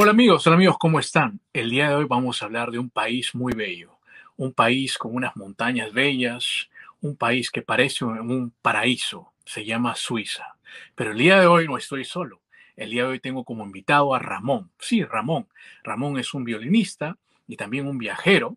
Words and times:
Hola 0.00 0.12
amigos, 0.12 0.46
hola 0.46 0.54
amigos, 0.54 0.78
¿cómo 0.78 1.00
están? 1.00 1.40
El 1.52 1.70
día 1.70 1.88
de 1.88 1.96
hoy 1.96 2.04
vamos 2.04 2.40
a 2.40 2.44
hablar 2.44 2.70
de 2.70 2.78
un 2.78 2.88
país 2.88 3.34
muy 3.34 3.52
bello, 3.52 3.98
un 4.36 4.52
país 4.52 4.96
con 4.96 5.12
unas 5.12 5.34
montañas 5.34 5.92
bellas, 5.92 6.70
un 7.00 7.16
país 7.16 7.50
que 7.50 7.62
parece 7.62 8.04
un 8.04 8.54
paraíso, 8.62 9.32
se 9.44 9.64
llama 9.64 9.96
Suiza. 9.96 10.54
Pero 10.94 11.10
el 11.10 11.18
día 11.18 11.40
de 11.40 11.48
hoy 11.48 11.66
no 11.66 11.76
estoy 11.76 12.04
solo, 12.04 12.42
el 12.76 12.90
día 12.90 13.02
de 13.02 13.08
hoy 13.08 13.18
tengo 13.18 13.42
como 13.42 13.64
invitado 13.64 14.14
a 14.14 14.20
Ramón. 14.20 14.70
Sí, 14.78 15.02
Ramón. 15.02 15.48
Ramón 15.82 16.16
es 16.16 16.32
un 16.32 16.44
violinista 16.44 17.18
y 17.48 17.56
también 17.56 17.88
un 17.88 17.98
viajero 17.98 18.56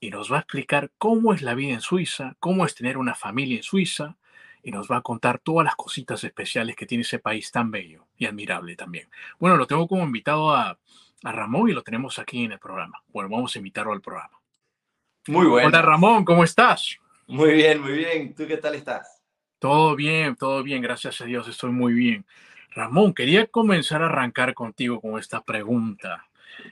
y 0.00 0.10
nos 0.10 0.30
va 0.30 0.36
a 0.36 0.40
explicar 0.40 0.90
cómo 0.98 1.32
es 1.32 1.40
la 1.40 1.54
vida 1.54 1.72
en 1.72 1.80
Suiza, 1.80 2.36
cómo 2.40 2.66
es 2.66 2.74
tener 2.74 2.98
una 2.98 3.14
familia 3.14 3.56
en 3.56 3.62
Suiza, 3.62 4.18
y 4.64 4.70
nos 4.70 4.90
va 4.90 4.96
a 4.96 5.02
contar 5.02 5.38
todas 5.38 5.64
las 5.64 5.76
cositas 5.76 6.24
especiales 6.24 6.74
que 6.74 6.86
tiene 6.86 7.02
ese 7.02 7.18
país 7.18 7.52
tan 7.52 7.70
bello 7.70 8.06
y 8.16 8.26
admirable 8.26 8.74
también. 8.76 9.08
Bueno, 9.38 9.56
lo 9.56 9.66
tengo 9.66 9.86
como 9.86 10.02
invitado 10.02 10.54
a, 10.54 10.78
a 11.22 11.32
Ramón 11.32 11.68
y 11.68 11.72
lo 11.72 11.82
tenemos 11.82 12.18
aquí 12.18 12.44
en 12.44 12.52
el 12.52 12.58
programa. 12.58 13.02
Bueno, 13.08 13.28
vamos 13.28 13.54
a 13.54 13.58
invitarlo 13.58 13.92
al 13.92 14.00
programa. 14.00 14.40
Muy 15.28 15.46
bueno. 15.46 15.68
Hola 15.68 15.82
Ramón, 15.82 16.24
¿cómo 16.24 16.44
estás? 16.44 16.98
Muy 17.26 17.52
bien, 17.52 17.80
muy 17.80 17.92
bien. 17.92 18.34
¿Tú 18.34 18.46
qué 18.46 18.56
tal 18.56 18.74
estás? 18.74 19.22
Todo 19.58 19.96
bien, 19.96 20.36
todo 20.36 20.62
bien, 20.62 20.82
gracias 20.82 21.20
a 21.20 21.24
Dios, 21.24 21.48
estoy 21.48 21.70
muy 21.70 21.94
bien. 21.94 22.26
Ramón, 22.74 23.14
quería 23.14 23.46
comenzar 23.46 24.02
a 24.02 24.06
arrancar 24.06 24.52
contigo 24.52 25.00
con 25.00 25.18
esta 25.18 25.42
pregunta, 25.42 26.26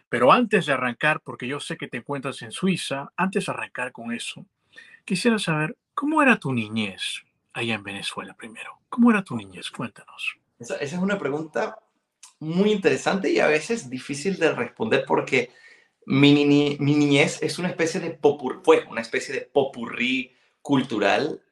pero 0.09 0.33
antes 0.33 0.67
de 0.67 0.73
arrancar, 0.73 1.21
porque 1.21 1.47
yo 1.47 1.61
sé 1.61 1.77
que 1.77 1.89
te 1.89 1.99
encuentras 1.99 2.43
en 2.43 2.53
Suiza, 2.53 3.13
antes 3.17 3.47
de 3.47 3.53
arrancar 3.53 3.93
con 3.93 4.13
eso, 4.13 4.45
quisiera 5.05 5.39
saber, 5.39 5.77
¿cómo 5.95 6.23
era 6.23 6.37
tu 6.37 6.53
niñez? 6.53 7.25
Allá 7.53 7.75
en 7.75 7.83
Venezuela 7.83 8.35
primero. 8.35 8.81
¿Cómo 8.89 9.11
era 9.11 9.23
tu 9.23 9.37
niñez? 9.37 9.71
Cuéntanos. 9.71 10.37
Esa, 10.59 10.77
es 10.77 10.93
una 10.93 11.19
pregunta 11.19 11.79
muy 12.41 12.73
interesante 12.73 13.31
y 13.31 13.39
a 13.39 13.47
veces 13.47 13.89
difícil 13.89 14.39
de 14.39 14.53
responder 14.53 15.05
porque 15.07 15.51
mi, 16.07 16.45
mi 16.45 16.95
niñez 16.95 17.43
es 17.43 17.59
una 17.59 17.69
especie 17.69 18.01
de 18.01 18.11
popur, 18.11 18.63
fue 18.65 18.85
una 18.91 19.01
especie 19.01 19.35
de 19.35 19.43
popurrí 19.43 20.35
cultural 20.61 21.43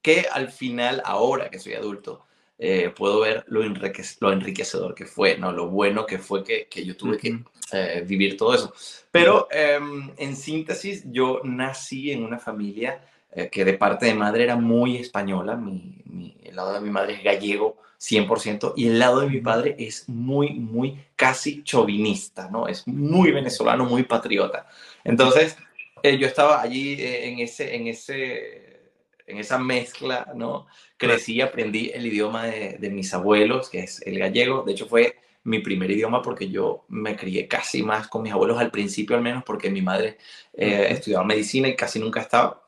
que 0.00 0.26
al 0.30 0.50
final, 0.50 1.02
ahora 1.04 1.50
que 1.50 1.58
soy 1.58 1.74
adulto, 1.74 2.26
eh, 2.58 2.90
puedo 2.90 3.20
ver 3.20 3.44
lo, 3.48 3.60
lo, 3.62 4.32
enriquecedor 4.32 4.94
que 4.94 5.06
fue, 5.06 5.36
¿no? 5.36 5.52
lo 5.52 5.68
bueno 5.68 6.06
que 6.06 6.18
fue 6.18 6.44
que, 6.44 6.68
que 6.68 6.84
yo 6.84 6.96
tuve 6.96 7.18
que 7.18 7.40
eh, 7.72 8.04
vivir 8.06 8.36
todo 8.36 8.54
eso. 8.54 8.72
Pero 9.10 9.48
em, 9.50 10.12
en 10.16 10.36
síntesis, 10.36 11.02
yo 11.06 11.40
nací 11.44 12.12
en 12.12 12.22
una 12.22 12.38
familia 12.38 13.04
eh, 13.34 13.48
que 13.48 13.64
de 13.64 13.72
parte 13.72 14.04
de 14.04 14.14
madre 14.14 14.44
era 14.44 14.56
muy 14.56 14.96
española, 14.96 15.56
mi, 15.56 16.36
el 16.44 16.54
lado 16.54 16.74
de 16.74 16.80
mi 16.80 16.90
madre 16.90 17.14
es 17.14 17.24
gallego 17.24 17.78
100%, 17.98 18.74
y 18.76 18.88
el 18.88 18.98
lado 18.98 19.20
de 19.20 19.30
mi 19.30 19.40
padre 19.40 19.74
es 19.78 20.06
muy, 20.06 20.50
muy 20.50 20.98
casi 21.16 21.64
chauvinista, 21.64 22.50
¿no? 22.50 22.68
Es 22.68 22.86
muy 22.86 23.32
venezolano, 23.32 23.86
muy 23.86 24.02
patriota. 24.02 24.66
Entonces, 25.02 25.56
eh, 26.02 26.18
yo 26.18 26.26
estaba 26.26 26.60
allí 26.60 27.00
eh, 27.00 27.28
en, 27.28 27.38
ese, 27.38 27.74
en, 27.74 27.86
ese, 27.86 28.90
en 29.26 29.38
esa 29.38 29.56
mezcla, 29.56 30.30
¿no? 30.34 30.66
Crecí 30.98 31.36
y 31.36 31.40
aprendí 31.40 31.90
el 31.94 32.04
idioma 32.04 32.44
de, 32.44 32.76
de 32.78 32.90
mis 32.90 33.14
abuelos, 33.14 33.70
que 33.70 33.80
es 33.80 34.02
el 34.02 34.18
gallego. 34.18 34.62
De 34.62 34.72
hecho, 34.72 34.88
fue 34.88 35.16
mi 35.44 35.60
primer 35.60 35.90
idioma 35.90 36.20
porque 36.20 36.50
yo 36.50 36.84
me 36.88 37.16
crié 37.16 37.48
casi 37.48 37.82
más 37.82 38.08
con 38.08 38.22
mis 38.22 38.32
abuelos 38.32 38.58
al 38.58 38.70
principio 38.70 39.16
al 39.16 39.22
menos 39.22 39.42
porque 39.42 39.70
mi 39.70 39.80
madre 39.82 40.18
estudiaba 40.52 41.24
medicina 41.24 41.66
y 41.66 41.74
casi 41.74 41.98
nunca 41.98 42.20
estaba. 42.20 42.62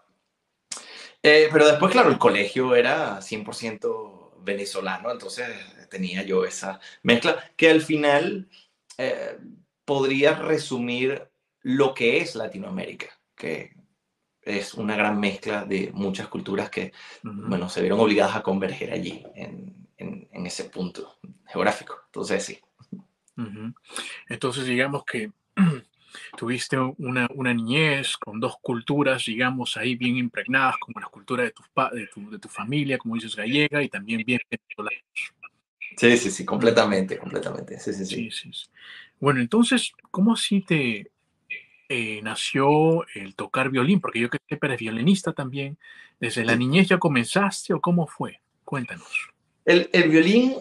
Eh, 1.26 1.48
pero 1.50 1.66
después, 1.66 1.90
claro, 1.90 2.10
el 2.10 2.18
colegio 2.18 2.76
era 2.76 3.18
100% 3.22 4.42
venezolano, 4.42 5.10
entonces 5.10 5.48
tenía 5.88 6.22
yo 6.22 6.44
esa 6.44 6.80
mezcla 7.02 7.42
que 7.56 7.70
al 7.70 7.80
final 7.80 8.46
eh, 8.98 9.38
podría 9.86 10.34
resumir 10.34 11.26
lo 11.62 11.94
que 11.94 12.18
es 12.18 12.34
Latinoamérica, 12.34 13.06
que 13.34 13.74
es 14.42 14.74
una 14.74 14.96
gran 14.96 15.18
mezcla 15.18 15.64
de 15.64 15.90
muchas 15.94 16.28
culturas 16.28 16.68
que, 16.68 16.92
bueno, 17.22 17.70
se 17.70 17.80
vieron 17.80 18.00
obligadas 18.00 18.36
a 18.36 18.42
converger 18.42 18.92
allí, 18.92 19.24
en, 19.34 19.88
en, 19.96 20.46
ese 20.46 20.64
punto 20.64 21.16
geográfico. 21.46 22.02
Entonces, 22.04 22.44
sí. 22.44 22.60
Entonces, 24.28 24.66
digamos 24.66 25.06
que 25.06 25.32
tuviste 26.36 26.78
una, 26.78 27.28
una, 27.34 27.54
niñez 27.54 28.16
con 28.16 28.41
dos 28.41 28.56
culturas, 28.60 29.25
digamos, 29.25 29.76
ahí 29.76 29.94
bien 29.94 30.16
impregnadas, 30.16 30.76
como 30.78 31.00
la 31.00 31.06
cultura 31.06 31.44
de 31.44 31.50
tu, 31.50 31.62
de 31.92 32.06
tu, 32.06 32.30
de 32.30 32.38
tu 32.38 32.48
familia, 32.48 32.98
como 32.98 33.14
dices, 33.14 33.36
gallega, 33.36 33.82
y 33.82 33.88
también 33.88 34.22
bien 34.24 34.41
venezolana. 34.50 35.03
Sí, 35.97 36.16
sí, 36.16 36.30
sí, 36.30 36.44
completamente, 36.44 37.19
completamente. 37.19 37.78
Sí, 37.78 37.92
sí, 37.92 38.04
sí. 38.04 38.30
sí, 38.30 38.53
sí. 38.53 38.66
Bueno, 39.20 39.41
entonces, 39.41 39.92
¿cómo 40.10 40.34
así 40.34 40.60
te 40.60 41.10
eh, 41.88 42.20
nació 42.22 43.06
el 43.14 43.34
tocar 43.34 43.70
violín? 43.70 44.00
Porque 44.00 44.20
yo 44.20 44.28
creo 44.28 44.42
que 44.47 44.58
eres 44.60 44.80
violinista 44.80 45.32
también. 45.32 45.78
¿Desde 46.19 46.44
la 46.44 46.56
niñez 46.56 46.88
ya 46.88 46.98
comenzaste 46.98 47.74
o 47.74 47.80
cómo 47.80 48.06
fue? 48.06 48.41
Cuéntanos. 48.64 49.30
El, 49.64 49.88
el 49.92 50.08
violín 50.08 50.56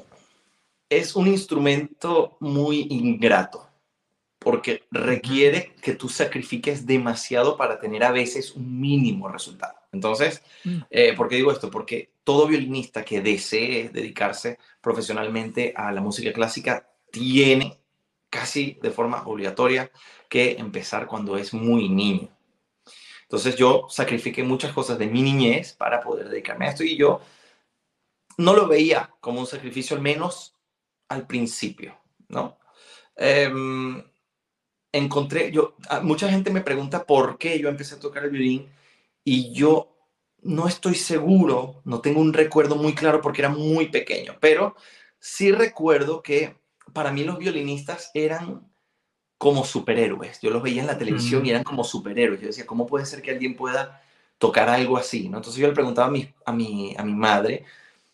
es 0.89 1.15
un 1.15 1.27
instrumento 1.27 2.37
muy 2.39 2.87
ingrato 2.89 3.72
porque 4.43 4.83
requiere 4.91 5.73
que 5.81 5.93
tú 5.93 6.09
sacrifiques 6.09 6.85
demasiado 6.85 7.57
para 7.57 7.79
tener 7.79 8.03
a 8.03 8.11
veces 8.11 8.53
un 8.55 8.79
mínimo 8.79 9.27
resultado. 9.29 9.75
Entonces, 9.91 10.43
mm. 10.63 10.81
eh, 10.89 11.13
¿por 11.15 11.29
qué 11.29 11.35
digo 11.37 11.51
esto? 11.51 11.69
Porque 11.71 12.11
todo 12.23 12.47
violinista 12.47 13.03
que 13.03 13.21
desee 13.21 13.89
dedicarse 13.89 14.57
profesionalmente 14.81 15.73
a 15.75 15.91
la 15.91 16.01
música 16.01 16.33
clásica 16.33 16.89
tiene 17.11 17.79
casi 18.29 18.79
de 18.81 18.91
forma 18.91 19.23
obligatoria 19.27 19.91
que 20.27 20.53
empezar 20.53 21.05
cuando 21.05 21.37
es 21.37 21.53
muy 21.53 21.89
niño. 21.89 22.29
Entonces 23.23 23.55
yo 23.55 23.87
sacrifiqué 23.89 24.43
muchas 24.43 24.73
cosas 24.73 24.97
de 24.97 25.07
mi 25.07 25.21
niñez 25.21 25.73
para 25.73 26.01
poder 26.01 26.29
dedicarme 26.29 26.65
a 26.65 26.69
esto 26.69 26.83
y 26.83 26.97
yo 26.97 27.21
no 28.37 28.53
lo 28.53 28.67
veía 28.67 29.13
como 29.19 29.39
un 29.39 29.47
sacrificio, 29.47 29.95
al 29.95 30.01
menos 30.01 30.55
al 31.07 31.27
principio, 31.27 31.97
¿no? 32.27 32.57
Em, 33.15 34.03
encontré, 34.93 35.51
yo, 35.51 35.75
mucha 36.03 36.29
gente 36.29 36.51
me 36.51 36.61
pregunta 36.61 37.05
por 37.05 37.37
qué 37.37 37.59
yo 37.59 37.67
empecé 37.67 37.95
a 37.95 37.99
tocar 37.99 38.23
el 38.23 38.29
violín 38.29 38.69
y 39.25 39.51
yo 39.51 39.89
no 40.41 40.67
estoy 40.67 40.95
seguro, 40.95 41.81
no 41.83 41.99
tengo 41.99 42.21
un 42.21 42.33
recuerdo 42.33 42.75
muy 42.75 42.93
claro 42.93 43.21
porque 43.21 43.41
era 43.41 43.49
muy 43.49 43.89
pequeño, 43.89 44.37
pero 44.39 44.75
sí 45.19 45.51
recuerdo 45.51 46.21
que 46.21 46.55
para 46.93 47.11
mí 47.11 47.23
los 47.23 47.39
violinistas 47.39 48.11
eran 48.13 48.71
como 49.37 49.65
superhéroes. 49.65 50.39
Yo 50.41 50.51
los 50.51 50.63
veía 50.63 50.81
en 50.81 50.87
la 50.87 50.97
televisión 50.97 51.45
y 51.45 51.49
eran 51.49 51.65
como 51.65 51.83
superhéroes. 51.83 52.39
Yo 52.39 52.47
decía, 52.47 52.65
¿cómo 52.65 52.87
puede 52.87 53.05
ser 53.05 53.21
que 53.21 53.31
alguien 53.31 53.57
pueda 53.57 54.01
tocar 54.37 54.69
algo 54.69 54.95
así? 54.95 55.27
¿no? 55.27 55.37
Entonces 55.37 55.59
yo 55.59 55.67
le 55.67 55.73
preguntaba 55.73 56.07
a 56.07 56.11
mi, 56.11 56.33
a, 56.45 56.53
mi, 56.53 56.95
a 56.97 57.03
mi 57.03 57.13
madre 57.13 57.65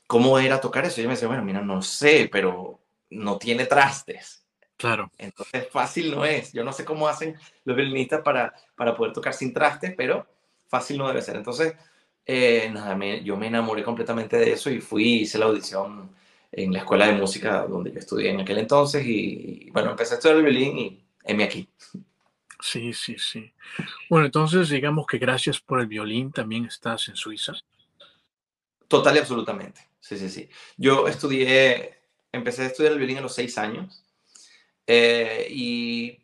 cómo 0.07 0.39
era 0.39 0.59
tocar 0.59 0.85
eso. 0.85 0.99
Y 0.99 1.01
ella 1.01 1.09
me 1.09 1.13
decía, 1.13 1.27
bueno, 1.27 1.43
mira, 1.43 1.61
no 1.61 1.83
sé, 1.83 2.29
pero 2.31 2.79
no 3.11 3.37
tiene 3.37 3.65
trastes. 3.65 4.38
Claro. 4.79 5.11
Entonces 5.17 5.67
fácil 5.69 6.09
no 6.09 6.23
es. 6.23 6.53
Yo 6.53 6.63
no 6.63 6.71
sé 6.71 6.85
cómo 6.85 7.09
hacen 7.09 7.35
los 7.65 7.75
violinistas 7.75 8.21
para, 8.21 8.53
para 8.77 8.95
poder 8.95 9.11
tocar 9.11 9.33
sin 9.33 9.53
trastes, 9.53 9.93
pero 9.95 10.25
fácil 10.69 10.97
no 10.97 11.09
debe 11.09 11.21
ser. 11.21 11.35
Entonces, 11.35 11.75
eh, 12.25 12.69
nada, 12.71 12.97
yo 13.17 13.35
me 13.35 13.47
enamoré 13.47 13.83
completamente 13.83 14.37
de 14.37 14.53
eso 14.53 14.69
y 14.69 14.79
fui, 14.79 15.23
hice 15.23 15.37
la 15.37 15.47
audición 15.47 16.15
en 16.49 16.71
la 16.71 16.79
escuela 16.79 17.07
de 17.07 17.13
música 17.19 17.67
donde 17.67 17.91
yo 17.91 17.99
estudié 17.99 18.29
en 18.29 18.39
aquel 18.39 18.57
entonces 18.59 19.05
y, 19.05 19.69
bueno, 19.73 19.91
empecé 19.91 20.13
a 20.13 20.17
estudiar 20.17 20.37
el 20.37 20.45
violín 20.45 20.77
y 20.77 21.03
heme 21.25 21.43
aquí. 21.43 21.67
Sí, 22.61 22.93
sí, 22.93 23.17
sí. 23.19 23.51
Bueno, 24.09 24.27
entonces 24.27 24.69
digamos 24.69 25.05
que 25.07 25.17
gracias 25.17 25.59
por 25.59 25.81
el 25.81 25.87
violín 25.87 26.31
también 26.31 26.63
estás 26.63 27.09
en 27.09 27.17
Suiza. 27.17 27.51
Total 28.87 29.13
y 29.17 29.19
absolutamente. 29.19 29.89
Sí, 29.99 30.17
sí, 30.17 30.29
sí. 30.29 30.49
Yo 30.77 31.05
estudié, 31.09 31.99
empecé 32.31 32.61
a 32.61 32.67
estudiar 32.67 32.93
el 32.93 32.99
violín 32.99 33.17
a 33.17 33.21
los 33.21 33.35
seis 33.35 33.57
años 33.57 34.05
eh, 34.91 35.47
y 35.51 36.19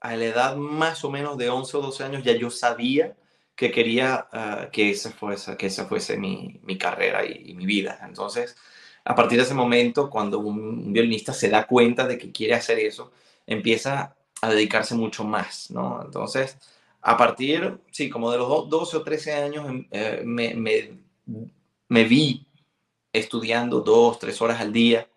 a 0.00 0.16
la 0.16 0.24
edad 0.24 0.56
más 0.56 1.04
o 1.04 1.10
menos 1.10 1.36
de 1.36 1.50
11 1.50 1.76
o 1.76 1.80
12 1.80 2.04
años 2.04 2.22
ya 2.22 2.32
yo 2.36 2.48
sabía 2.48 3.16
que 3.56 3.72
quería 3.72 4.28
ah, 4.32 4.68
que 4.72 4.90
esa 4.90 5.10
fuese, 5.10 5.56
que 5.56 5.66
esa 5.66 5.86
fuese 5.86 6.16
mi, 6.16 6.60
mi 6.62 6.78
carrera 6.78 7.26
y, 7.26 7.54
mi 7.54 7.66
vida. 7.66 7.98
Entonces, 8.06 8.56
a 9.04 9.16
partir 9.16 9.38
de 9.38 9.44
ese 9.44 9.54
momento, 9.54 10.10
cuando 10.10 10.38
un, 10.38 10.92
violinista 10.92 11.32
se 11.32 11.48
da 11.48 11.66
cuenta 11.66 12.06
de 12.06 12.18
que 12.18 12.30
quiere 12.30 12.54
hacer 12.54 12.78
eso, 12.78 13.12
empieza 13.46 14.16
a 14.40 14.48
dedicarse 14.50 14.94
mucho 14.94 15.24
más, 15.24 15.70
¿no? 15.72 16.02
Entonces, 16.04 16.58
a 17.00 17.16
partir, 17.16 17.80
sí, 17.90 18.08
como 18.10 18.30
de 18.30 18.38
los 18.38 18.68
12 18.68 18.96
o 18.96 19.02
13 19.02 19.32
años, 19.34 19.68
em, 19.68 19.88
eh, 19.90 20.22
me, 20.24 20.54
me, 20.54 20.98
me, 21.88 22.04
vi 22.04 22.46
estudiando 23.12 23.80
dos, 23.80 24.20
tres 24.20 24.40
horas 24.40 24.60
al 24.60 24.72
día. 24.72 25.08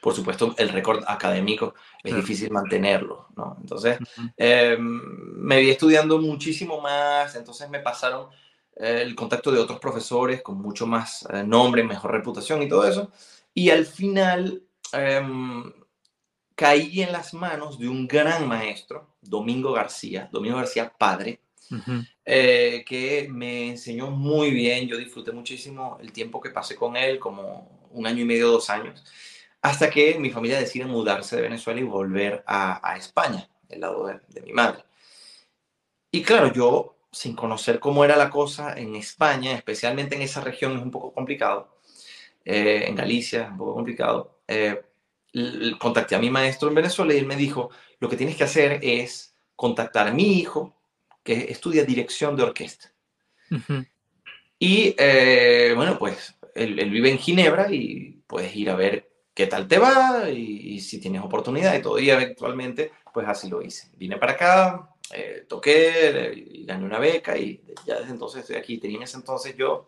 Por 0.00 0.14
supuesto, 0.14 0.54
el 0.56 0.70
récord 0.70 1.04
académico 1.06 1.74
es 2.02 2.14
difícil 2.14 2.50
mantenerlo, 2.50 3.28
¿no? 3.36 3.56
Entonces, 3.60 3.98
em, 4.36 5.00
me 5.36 5.60
vi 5.60 5.70
estudiando 5.70 6.18
muchísimo 6.18 6.80
más, 6.80 7.34
entonces 7.34 7.68
me 7.68 7.80
pasaron 7.80 8.28
eh, 8.76 9.02
el 9.02 9.14
contacto 9.14 9.50
de 9.50 9.58
otros 9.58 9.80
profesores 9.80 10.42
con 10.42 10.60
mucho 10.60 10.86
más 10.86 11.26
eh, 11.32 11.42
nombre, 11.44 11.82
mejor 11.82 12.12
reputación 12.12 12.62
y 12.62 12.68
todo 12.68 12.86
eso. 12.86 13.10
Y 13.52 13.70
al 13.70 13.84
final 13.86 14.62
em, 14.92 15.72
caí 16.54 17.02
en 17.02 17.12
las 17.12 17.34
manos 17.34 17.78
de 17.78 17.88
un 17.88 18.06
gran 18.06 18.46
maestro, 18.46 19.14
Domingo 19.20 19.72
García, 19.72 20.28
Domingo 20.32 20.56
García 20.56 20.92
padre, 20.96 21.40
eh, 22.24 22.84
que 22.86 23.28
me 23.30 23.68
enseñó 23.68 24.10
muy 24.10 24.50
bien. 24.52 24.88
Yo 24.88 24.96
disfruté 24.96 25.32
muchísimo 25.32 25.98
el 26.00 26.12
tiempo 26.12 26.40
que 26.40 26.50
pasé 26.50 26.76
con 26.76 26.96
él, 26.96 27.18
como 27.18 27.88
un 27.90 28.06
año 28.06 28.22
y 28.22 28.24
medio, 28.24 28.48
dos 28.48 28.70
años, 28.70 29.04
hasta 29.62 29.90
que 29.90 30.18
mi 30.18 30.30
familia 30.30 30.58
decide 30.58 30.86
mudarse 30.86 31.36
de 31.36 31.42
Venezuela 31.42 31.80
y 31.80 31.84
volver 31.84 32.44
a, 32.46 32.96
España, 32.96 33.48
del 33.68 33.80
lado 33.80 34.06
de 34.06 34.40
mi 34.42 34.52
madre. 34.52 34.84
Y 36.10 36.22
claro, 36.22 36.52
yo 36.52 36.98
sin 37.10 37.34
conocer 37.34 37.80
cómo 37.80 38.04
era 38.04 38.16
la 38.16 38.30
cosa 38.30 38.78
en 38.78 38.94
España, 38.96 39.52
especialmente 39.52 40.14
en 40.16 40.22
esa 40.22 40.40
región 40.40 40.76
es 40.76 40.82
un 40.82 40.90
poco 40.90 41.12
complicado, 41.12 41.78
eh, 42.44 42.84
en 42.86 42.94
Galicia 42.94 43.44
es 43.44 43.50
un 43.50 43.58
poco 43.58 43.74
complicado, 43.74 44.40
eh, 44.46 44.82
contacté 45.78 46.14
a 46.14 46.18
mi 46.18 46.30
maestro 46.30 46.68
en 46.68 46.74
Venezuela 46.74 47.14
y 47.14 47.18
él 47.18 47.26
me 47.26 47.36
dijo, 47.36 47.70
lo 48.00 48.08
que 48.08 48.16
tienes 48.16 48.36
que 48.36 48.44
hacer 48.44 48.80
es 48.82 49.36
contactar 49.56 50.08
a 50.08 50.12
mi 50.12 50.38
hijo, 50.38 50.76
que 51.22 51.50
estudia 51.50 51.84
dirección 51.84 52.36
de 52.36 52.42
orquesta. 52.42 52.92
Y 54.58 54.94
eh, 54.98 55.72
bueno, 55.76 55.98
pues 55.98 56.34
él, 56.54 56.74
vive 56.90 57.10
en 57.10 57.18
Ginebra 57.18 57.72
y 57.72 58.22
puedes 58.26 58.54
ir 58.56 58.70
a 58.70 58.76
ver 58.76 59.10
qué 59.38 59.46
tal 59.46 59.68
te 59.68 59.78
va 59.78 60.28
y, 60.28 60.74
y 60.74 60.80
si 60.80 60.98
tienes 60.98 61.22
oportunidad 61.22 61.72
y 61.76 61.80
todo. 61.80 62.00
Y 62.00 62.10
eventualmente, 62.10 62.90
pues 63.14 63.28
así 63.28 63.48
lo 63.48 63.62
hice. 63.62 63.88
Vine 63.96 64.16
para 64.16 64.32
acá, 64.32 64.90
eh, 65.14 65.46
toqué 65.48 66.32
y 66.34 66.64
gané 66.64 66.84
una 66.84 66.98
beca 66.98 67.38
y 67.38 67.62
ya 67.86 68.00
desde 68.00 68.10
entonces 68.10 68.40
estoy 68.40 68.56
aquí. 68.56 68.78
Tenía 68.78 68.96
en 68.96 69.02
ese 69.04 69.16
entonces 69.16 69.54
yo 69.56 69.86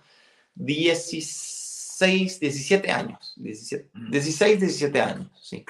16, 0.54 2.38
17 2.38 2.92
años. 2.92 3.34
17, 3.38 3.90
16, 3.92 4.60
17 4.60 5.00
años, 5.00 5.28
sí. 5.42 5.64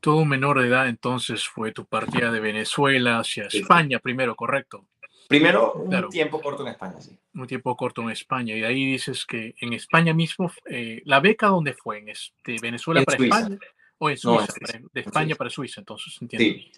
Todo 0.00 0.24
menor 0.24 0.58
de 0.58 0.68
edad 0.68 0.88
entonces 0.88 1.46
fue 1.46 1.70
tu 1.70 1.84
partida 1.84 2.32
de 2.32 2.40
Venezuela 2.40 3.18
hacia 3.18 3.44
España 3.44 3.98
primero, 3.98 4.34
¿correcto? 4.36 4.86
Primero, 5.28 5.72
un 5.74 6.08
tiempo 6.10 6.40
corto 6.40 6.62
en 6.62 6.68
España, 6.68 7.00
sí. 7.00 7.18
Un 7.34 7.46
tiempo 7.46 7.76
corto 7.76 8.02
en 8.02 8.10
España. 8.10 8.56
Y 8.56 8.62
ahí 8.62 8.84
dices 8.92 9.24
que 9.24 9.54
en 9.60 9.72
España 9.72 10.12
mismo, 10.12 10.50
eh, 10.66 11.02
¿la 11.04 11.20
beca 11.20 11.48
dónde 11.48 11.74
fue? 11.74 11.98
¿En 11.98 12.10
este, 12.10 12.56
Venezuela 12.60 13.02
para 13.02 13.22
España? 13.22 13.58
¿O 13.98 14.10
en 14.10 14.16
Suiza? 14.16 14.52
de 14.92 15.00
España 15.00 15.34
para 15.34 15.50
Suiza, 15.50 15.80
entonces, 15.80 16.16
entiendo. 16.20 16.44
Sí, 16.44 16.72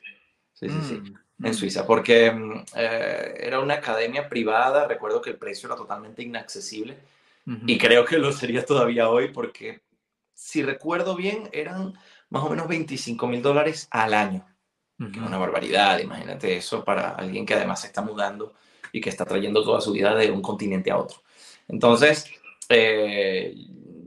sí, 0.52 0.68
sí. 0.68 0.82
sí. 0.82 0.94
Mm 0.94 1.18
en 1.42 1.54
Suiza, 1.54 1.86
porque 1.86 2.30
mm, 2.30 2.64
eh, 2.76 3.34
era 3.38 3.60
una 3.60 3.74
academia 3.74 4.28
privada, 4.28 4.86
recuerdo 4.86 5.20
que 5.20 5.30
el 5.30 5.36
precio 5.36 5.68
era 5.68 5.76
totalmente 5.76 6.22
inaccesible 6.22 6.98
y 7.64 7.78
creo 7.78 8.04
que 8.04 8.18
lo 8.18 8.32
sería 8.32 8.64
todavía 8.64 9.08
hoy 9.08 9.28
porque, 9.28 9.80
si 10.34 10.64
recuerdo 10.64 11.14
bien, 11.14 11.48
eran 11.52 11.92
más 12.28 12.42
o 12.42 12.50
menos 12.50 12.66
25 12.66 13.28
mil 13.28 13.40
dólares 13.40 13.86
al 13.92 14.14
año, 14.14 14.44
que 14.98 15.18
es 15.18 15.26
una 15.26 15.38
barbaridad, 15.38 15.98
imagínate 15.98 16.56
eso 16.56 16.82
para 16.84 17.10
alguien 17.10 17.44
que 17.44 17.54
además 17.54 17.80
se 17.80 17.88
está 17.88 18.00
mudando 18.00 18.54
y 18.92 19.00
que 19.00 19.10
está 19.10 19.24
trayendo 19.24 19.62
toda 19.62 19.80
su 19.80 19.92
vida 19.92 20.14
de 20.14 20.30
un 20.30 20.40
continente 20.40 20.90
a 20.90 20.96
otro. 20.96 21.18
Entonces, 21.68 22.30
eh, 22.68 23.54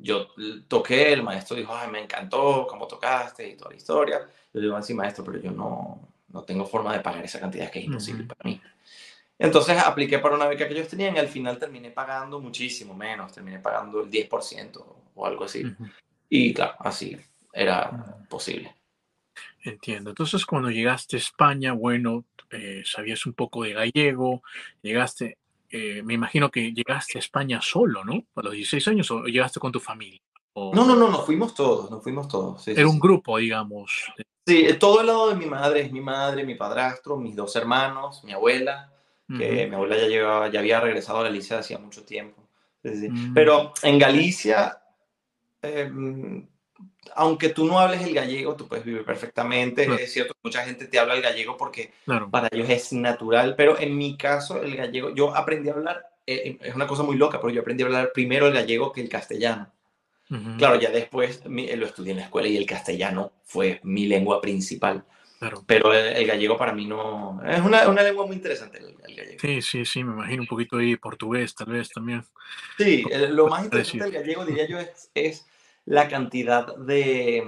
yo 0.01 0.27
toqué, 0.67 1.13
el 1.13 1.23
maestro 1.23 1.55
dijo, 1.55 1.75
Ay, 1.75 1.89
me 1.91 2.01
encantó 2.01 2.65
cómo 2.67 2.87
tocaste 2.87 3.47
y 3.47 3.55
toda 3.55 3.71
la 3.71 3.77
historia. 3.77 4.27
Yo 4.53 4.61
digo, 4.61 4.75
así, 4.75 4.93
maestro, 4.93 5.23
pero 5.23 5.39
yo 5.39 5.51
no, 5.51 6.09
no 6.29 6.43
tengo 6.43 6.65
forma 6.65 6.93
de 6.93 7.01
pagar 7.01 7.23
esa 7.23 7.39
cantidad 7.39 7.69
que 7.69 7.79
es 7.79 7.85
imposible 7.85 8.23
para 8.23 8.49
mí. 8.49 8.59
Entonces 9.37 9.77
apliqué 9.77 10.19
para 10.19 10.35
una 10.35 10.47
beca 10.47 10.67
que 10.67 10.73
ellos 10.73 10.89
tenían 10.89 11.15
y 11.15 11.19
al 11.19 11.29
final 11.29 11.57
terminé 11.57 11.91
pagando 11.91 12.41
muchísimo 12.41 12.93
menos, 12.93 13.31
terminé 13.31 13.59
pagando 13.59 14.01
el 14.01 14.09
10% 14.09 14.83
o 15.15 15.25
algo 15.25 15.45
así. 15.45 15.63
Y 16.27 16.53
claro, 16.53 16.75
así 16.79 17.17
era 17.53 18.25
posible. 18.29 18.75
Entiendo. 19.63 20.11
Entonces 20.11 20.45
cuando 20.45 20.69
llegaste 20.69 21.17
a 21.17 21.19
España, 21.19 21.73
bueno, 21.73 22.25
eh, 22.51 22.81
sabías 22.85 23.25
un 23.25 23.33
poco 23.33 23.63
de 23.63 23.73
gallego, 23.73 24.41
llegaste, 24.81 25.37
eh, 25.69 26.01
me 26.03 26.13
imagino 26.13 26.49
que 26.49 26.71
llegaste 26.73 27.17
a 27.17 27.19
España 27.19 27.59
solo, 27.61 28.03
¿no? 28.03 28.23
A 28.35 28.41
los 28.41 28.53
16 28.53 28.87
años 28.87 29.11
o 29.11 29.23
llegaste 29.25 29.59
con 29.59 29.71
tu 29.71 29.79
familia. 29.79 30.21
No, 30.55 30.85
no, 30.85 30.95
no, 30.95 31.09
nos 31.09 31.25
fuimos 31.25 31.53
todos, 31.53 31.89
nos 31.89 32.03
fuimos 32.03 32.27
todos. 32.27 32.67
Era 32.67 32.87
un 32.87 32.99
grupo, 32.99 33.37
digamos. 33.37 34.11
Sí, 34.45 34.67
todo 34.79 35.01
el 35.01 35.07
lado 35.07 35.29
de 35.29 35.35
mi 35.35 35.45
madre 35.45 35.81
es 35.81 35.91
mi 35.91 36.01
madre, 36.01 36.43
mi 36.43 36.55
padrastro, 36.55 37.17
mis 37.17 37.35
dos 37.35 37.55
hermanos, 37.55 38.23
mi 38.23 38.33
abuela, 38.33 38.91
que 39.27 39.67
mi 39.67 39.75
abuela 39.75 39.95
ya, 39.95 40.07
llevaba, 40.07 40.49
ya 40.49 40.59
había 40.59 40.79
regresado 40.79 41.19
a 41.19 41.23
Galicia 41.23 41.59
hacía 41.59 41.77
mucho 41.77 42.03
tiempo. 42.03 42.49
Mm. 42.83 43.33
Pero 43.33 43.73
en 43.83 43.99
Galicia, 43.99 44.81
em, 45.61 46.47
aunque 47.15 47.49
tú 47.49 47.65
no 47.65 47.79
hables 47.79 48.01
el 48.01 48.13
gallego, 48.13 48.55
tú 48.55 48.67
puedes 48.67 48.85
vivir 48.85 49.03
perfectamente. 49.05 49.87
Es 50.01 50.11
cierto 50.11 50.33
mucha 50.43 50.63
gente 50.63 50.85
te 50.85 50.99
habla 50.99 51.15
el 51.15 51.21
gallego 51.21 51.57
porque 51.57 51.93
para 52.31 52.47
ellos 52.51 52.69
es 52.69 52.93
natural, 52.93 53.55
pero 53.55 53.79
en 53.79 53.97
mi 53.97 54.17
caso 54.17 54.61
el 54.61 54.75
gallego, 54.75 55.13
yo 55.13 55.35
aprendí 55.35 55.69
a 55.69 55.73
hablar, 55.73 56.05
eh, 56.25 56.57
es 56.61 56.75
una 56.75 56.87
cosa 56.87 57.03
muy 57.03 57.17
loca, 57.17 57.39
pero 57.39 57.53
yo 57.53 57.61
aprendí 57.61 57.83
a 57.83 57.87
hablar 57.87 58.11
primero 58.13 58.47
el 58.47 58.53
gallego 58.53 58.91
que 58.91 59.01
el 59.01 59.09
castellano. 59.09 59.71
Claro, 60.59 60.79
ya 60.79 60.91
después 60.91 61.41
lo 61.45 61.85
estudié 61.87 62.11
en 62.11 62.17
la 62.17 62.25
escuela 62.25 62.47
y 62.47 62.55
el 62.55 62.67
castellano 62.67 63.31
fue 63.45 63.79
mi 63.81 64.05
lengua 64.05 64.39
principal. 64.39 65.03
Pero 65.65 65.93
el, 65.93 66.27
gallego 66.27 66.57
para 66.57 66.73
mí 66.73 66.85
no... 66.85 67.41
Es 67.47 67.61
una, 67.61 67.87
una 67.87 68.03
lengua 68.03 68.27
muy 68.27 68.35
interesante 68.35 68.77
el, 68.77 69.15
gallego. 69.15 69.39
Sí, 69.39 69.61
sí, 69.61 69.85
sí, 69.85 70.03
me 70.03 70.13
imagino 70.13 70.43
un 70.43 70.47
poquito 70.47 70.77
de 70.77 70.97
portugués 70.97 71.55
tal 71.55 71.71
vez 71.71 71.89
también. 71.89 72.23
Sí, 72.77 73.05
lo 73.29 73.47
más 73.47 73.63
interesante 73.63 74.03
del 74.03 74.13
gallego, 74.13 74.45
diría 74.45 74.67
yo, 74.67 74.79
es, 74.79 75.09
es 75.15 75.48
la 75.89 76.07
cantidad 76.07 76.77
de, 76.77 77.43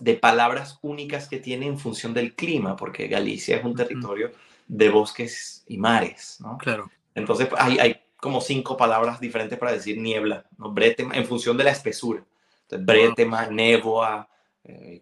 de, 0.00 0.14
palabras 0.14 0.80
únicas 0.82 1.28
que 1.28 1.38
tiene 1.38 1.66
en 1.66 1.78
función 1.78 2.12
del 2.12 2.34
clima, 2.34 2.74
porque 2.74 3.06
Galicia 3.06 3.56
es 3.56 3.64
un 3.64 3.76
territorio 3.76 4.32
de 4.66 4.90
bosques 4.90 5.64
y 5.68 5.78
mares, 5.78 6.38
¿no? 6.40 6.58
Claro. 6.58 6.90
Entonces 7.14 7.48
hay, 7.56 7.78
hay 7.78 8.00
como 8.16 8.40
cinco 8.40 8.76
palabras 8.76 9.20
diferentes 9.20 9.56
para 9.56 9.72
decir 9.72 9.96
niebla, 9.96 10.44
¿no? 10.58 10.72
Bretema, 10.72 11.14
en 11.14 11.24
función 11.24 11.56
de 11.56 11.64
la 11.64 11.70
espesura. 11.70 12.24
Entonces, 12.62 12.84
bretema, 12.84 13.46
néboa, 13.46 14.28
eh, 14.64 15.00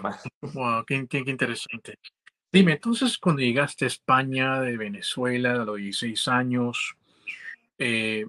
más. 0.00 0.22
Wow, 0.54 0.86
qué, 0.86 1.06
qué, 1.06 1.18
interesante. 1.18 1.98
Dime, 2.50 2.72
entonces, 2.72 3.18
cuando 3.18 3.42
llegaste 3.42 3.84
a 3.84 3.88
España 3.88 4.62
de 4.62 4.78
Venezuela 4.78 5.52
a 5.52 5.64
los 5.66 5.76
16 5.76 6.28
años, 6.28 6.96
eh, 7.78 8.24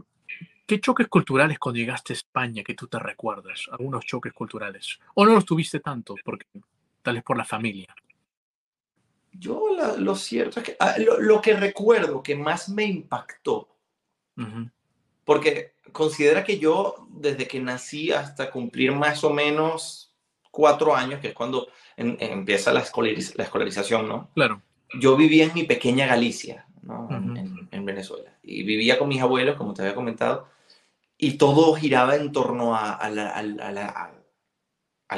¿qué 0.65 0.79
choques 0.79 1.07
culturales 1.07 1.59
cuando 1.59 1.79
llegaste 1.79 2.13
a 2.13 2.15
España 2.15 2.63
que 2.63 2.73
tú 2.73 2.87
te 2.87 2.99
recuerdas? 2.99 3.67
Algunos 3.71 4.05
choques 4.05 4.33
culturales. 4.33 4.99
¿O 5.15 5.25
no 5.25 5.33
los 5.33 5.45
tuviste 5.45 5.79
tanto? 5.79 6.15
Porque 6.23 6.45
tal 7.01 7.15
vez 7.15 7.23
por 7.23 7.37
la 7.37 7.45
familia. 7.45 7.93
Yo 9.31 9.69
lo 9.97 10.15
cierto 10.15 10.59
es 10.59 10.65
que 10.65 10.75
ah, 10.79 10.95
lo, 10.99 11.19
lo, 11.19 11.41
que 11.41 11.55
recuerdo 11.55 12.21
que 12.21 12.35
más 12.35 12.69
me 12.69 12.83
impactó 12.83 13.67
porque 15.25 15.73
considera 15.91 16.43
que 16.43 16.59
yo, 16.59 17.07
desde 17.09 17.47
que 17.47 17.59
nací 17.59 18.11
hasta 18.11 18.51
cumplir 18.51 18.91
más 18.91 19.23
o 19.23 19.31
menos 19.31 20.13
cuatro 20.51 20.95
años, 20.95 21.19
que 21.19 21.29
es 21.29 21.33
cuando 21.33 21.67
empieza 21.95 22.73
la, 22.73 22.81
escolarización, 22.81 24.07
¿no? 24.07 24.29
Claro. 24.33 24.61
Yo 24.99 25.15
vivía 25.15 25.45
en 25.45 25.53
mi 25.53 25.63
pequeña 25.63 26.05
Galicia, 26.05 26.65
¿no? 26.81 27.07
en, 27.09 27.85
Venezuela. 27.85 28.32
Y 28.43 28.63
vivía 28.63 28.99
con 28.99 29.07
mis 29.07 29.21
abuelos, 29.21 29.55
como 29.55 29.73
te 29.73 29.81
había 29.81 29.95
comentado, 29.95 30.49
y 31.17 31.37
todo 31.37 31.73
giraba 31.75 32.15
en 32.15 32.31
torno 32.31 32.75
a, 32.75 32.95
al 32.95 33.15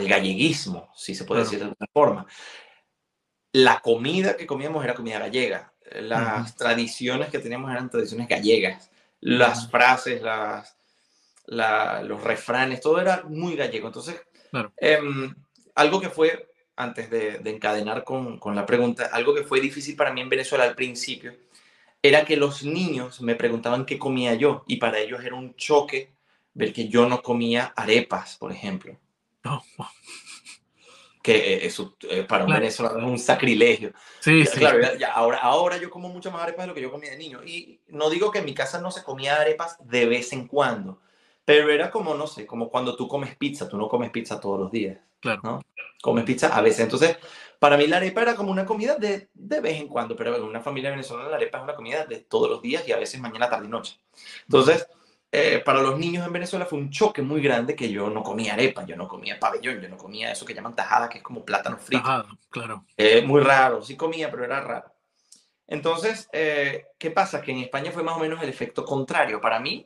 galleguismo, 0.07 0.91
si 0.95 1.15
se 1.15 1.25
puede 1.25 1.41
decir 1.41 1.59
de 1.59 1.65
alguna 1.65 1.87
forma. 1.91 2.27
La 3.51 3.79
comida 3.79 4.37
que 4.37 4.45
comíamos 4.45 4.83
era 4.83 4.93
comida 4.93 5.19
gallega. 5.19 5.73
Las 5.91 6.55
tradiciones 6.55 7.29
que 7.29 7.39
teníamos 7.39 7.71
eran 7.71 7.89
tradiciones 7.89 8.27
gallegas 8.27 8.91
las 9.25 9.71
frases, 9.71 10.21
las, 10.21 10.77
los 11.47 12.23
refranes, 12.23 12.79
todo 12.79 13.01
era 13.01 13.23
muy 13.23 13.55
gallego. 13.55 13.87
Entonces, 13.87 14.21
em, 14.77 15.33
algo 15.73 15.99
que 15.99 16.11
fue, 16.11 16.53
antes 16.75 17.09
de, 17.09 17.41
encadenar 17.45 18.03
con, 18.03 18.37
con, 18.37 18.55
la 18.55 18.67
pregunta, 18.67 19.09
algo 19.11 19.33
que 19.33 19.43
fue 19.43 19.59
difícil 19.59 19.95
para 19.95 20.13
mí 20.13 20.21
en 20.21 20.29
Venezuela 20.29 20.65
al 20.65 20.75
principio, 20.75 21.35
era 22.07 22.25
que 22.25 22.37
los 22.37 22.63
niños 22.63 23.21
me 23.21 23.35
preguntaban 23.35 23.85
qué 23.85 23.97
comía 23.97 24.33
yo 24.35 24.63
y 24.67 24.77
para 24.77 24.99
ellos 24.99 25.23
era 25.23 25.35
un 25.35 25.55
choque 25.55 26.13
ver 26.53 26.73
que 26.73 26.87
yo 26.87 27.07
no 27.07 27.21
comía 27.21 27.73
arepas, 27.75 28.37
por 28.37 28.51
ejemplo. 28.51 28.97
Oh, 29.43 29.61
que 31.21 31.65
eso 31.65 31.97
para 32.27 32.45
un 32.45 32.53
venezolano 32.53 32.99
es 32.99 33.05
un 33.05 33.19
sacrilegio. 33.19 33.93
Sí, 34.19 34.45
sí. 34.45 34.59
Claro, 34.59 34.95
ya, 34.97 35.11
ahora, 35.11 35.39
ahora 35.39 35.77
yo 35.77 35.89
como 35.89 36.07
mucho 36.09 36.31
más 36.31 36.43
arepas 36.43 36.63
de 36.63 36.67
lo 36.67 36.73
que 36.75 36.81
yo 36.81 36.91
comía 36.91 37.11
de 37.11 37.17
niño. 37.17 37.43
Y 37.43 37.81
no 37.87 38.09
digo 38.09 38.29
que 38.29 38.39
en 38.39 38.45
mi 38.45 38.53
casa 38.53 38.79
no 38.79 38.91
se 38.91 39.03
comía 39.03 39.41
arepas 39.41 39.77
de 39.83 40.05
vez 40.05 40.33
en 40.33 40.47
cuando, 40.47 41.01
pero 41.45 41.69
era 41.69 41.91
como, 41.91 42.15
no 42.15 42.27
sé, 42.27 42.45
como 42.45 42.69
cuando 42.69 42.95
tú 42.95 43.07
comes 43.07 43.35
pizza, 43.37 43.69
tú 43.69 43.77
no 43.77 43.87
comes 43.87 44.09
pizza 44.09 44.39
todos 44.39 44.59
los 44.59 44.71
días. 44.71 44.97
Claro. 45.19 45.41
¿no? 45.43 45.61
Comes 46.01 46.25
pizza 46.25 46.55
a 46.55 46.61
veces. 46.61 46.81
Entonces, 46.81 47.17
para 47.59 47.77
mí 47.77 47.87
la 47.87 47.97
arepa 47.97 48.21
era 48.21 48.35
como 48.35 48.51
una 48.51 48.65
comida 48.65 48.95
de, 48.95 49.29
de 49.33 49.61
vez 49.61 49.79
en 49.79 49.87
cuando, 49.87 50.15
pero 50.15 50.35
en 50.35 50.43
una 50.43 50.59
familia 50.59 50.89
venezolana 50.89 51.29
la 51.29 51.37
arepa 51.37 51.59
es 51.59 51.63
una 51.63 51.75
comida 51.75 52.05
de 52.05 52.19
todos 52.19 52.49
los 52.49 52.61
días 52.61 52.87
y 52.87 52.91
a 52.91 52.97
veces 52.97 53.21
mañana, 53.21 53.49
tarde 53.49 53.67
y 53.67 53.69
noche. 53.69 53.99
Entonces, 54.43 54.87
eh, 55.31 55.61
para 55.65 55.81
los 55.81 55.99
niños 55.99 56.25
en 56.25 56.33
Venezuela 56.33 56.65
fue 56.65 56.79
un 56.79 56.89
choque 56.89 57.21
muy 57.21 57.41
grande 57.41 57.75
que 57.75 57.89
yo 57.89 58.09
no 58.09 58.23
comía 58.23 58.53
arepa, 58.53 58.85
yo 58.85 58.95
no 58.95 59.07
comía 59.07 59.39
pabellón, 59.39 59.81
yo 59.81 59.89
no 59.89 59.97
comía 59.97 60.31
eso 60.31 60.45
que 60.45 60.53
llaman 60.53 60.75
tajada, 60.75 61.09
que 61.09 61.17
es 61.17 61.23
como 61.23 61.43
plátano 61.43 61.77
frito. 61.77 62.03
Tajada, 62.03 62.27
claro. 62.49 62.85
Eh, 62.95 63.21
muy 63.21 63.41
raro, 63.41 63.81
sí 63.81 63.95
comía, 63.95 64.31
pero 64.31 64.45
era 64.45 64.61
raro. 64.61 64.93
Entonces, 65.67 66.29
eh, 66.31 66.85
¿qué 66.97 67.11
pasa? 67.11 67.41
Que 67.41 67.51
en 67.51 67.59
España 67.59 67.91
fue 67.91 68.03
más 68.03 68.15
o 68.15 68.19
menos 68.19 68.41
el 68.41 68.49
efecto 68.49 68.85
contrario 68.85 69.41
para 69.41 69.59
mí, 69.59 69.85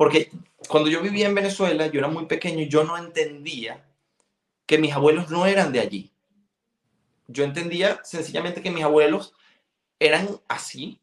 porque 0.00 0.30
cuando 0.66 0.88
yo 0.88 1.02
vivía 1.02 1.26
en 1.26 1.34
Venezuela, 1.34 1.86
yo 1.88 1.98
era 1.98 2.08
muy 2.08 2.24
pequeño 2.24 2.62
y 2.62 2.68
yo 2.68 2.84
no 2.84 2.96
entendía 2.96 3.84
que 4.64 4.78
mis 4.78 4.94
abuelos 4.94 5.28
no 5.28 5.44
eran 5.44 5.72
de 5.72 5.80
allí. 5.80 6.10
Yo 7.26 7.44
entendía 7.44 8.00
sencillamente 8.02 8.62
que 8.62 8.70
mis 8.70 8.82
abuelos 8.82 9.34
eran 9.98 10.40
así, 10.48 11.02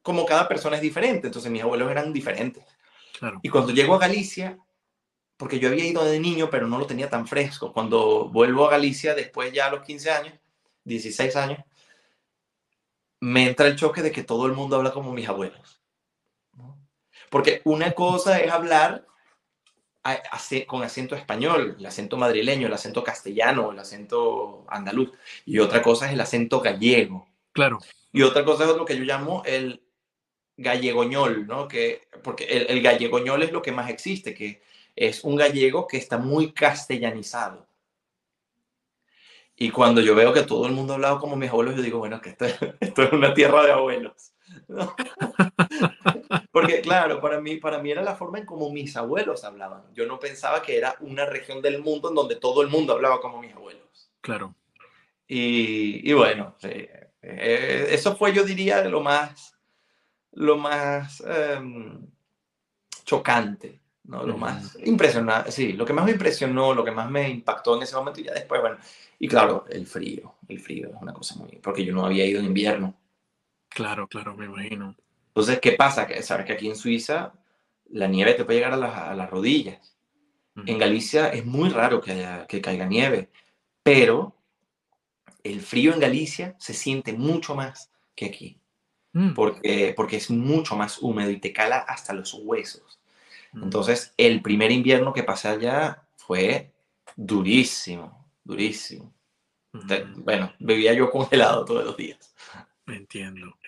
como 0.00 0.26
cada 0.26 0.46
persona 0.46 0.76
es 0.76 0.82
diferente, 0.82 1.26
entonces 1.26 1.50
mis 1.50 1.62
abuelos 1.62 1.90
eran 1.90 2.12
diferentes. 2.12 2.62
Y 3.42 3.48
cuando 3.48 3.72
llego 3.72 3.96
a 3.96 3.98
Galicia, 3.98 4.60
porque 5.36 5.58
yo 5.58 5.68
había 5.68 5.84
ido 5.84 6.04
de 6.04 6.20
niño, 6.20 6.50
pero 6.50 6.68
no 6.68 6.78
lo 6.78 6.86
tenía 6.86 7.10
tan 7.10 7.26
fresco, 7.26 7.72
cuando 7.72 8.28
vuelvo 8.28 8.68
a 8.68 8.70
Galicia, 8.70 9.16
después 9.16 9.52
ya 9.52 9.66
a 9.66 9.72
los 9.72 9.82
15 9.82 10.10
años, 10.12 10.34
16 10.84 11.34
años, 11.34 11.64
me 13.18 13.48
entra 13.48 13.66
el 13.66 13.74
choque 13.74 14.02
de 14.02 14.12
que 14.12 14.22
todo 14.22 14.46
el 14.46 14.52
mundo 14.52 14.76
habla 14.76 14.92
como 14.92 15.12
mis 15.12 15.28
abuelos. 15.28 15.73
Porque 17.34 17.62
una 17.64 17.90
cosa 17.90 18.38
es 18.38 18.52
hablar 18.52 19.04
con 20.68 20.84
acento 20.84 21.16
español, 21.16 21.74
el 21.76 21.84
acento 21.84 22.16
madrileño, 22.16 22.68
el 22.68 22.72
acento 22.72 23.02
castellano, 23.02 23.72
el 23.72 23.78
acento 23.80 24.64
andaluz, 24.68 25.10
y 25.44 25.58
otra 25.58 25.82
cosa 25.82 26.06
es 26.06 26.12
el 26.12 26.20
acento 26.20 26.60
gallego. 26.60 27.26
Claro. 27.50 27.80
Y 28.12 28.22
otra 28.22 28.44
cosa 28.44 28.70
es 28.70 28.76
lo 28.76 28.84
que 28.84 28.96
yo 28.96 29.02
llamo 29.02 29.42
el 29.46 29.82
gallegoñol, 30.56 31.48
¿no? 31.48 31.66
Que, 31.66 32.02
porque 32.22 32.44
el, 32.44 32.66
el 32.68 32.80
gallegoñol 32.80 33.42
es 33.42 33.50
lo 33.50 33.62
que 33.62 33.72
más 33.72 33.90
existe, 33.90 34.32
que 34.32 34.62
es 34.94 35.24
un 35.24 35.34
gallego 35.34 35.88
que 35.88 35.96
está 35.96 36.18
muy 36.18 36.52
castellanizado. 36.52 37.66
Y 39.56 39.70
cuando 39.70 40.00
yo 40.00 40.14
veo 40.14 40.32
que 40.32 40.44
todo 40.44 40.66
el 40.66 40.72
mundo 40.72 40.92
ha 40.92 40.96
hablado 40.96 41.18
como 41.18 41.34
mis 41.34 41.50
abuelos, 41.50 41.74
yo 41.74 41.82
digo, 41.82 41.98
bueno, 41.98 42.20
que 42.20 42.28
esto, 42.28 42.44
esto 42.78 43.02
es 43.02 43.12
una 43.12 43.34
tierra 43.34 43.64
de 43.64 43.72
abuelos. 43.72 44.34
Porque 46.54 46.80
claro, 46.82 47.20
para 47.20 47.40
mí, 47.40 47.56
para 47.56 47.80
mí 47.80 47.90
era 47.90 48.00
la 48.00 48.14
forma 48.14 48.38
en 48.38 48.46
como 48.46 48.70
mis 48.70 48.96
abuelos 48.96 49.42
hablaban. 49.42 49.82
Yo 49.92 50.06
no 50.06 50.20
pensaba 50.20 50.62
que 50.62 50.78
era 50.78 50.94
una 51.00 51.26
región 51.26 51.60
del 51.60 51.82
mundo 51.82 52.10
en 52.10 52.14
donde 52.14 52.36
todo 52.36 52.62
el 52.62 52.68
mundo 52.68 52.92
hablaba 52.92 53.20
como 53.20 53.40
mis 53.40 53.52
abuelos. 53.52 54.12
Claro. 54.20 54.54
Y, 55.26 56.08
y 56.08 56.12
bueno, 56.12 56.54
eh, 56.62 57.88
eso 57.90 58.14
fue, 58.14 58.32
yo 58.32 58.44
diría, 58.44 58.84
lo 58.84 59.00
más, 59.00 59.58
lo 60.30 60.56
más 60.56 61.24
em, 61.26 62.06
chocante, 63.04 63.80
¿no? 64.04 64.22
Lo 64.22 64.36
más 64.36 64.78
impresionante, 64.84 65.50
sí, 65.50 65.72
lo 65.72 65.84
que 65.84 65.92
más 65.92 66.04
me 66.04 66.12
impresionó, 66.12 66.72
lo 66.72 66.84
que 66.84 66.92
más 66.92 67.10
me 67.10 67.28
impactó 67.30 67.76
en 67.76 67.82
ese 67.82 67.96
momento 67.96 68.20
y 68.20 68.24
ya 68.24 68.32
después, 68.34 68.60
bueno, 68.60 68.76
y 69.18 69.26
claro, 69.26 69.64
el 69.70 69.86
frío, 69.86 70.36
el 70.46 70.60
frío 70.60 70.90
es 70.90 71.02
una 71.02 71.14
cosa 71.14 71.34
muy, 71.36 71.56
porque 71.56 71.84
yo 71.84 71.94
no 71.94 72.04
había 72.04 72.26
ido 72.26 72.38
en 72.38 72.46
invierno. 72.46 72.94
Claro, 73.70 74.06
claro, 74.06 74.36
me 74.36 74.44
imagino. 74.44 74.94
Entonces, 75.34 75.58
¿qué 75.60 75.72
pasa? 75.72 76.06
Que 76.06 76.22
sabes 76.22 76.46
que 76.46 76.52
aquí 76.52 76.68
en 76.68 76.76
Suiza 76.76 77.32
la 77.90 78.06
nieve 78.06 78.34
te 78.34 78.44
puede 78.44 78.58
llegar 78.58 78.74
a 78.74 78.76
las, 78.76 78.96
a 78.96 79.14
las 79.14 79.30
rodillas. 79.30 79.96
En 80.66 80.78
Galicia 80.78 81.30
es 81.30 81.44
muy 81.44 81.68
raro 81.68 82.00
que, 82.00 82.44
que 82.48 82.60
caiga 82.60 82.86
nieve, 82.86 83.28
pero 83.82 84.36
el 85.42 85.60
frío 85.60 85.92
en 85.92 85.98
Galicia 85.98 86.54
se 86.58 86.74
siente 86.74 87.12
mucho 87.12 87.56
más 87.56 87.90
que 88.14 88.26
aquí, 88.26 88.60
mm. 89.14 89.34
porque, 89.34 89.92
porque 89.96 90.16
es 90.16 90.30
mucho 90.30 90.76
más 90.76 91.02
húmedo 91.02 91.30
y 91.30 91.40
te 91.40 91.52
cala 91.52 91.78
hasta 91.78 92.12
los 92.12 92.34
huesos. 92.34 93.00
Mm. 93.52 93.64
Entonces, 93.64 94.14
el 94.16 94.42
primer 94.42 94.70
invierno 94.70 95.12
que 95.12 95.24
pasé 95.24 95.48
allá 95.48 96.06
fue 96.16 96.72
durísimo, 97.16 98.24
durísimo. 98.44 99.12
Bueno, 100.18 100.52
bebía 100.60 100.94
yo 100.94 101.10
congelado 101.10 101.64
todos 101.64 101.84
los 101.84 101.96
días. 101.96 102.32
Entiendo. 102.86 103.58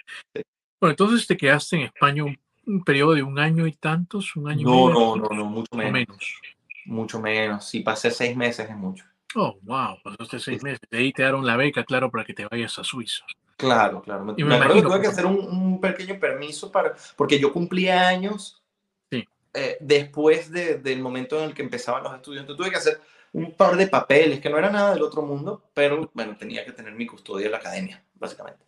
Bueno, 0.86 0.92
entonces 0.92 1.26
te 1.26 1.36
quedaste 1.36 1.74
en 1.74 1.82
España 1.82 2.22
un, 2.22 2.84
periodo 2.84 3.14
de 3.14 3.22
un 3.24 3.40
año 3.40 3.66
y 3.66 3.72
tantos, 3.72 4.36
un 4.36 4.48
año 4.48 4.68
no, 4.68 4.90
No, 4.90 5.16
no, 5.16 5.28
no, 5.34 5.44
mucho 5.46 5.74
menos. 5.74 6.40
Mucho 6.84 7.20
menos. 7.20 7.64
Si 7.68 7.80
pasé 7.80 8.12
seis 8.12 8.36
meses 8.36 8.70
es 8.70 8.76
mucho. 8.76 9.04
Oh, 9.34 9.58
wow, 9.62 9.96
pasaste 10.04 10.38
seis 10.38 10.62
meses. 10.62 10.78
De 10.88 10.98
ahí 10.98 11.12
te 11.12 11.22
dieron 11.22 11.44
la 11.44 11.56
beca, 11.56 11.82
claro, 11.82 12.08
para 12.08 12.24
que 12.24 12.34
te 12.34 12.46
vayas 12.46 12.78
a 12.78 12.84
Suiza. 12.84 13.24
Claro, 13.56 14.00
claro. 14.00 14.24
Me, 14.26 14.44
me, 14.44 14.54
acuerdo 14.54 14.74
que 14.74 14.82
tuve 14.82 15.00
que 15.00 15.06
hacer 15.08 15.26
un, 15.26 15.80
pequeño 15.80 16.20
permiso 16.20 16.70
para, 16.70 16.94
porque 17.16 17.40
yo 17.40 17.52
cumplía 17.52 18.06
años 18.06 18.62
sí. 19.10 19.26
eh, 19.54 19.78
después 19.80 20.52
de, 20.52 20.78
del 20.78 21.00
momento 21.00 21.36
en 21.38 21.46
el 21.46 21.54
que 21.54 21.62
empezaban 21.62 22.04
los 22.04 22.14
estudios. 22.14 22.42
Entonces 22.42 22.62
tuve 22.62 22.70
que 22.70 22.78
hacer 22.78 23.00
un 23.32 23.52
par 23.54 23.76
de 23.76 23.88
papeles, 23.88 24.40
que 24.40 24.50
no 24.50 24.56
era 24.56 24.70
nada 24.70 24.94
del 24.94 25.02
otro 25.02 25.22
mundo, 25.22 25.64
pero 25.74 26.08
bueno, 26.14 26.36
tenía 26.36 26.64
que 26.64 26.70
tener 26.70 26.94
mi 26.94 27.06
custodia 27.06 27.46
en 27.46 27.52
la 27.52 27.58
academia, 27.58 28.04
básicamente. 28.14 28.66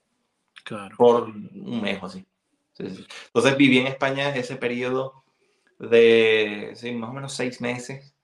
Claro. 0.69 0.95
Por 0.99 1.31
un 1.31 1.81
mes 1.81 1.99
o 2.03 2.05
así. 2.05 2.27
Entonces 2.79 3.57
viví 3.57 3.79
en 3.79 3.87
España 3.87 4.37
ese 4.37 4.57
periodo 4.57 5.25
de 5.79 6.73
sí, 6.75 6.93
más 6.93 7.09
o 7.09 7.15
menos 7.15 7.33
seis 7.33 7.63
meses, 7.63 8.15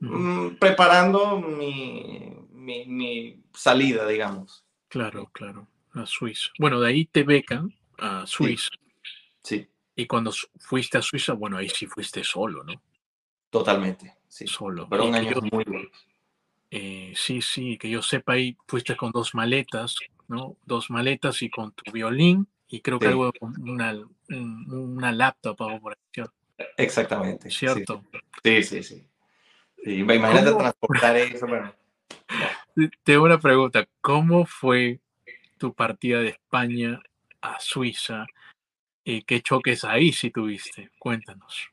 mm, 0.00 0.56
preparando 0.56 1.40
mi, 1.40 2.36
mi, 2.50 2.84
mi, 2.84 3.42
salida, 3.54 4.06
digamos. 4.06 4.62
Claro, 4.88 5.30
claro, 5.32 5.68
a 5.94 6.04
Suiza. 6.04 6.50
Bueno, 6.58 6.80
de 6.80 6.88
ahí 6.90 7.06
te 7.06 7.22
becan 7.22 7.74
a 7.96 8.26
Suiza. 8.26 8.68
Sí. 9.42 9.66
Y 9.96 10.06
cuando 10.06 10.32
fuiste 10.58 10.98
a 10.98 11.02
Suiza, 11.02 11.32
bueno, 11.32 11.56
ahí 11.56 11.70
sí 11.70 11.86
fuiste 11.86 12.22
solo, 12.22 12.62
¿no? 12.62 12.74
Totalmente, 13.48 14.18
sí. 14.28 14.46
Solo. 14.46 14.86
Pero 14.90 15.06
un 15.06 15.14
año 15.14 15.40
muy 15.50 15.64
bueno. 15.64 15.88
Eh, 16.70 17.14
sí, 17.16 17.40
sí, 17.40 17.78
que 17.78 17.88
yo 17.88 18.02
sepa, 18.02 18.34
ahí 18.34 18.54
fuiste 18.66 18.96
con 18.96 19.12
dos 19.12 19.34
maletas, 19.34 19.96
¿no? 20.30 20.56
Dos 20.64 20.90
maletas 20.90 21.42
y 21.42 21.50
con 21.50 21.72
tu 21.72 21.90
violín 21.92 22.46
y 22.68 22.80
creo 22.80 22.98
que 23.00 23.08
algo 23.08 23.32
una, 23.58 23.94
una 24.28 25.12
laptop 25.12 25.60
o 25.60 25.80
por 25.80 25.98
Exactamente. 26.76 27.50
¿Cierto? 27.50 28.04
Sí, 28.44 28.62
sí, 28.62 28.82
sí. 28.82 29.06
imagínate 29.84 30.52
transportar 30.52 31.16
eso. 31.16 31.46
Bueno. 31.46 31.74
Tengo 33.02 33.24
una 33.24 33.40
pregunta. 33.40 33.86
¿Cómo 34.00 34.46
fue 34.46 35.00
tu 35.58 35.74
partida 35.74 36.20
de 36.20 36.28
España 36.28 37.02
a 37.40 37.58
Suiza? 37.58 38.26
¿Y 39.02 39.22
qué 39.22 39.42
choques 39.42 39.84
ahí 39.84 40.12
si 40.12 40.30
tuviste? 40.30 40.90
Cuéntanos. 40.98 41.70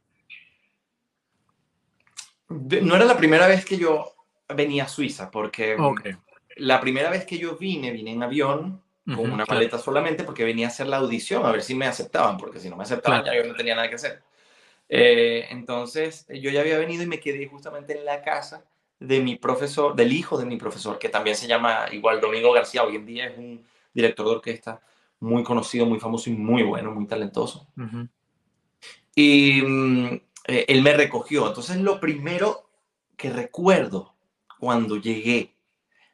No 2.50 2.96
era 2.96 3.06
la 3.06 3.18
primera 3.18 3.46
vez 3.46 3.66
que 3.66 3.78
yo 3.78 4.16
venía 4.56 4.86
a 4.86 4.88
Suiza, 4.88 5.30
porque 5.30 5.76
la 6.60 6.80
primera 6.80 7.10
vez 7.10 7.26
que 7.26 7.38
yo 7.38 7.58
vine, 7.58 7.92
vine 7.92 8.12
en 8.12 8.24
avión 8.24 8.82
con 9.06 9.32
una 9.32 9.46
maleta 9.46 9.78
solamente 9.78 10.26
porque 10.26 10.44
venía 10.44 10.68
a 10.68 10.70
hacer 10.70 10.88
la 10.88 10.98
audición, 10.98 11.46
a 11.46 11.52
ver 11.52 11.62
si 11.62 11.74
me 11.76 11.86
aceptaban, 11.86 12.36
porque 12.36 12.60
si 12.60 12.70
no 12.70 12.76
me 12.76 12.84
aceptaban 12.84 13.24
ya 13.24 13.34
yo 13.36 13.46
no 13.46 13.56
tenía 13.56 13.74
nada 13.74 13.88
que 13.88 13.96
hacer. 13.96 14.22
Eh, 14.90 15.48
entonces, 15.50 16.26
yo 16.28 16.50
ya 16.50 16.60
había 16.62 16.78
venido 16.78 17.04
y 17.04 17.08
me 17.08 17.20
quedé 17.20 17.48
justamente 17.48 17.98
en 17.98 18.04
la 18.04 18.22
casa 18.22 18.66
de 19.00 19.22
mi 19.22 19.36
profesor, 19.36 19.96
del 19.96 20.12
hijo 20.12 20.38
de 20.38 20.46
mi 20.46 20.58
profesor, 20.58 21.00
que 21.00 21.10
también 21.10 21.36
se 21.36 21.48
llama 21.48 21.86
igual 21.92 22.20
Domingo 22.20 22.52
García, 22.52 22.84
hoy 22.84 22.96
en 22.96 23.06
día 23.06 23.28
es 23.28 23.38
un 23.38 23.64
director 23.94 24.26
de 24.26 24.32
orquesta 24.34 24.82
muy 25.20 25.44
conocido, 25.44 25.86
muy 25.86 26.00
famoso 26.00 26.30
y 26.30 26.34
muy 26.34 26.64
bueno, 26.64 26.92
muy 26.92 27.06
talentoso. 27.06 27.68
Y 29.16 29.62
mm, 29.62 30.22
eh, 30.48 30.66
él 30.68 30.82
me 30.82 30.94
recogió. 30.94 31.48
Entonces, 31.48 31.78
lo 31.78 32.00
primero 32.00 32.70
que 33.16 33.30
recuerdo 33.30 34.14
cuando 34.60 34.98
llegué, 34.98 35.56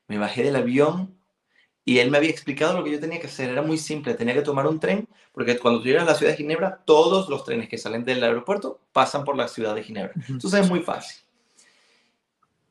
me 0.07 0.17
bajé 0.17 0.43
del 0.43 0.55
avión 0.55 1.17
y 1.85 1.99
él 1.99 2.11
me 2.11 2.17
había 2.17 2.29
explicado 2.29 2.77
lo 2.77 2.83
que 2.83 2.91
yo 2.91 2.99
tenía 2.99 3.19
que 3.19 3.27
hacer. 3.27 3.49
Era 3.49 3.61
muy 3.61 3.77
simple, 3.77 4.13
tenía 4.13 4.33
que 4.33 4.41
tomar 4.41 4.67
un 4.67 4.79
tren, 4.79 5.07
porque 5.31 5.57
cuando 5.57 5.81
tú 5.81 5.87
llegas 5.87 6.03
a 6.03 6.11
la 6.11 6.15
ciudad 6.15 6.31
de 6.31 6.37
Ginebra, 6.37 6.81
todos 6.85 7.29
los 7.29 7.43
trenes 7.43 7.67
que 7.67 7.77
salen 7.77 8.05
del 8.05 8.23
aeropuerto 8.23 8.79
pasan 8.91 9.23
por 9.23 9.35
la 9.35 9.47
ciudad 9.47 9.75
de 9.75 9.83
Ginebra. 9.83 10.13
Entonces 10.29 10.61
es 10.61 10.69
muy 10.69 10.79
fácil. 10.79 11.23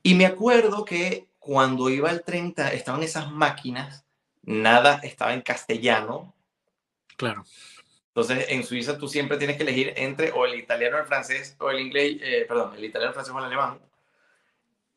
Y 0.03 0.15
me 0.15 0.27
acuerdo 0.27 0.85
que 0.85 1.29
cuando 1.39 1.91
iba 1.91 2.11
el 2.11 2.23
tren, 2.23 2.55
estaban 2.73 3.03
esas 3.03 3.31
máquinas, 3.31 4.05
nada 4.43 5.01
estaba 5.03 5.35
en 5.35 5.43
castellano. 5.43 6.35
Claro. 7.17 7.45
Entonces, 8.09 8.47
en 8.51 8.63
Suiza 8.63 8.99
tú 8.99 9.09
siempre 9.09 9.39
tienes 9.39 9.57
que 9.57 9.63
elegir 9.63 9.95
entre 9.97 10.33
o 10.33 10.45
el 10.45 10.59
italiano, 10.59 10.99
el 10.99 11.07
francés, 11.07 11.57
o 11.59 11.71
el 11.71 11.81
inglés, 11.81 12.19
eh, 12.21 12.45
perdón, 12.47 12.75
el 12.77 12.85
italiano, 12.85 13.11
el 13.11 13.15
francés 13.15 13.35
o 13.35 13.39
el 13.39 13.45
alemán. 13.45 13.79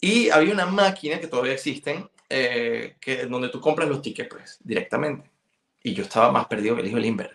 Y 0.01 0.29
había 0.29 0.53
una 0.53 0.65
máquina 0.65 1.19
que 1.19 1.27
todavía 1.27 1.53
existen, 1.53 2.09
eh, 2.29 2.97
que, 2.99 3.25
donde 3.25 3.49
tú 3.49 3.59
compras 3.61 3.89
los 3.89 4.01
tickets, 4.01 4.29
pues, 4.29 4.59
directamente. 4.63 5.29
Y 5.83 5.93
yo 5.93 6.03
estaba 6.03 6.31
más 6.31 6.47
perdido 6.47 6.75
que 6.75 6.81
el 6.81 6.87
hijo 6.87 6.97
Limber. 6.97 7.31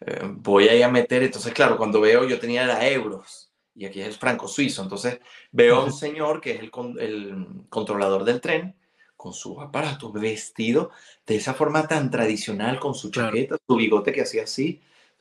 Eh, 0.00 0.20
voy 0.24 0.68
a 0.68 0.74
ir 0.74 0.84
a 0.84 0.90
meter, 0.90 1.22
entonces, 1.22 1.52
claro, 1.52 1.76
cuando 1.76 2.00
veo, 2.00 2.26
yo 2.26 2.38
tenía 2.38 2.66
la 2.66 2.88
euros 2.88 3.52
y 3.74 3.84
aquí 3.84 4.00
es 4.00 4.08
el 4.08 4.14
franco 4.14 4.48
suizo. 4.48 4.82
Entonces 4.82 5.20
veo 5.52 5.76
a 5.76 5.84
un 5.84 5.92
señor 5.92 6.40
que 6.40 6.52
es 6.52 6.60
el, 6.60 6.70
el 6.98 7.46
controlador 7.68 8.24
del 8.24 8.40
tren 8.40 8.74
con 9.16 9.32
sus 9.32 9.58
aparatos, 9.58 10.12
vestido 10.12 10.90
de 11.26 11.36
esa 11.36 11.54
forma 11.54 11.86
tan 11.86 12.10
tradicional, 12.10 12.78
con 12.78 12.94
su 12.94 13.10
chaqueta, 13.10 13.56
su 13.66 13.76
bigote 13.76 14.12
que 14.12 14.22
hacía 14.22 14.44
así, 14.44 14.80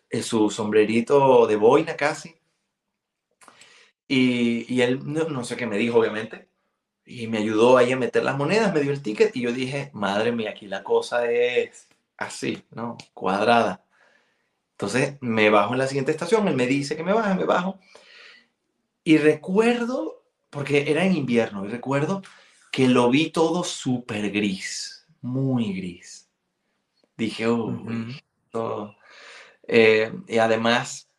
eh, 0.10 0.22
su 0.24 0.50
sombrerito 0.50 1.48
de 1.48 1.56
boina 1.56 1.96
casi. 1.96 2.36
Y, 4.08 4.74
y 4.74 4.82
él 4.82 5.00
no, 5.04 5.44
sé 5.44 5.58
qué 5.58 5.66
me 5.66 5.78
dijo, 5.78 6.00
obviamente, 6.00 6.48
y 7.06 7.28
me 7.28 7.38
ayudó 7.38 7.78
ahí 7.78 7.92
a 7.92 7.98
meter 7.98 8.24
las 8.24 8.38
monedas, 8.38 8.74
me 8.74 8.82
dio 8.82 8.92
el 8.92 9.02
ticket 9.02 9.36
y 9.36 9.42
yo 9.42 9.52
dije, 9.52 9.92
madre 9.94 10.32
mía, 10.32 10.52
aquí 10.52 10.68
la 10.68 10.84
cosa 10.84 11.30
es 11.32 11.88
así, 12.18 12.64
¿no? 12.72 12.98
Cuadrada. 13.14 13.84
Entonces 14.72 15.18
me 15.22 15.50
bajo 15.50 15.74
en 15.74 15.80
la 15.80 15.88
siguiente 15.88 16.12
estación, 16.12 16.48
él 16.48 16.56
me 16.56 16.66
dice 16.66 16.96
que 16.96 17.04
me 17.04 17.14
baje, 17.14 17.36
me 17.36 17.46
bajo. 17.46 17.80
Y 19.04 19.18
recuerdo, 19.18 20.24
porque 20.50 20.90
era 20.92 21.06
en 21.06 21.16
invierno, 21.16 21.66
y 21.66 21.70
recuerdo 21.70 22.24
que 22.72 22.88
lo 22.88 23.10
vi 23.10 23.30
todo 23.30 23.64
súper 23.64 24.32
gris, 24.32 25.08
muy 25.22 25.74
gris. 25.74 26.30
Dije, 27.16 27.48
uy, 27.48 28.22
eh, 29.68 30.12
y 30.28 30.38
además 30.38 31.10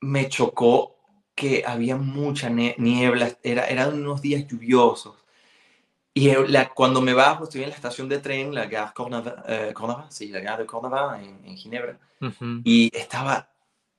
me 0.00 0.28
chocó 0.28 0.99
que 1.40 1.64
había 1.66 1.96
mucha 1.96 2.50
niebla, 2.50 3.32
era, 3.42 3.64
eran 3.64 3.94
unos 3.94 4.20
días 4.20 4.46
lluviosos. 4.46 5.16
Y 6.12 6.30
cuando 6.74 7.00
me 7.00 7.14
bajo, 7.14 7.44
estoy 7.44 7.62
en 7.62 7.70
la 7.70 7.76
estación 7.76 8.08
de 8.08 8.18
tren, 8.18 8.54
la 8.54 8.66
Gare 8.66 8.92
Cornava, 8.92 9.44
eh, 9.48 9.72
sí, 10.10 10.28
la 10.28 10.40
Gare 10.40 10.64
de 10.64 10.66
Cornava, 10.66 11.22
en, 11.22 11.56
Ginebra, 11.56 11.98
y 12.64 12.90
estaba 12.94 13.48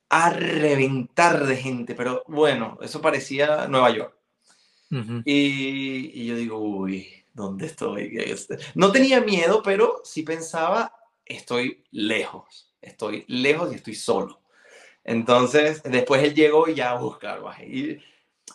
a 0.09 0.29
reventar 0.29 1.45
de 1.47 1.55
gente, 1.55 1.95
pero 1.95 2.23
bueno, 2.27 2.77
eso 2.81 3.01
parecía 3.01 3.67
Nueva 3.67 3.89
York 3.89 4.21
y, 5.25 6.25
yo 6.25 6.35
digo, 6.35 6.57
uy, 6.59 7.07
¿dónde 7.33 7.67
estoy? 7.67 8.17
Este, 8.17 8.57
no 8.75 8.91
tenía 8.91 9.21
miedo, 9.21 9.61
pero 9.63 10.01
sí 10.03 10.23
pensaba, 10.23 10.93
estoy 11.25 11.83
lejos, 11.91 12.73
estoy 12.81 13.23
lejos 13.27 13.71
y 13.71 13.75
estoy 13.75 13.95
solo. 13.95 14.40
Entonces, 15.11 15.83
después 15.83 16.23
él 16.23 16.33
llegó 16.33 16.67
y 16.67 16.75
ya 16.75 16.91
a 16.91 16.99
buscar, 16.99 17.41
y 17.67 17.99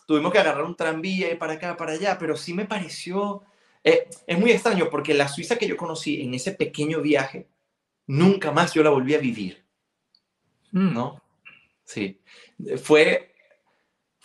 tuvimos 0.07 0.33
que 0.33 0.39
agarrar 0.39 0.65
un 0.65 0.77
tranvía 0.77 1.31
y 1.33 1.37
para 1.37 1.55
acá, 1.55 1.77
para 1.77 1.93
allá, 1.93 2.17
pero 2.19 2.37
sí 2.37 2.55
me 2.55 2.65
pareció, 2.65 3.43
eh, 3.85 4.09
es 4.27 4.39
muy 4.39 4.53
extraño 4.53 4.89
porque 4.91 5.15
la 5.15 5.29
Suiza 5.29 5.57
que 5.57 5.69
yo 5.69 5.77
conocí 5.77 6.23
en 6.23 6.35
ese 6.35 6.53
pequeño 6.53 7.01
viaje, 7.01 7.49
nunca 8.07 8.53
más 8.53 8.73
yo 8.73 8.83
la 8.83 8.91
volví 8.91 9.15
a 9.15 9.19
vivir. 9.19 9.65
Mm. 10.73 10.95
¿No? 10.95 11.23
Sí. 11.85 12.21
Fue 12.83 13.37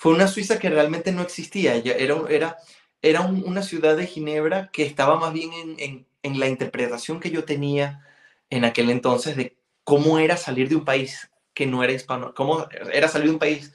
fue 0.01 0.13
una 0.13 0.27
Suiza 0.27 0.57
que 0.57 0.67
realmente 0.67 1.11
no 1.11 1.21
existía. 1.21 1.75
Era, 1.75 2.23
era, 2.27 2.57
era 3.03 3.21
una 3.21 3.61
ciudad 3.61 3.95
de 3.95 4.07
Ginebra 4.07 4.71
que 4.73 4.83
estaba 4.83 5.19
más 5.19 5.31
bien 5.31 5.51
en, 5.53 6.07
en, 6.23 6.39
la 6.39 6.47
interpretación 6.47 7.19
que 7.19 7.29
yo 7.29 7.43
tenía 7.43 8.03
en 8.49 8.65
aquel 8.65 8.89
entonces 8.89 9.35
de 9.35 9.57
cómo 9.83 10.17
era 10.17 10.37
salir 10.37 10.69
de 10.69 10.77
un 10.77 10.85
país 10.85 11.30
que 11.53 11.65
no 11.65 11.83
era 11.83 11.93
hispano, 11.93 12.33
cómo 12.33 12.67
era 12.91 13.07
salir 13.07 13.27
de 13.27 13.33
un 13.33 13.39
país 13.39 13.73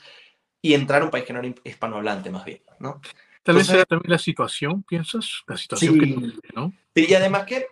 y 0.63 0.75
entrar 0.75 1.03
a 1.03 1.05
un 1.05 1.11
país 1.11 1.25
que 1.25 1.33
no 1.33 1.41
era 1.41 1.55
hispanohablante 1.65 2.31
más 2.31 2.45
bien, 2.45 2.63
¿no? 2.79 3.01
Tal 3.43 3.57
vez 3.57 3.69
era 3.69 3.85
también 3.85 4.11
la 4.11 4.19
situación, 4.19 4.83
¿piensas? 4.83 5.45
La 5.47 5.57
situación 5.57 5.95
sí, 5.95 6.01
que, 6.01 6.53
¿no? 6.55 6.73
Y 6.95 7.15
además 7.15 7.45
que 7.45 7.69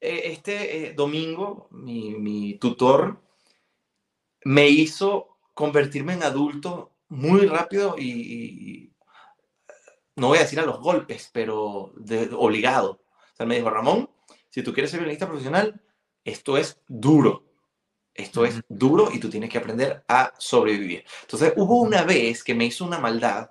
eh, 0.00 0.22
este 0.24 0.88
eh, 0.88 0.94
domingo 0.94 1.68
mi, 1.70 2.14
mi 2.16 2.54
tutor 2.54 3.22
me 4.44 4.68
hizo 4.68 5.38
convertirme 5.54 6.14
en 6.14 6.22
adulto 6.22 6.92
muy 7.08 7.46
rápido 7.46 7.96
y, 7.98 8.90
no 10.16 10.28
voy 10.28 10.38
a 10.38 10.42
decir 10.42 10.60
a 10.60 10.66
los 10.66 10.80
golpes, 10.80 11.30
pero 11.32 11.92
de, 11.96 12.30
obligado. 12.36 13.02
O 13.32 13.36
sea, 13.36 13.46
me 13.46 13.56
dijo, 13.56 13.70
Ramón, 13.70 14.10
si 14.50 14.62
tú 14.62 14.72
quieres 14.72 14.90
ser 14.90 15.00
violinista 15.00 15.26
profesional, 15.26 15.80
esto 16.24 16.58
es 16.58 16.80
duro. 16.86 17.51
Esto 18.14 18.44
es 18.44 18.60
duro 18.68 19.08
y 19.12 19.18
tú 19.18 19.30
tienes 19.30 19.48
que 19.50 19.58
aprender 19.58 20.04
a 20.08 20.32
sobrevivir. 20.38 21.04
Entonces, 21.22 21.52
hubo 21.56 21.80
una 21.80 22.02
vez 22.02 22.44
que 22.44 22.54
me 22.54 22.66
hizo 22.66 22.84
una 22.84 22.98
maldad, 22.98 23.50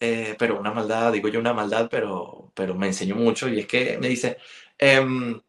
eh, 0.00 0.34
pero 0.38 0.58
una 0.58 0.72
maldad, 0.72 1.12
digo 1.12 1.28
yo 1.28 1.40
una 1.40 1.52
maldad, 1.52 1.88
pero, 1.90 2.52
pero 2.54 2.74
me 2.74 2.86
enseñó 2.86 3.16
mucho 3.16 3.48
y 3.48 3.60
es 3.60 3.66
que 3.66 3.98
me 3.98 4.08
dice, 4.08 4.38
em, 4.78 5.40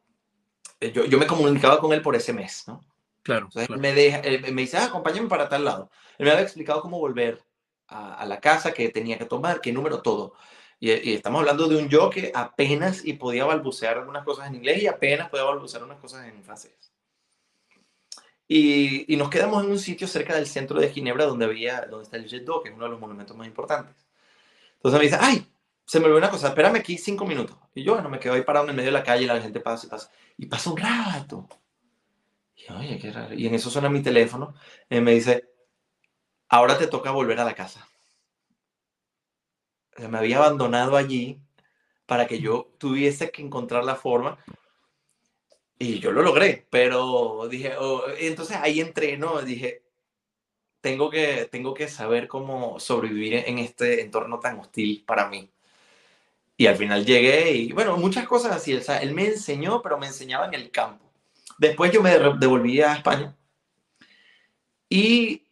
yo, 0.81 1.05
yo, 1.05 1.17
me 1.17 1.27
comunicaba 1.27 1.79
con 1.79 1.93
él 1.93 2.01
por 2.01 2.15
ese 2.15 2.33
mes, 2.33 2.65
¿no? 2.67 2.81
Claro. 3.23 3.45
Entonces, 3.47 3.77
Me, 3.77 3.93
deja, 3.93 4.21
me 4.51 4.61
dice, 4.61 4.77
ah, 4.77 4.85
acompáñame 4.85 5.27
para 5.27 5.49
tal 5.49 5.65
lado. 5.65 5.89
Él 6.17 6.25
me 6.25 6.31
había 6.31 6.43
explicado 6.43 6.81
cómo 6.81 6.99
volver 6.99 7.41
a, 7.87 8.25
la 8.25 8.39
casa, 8.39 8.73
qué 8.73 8.89
tenía 8.89 9.17
que 9.17 9.25
tomar, 9.25 9.61
qué 9.61 9.71
número, 9.71 10.01
todo. 10.01 10.33
Y, 10.79 11.13
estamos 11.13 11.39
hablando 11.39 11.67
de 11.67 11.77
un 11.77 11.89
yo 11.89 12.09
que 12.09 12.31
apenas 12.35 13.05
y 13.05 13.13
podía 13.13 13.45
balbucear 13.45 13.97
algunas 13.97 14.23
cosas 14.23 14.47
en 14.47 14.55
inglés 14.55 14.83
y 14.83 14.87
apenas 14.87 15.29
podía 15.29 15.45
balbucear 15.45 15.83
unas 15.83 15.99
cosas 15.99 16.27
en 16.27 16.43
francés. 16.43 16.94
Y, 18.47 19.11
y, 19.11 19.17
nos 19.17 19.29
quedamos 19.29 19.63
en 19.63 19.71
un 19.71 19.79
sitio 19.79 20.07
cerca 20.07 20.35
del 20.35 20.45
centro 20.45 20.79
de 20.79 20.91
Ginebra 20.91 21.25
donde, 21.25 21.45
había, 21.45 21.81
donde 21.87 22.03
está 22.03 22.17
el 22.17 22.27
Jet 22.27 22.45
d'Eau, 22.45 22.61
que 22.61 22.69
es 22.69 22.75
uno 22.75 22.85
de 22.85 22.91
los 22.91 22.99
monumentos 22.99 23.35
más 23.35 23.47
importantes. 23.47 23.95
Entonces 24.75 24.99
me 24.99 25.05
dice, 25.05 25.17
ay, 25.19 25.47
se 25.85 25.99
me 25.99 26.05
olvidó 26.05 26.19
una 26.19 26.29
cosa, 26.29 26.49
espérame 26.49 26.75
aquí 26.75 26.97
cinco 26.97 27.25
minutos. 27.25 27.57
Y 27.73 27.83
yo, 27.83 27.93
bueno, 27.93 28.09
me 28.09 28.19
quedo 28.19 28.33
ahí 28.33 28.43
parado 28.43 28.65
en 28.65 28.71
el 28.71 28.75
medio 28.75 28.89
de 28.89 28.97
la 28.99 29.03
calle 29.03 29.23
y 29.23 29.27
la 29.27 29.41
gente 29.41 29.59
pasa 29.59 29.87
y 29.87 29.89
pasa. 29.89 30.11
Y 30.37 30.45
pasa 30.45 30.69
un 30.69 30.77
rato. 30.77 31.47
Y, 32.55 32.71
Oye, 32.71 32.99
qué 32.99 33.11
raro. 33.11 33.33
Y 33.33 33.47
en 33.47 33.55
eso 33.55 33.69
suena 33.69 33.89
mi 33.89 34.01
teléfono. 34.01 34.53
Y 34.89 34.99
me 35.01 35.13
dice, 35.13 35.49
ahora 36.49 36.77
te 36.77 36.87
toca 36.87 37.11
volver 37.11 37.39
a 37.39 37.45
la 37.45 37.55
casa. 37.55 37.87
me 39.97 40.17
había 40.17 40.37
abandonado 40.37 40.97
allí 40.97 41.41
para 42.05 42.27
que 42.27 42.39
yo 42.39 42.71
tuviese 42.77 43.31
que 43.31 43.41
encontrar 43.41 43.83
la 43.83 43.95
forma 43.95 44.37
y 45.77 45.99
yo 45.99 46.11
lo 46.11 46.21
logré, 46.21 46.65
pero 46.69 47.47
dije, 47.49 47.73
oh, 47.77 48.03
entonces 48.17 48.57
ahí 48.57 48.79
entré, 48.79 49.17
¿no? 49.17 49.41
Dije, 49.41 49.83
tengo 50.81 51.09
que, 51.09 51.47
tengo 51.51 51.73
que 51.73 51.87
saber 51.87 52.27
cómo 52.27 52.79
sobrevivir 52.79 53.35
en 53.47 53.59
este 53.59 54.01
entorno 54.01 54.39
tan 54.39 54.59
hostil 54.59 55.03
para 55.05 55.27
mí. 55.27 55.49
Y 56.57 56.67
al 56.67 56.77
final 56.77 57.05
llegué 57.05 57.51
y, 57.51 57.73
bueno, 57.73 57.97
muchas 57.97 58.27
cosas 58.27 58.55
así. 58.55 58.73
O 58.75 58.81
sea, 58.81 58.99
él 58.99 59.13
me 59.13 59.25
enseñó, 59.25 59.81
pero 59.81 59.97
me 59.97 60.07
enseñaba 60.07 60.45
en 60.45 60.53
el 60.53 60.71
campo. 60.71 61.05
Después 61.57 61.91
yo 61.91 62.01
me 62.01 62.17
devolví 62.17 62.81
a 62.81 62.93
España 62.93 63.35
y 64.89 65.45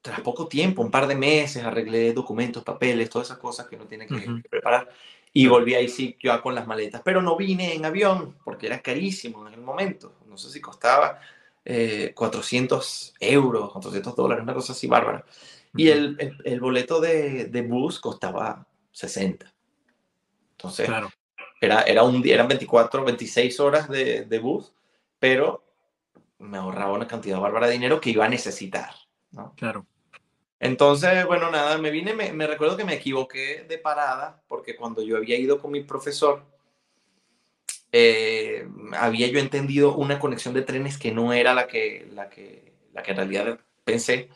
tras 0.00 0.20
poco 0.20 0.46
tiempo, 0.46 0.82
un 0.82 0.90
par 0.90 1.06
de 1.06 1.16
meses, 1.16 1.64
arreglé 1.64 2.12
documentos, 2.12 2.64
papeles, 2.64 3.10
todas 3.10 3.28
esas 3.28 3.38
cosas 3.38 3.66
que 3.66 3.76
uno 3.76 3.86
tiene 3.86 4.06
que, 4.06 4.42
preparar. 4.48 4.88
Y 5.32 5.46
volví 5.46 5.74
ahí 5.74 5.88
sí, 5.88 6.16
yo 6.20 6.40
con 6.42 6.54
las 6.54 6.66
maletas. 6.66 7.02
Pero 7.04 7.22
no 7.22 7.36
vine 7.36 7.74
en 7.74 7.84
avión 7.84 8.36
porque 8.44 8.66
era 8.66 8.80
carísimo 8.80 9.46
en 9.46 9.54
el 9.54 9.60
momento. 9.60 10.14
No 10.26 10.36
sé 10.36 10.50
si 10.50 10.60
costaba 10.60 11.20
400 12.14 13.14
eh, 13.20 13.32
euros, 13.32 13.72
400 13.72 14.16
dólares, 14.16 14.42
una 14.42 14.54
cosa 14.54 14.72
así 14.72 14.86
bárbara. 14.86 15.24
Y 15.76 15.88
el, 15.88 16.40
el, 16.44 16.60
boleto 16.60 16.98
de, 16.98 17.44
de, 17.44 17.62
bus 17.62 18.00
costaba 18.00 18.66
60. 18.90 19.52
Entonces, 20.52 20.86
claro. 20.86 21.10
era, 21.60 21.82
era 21.82 22.02
un, 22.04 22.26
eran 22.26 22.48
24, 22.48 23.04
26 23.04 23.60
horas 23.60 23.88
de, 23.88 24.24
de 24.24 24.38
bus, 24.38 24.72
pero 25.18 25.62
me 26.38 26.56
ahorraba 26.56 26.92
una 26.92 27.06
cantidad 27.06 27.38
bárbara 27.38 27.66
de 27.66 27.74
dinero 27.74 28.00
que 28.00 28.10
iba 28.10 28.24
a 28.24 28.28
necesitar. 28.30 28.90
¿no? 29.30 29.54
Claro. 29.56 29.86
Entonces, 30.60 31.24
bueno, 31.26 31.50
nada, 31.50 31.78
me 31.78 31.90
vine, 31.90 32.14
me, 32.14 32.46
recuerdo 32.46 32.76
que 32.76 32.84
me 32.84 32.94
equivoqué 32.94 33.64
de 33.68 33.78
parada, 33.78 34.42
porque 34.48 34.74
cuando 34.76 35.02
yo 35.02 35.16
había 35.16 35.38
ido 35.38 35.60
con 35.60 35.70
mi 35.70 35.82
profesor, 35.82 36.42
eh, 37.92 38.68
había 38.92 39.28
yo 39.28 39.38
entendido 39.38 39.94
una 39.94 40.18
conexión 40.18 40.54
de 40.54 40.62
trenes 40.62 40.98
que 40.98 41.12
no 41.12 41.32
era 41.32 41.54
la 41.54 41.66
que, 41.68 42.08
la 42.12 42.28
que, 42.28 42.72
la 42.92 43.02
que 43.02 43.10
en 43.12 43.16
realidad 43.16 43.60
pensé, 43.84 44.30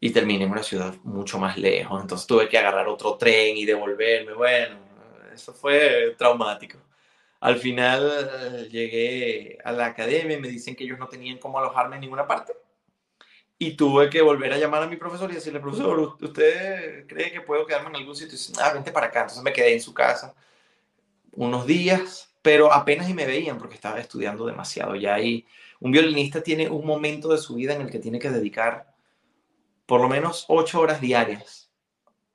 y 0.00 0.10
terminé 0.10 0.44
en 0.44 0.52
una 0.52 0.62
ciudad 0.62 0.94
mucho 1.04 1.38
más 1.38 1.56
lejos. 1.58 2.00
Entonces 2.00 2.26
tuve 2.26 2.48
que 2.48 2.58
agarrar 2.58 2.88
otro 2.88 3.16
tren 3.16 3.56
y 3.56 3.64
devolverme. 3.64 4.34
Bueno, 4.34 4.76
eso 5.34 5.54
fue 5.54 6.14
traumático. 6.18 6.78
Al 7.40 7.56
final 7.58 8.10
eh, 8.64 8.68
llegué 8.70 9.58
a 9.64 9.72
la 9.72 9.86
academia 9.86 10.36
y 10.36 10.40
me 10.40 10.48
dicen 10.48 10.76
que 10.76 10.84
ellos 10.84 10.98
no 10.98 11.08
tenían 11.08 11.38
cómo 11.38 11.58
alojarme 11.58 11.96
en 11.96 12.02
ninguna 12.02 12.26
parte 12.26 12.52
y 13.58 13.72
tuve 13.72 14.08
que 14.08 14.22
volver 14.22 14.52
a 14.52 14.58
llamar 14.58 14.84
a 14.84 14.86
mi 14.86 14.96
profesor 14.96 15.30
y 15.30 15.34
decirle, 15.34 15.58
profesor, 15.58 16.16
¿usted 16.20 17.06
cree 17.08 17.32
que 17.32 17.40
puedo 17.40 17.66
quedarme 17.66 17.90
en 17.90 17.96
algún 17.96 18.14
sitio? 18.14 18.34
Y 18.34 18.38
dice, 18.38 18.52
ah, 18.60 18.72
vente 18.72 18.92
para 18.92 19.06
acá. 19.06 19.22
Entonces 19.22 19.42
me 19.42 19.52
quedé 19.52 19.74
en 19.74 19.80
su 19.80 19.92
casa 19.92 20.34
unos 21.32 21.66
días, 21.66 22.32
pero 22.40 22.72
apenas 22.72 23.08
y 23.08 23.14
me 23.14 23.26
veían 23.26 23.58
porque 23.58 23.74
estaba 23.74 23.98
estudiando 23.98 24.46
demasiado. 24.46 24.94
Ya 24.94 25.14
ahí 25.14 25.46
un 25.80 25.90
violinista 25.90 26.42
tiene 26.42 26.68
un 26.68 26.86
momento 26.86 27.28
de 27.28 27.38
su 27.38 27.56
vida 27.56 27.74
en 27.74 27.80
el 27.82 27.90
que 27.90 27.98
tiene 27.98 28.18
que 28.18 28.30
dedicar 28.30 28.94
por 29.86 30.00
lo 30.00 30.08
menos 30.08 30.44
ocho 30.48 30.80
horas 30.80 31.00
diarias 31.00 31.70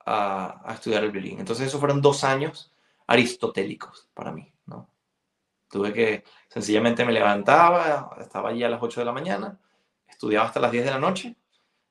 a, 0.04 0.72
estudiar 0.74 1.04
el 1.04 1.10
violín. 1.10 1.40
Entonces 1.40 1.68
eso 1.68 1.78
fueron 1.78 2.02
dos 2.02 2.24
años 2.24 2.72
aristotélicos 3.06 4.08
para 4.12 4.32
mí, 4.32 4.52
¿no? 4.66 4.90
Tuve 5.70 5.92
que, 5.92 6.24
sencillamente 6.48 7.04
me 7.04 7.12
levantaba, 7.12 8.16
estaba 8.20 8.50
allí 8.50 8.62
a 8.62 8.68
las 8.68 8.82
8 8.82 9.00
de 9.00 9.04
la 9.04 9.12
mañana, 9.12 9.58
estudiaba 10.14 10.46
hasta 10.46 10.60
las 10.60 10.72
10 10.72 10.84
de 10.84 10.90
la 10.90 10.98
noche 10.98 11.36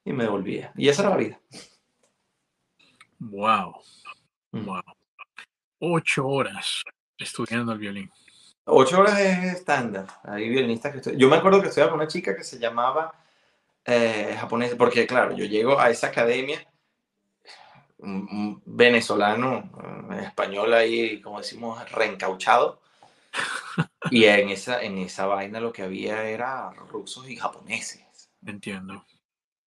y 0.03 0.13
me 0.13 0.23
devolvía. 0.23 0.71
Y 0.75 0.89
esa 0.89 1.03
era 1.03 1.11
la 1.11 1.17
vida. 1.17 1.39
Wow. 3.19 3.75
Wow. 4.51 4.81
Ocho 5.79 6.27
horas 6.27 6.83
estudiando 7.17 7.73
el 7.73 7.79
violín. 7.79 8.11
Ocho 8.65 8.99
horas 8.99 9.19
es 9.19 9.43
estándar. 9.55 10.07
Hay 10.23 10.49
violinistas 10.49 10.91
que 10.91 10.97
estoy... 10.99 11.17
Yo 11.17 11.29
me 11.29 11.35
acuerdo 11.35 11.61
que 11.61 11.67
estudiaba 11.67 11.91
con 11.91 11.99
una 11.99 12.07
chica 12.07 12.35
que 12.35 12.43
se 12.43 12.59
llamaba 12.59 13.13
eh, 13.85 14.35
japonesa, 14.39 14.77
porque 14.77 15.05
claro, 15.05 15.35
yo 15.35 15.45
llego 15.45 15.79
a 15.79 15.89
esa 15.89 16.07
academia, 16.07 16.65
un, 17.97 18.61
venezolano, 18.65 19.69
eh, 20.11 20.23
español 20.23 20.73
ahí, 20.73 21.21
como 21.21 21.39
decimos, 21.39 21.91
reencauchado, 21.91 22.81
y 24.11 24.25
en 24.25 24.49
esa, 24.49 24.81
en 24.81 24.97
esa 24.99 25.25
vaina 25.25 25.59
lo 25.59 25.73
que 25.73 25.83
había 25.83 26.23
era 26.23 26.71
rusos 26.71 27.27
y 27.27 27.35
japoneses. 27.35 28.02
Entiendo. 28.45 29.05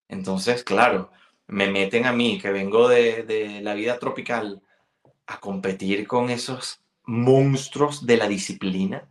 Entonces, 0.08 0.62
claro, 0.64 1.10
me 1.46 1.70
meten 1.70 2.06
a 2.06 2.12
mí, 2.12 2.38
que 2.40 2.50
vengo 2.50 2.88
de, 2.88 3.22
de 3.22 3.60
la 3.60 3.74
vida 3.74 3.98
tropical, 3.98 4.62
a 5.26 5.40
competir 5.40 6.06
con 6.06 6.30
esos 6.30 6.80
monstruos 7.04 8.06
de 8.06 8.16
la 8.16 8.28
disciplina. 8.28 9.06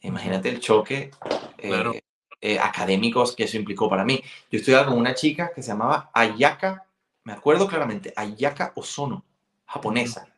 Imagínate 0.00 0.48
el 0.48 0.60
choque 0.60 1.10
eh, 1.58 2.02
eh, 2.40 2.58
académicos 2.58 3.34
que 3.34 3.44
eso 3.44 3.56
implicó 3.56 3.88
para 3.88 4.04
mí. 4.04 4.22
Yo 4.50 4.58
estudiaba 4.58 4.86
con 4.86 4.96
una 4.96 5.14
chica 5.14 5.50
que 5.54 5.62
se 5.62 5.68
llamaba 5.68 6.10
Ayaka, 6.14 6.86
me 7.24 7.32
acuerdo 7.32 7.66
claramente, 7.66 8.12
Ayaka 8.16 8.72
Ozono, 8.76 9.24
japonesa. 9.66 10.28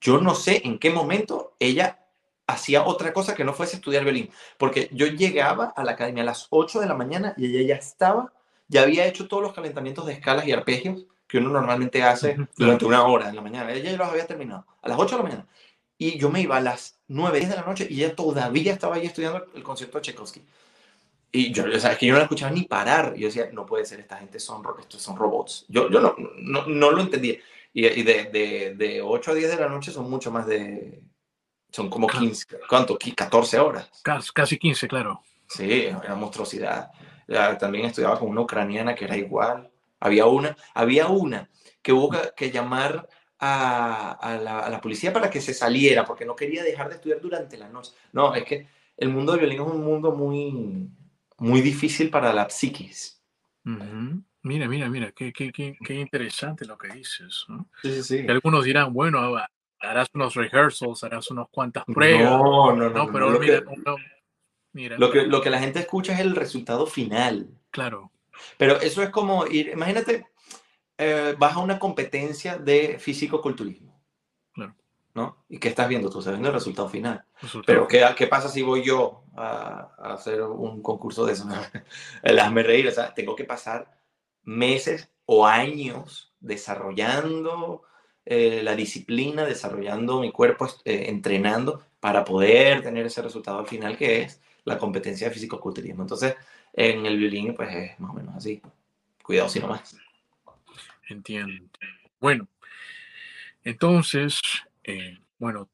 Yo 0.00 0.20
no 0.20 0.34
sé 0.34 0.62
en 0.64 0.78
qué 0.78 0.90
momento 0.90 1.56
ella 1.58 2.03
hacía 2.46 2.84
otra 2.84 3.12
cosa 3.12 3.34
que 3.34 3.44
no 3.44 3.54
fuese 3.54 3.76
estudiar 3.76 4.04
violín, 4.04 4.30
porque 4.58 4.88
yo 4.92 5.06
llegaba 5.06 5.72
a 5.76 5.84
la 5.84 5.92
academia 5.92 6.22
a 6.22 6.26
las 6.26 6.46
8 6.50 6.80
de 6.80 6.86
la 6.86 6.94
mañana 6.94 7.34
y 7.36 7.46
ella 7.46 7.74
ya 7.74 7.76
estaba, 7.76 8.32
ya 8.68 8.82
había 8.82 9.06
hecho 9.06 9.28
todos 9.28 9.42
los 9.42 9.52
calentamientos 9.52 10.06
de 10.06 10.12
escalas 10.14 10.46
y 10.46 10.52
arpegios 10.52 11.06
que 11.26 11.38
uno 11.38 11.50
normalmente 11.50 12.02
hace 12.02 12.36
durante 12.56 12.84
una 12.84 13.04
hora 13.04 13.28
en 13.28 13.36
la 13.36 13.42
mañana. 13.42 13.72
Ella 13.72 13.90
ya 13.90 13.96
los 13.96 14.08
había 14.08 14.26
terminado 14.26 14.66
a 14.82 14.88
las 14.88 14.98
8 14.98 15.16
de 15.16 15.22
la 15.22 15.28
mañana. 15.28 15.46
Y 15.96 16.18
yo 16.18 16.30
me 16.30 16.40
iba 16.40 16.56
a 16.56 16.60
las 16.60 16.98
9, 17.08 17.38
10 17.38 17.50
de 17.50 17.56
la 17.56 17.62
noche 17.62 17.86
y 17.88 18.02
ella 18.02 18.14
todavía 18.14 18.72
estaba 18.72 18.96
ahí 18.96 19.06
estudiando 19.06 19.46
el 19.54 19.62
concierto 19.62 19.98
de 19.98 20.02
Tchaikovsky. 20.02 20.42
Y 21.32 21.52
yo, 21.52 21.64
o 21.64 21.80
sea, 21.80 21.92
es 21.92 21.98
que 21.98 22.06
yo 22.06 22.12
no 22.12 22.18
la 22.18 22.24
escuchaba 22.24 22.52
ni 22.52 22.62
parar. 22.62 23.14
Yo 23.16 23.26
decía, 23.26 23.48
no 23.52 23.66
puede 23.66 23.84
ser, 23.84 23.98
esta 23.98 24.18
gente 24.18 24.38
son, 24.38 24.62
estos 24.78 25.02
son 25.02 25.16
robots. 25.16 25.64
Yo, 25.68 25.90
yo 25.90 26.00
no, 26.00 26.14
no, 26.38 26.66
no 26.66 26.90
lo 26.92 27.00
entendía. 27.02 27.38
Y, 27.72 27.86
y 27.86 28.02
de, 28.04 28.24
de, 28.26 28.74
de, 28.76 29.02
8 29.02 29.32
a 29.32 29.34
10 29.34 29.50
de 29.50 29.56
la 29.56 29.68
noche 29.68 29.90
son 29.90 30.08
mucho 30.08 30.30
más 30.30 30.46
de... 30.46 31.02
Son 31.74 31.90
como 31.90 32.06
15, 32.06 32.46
¿cuánto? 32.68 32.96
14 32.96 33.58
horas. 33.58 33.90
Casi 34.32 34.56
15, 34.56 34.86
claro. 34.86 35.20
Sí, 35.48 35.86
era 35.86 36.14
monstruosidad. 36.14 36.92
También 37.58 37.86
estudiaba 37.86 38.16
con 38.16 38.28
una 38.28 38.42
ucraniana 38.42 38.94
que 38.94 39.06
era 39.06 39.16
igual. 39.16 39.68
Había 39.98 40.26
una, 40.26 40.56
había 40.72 41.08
una 41.08 41.50
que 41.82 41.92
hubo 41.92 42.12
que, 42.36 42.52
llamar 42.52 43.08
a, 43.40 44.12
a, 44.12 44.36
la, 44.36 44.60
a, 44.60 44.70
la, 44.70 44.80
policía 44.80 45.12
para 45.12 45.28
que 45.28 45.40
se 45.40 45.52
saliera, 45.52 46.04
porque 46.04 46.24
no 46.24 46.36
quería 46.36 46.62
dejar 46.62 46.90
de 46.90 46.94
estudiar 46.94 47.20
durante 47.20 47.58
la 47.58 47.68
noche. 47.68 47.90
No, 48.12 48.32
es 48.36 48.44
que 48.44 48.68
el 48.96 49.08
mundo 49.08 49.32
del 49.32 49.40
violín 49.40 49.62
es 49.62 49.66
un 49.66 49.84
mundo 49.84 50.12
muy, 50.12 50.88
muy 51.38 51.60
difícil 51.60 52.08
para 52.08 52.32
la 52.32 52.48
psiquis. 52.48 53.20
Mira, 54.42 54.68
mira, 54.68 54.88
mira, 54.88 55.10
qué, 55.10 55.32
qué, 55.32 55.50
qué, 55.50 55.76
qué, 55.84 55.94
interesante 55.94 56.66
lo 56.66 56.78
que 56.78 56.94
dices. 56.94 57.46
¿no? 57.48 57.68
Sí, 57.82 57.94
sí, 57.94 58.02
sí. 58.02 58.26
algunos 58.28 58.64
dirán, 58.64 58.92
bueno, 58.92 59.18
harás 59.84 60.08
unos 60.14 60.34
rehearsals, 60.34 61.04
harás 61.04 61.30
unas 61.30 61.48
cuantas 61.50 61.84
pruebas. 61.84 62.24
No, 62.24 62.72
no, 62.74 62.90
no. 62.90 63.06
no 63.06 63.12
pero 63.12 63.30
lo 63.30 63.38
mira, 63.38 63.60
que, 63.60 63.76
no, 63.84 63.96
mira. 64.72 64.98
Lo 64.98 65.10
que, 65.10 65.22
lo 65.22 65.40
que 65.40 65.50
la 65.50 65.60
gente 65.60 65.80
escucha 65.80 66.14
es 66.14 66.20
el 66.20 66.34
resultado 66.34 66.86
final. 66.86 67.48
Claro. 67.70 68.10
Pero 68.56 68.80
eso 68.80 69.02
es 69.02 69.10
como 69.10 69.46
ir, 69.46 69.68
imagínate, 69.68 70.26
eh, 70.98 71.34
vas 71.38 71.54
a 71.54 71.58
una 71.58 71.78
competencia 71.78 72.56
de 72.58 72.98
físico-culturismo. 72.98 74.00
Claro. 74.52 74.74
¿No? 75.14 75.44
¿Y 75.48 75.58
qué 75.58 75.68
estás 75.68 75.88
viendo? 75.88 76.10
Tú 76.10 76.18
estás 76.18 76.32
viendo 76.32 76.48
el 76.48 76.54
resultado 76.54 76.88
final. 76.88 77.24
Resultado. 77.40 77.64
Pero 77.66 77.88
¿qué, 77.88 78.04
¿qué 78.16 78.26
pasa 78.26 78.48
si 78.48 78.62
voy 78.62 78.82
yo 78.82 79.24
a, 79.36 79.94
a 79.98 80.14
hacer 80.14 80.42
un 80.42 80.82
concurso 80.82 81.24
de 81.26 81.34
eso? 81.34 81.48
El 82.22 82.38
hazme 82.40 82.62
reír. 82.62 82.88
O 82.88 82.92
sea, 82.92 83.14
tengo 83.14 83.36
que 83.36 83.44
pasar 83.44 83.90
meses 84.42 85.10
o 85.26 85.46
años 85.46 86.32
desarrollando 86.40 87.82
eh, 88.26 88.62
la 88.62 88.74
disciplina, 88.74 89.44
desarrollando 89.44 90.20
mi 90.20 90.32
cuerpo, 90.32 90.66
eh, 90.84 91.06
entrenando 91.08 91.84
para 92.00 92.24
poder 92.24 92.82
tener 92.82 93.06
ese 93.06 93.22
resultado 93.22 93.58
al 93.58 93.66
final 93.66 93.96
que 93.96 94.22
es 94.22 94.40
la 94.64 94.78
competencia 94.78 95.28
de 95.28 95.34
físico-culturismo. 95.34 96.02
Entonces, 96.02 96.34
en 96.72 97.04
el 97.06 97.18
violín, 97.18 97.54
pues 97.54 97.74
es 97.74 98.00
más 98.00 98.10
o 98.10 98.14
menos 98.14 98.34
así. 98.34 98.62
Cuidado 99.22 99.48
si 99.48 99.60
no 99.60 99.68
más. 99.68 99.96
Entiendo. 101.08 101.68
Bueno, 102.18 102.48
entonces, 103.62 104.40
eh, 104.82 105.18
bueno, 105.38 105.68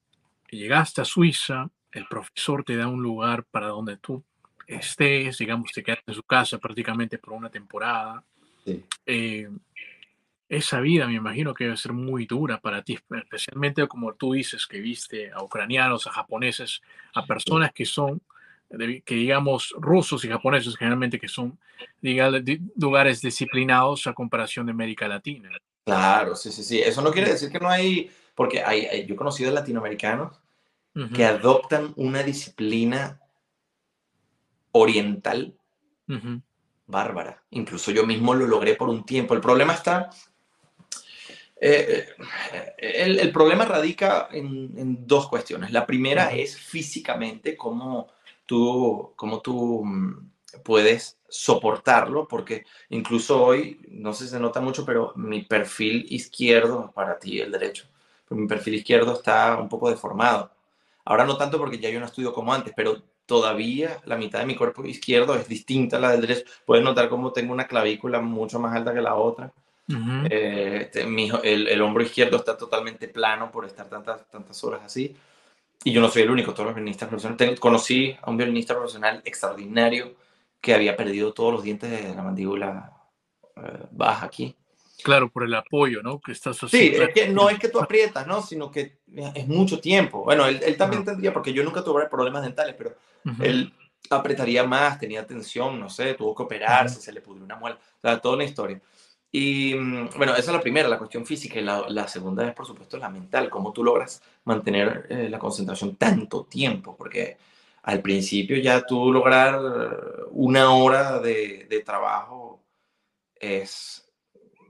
llegaste 0.51 1.01
a 1.01 1.05
Suiza, 1.05 1.71
el 1.93 2.07
profesor 2.07 2.65
te 2.65 2.77
da 2.77 2.89
un 2.89 3.03
lugar 3.03 3.45
para 3.45 3.69
donde 3.69 3.97
tú 3.97 4.25
estés, 4.67 5.39
digamos, 5.39 5.73
te 5.73 5.83
quedas 5.83 6.01
en 6.07 6.15
su 6.15 6.23
casa 6.23 6.59
prácticamente 6.59 7.19
por 7.19 7.35
una 7.35 7.51
temporada. 7.51 8.25
Sí. 8.65 8.85
Eh, 9.07 9.49
esa 10.51 10.81
vida 10.81 11.07
me 11.07 11.15
imagino 11.15 11.55
que 11.55 11.65
debe 11.65 11.77
ser 11.77 11.93
muy 11.93 12.27
dura 12.27 12.61
para 12.61 12.83
ti, 12.83 12.99
especialmente 13.09 13.87
como 13.87 14.15
tú 14.15 14.33
dices, 14.33 14.67
que 14.67 14.81
viste 14.81 15.31
a 15.31 15.43
ucranianos, 15.45 16.09
a 16.09 16.11
japoneses, 16.11 16.83
a 17.15 17.25
personas 17.25 17.73
que 17.73 17.87
son 17.87 18.21
que 18.69 19.15
digamos 19.15 19.75
rusos 19.79 20.25
y 20.25 20.29
japoneses 20.29 20.77
generalmente 20.77 21.19
que 21.19 21.27
son 21.27 21.59
digamos, 22.01 22.41
lugares 22.77 23.21
disciplinados 23.21 24.07
a 24.07 24.13
comparación 24.13 24.67
de 24.67 24.73
América 24.73 25.09
Latina. 25.09 25.51
Claro, 25.85 26.37
sí, 26.37 26.53
sí, 26.53 26.63
sí. 26.63 26.81
Eso 26.81 27.01
no 27.01 27.11
quiere 27.11 27.31
decir 27.31 27.51
que 27.51 27.59
no 27.59 27.69
hay, 27.69 28.11
porque 28.35 28.63
hay, 28.63 28.87
hay 28.87 29.07
yo 29.07 29.15
he 29.15 29.17
conocido 29.17 29.53
latinoamericanos 29.53 30.41
uh 30.95 31.01
-huh. 31.01 31.13
que 31.13 31.25
adoptan 31.25 31.93
una 31.97 32.23
disciplina 32.23 33.21
oriental 34.73 35.55
uh 36.09 36.15
-huh. 36.15 36.43
bárbara. 36.87 37.43
Incluso 37.51 37.91
yo 37.93 38.05
mismo 38.05 38.35
lo 38.35 38.47
logré 38.47 38.75
por 38.75 38.89
un 38.89 39.05
tiempo. 39.05 39.35
El 39.35 39.41
problema 39.41 39.75
está, 39.75 40.11
eh, 41.61 42.09
el, 42.79 43.19
el, 43.19 43.33
problema 43.33 43.67
radica 43.67 44.29
en, 44.33 44.73
en, 44.77 45.07
dos 45.07 45.29
cuestiones. 45.29 45.71
La 45.73 45.87
primera 45.87 46.29
uh 46.29 46.31
-huh. 46.31 46.43
es 46.43 46.57
físicamente 46.57 47.57
cómo 47.57 48.09
tú, 48.47 49.13
cómo 49.17 49.41
tú 49.41 49.85
mm, 49.85 50.31
puedes 50.65 51.19
soportarlo, 51.29 52.27
porque 52.27 52.65
incluso 52.89 53.45
hoy, 53.45 53.81
no 53.91 54.13
sé 54.13 54.25
si 54.25 54.31
se 54.31 54.41
nota 54.41 54.61
mucho, 54.61 54.85
pero 54.85 55.13
mi 55.17 55.43
perfil 55.43 56.07
izquierdo, 56.11 56.91
para 56.93 57.19
ti 57.19 57.41
el 57.41 57.53
derecho, 57.53 57.87
pero 58.29 58.41
mi 58.41 58.49
perfil 58.49 58.75
izquierdo 58.75 59.13
está 59.15 59.57
un 59.59 59.69
poco 59.69 59.91
deformado. 59.91 60.51
Ahora 61.05 61.25
no 61.25 61.37
tanto 61.37 61.59
porque 61.59 61.79
ya 61.79 61.91
yo 61.91 62.01
no 62.01 62.07
estudio 62.07 62.33
como 62.33 62.53
antes, 62.53 62.73
pero 62.77 63.03
todavía 63.27 64.01
la 64.07 64.17
mitad 64.17 64.41
de 64.41 64.47
mi 64.47 64.57
cuerpo 64.57 64.85
izquierdo 64.85 65.35
es 65.37 65.49
distinta 65.49 65.97
a 65.99 66.01
la 66.01 66.11
del 66.13 66.23
derecho. 66.23 66.45
Puedes 66.67 66.85
notar 66.85 67.09
cómo 67.09 67.33
tengo 67.33 67.53
una 67.53 67.67
clavícula 67.67 68.21
mucho 68.21 68.59
más 68.59 68.75
alta 68.75 68.93
que 68.93 69.01
la 69.01 69.15
otra. 69.15 69.53
Uh 69.91 69.99
-huh. 69.99 70.29
eh, 70.31 70.79
este, 70.83 71.05
mi, 71.05 71.31
el, 71.43 71.67
el, 71.67 71.83
hombro 71.83 72.03
izquierdo 72.03 72.37
está 72.37 72.57
totalmente 72.57 73.09
plano 73.09 73.51
por 73.51 73.65
estar 73.65 73.89
tantas, 73.89 74.29
tantas 74.31 74.63
horas 74.63 74.83
así. 74.85 75.17
Y 75.83 75.93
yo 75.93 76.01
no 76.01 76.09
soy 76.09 76.23
el 76.23 76.31
único, 76.31 76.53
todos 76.53 76.67
los 76.67 76.75
violinistas 76.75 77.09
profesionales. 77.09 77.59
Conocí 77.59 78.17
a 78.23 78.31
un 78.31 78.37
violinista 78.37 78.75
profesional 78.75 79.23
extraordinario 79.25 80.15
que 80.61 80.75
había 80.75 80.97
perdido 80.97 81.33
todos 81.33 81.53
los 81.53 81.63
dientes 81.63 81.91
de 81.91 82.15
la 82.15 82.23
mandíbula 82.23 82.93
eh, 83.57 83.87
baja 83.91 84.27
aquí. 84.27 84.55
Claro, 85.03 85.31
por 85.31 85.45
el 85.45 85.55
apoyo, 85.55 86.03
¿no? 86.03 86.21
Que 86.21 86.33
estás 86.33 86.63
así. 86.63 86.77
Sí, 86.77 86.93
es 86.95 87.09
que 87.15 87.29
no 87.29 87.49
es 87.49 87.59
que 87.59 87.69
tú 87.69 87.81
aprietas, 87.81 88.27
¿no? 88.27 88.43
Sino 88.43 88.71
que 88.71 88.99
es 89.35 89.49
mucho 89.49 89.81
tiempo. 89.81 90.23
Bueno, 90.25 90.47
él, 90.47 90.61
él 90.63 90.77
también 90.77 91.01
uh 91.01 91.05
-huh. 91.05 91.09
tendría, 91.09 91.33
porque 91.33 91.53
yo 91.53 91.65
nunca 91.65 91.83
tuve 91.83 92.07
problemas 92.07 92.43
dentales, 92.43 92.75
pero 92.77 92.95
uh 93.25 93.31
-huh. 93.31 93.45
él 93.45 93.73
apretaría 94.11 94.65
más, 94.65 94.99
tenía 94.99 95.27
tensión, 95.27 95.81
no 95.81 95.89
sé, 95.89 96.15
tuvo 96.15 96.35
que 96.35 96.43
operarse, 96.43 96.97
uh 96.97 97.01
-huh. 97.01 97.05
se 97.05 97.13
le 97.13 97.21
pudrió 97.21 97.45
una 97.45 97.57
muela, 97.57 97.79
o 97.79 98.01
sea, 98.01 98.21
toda 98.21 98.35
una 98.35 98.45
historia. 98.45 98.81
Y 99.33 99.75
mm, 99.75 100.11
bueno, 100.17 100.33
esa 100.33 100.51
es 100.51 100.57
la 100.57 100.61
primera, 100.61 100.89
la 100.89 100.99
cuestión 100.99 101.25
física, 101.25 101.59
y 101.59 101.63
la, 101.63 101.89
la 101.89 102.09
segunda 102.09 102.47
es, 102.47 102.55
por 102.55 102.67
supuesto, 102.67 102.97
la 102.99 103.09
mental, 103.09 103.49
cómo 103.49 103.73
tú 103.73 103.85
logras 103.85 104.23
mantener 104.45 105.07
eh, 105.09 105.29
la 105.31 105.39
concentración 105.39 105.97
tanto 105.97 106.45
tiempo, 106.45 106.97
porque 106.97 107.37
al 107.83 108.01
principio 108.01 108.57
ya 108.59 108.83
tú 108.87 109.13
lograr 109.13 109.59
una 110.33 110.73
hora 110.75 111.19
de, 111.19 111.67
de 111.69 111.81
trabajo 111.81 112.63
es 113.37 114.07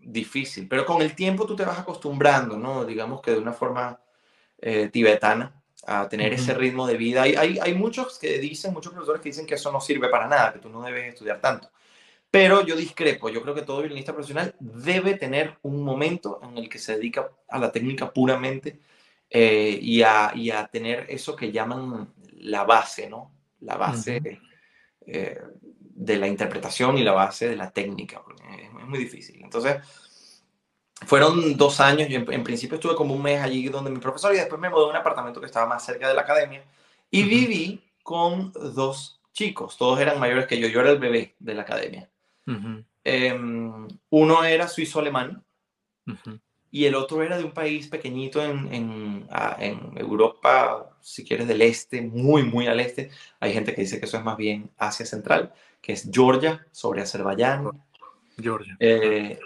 difícil, 0.03 0.69
pero 0.69 0.87
con 0.87 1.03
el 1.03 1.15
tiempo 1.15 1.47
tú 1.47 1.57
te 1.57 1.65
vas 1.65 1.79
acostumbrando, 1.79 2.57
¿no? 2.57 2.85
Digamos 2.85 3.21
que 3.21 3.33
de 3.33 3.39
una 3.39 3.53
forma 3.53 4.01
eh, 4.59 4.89
tibetana 4.93 5.53
a 5.87 6.09
tener 6.09 6.33
uh 6.33 6.37
-huh. 6.37 6.41
ese 6.41 6.55
ritmo 6.55 6.87
de 6.87 6.97
vida. 6.97 7.23
Hay, 7.23 7.35
hay, 7.35 7.59
hay, 7.59 7.75
muchos 7.75 8.19
que 8.19 8.39
dicen, 8.39 8.73
muchos 8.73 8.93
profesores 8.93 9.23
que 9.23 9.31
dicen 9.31 9.47
que 9.47 9.55
eso 9.55 9.73
no 9.73 9.81
sirve 9.81 10.09
para 10.09 10.29
nada, 10.29 10.53
que 10.53 10.59
tú 10.59 10.69
no 10.69 10.83
debes 10.83 11.15
estudiar 11.15 11.41
tanto. 11.41 11.71
Pero 12.31 12.65
yo 12.65 12.77
discrepo, 12.77 13.29
yo 13.29 13.43
creo 13.43 13.55
que 13.55 13.63
todo 13.63 13.81
violinista 13.81 14.13
profesional 14.13 14.55
debe 14.61 15.15
tener 15.15 15.59
un 15.63 15.83
momento 15.83 16.41
en 16.43 16.59
el 16.59 16.69
que 16.69 16.79
se 16.79 16.97
dedica 16.97 17.29
a 17.49 17.59
la 17.59 17.73
técnica 17.73 18.13
puramente 18.13 18.79
eh, 19.29 19.79
y, 19.81 20.03
a, 20.03 20.33
y, 20.35 20.51
a, 20.51 20.67
tener 20.69 21.07
eso 21.09 21.35
que 21.35 21.51
llaman 21.51 22.13
la 22.35 22.65
base, 22.65 23.09
¿no? 23.11 23.33
La 23.61 23.77
base 23.77 24.41
eh, 25.07 25.41
de 26.01 26.17
la 26.17 26.29
interpretación 26.29 26.99
y 26.99 27.03
la 27.03 27.13
base 27.13 27.49
de 27.49 27.57
la 27.57 27.71
técnica, 27.71 28.23
es, 28.61 28.73
muy 28.87 28.99
difícil. 28.99 29.41
Entonces, 29.43 29.77
fueron 31.07 31.57
dos 31.57 31.81
años, 31.81 32.09
yo 32.09 32.19
en, 32.19 32.45
principio 32.45 32.77
estuve 32.77 32.95
como 32.95 33.15
un 33.15 33.23
mes 33.23 33.41
allí 33.41 33.69
donde 33.69 33.91
mi 33.91 33.99
profesor 33.99 34.35
y 34.35 34.39
después 34.39 34.61
me 34.61 34.71
mudé 34.71 34.85
a 34.85 34.89
un 34.89 34.97
apartamento 34.97 35.41
que 35.41 35.47
estaba 35.47 35.67
más 35.67 35.85
cerca 35.85 36.09
de 36.09 36.15
la 36.15 36.23
academia 36.23 36.65
y 37.11 37.23
viví 37.25 37.83
con 38.03 38.53
dos 38.53 39.21
chicos, 39.33 39.77
todos 39.77 40.01
eran 40.01 40.19
mayores 40.19 40.47
que 40.47 40.59
yo, 40.59 40.69
yo 40.69 40.81
era 40.81 40.91
el 40.91 40.99
bebé 40.99 41.35
de 41.39 41.55
la 41.55 41.63
academia. 41.63 42.09
Em, 43.05 43.89
uno 44.11 44.45
era 44.45 44.69
suizo-alemán 44.69 45.45
y 46.71 46.85
el 46.85 46.95
otro 46.95 47.23
era 47.23 47.37
de 47.39 47.45
un 47.45 47.53
país 47.53 47.89
pequeñito 47.89 48.45
en, 48.45 48.73
en, 48.73 49.29
en, 49.59 49.99
Europa, 49.99 50.91
si 51.01 51.25
quieres, 51.25 51.49
del 51.49 51.63
este, 51.63 52.03
muy, 52.03 52.43
muy 52.45 52.67
al 52.67 52.81
este. 52.81 53.11
Hay 53.41 53.53
gente 53.53 53.75
que 53.75 53.83
dice 53.83 53.99
que 53.99 54.07
eso 54.07 54.17
es 54.17 54.25
más 54.25 54.37
bien 54.37 54.71
Asia 54.77 55.07
Central, 55.07 55.53
que 55.81 55.93
es 55.93 56.09
Georgia, 56.13 56.67
sobre 56.71 57.03
Azerbaiyán. 57.03 57.71
Georgia. 58.41 58.77
Eh, 58.79 59.39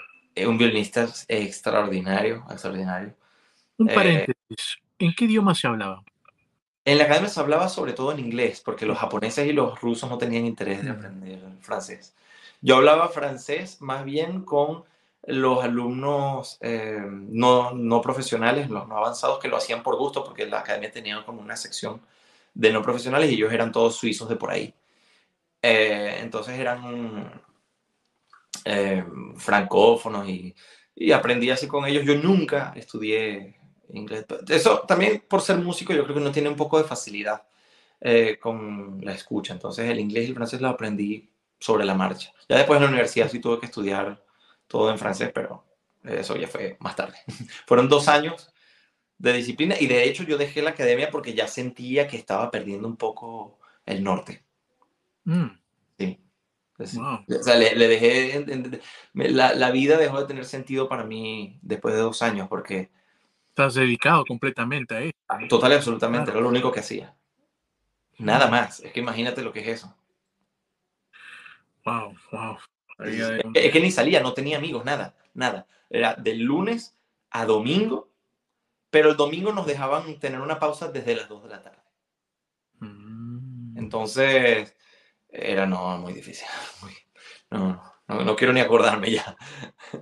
un 0.46 0.58
violinista 0.58 1.08
extraordinario, 1.28 2.44
extraordinario. 2.50 3.14
Un 3.78 3.88
eh, 3.88 3.94
paréntesis, 3.94 4.78
¿en 4.98 5.14
qué 5.14 5.24
idioma 5.24 5.54
se 5.54 5.66
hablaba? 5.66 6.02
En 6.84 6.98
la 6.98 7.04
academia 7.04 7.30
se 7.30 7.40
hablaba 7.40 7.68
sobre 7.70 7.94
todo 7.94 8.12
en 8.12 8.18
inglés, 8.18 8.60
porque 8.62 8.84
los 8.84 8.98
japoneses 8.98 9.48
y 9.48 9.52
los 9.52 9.80
rusos 9.80 10.10
no 10.10 10.18
tenían 10.18 10.44
interés 10.44 10.84
de 10.84 10.90
aprender 10.90 11.40
francés. 11.60 12.14
Yo 12.64 12.76
hablaba 12.76 13.10
francés 13.10 13.82
más 13.82 14.06
bien 14.06 14.42
con 14.42 14.84
los 15.26 15.62
alumnos 15.62 16.56
eh, 16.62 16.98
no, 17.06 17.72
no, 17.74 18.00
profesionales, 18.00 18.70
los 18.70 18.88
no 18.88 18.96
avanzados, 18.96 19.38
que 19.38 19.48
lo 19.48 19.58
hacían 19.58 19.82
por 19.82 19.96
gusto, 19.98 20.24
porque 20.24 20.46
la 20.46 20.60
academia 20.60 20.90
tenía 20.90 21.22
como 21.26 21.42
una 21.42 21.56
sección 21.56 22.00
de 22.54 22.72
no 22.72 22.80
profesionales 22.80 23.30
y 23.30 23.34
ellos 23.34 23.52
eran 23.52 23.70
todos 23.70 23.96
suizos 23.96 24.30
de 24.30 24.36
por 24.36 24.50
ahí. 24.50 24.74
Eh, 25.60 26.20
entonces 26.22 26.58
eran 26.58 27.42
eh, 28.64 29.04
francófonos 29.36 30.26
y, 30.26 30.54
y, 30.94 31.12
aprendí 31.12 31.50
así 31.50 31.68
con 31.68 31.84
ellos. 31.84 32.06
Yo 32.06 32.14
nunca 32.16 32.72
estudié 32.76 33.60
inglés. 33.90 34.24
Eso 34.48 34.80
también 34.88 35.22
por 35.28 35.42
ser 35.42 35.58
músico 35.58 35.92
yo 35.92 36.04
creo 36.04 36.14
que 36.16 36.22
uno 36.22 36.32
tiene 36.32 36.48
un 36.48 36.56
poco 36.56 36.78
de 36.78 36.84
facilidad 36.84 37.46
con 38.40 39.00
la 39.02 39.12
escucha. 39.12 39.52
Entonces 39.52 39.90
el 39.90 40.00
inglés 40.00 40.24
y 40.24 40.28
el 40.28 40.34
francés 40.34 40.60
lo 40.62 40.68
aprendí 40.68 41.33
sobre 41.58 41.84
la 41.84 41.94
marcha. 41.94 42.32
Ya 42.48 42.56
después 42.56 42.76
en 42.76 42.84
la 42.84 42.88
universidad 42.88 43.30
sí 43.30 43.38
tuve 43.40 43.60
que 43.60 43.66
estudiar 43.66 44.22
todo 44.66 44.90
en 44.90 44.98
francés, 44.98 45.30
pero 45.34 45.64
eso 46.02 46.36
ya 46.36 46.48
fue 46.48 46.76
más 46.80 46.96
tarde. 46.96 47.16
Fueron 47.66 47.88
dos 47.88 48.08
años 48.08 48.52
de 49.18 49.32
disciplina 49.32 49.76
y 49.78 49.86
de 49.86 50.04
hecho 50.04 50.24
yo 50.24 50.36
dejé 50.36 50.62
la 50.62 50.70
academia 50.70 51.10
porque 51.10 51.34
ya 51.34 51.48
sentía 51.48 52.06
que 52.06 52.16
estaba 52.16 52.50
perdiendo 52.50 52.88
un 52.88 52.96
poco 52.96 53.58
el 53.86 54.02
norte. 54.02 54.44
Mm. 55.24 55.46
Sí. 55.98 56.20
O 56.78 56.86
sea, 56.86 57.56
le, 57.56 57.88
dejé, 57.88 58.44
la, 59.14 59.54
la, 59.54 59.70
vida 59.70 59.96
dejó 59.96 60.20
de 60.20 60.26
tener 60.26 60.44
sentido 60.44 60.88
para 60.88 61.04
mí 61.04 61.58
después 61.62 61.94
de 61.94 62.00
dos 62.00 62.20
años 62.22 62.48
porque... 62.48 62.90
Estás 63.50 63.74
dedicado 63.74 64.24
completamente 64.26 64.94
a 64.94 65.00
eso. 65.00 65.12
Total 65.48 65.72
y 65.72 65.74
absolutamente, 65.76 66.32
era 66.32 66.40
lo 66.40 66.48
único 66.48 66.72
que 66.72 66.80
hacía. 66.80 67.14
Nada 68.18 68.48
más, 68.48 68.80
es 68.80 68.92
que 68.92 69.00
imagínate 69.00 69.42
lo 69.42 69.52
que 69.52 69.60
es 69.60 69.68
eso. 69.68 69.96
Wow, 71.84 72.14
wow. 72.32 72.56
Es 73.54 73.72
que 73.72 73.80
ni 73.80 73.90
salía, 73.90 74.20
no 74.20 74.34
tenía 74.34 74.58
amigos, 74.58 74.84
nada, 74.84 75.14
nada. 75.34 75.66
Era 75.90 76.14
del 76.14 76.40
lunes 76.40 76.96
a 77.30 77.44
domingo, 77.44 78.10
pero 78.90 79.10
el 79.10 79.16
domingo 79.16 79.52
nos 79.52 79.66
dejaban 79.66 80.18
tener 80.18 80.40
una 80.40 80.58
pausa 80.58 80.90
desde 80.90 81.16
las 81.16 81.28
2 81.28 81.42
de 81.44 81.48
la 81.48 81.62
tarde. 81.62 81.82
Mm. 82.80 83.78
Entonces, 83.78 84.74
era 85.28 85.66
no, 85.66 85.98
muy 85.98 86.12
difícil. 86.12 86.46
no, 87.50 87.82
no, 88.08 88.24
no, 88.24 88.36
quiero 88.36 88.52
ni 88.52 88.60
acordarme 88.60 89.10
ya. 89.10 89.36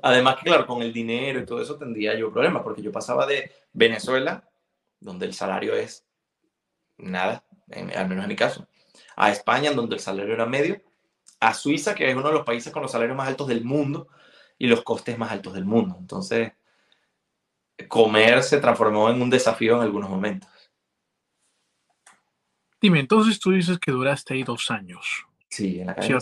Además 0.02 0.36
que, 0.36 0.44
claro, 0.44 0.66
con 0.66 0.82
el 0.82 0.92
dinero 0.92 1.40
y 1.40 1.46
todo 1.46 1.62
eso 1.62 1.78
tendría 1.78 2.14
yo 2.14 2.30
problemas, 2.30 2.62
porque 2.62 2.82
yo 2.82 2.92
pasaba 2.92 3.26
de 3.26 3.50
Venezuela, 3.72 4.48
donde 5.00 5.26
el 5.26 5.34
salario 5.34 5.74
es 5.74 6.06
nada, 6.98 7.44
al 7.70 8.08
menos 8.08 8.24
en 8.24 8.28
mi 8.28 8.36
caso, 8.36 8.68
a 9.16 9.30
España, 9.30 9.72
donde 9.72 9.96
el 9.96 10.00
salario 10.00 10.34
era 10.34 10.46
medio, 10.46 10.80
a 11.42 11.54
Suiza, 11.54 11.92
que 11.94 12.08
es 12.08 12.16
uno 12.16 12.28
de 12.28 12.34
los 12.34 12.44
países 12.44 12.72
con 12.72 12.82
los 12.82 12.92
salarios 12.92 13.16
más 13.16 13.26
altos 13.26 13.48
del 13.48 13.64
mundo 13.64 14.06
y 14.56 14.68
los 14.68 14.82
costes 14.82 15.18
más 15.18 15.32
altos 15.32 15.52
del 15.54 15.64
mundo. 15.64 15.96
Entonces, 15.98 16.52
comer 17.88 18.44
se 18.44 18.60
transformó 18.60 19.10
en 19.10 19.20
un 19.20 19.28
desafío 19.28 19.74
en 19.76 19.82
algunos 19.82 20.08
momentos. 20.08 20.48
Dime, 22.80 23.00
entonces 23.00 23.40
tú 23.40 23.50
dices 23.50 23.80
que 23.80 23.90
duraste 23.90 24.34
ahí 24.34 24.44
dos 24.44 24.70
años. 24.70 25.26
Sí, 25.48 25.80
en 25.80 25.86
la 25.86 25.92
academia. 25.92 26.18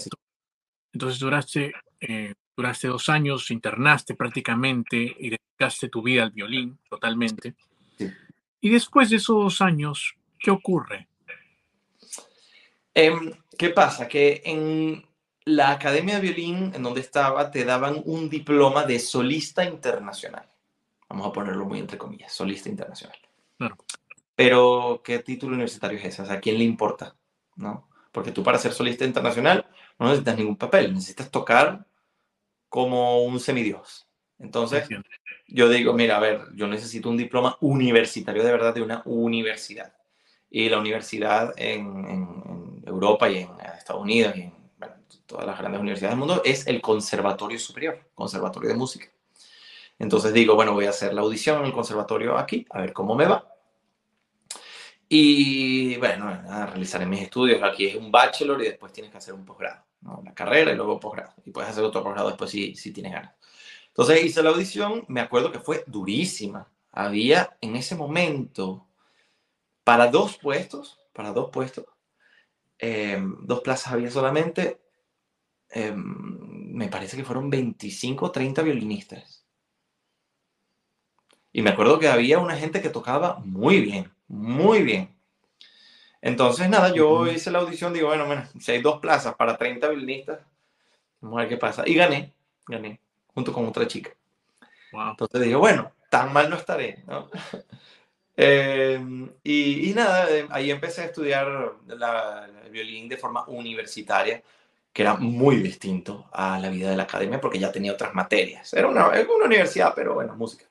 Entonces 0.92 1.20
duraste, 1.20 1.72
eh, 2.00 2.34
duraste 2.56 2.88
dos 2.88 3.10
años, 3.10 3.50
internaste 3.50 4.14
prácticamente 4.14 5.16
y 5.18 5.36
dedicaste 5.36 5.90
tu 5.90 6.02
vida 6.02 6.22
al 6.22 6.30
violín 6.30 6.78
totalmente. 6.88 7.54
Sí. 7.98 8.10
Y 8.62 8.70
después 8.70 9.10
de 9.10 9.16
esos 9.16 9.36
dos 9.36 9.60
años, 9.60 10.16
¿qué 10.38 10.50
ocurre? 10.50 11.08
Em, 12.94 13.32
¿Qué 13.58 13.68
pasa? 13.68 14.08
Que 14.08 14.40
en 14.46 15.09
la 15.50 15.72
Academia 15.72 16.16
de 16.16 16.20
Violín, 16.20 16.72
en 16.74 16.82
donde 16.82 17.00
estaba, 17.00 17.50
te 17.50 17.64
daban 17.64 18.02
un 18.04 18.28
diploma 18.28 18.84
de 18.84 18.98
solista 18.98 19.64
internacional. 19.64 20.48
Vamos 21.08 21.26
a 21.26 21.32
ponerlo 21.32 21.64
muy 21.64 21.78
entre 21.78 21.98
comillas, 21.98 22.32
solista 22.32 22.68
internacional. 22.68 23.18
Claro. 23.58 23.76
Pero, 24.34 25.02
¿qué 25.04 25.18
título 25.18 25.54
universitario 25.54 25.98
es 25.98 26.04
ese? 26.04 26.22
O 26.22 26.26
sea, 26.26 26.36
¿a 26.36 26.40
quién 26.40 26.56
le 26.56 26.64
importa? 26.64 27.14
¿No? 27.56 27.88
Porque 28.12 28.32
tú 28.32 28.42
para 28.42 28.58
ser 28.58 28.72
solista 28.72 29.04
internacional 29.04 29.66
no 29.98 30.06
necesitas 30.06 30.38
ningún 30.38 30.56
papel, 30.56 30.94
necesitas 30.94 31.30
tocar 31.30 31.84
como 32.68 33.22
un 33.22 33.38
semidios. 33.38 34.08
Entonces, 34.38 34.88
yo 35.46 35.68
digo, 35.68 35.92
mira, 35.92 36.16
a 36.16 36.20
ver, 36.20 36.46
yo 36.54 36.66
necesito 36.68 37.10
un 37.10 37.16
diploma 37.16 37.58
universitario 37.60 38.42
de 38.42 38.52
verdad 38.52 38.72
de 38.72 38.82
una 38.82 39.02
universidad. 39.04 39.92
Y 40.48 40.68
la 40.68 40.78
universidad 40.78 41.52
en, 41.56 42.06
en 42.06 42.82
Europa 42.86 43.28
y 43.28 43.38
en 43.38 43.50
Estados 43.76 44.02
Unidos 44.02 44.36
y 44.36 44.42
en 44.42 44.59
todas 45.26 45.46
las 45.46 45.58
grandes 45.58 45.80
universidades 45.80 46.12
del 46.12 46.18
mundo, 46.18 46.42
es 46.44 46.66
el 46.66 46.80
Conservatorio 46.80 47.58
Superior, 47.58 48.10
Conservatorio 48.14 48.70
de 48.70 48.76
Música. 48.76 49.06
Entonces 49.98 50.32
digo, 50.32 50.54
bueno, 50.54 50.72
voy 50.72 50.86
a 50.86 50.90
hacer 50.90 51.12
la 51.12 51.20
audición 51.20 51.60
en 51.60 51.66
el 51.66 51.72
conservatorio 51.72 52.38
aquí, 52.38 52.66
a 52.70 52.80
ver 52.80 52.92
cómo 52.92 53.14
me 53.14 53.26
va. 53.26 53.46
Y 55.12 55.96
bueno, 55.96 56.26
nada, 56.26 56.66
realizaré 56.66 57.04
mis 57.04 57.22
estudios. 57.22 57.62
Aquí 57.62 57.86
es 57.86 57.96
un 57.96 58.10
bachelor 58.10 58.62
y 58.62 58.66
después 58.66 58.92
tienes 58.92 59.10
que 59.10 59.18
hacer 59.18 59.34
un 59.34 59.44
posgrado, 59.44 59.84
¿no? 60.00 60.22
carrera 60.34 60.72
y 60.72 60.76
luego 60.76 60.98
posgrado. 60.98 61.34
Y 61.44 61.50
puedes 61.50 61.68
hacer 61.68 61.84
otro 61.84 62.02
posgrado 62.02 62.28
después 62.28 62.50
si, 62.50 62.74
si 62.76 62.92
tienes 62.92 63.12
ganas. 63.12 63.34
Entonces 63.88 64.24
hice 64.24 64.42
la 64.42 64.50
audición, 64.50 65.04
me 65.08 65.20
acuerdo 65.20 65.52
que 65.52 65.58
fue 65.58 65.84
durísima. 65.86 66.68
Había 66.92 67.56
en 67.60 67.76
ese 67.76 67.94
momento, 67.96 68.86
para 69.84 70.06
dos 70.06 70.38
puestos, 70.38 70.98
para 71.12 71.32
dos 71.32 71.50
puestos, 71.50 71.84
em, 72.78 73.36
dos 73.46 73.60
plazas 73.60 73.92
había 73.92 74.10
solamente, 74.10 74.79
Em, 75.70 76.72
me 76.74 76.88
parece 76.88 77.16
que 77.16 77.24
fueron 77.24 77.50
25 77.50 78.26
o 78.26 78.30
30 78.30 78.62
violinistas. 78.62 79.44
Y 81.52 81.62
me 81.62 81.70
acuerdo 81.70 81.98
que 81.98 82.08
había 82.08 82.38
una 82.38 82.56
gente 82.56 82.80
que 82.80 82.90
tocaba 82.90 83.40
muy 83.44 83.80
bien, 83.80 84.12
muy 84.28 84.82
bien. 84.82 85.14
Entonces, 86.22 86.68
nada, 86.68 86.92
yo 86.92 87.26
hice 87.26 87.50
la 87.50 87.60
audición, 87.60 87.92
digo, 87.92 88.08
bueno, 88.08 88.26
bueno, 88.26 88.44
si 88.58 88.72
hay 88.72 88.82
dos 88.82 89.00
plazas 89.00 89.34
para 89.36 89.56
30 89.56 89.88
violinistas, 89.88 90.40
vamos 91.20 91.38
a 91.38 91.40
ver 91.42 91.48
qué 91.48 91.56
pasa. 91.56 91.84
Y 91.86 91.94
gané, 91.94 92.32
gané, 92.66 93.00
junto 93.34 93.52
con 93.52 93.66
otra 93.66 93.86
chica. 93.86 94.10
Entonces 94.92 95.40
dije, 95.40 95.54
bueno, 95.54 95.92
tan 96.10 96.32
mal 96.32 96.50
no 96.50 96.56
estaré, 96.56 97.02
¿no? 97.06 97.30
Em, 98.42 99.30
y, 99.44 99.92
nada, 99.94 100.26
ahí 100.48 100.70
empecé 100.70 101.02
a 101.02 101.04
estudiar 101.06 101.74
el 102.64 102.70
violín 102.70 103.06
de 103.06 103.18
forma 103.18 103.44
universitaria 103.48 104.42
que 104.92 105.02
era 105.02 105.16
muy 105.16 105.56
distinto 105.56 106.28
a 106.32 106.58
la 106.58 106.68
vida 106.68 106.90
de 106.90 106.96
la 106.96 107.04
academia 107.04 107.40
porque 107.40 107.58
ya 107.58 107.70
tenía 107.70 107.92
otras 107.92 108.14
materias. 108.14 108.72
Era 108.74 108.88
una, 108.88 109.08
una 109.08 109.46
universidad, 109.46 109.92
pero 109.94 110.14
bueno, 110.14 110.34
música. 110.36 110.66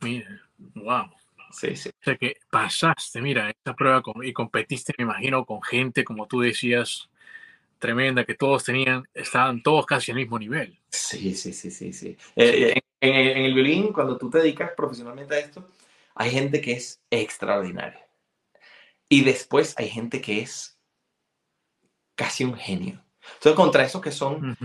Mira, 0.00 0.42
wow. 0.74 1.10
Sí, 1.50 1.76
sí. 1.76 1.88
O 1.88 2.04
sea 2.04 2.16
que 2.16 2.36
pasaste, 2.50 3.22
mira, 3.22 3.50
esta 3.50 3.74
prueba 3.74 4.02
y 4.22 4.32
competiste, 4.32 4.94
me 4.98 5.04
imagino, 5.04 5.44
con 5.44 5.62
gente, 5.62 6.04
como 6.04 6.26
tú 6.26 6.40
decías, 6.40 7.08
tremenda, 7.78 8.24
que 8.24 8.34
todos 8.34 8.64
tenían, 8.64 9.04
estaban 9.14 9.62
todos 9.62 9.86
casi 9.86 10.10
al 10.10 10.18
mismo 10.18 10.38
nivel. 10.38 10.78
Sí, 10.90 11.34
sí, 11.34 11.52
sí, 11.52 11.70
sí, 11.70 11.92
sí. 11.92 12.16
Eh, 12.36 12.80
en, 13.00 13.14
en, 13.14 13.44
el 13.44 13.54
violín, 13.54 13.92
cuando 13.92 14.18
tú 14.18 14.28
te 14.30 14.38
dedicas 14.38 14.72
profesionalmente 14.76 15.34
a 15.34 15.38
esto, 15.38 15.70
hay 16.14 16.30
gente 16.30 16.60
que 16.60 16.72
es 16.72 17.00
extraordinaria. 17.10 18.06
Y 19.08 19.24
después 19.24 19.74
hay 19.78 19.88
gente 19.88 20.20
que 20.20 20.40
es 20.40 20.77
casi 22.18 22.42
un 22.42 22.56
genio. 22.56 23.00
Entonces, 23.34 23.54
contra 23.54 23.84
esos 23.84 24.02
que 24.02 24.10
son 24.10 24.58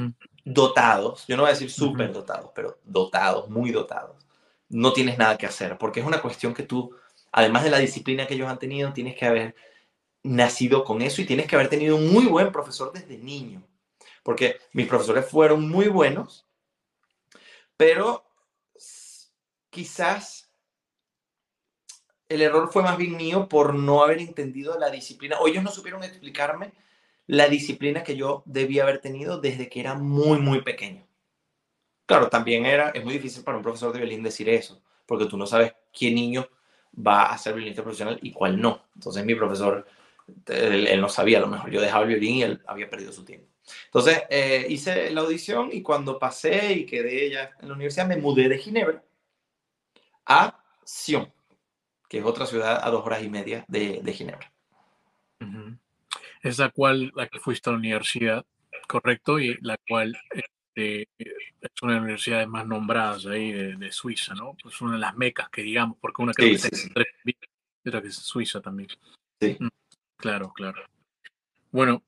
dotados, 0.44 1.26
yo 1.28 1.38
no 1.38 1.44
voy 1.44 1.52
a 1.52 1.54
decir 1.54 1.70
súper 1.70 2.12
dotados, 2.12 2.50
pero 2.56 2.80
dotados, 2.84 3.48
muy 3.48 3.70
dotados, 3.70 4.26
no 4.70 4.92
tienes 4.92 5.20
nada 5.20 5.38
que 5.38 5.46
hacer, 5.46 5.78
porque 5.78 6.00
es 6.00 6.06
una 6.06 6.20
cuestión 6.20 6.56
que 6.56 6.64
tú, 6.64 6.96
además 7.32 7.64
de 7.64 7.70
la 7.70 7.78
disciplina 7.78 8.26
que 8.26 8.34
ellos 8.34 8.50
han 8.50 8.58
tenido, 8.58 8.92
tienes 8.92 9.16
que 9.16 9.28
haber 9.28 9.56
nacido 10.24 10.84
con 10.84 11.04
eso 11.04 11.22
y 11.22 11.26
tienes 11.26 11.46
que 11.46 11.56
haber 11.56 11.70
tenido 11.70 11.96
un 11.96 12.12
muy 12.12 12.26
buen 12.26 12.52
profesor 12.52 12.92
desde 12.92 13.20
niño, 13.20 13.62
porque 14.24 14.58
mis 14.72 14.88
profesores 14.88 15.30
fueron 15.30 15.70
muy 15.70 15.90
buenos, 15.90 16.48
pero 17.78 18.26
quizás 19.70 20.52
el 22.30 22.42
error 22.42 22.72
fue 22.72 22.82
más 22.82 22.98
bien 22.98 23.16
mío 23.16 23.48
por 23.48 23.76
no 23.76 24.04
haber 24.04 24.18
entendido 24.18 24.80
la 24.80 24.90
disciplina, 24.90 25.40
o 25.40 25.48
ellos 25.48 25.64
no 25.64 25.70
supieron 25.70 26.04
explicarme 26.04 26.74
la 27.28 27.48
disciplina 27.48 28.04
que 28.04 28.16
yo 28.16 28.44
debía 28.46 28.84
haber 28.84 29.00
tenido 29.00 29.40
desde 29.40 29.70
que 29.70 29.80
era 29.80 29.96
muy, 29.96 30.40
muy 30.40 30.62
pequeño. 30.62 31.08
Claro, 32.06 32.30
también 32.30 32.66
era, 32.66 32.90
es 32.90 33.04
muy 33.04 33.14
difícil 33.14 33.44
para 33.44 33.58
un 33.58 33.64
profesor 33.64 33.94
de 33.94 34.00
violín 34.00 34.24
decir 34.24 34.50
eso, 34.50 34.82
porque 35.06 35.26
tú 35.26 35.38
no 35.38 35.48
sabes 35.48 35.74
qué 35.92 36.12
niño 36.12 36.48
va 36.96 37.32
a 37.32 37.38
ser 37.38 37.54
violinista 37.54 37.82
profesional 37.82 38.20
y 38.22 38.32
cuál 38.32 38.60
no. 38.60 38.86
Entonces 38.96 39.26
mi 39.26 39.36
profesor, 39.36 39.88
él, 40.48 41.02
no 41.02 41.10
sabía, 41.10 41.38
a 41.38 41.42
lo 41.42 41.48
mejor 41.48 41.72
yo 41.72 41.82
dejaba 41.82 42.04
el 42.04 42.10
violín 42.10 42.36
y 42.36 42.44
él 42.44 42.62
había 42.68 42.90
perdido 42.90 43.14
su 43.14 43.24
tiempo. 43.24 43.48
Entonces 43.86 44.24
eh, 44.30 44.66
hice 44.70 45.10
la 45.12 45.22
audición 45.22 45.70
y 45.72 45.82
cuando 45.82 46.20
pasé 46.20 46.74
y 46.74 46.86
quedé 46.86 47.30
ya 47.30 47.52
en 47.62 47.70
la 47.70 47.76
universidad, 47.76 48.08
me 48.08 48.18
mudé 48.18 48.50
de 48.50 48.58
Ginebra 48.58 49.04
a 50.26 50.62
Sion, 50.84 51.32
que 52.10 52.20
es 52.20 52.26
otra 52.26 52.46
ciudad 52.46 52.82
a 52.86 52.90
dos 52.90 53.06
horas 53.06 53.24
y 53.24 53.30
media 53.30 53.64
de, 53.70 54.02
de 54.04 54.14
Ginebra. 54.14 54.52
Es 56.44 56.60
la 56.60 56.70
cual, 56.70 57.12
la 57.16 57.28
que 57.28 57.40
fuiste 57.40 57.70
a 57.70 57.74
la 57.74 57.80
universidad, 57.80 58.46
correcto, 58.88 59.40
y 59.40 59.58
la 59.62 59.78
cual 59.88 60.16
este, 60.30 61.08
es 61.18 61.82
una 61.82 61.94
de 61.94 61.98
las 61.98 62.04
universidades 62.04 62.48
más 62.48 62.68
nombradas 62.68 63.26
ahí 63.26 63.52
de, 63.52 63.92
Suiza, 63.92 64.36
¿no? 64.36 64.56
Es 64.66 64.82
una 64.82 64.94
de 64.94 65.00
las 65.00 65.16
mecas 65.16 65.50
que 65.50 65.64
digamos, 65.64 65.98
porque 66.00 66.22
una 66.22 66.34
creo 66.34 66.50
que, 66.50 66.56
es 66.56 66.92
que 67.84 68.08
es 68.08 68.16
Suiza 68.16 68.62
también. 68.62 68.90
Sí. 69.40 69.58
Mm, 69.60 69.70
claro, 70.18 70.52
claro. 70.54 70.84
Bueno, 71.72 72.04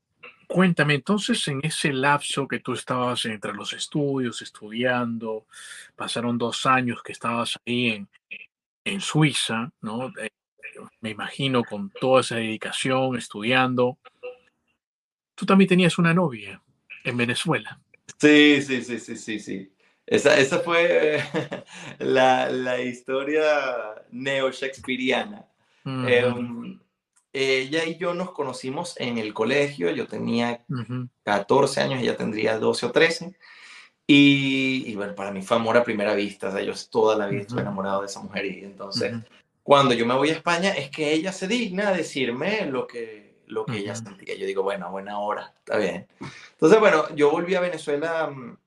cuéntame 0.47 0.95
entonces 0.95 1.47
en 1.47 1.61
ese 1.63 1.93
lapso 1.93 2.47
que 2.47 2.59
tú 2.59 2.73
estabas 2.73 3.25
entre 3.25 3.53
los 3.53 3.73
estudios, 3.73 4.41
estudiando, 4.41 5.47
pasaron 5.95 6.37
dos 6.37 6.65
años 6.65 7.01
que 7.01 7.13
estabas 7.13 7.57
ahí 7.65 7.87
en, 7.91 8.09
en 8.83 9.01
Suiza, 9.01 9.71
¿no? 9.81 10.11
Eh, 10.19 10.29
me 11.01 11.11
imagino 11.11 11.63
con 11.63 11.89
toda 11.89 12.21
esa 12.21 12.35
dedicación, 12.35 13.15
estudiando. 13.15 13.97
Tú 15.35 15.45
también 15.45 15.67
tenías 15.67 15.97
una 15.97 16.13
novia 16.13 16.61
en 17.03 17.17
Venezuela. 17.17 17.79
Sí, 18.17 18.61
sí, 18.61 18.81
sí, 18.81 18.99
sí, 18.99 19.15
sí, 19.17 19.39
sí. 19.39 19.71
Esa, 20.05 20.37
esa 20.37 20.59
fue 20.59 21.21
la, 21.99 22.49
la, 22.49 22.81
historia 22.81 23.43
neo-shakespeariana. 24.11 25.45
Em, 25.85 26.79
ella 27.33 27.85
y 27.85 27.97
yo 27.97 28.13
nos 28.13 28.31
conocimos 28.31 28.95
en 28.99 29.17
el 29.17 29.33
colegio, 29.33 29.91
yo 29.91 30.07
tenía 30.07 30.63
14 31.23 31.81
años, 31.81 32.01
ella 32.01 32.15
tendría 32.15 32.57
12 32.57 32.85
o 32.85 32.91
13. 32.91 33.35
Y, 34.07 34.93
bueno, 34.95 35.15
para 35.15 35.31
mí 35.31 35.41
fue 35.41 35.57
amor 35.57 35.77
a 35.77 35.83
primera 35.83 36.13
vista, 36.13 36.49
o 36.49 36.51
sea, 36.51 36.61
yo 36.61 36.73
toda 36.91 37.17
la 37.17 37.27
vida 37.27 37.41
estuve 37.41 37.61
enamorado 37.61 38.01
de 38.01 38.07
esa 38.07 38.21
mujer 38.21 38.45
y 38.45 38.63
entonces 38.63 39.15
cuando 39.63 39.95
yo 39.95 40.05
me 40.05 40.13
voy 40.13 40.29
a 40.29 40.33
España 40.33 40.69
es 40.71 40.91
que 40.91 41.11
ella 41.11 41.31
se 41.31 41.47
digna 41.47 41.87
a 41.89 41.93
decirme 41.93 42.67
lo 42.67 42.85
que, 42.85 43.34
lo 43.47 43.65
que 43.65 43.77
ella 43.77 43.95
sentía. 43.95 44.35
Yo 44.35 44.45
digo, 44.45 44.63
bueno, 44.63 44.91
buena 44.91 45.19
hora, 45.19 45.53
está 45.57 45.77
bien. 45.77 46.07
Entonces, 46.51 46.79
bueno, 46.79 47.13
yo 47.15 47.31
volví 47.31 47.55
a 47.55 47.61
Venezuela 47.61 48.27
mm, 48.27 48.57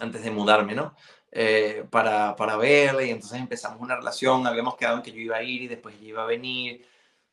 antes 0.00 0.22
de 0.22 0.30
mudarme, 0.30 0.74
¿no? 0.74 0.94
Eh, 1.30 1.84
para, 1.90 2.36
para 2.36 2.56
verla 2.56 3.02
y 3.02 3.10
entonces 3.10 3.40
empezamos 3.40 3.80
una 3.80 3.96
relación, 3.96 4.46
habíamos 4.46 4.76
quedado 4.76 4.98
en 4.98 5.02
que 5.02 5.10
yo 5.10 5.18
iba 5.18 5.36
a 5.36 5.42
ir 5.42 5.62
y 5.62 5.68
después 5.68 5.96
ella 5.96 6.08
iba 6.08 6.22
a 6.22 6.26
venir 6.26 6.86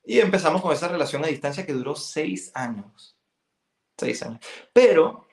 y 0.04 0.20
empezamos 0.20 0.62
con 0.62 0.74
esa 0.74 0.88
relación 0.88 1.24
a 1.24 1.28
distancia 1.28 1.66
que 1.66 1.74
duró 1.74 1.96
seis 1.96 2.52
años. 2.56 3.16
Seis 3.98 4.24
años. 4.24 4.40
Pero 4.74 5.28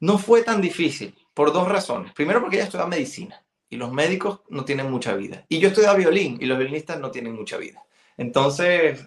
no 0.00 0.18
fue 0.18 0.42
tan 0.42 0.60
difícil 0.60 1.14
por 1.34 1.52
dos 1.52 1.68
razones. 1.68 2.12
Primero 2.12 2.40
porque 2.40 2.56
ella 2.56 2.64
estudiaba 2.64 2.88
medicina 2.88 3.44
y 3.68 3.76
los 3.76 3.92
médicos 3.92 4.40
no 4.48 4.64
tienen 4.64 4.90
mucha 4.90 5.14
vida. 5.14 5.44
Y 5.48 5.58
yo 5.58 5.68
estudiaba 5.68 5.96
violín 5.96 6.38
y 6.40 6.46
los 6.46 6.58
violinistas 6.58 6.98
no 6.98 7.10
tienen 7.10 7.34
mucha 7.34 7.58
vida. 7.58 7.84
Entonces, 8.16 9.06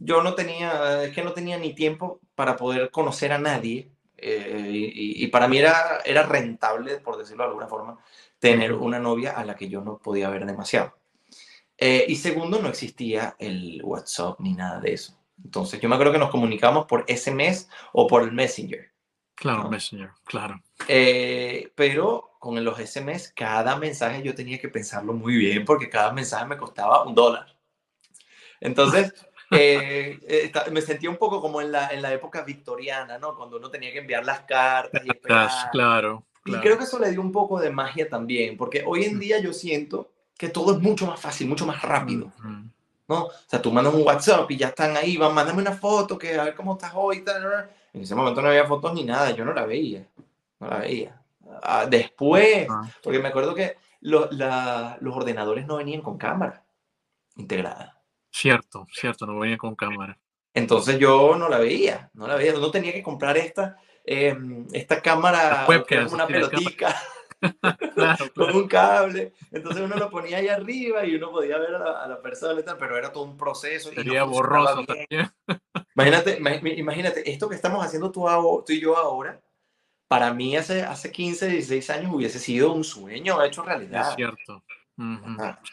yo 0.00 0.22
no 0.22 0.34
tenía, 0.34 1.04
es 1.04 1.12
que 1.12 1.22
no 1.22 1.32
tenía 1.32 1.58
ni 1.58 1.74
tiempo 1.74 2.20
para 2.34 2.56
poder 2.56 2.90
conocer 2.90 3.32
a 3.32 3.38
nadie. 3.38 3.90
Eh, 4.16 4.90
y, 4.94 5.26
para 5.28 5.46
mí 5.46 5.58
era, 5.58 6.00
era 6.04 6.24
rentable, 6.24 6.98
por 6.98 7.16
decirlo 7.16 7.44
de 7.44 7.50
alguna 7.50 7.68
forma, 7.68 7.98
tener 8.38 8.72
una 8.72 8.98
novia 8.98 9.32
a 9.32 9.44
la 9.44 9.54
que 9.54 9.68
yo 9.68 9.80
no 9.80 9.98
podía 9.98 10.28
ver 10.28 10.44
demasiado. 10.44 10.98
Eh, 11.76 12.06
y 12.08 12.16
segundo, 12.16 12.60
no 12.60 12.68
existía 12.68 13.36
el 13.38 13.80
WhatsApp 13.84 14.40
ni 14.40 14.54
nada 14.54 14.80
de 14.80 14.94
eso. 14.94 15.16
Entonces, 15.42 15.80
yo 15.80 15.88
me 15.88 15.94
acuerdo 15.94 16.12
que 16.12 16.18
nos 16.18 16.30
comunicamos 16.30 16.86
por 16.86 17.04
SMS 17.08 17.68
o 17.92 18.08
por 18.08 18.22
el 18.22 18.32
Messenger. 18.32 18.90
Claro, 19.36 19.70
Messenger, 19.70 20.10
claro. 20.24 20.60
Eh, 20.88 21.70
pero 21.76 22.32
con 22.40 22.62
los 22.64 22.78
SMS, 22.78 23.32
cada 23.34 23.76
mensaje 23.76 24.20
yo 24.22 24.34
tenía 24.34 24.58
que 24.58 24.68
pensarlo 24.68 25.12
muy 25.12 25.36
bien 25.36 25.64
porque 25.64 25.88
cada 25.88 26.12
mensaje 26.12 26.44
me 26.46 26.58
costaba 26.58 27.04
un 27.04 27.14
dólar. 27.14 27.56
Entonces, 28.60 29.14
eh, 29.50 30.18
eh, 30.22 30.52
me 30.70 30.80
sentía 30.82 31.08
un 31.08 31.16
poco 31.16 31.40
como 31.40 31.60
en 31.60 31.72
la, 31.72 31.88
en 31.88 32.02
la 32.02 32.12
época 32.12 32.42
victoriana, 32.42 33.18
¿no? 33.18 33.34
Cuando 33.36 33.56
uno 33.56 33.70
tenía 33.70 33.92
que 33.92 33.98
enviar 33.98 34.24
las 34.24 34.40
cartas 34.40 35.02
y 35.04 35.08
esperar. 35.08 35.50
Claro, 35.72 36.24
Y 36.44 36.52
creo 36.56 36.76
que 36.76 36.84
eso 36.84 36.98
le 36.98 37.10
dio 37.10 37.20
un 37.20 37.32
poco 37.32 37.60
de 37.60 37.70
magia 37.70 38.08
también, 38.08 38.56
porque 38.56 38.82
hoy 38.86 39.04
en 39.04 39.18
día 39.18 39.38
yo 39.38 39.52
siento 39.52 40.10
que 40.36 40.48
todo 40.48 40.72
es 40.72 40.78
mucho 40.80 41.06
más 41.06 41.20
fácil, 41.20 41.48
mucho 41.48 41.66
más 41.66 41.82
rápido. 41.82 42.30
¿no? 43.08 43.24
O 43.24 43.32
sea, 43.46 43.60
tú 43.60 43.72
mandas 43.72 43.94
un 43.94 44.06
WhatsApp 44.06 44.50
y 44.50 44.56
ya 44.56 44.68
están 44.68 44.96
ahí, 44.96 45.16
van, 45.16 45.34
mándame 45.34 45.62
una 45.62 45.72
foto, 45.72 46.18
que 46.18 46.38
a 46.38 46.44
ver 46.44 46.54
cómo 46.54 46.74
estás 46.74 46.92
hoy. 46.94 47.22
Tal, 47.22 47.68
en 47.92 48.02
ese 48.02 48.14
momento 48.14 48.42
no 48.42 48.48
había 48.48 48.66
fotos 48.66 48.92
ni 48.94 49.04
nada, 49.04 49.30
yo 49.30 49.44
no 49.44 49.52
la 49.52 49.64
veía, 49.64 50.06
no 50.60 50.68
la 50.68 50.78
veía. 50.78 51.20
Ah, 51.62 51.86
después, 51.88 52.66
porque 53.02 53.18
me 53.18 53.28
acuerdo 53.28 53.54
que 53.54 53.76
los 54.00 54.28
ordenadores 55.14 55.66
no 55.66 55.76
venían 55.76 56.02
con 56.02 56.18
cámara 56.18 56.62
integrada. 57.36 57.97
Cierto, 58.30 58.86
cierto, 58.92 59.26
no 59.26 59.38
venían 59.38 59.58
con 59.58 59.74
cámara. 59.74 60.18
Entonces 60.54 60.98
yo 60.98 61.36
no 61.36 61.48
la 61.48 61.58
veía, 61.58 62.10
no 62.14 62.26
la 62.26 62.36
veía, 62.36 62.52
no 62.52 62.70
tenía 62.70 62.92
que 62.92 63.02
comprar 63.02 63.36
esta, 63.36 63.76
em, 64.04 64.66
esta 64.72 65.00
cámara, 65.00 65.66
una 66.10 66.26
pelotica. 66.26 66.94
con 68.34 68.56
un 68.56 68.68
cable. 68.68 69.32
Entonces 69.50 69.82
uno 69.82 69.96
lo 69.96 70.10
ponía 70.10 70.38
ahí 70.38 70.48
arriba 70.48 71.04
y 71.04 71.14
uno 71.14 71.30
podía 71.30 71.58
ver 71.58 71.74
a 71.74 72.06
la, 72.06 72.20
persona 72.20 72.60
y 72.60 72.64
tal, 72.64 72.76
pero 72.78 72.96
era 72.96 73.12
todo 73.12 73.24
un 73.24 73.36
proceso. 73.36 73.90
Sería 73.90 74.24
borroso 74.24 74.84
también. 74.84 75.30
Imagínate, 75.94 76.38
imagínate, 76.76 77.28
esto 77.28 77.48
que 77.48 77.56
estamos 77.56 77.84
haciendo 77.84 78.12
tú, 78.12 78.24
tú, 78.64 78.72
y 78.72 78.80
yo 78.80 78.96
ahora, 78.96 79.40
para 80.06 80.32
mí 80.32 80.56
hace, 80.56 80.82
hace 80.82 81.10
15, 81.10 81.48
16 81.48 81.90
años 81.90 82.12
hubiese 82.14 82.38
sido 82.38 82.72
un 82.72 82.84
sueño 82.84 83.42
hecho 83.42 83.64
realidad. 83.64 84.10
Es 84.10 84.14
cierto. 84.14 84.62